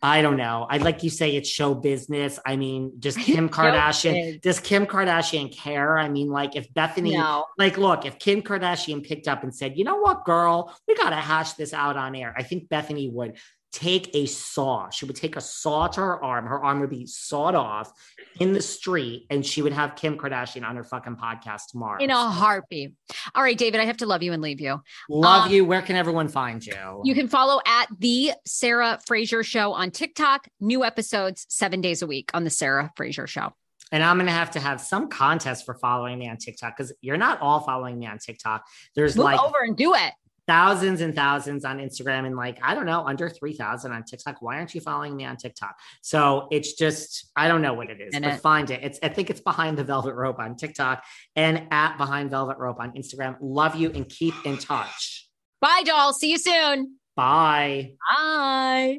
I 0.00 0.22
don't 0.22 0.36
know. 0.36 0.66
I 0.70 0.78
like 0.78 1.02
you 1.02 1.10
say 1.10 1.34
it's 1.34 1.48
show 1.48 1.74
business. 1.74 2.38
I 2.46 2.54
mean, 2.56 2.92
does 3.00 3.16
Kim 3.28 3.48
Kardashian 3.48 4.40
does 4.40 4.60
Kim 4.60 4.86
Kardashian 4.86 5.52
care? 5.54 5.98
I 5.98 6.08
mean, 6.08 6.28
like 6.28 6.54
if 6.54 6.72
Bethany 6.72 7.16
No. 7.16 7.46
like 7.56 7.78
look, 7.78 8.06
if 8.06 8.18
Kim 8.18 8.42
Kardashian 8.42 9.04
picked 9.04 9.26
up 9.26 9.42
and 9.42 9.54
said, 9.54 9.76
"You 9.76 9.84
know 9.84 9.96
what, 9.96 10.24
girl, 10.24 10.72
we 10.86 10.94
got 10.94 11.10
to 11.10 11.16
hash 11.16 11.54
this 11.54 11.72
out 11.74 11.96
on 11.96 12.14
air." 12.14 12.32
I 12.36 12.44
think 12.44 12.68
Bethany 12.68 13.08
would 13.08 13.38
take 13.78 14.10
a 14.12 14.26
saw. 14.26 14.90
She 14.90 15.04
would 15.04 15.14
take 15.14 15.36
a 15.36 15.40
saw 15.40 15.86
to 15.86 16.00
her 16.00 16.24
arm. 16.24 16.46
Her 16.46 16.62
arm 16.62 16.80
would 16.80 16.90
be 16.90 17.06
sawed 17.06 17.54
off 17.54 17.92
in 18.40 18.52
the 18.52 18.60
street 18.60 19.26
and 19.30 19.46
she 19.46 19.62
would 19.62 19.72
have 19.72 19.94
Kim 19.94 20.18
Kardashian 20.18 20.68
on 20.68 20.74
her 20.74 20.82
fucking 20.82 21.14
podcast 21.14 21.68
tomorrow. 21.70 22.02
In 22.02 22.10
a 22.10 22.28
heartbeat. 22.28 22.94
All 23.36 23.42
right, 23.42 23.56
David, 23.56 23.80
I 23.80 23.84
have 23.84 23.98
to 23.98 24.06
love 24.06 24.22
you 24.22 24.32
and 24.32 24.42
leave 24.42 24.60
you. 24.60 24.80
Love 25.08 25.46
um, 25.46 25.52
you. 25.52 25.64
Where 25.64 25.80
can 25.80 25.94
everyone 25.94 26.26
find 26.26 26.64
you? 26.64 27.02
You 27.04 27.14
can 27.14 27.28
follow 27.28 27.60
at 27.66 27.86
the 27.96 28.32
Sarah 28.46 28.98
Fraser 29.06 29.44
Show 29.44 29.72
on 29.72 29.92
TikTok. 29.92 30.48
New 30.60 30.84
episodes 30.84 31.46
seven 31.48 31.80
days 31.80 32.02
a 32.02 32.06
week 32.08 32.30
on 32.34 32.42
the 32.42 32.50
Sarah 32.50 32.90
Fraser 32.96 33.28
Show. 33.28 33.52
And 33.92 34.02
I'm 34.02 34.16
going 34.16 34.26
to 34.26 34.32
have 34.32 34.50
to 34.50 34.60
have 34.60 34.80
some 34.80 35.08
contest 35.08 35.64
for 35.64 35.74
following 35.74 36.18
me 36.18 36.28
on 36.28 36.36
TikTok 36.36 36.76
because 36.76 36.92
you're 37.00 37.16
not 37.16 37.40
all 37.40 37.60
following 37.60 37.96
me 37.96 38.06
on 38.06 38.18
TikTok. 38.18 38.66
There's 38.96 39.16
Move 39.16 39.24
like 39.24 39.40
over 39.40 39.58
and 39.62 39.76
do 39.76 39.94
it. 39.94 40.12
Thousands 40.48 41.00
and 41.02 41.14
thousands 41.14 41.64
on 41.64 41.78
Instagram 41.78 42.26
and 42.26 42.34
like, 42.34 42.58
I 42.62 42.74
don't 42.74 42.86
know, 42.86 43.04
under 43.06 43.28
3,000 43.28 43.92
on 43.92 44.02
TikTok. 44.02 44.42
Why 44.42 44.56
aren't 44.56 44.74
you 44.74 44.80
following 44.80 45.14
me 45.14 45.24
on 45.26 45.36
TikTok? 45.36 45.78
So 46.02 46.48
it's 46.50 46.72
just, 46.72 47.30
I 47.36 47.46
don't 47.46 47.62
know 47.62 47.74
what 47.74 47.90
it 47.90 48.00
is, 48.00 48.14
And 48.14 48.24
but 48.24 48.34
it- 48.34 48.40
find 48.40 48.70
it. 48.70 48.80
It's, 48.82 48.98
I 49.02 49.08
think 49.10 49.30
it's 49.30 49.40
behind 49.40 49.78
the 49.78 49.84
velvet 49.84 50.14
rope 50.14 50.38
on 50.40 50.56
TikTok 50.56 51.04
and 51.36 51.68
at 51.70 51.96
behind 51.98 52.30
velvet 52.30 52.56
rope 52.58 52.80
on 52.80 52.92
Instagram. 52.92 53.36
Love 53.40 53.76
you 53.76 53.92
and 53.92 54.08
keep 54.08 54.34
in 54.44 54.56
touch. 54.58 55.28
Bye, 55.60 55.82
doll. 55.84 56.12
See 56.14 56.30
you 56.32 56.38
soon. 56.38 56.94
Bye. 57.14 57.92
Bye. 58.16 58.98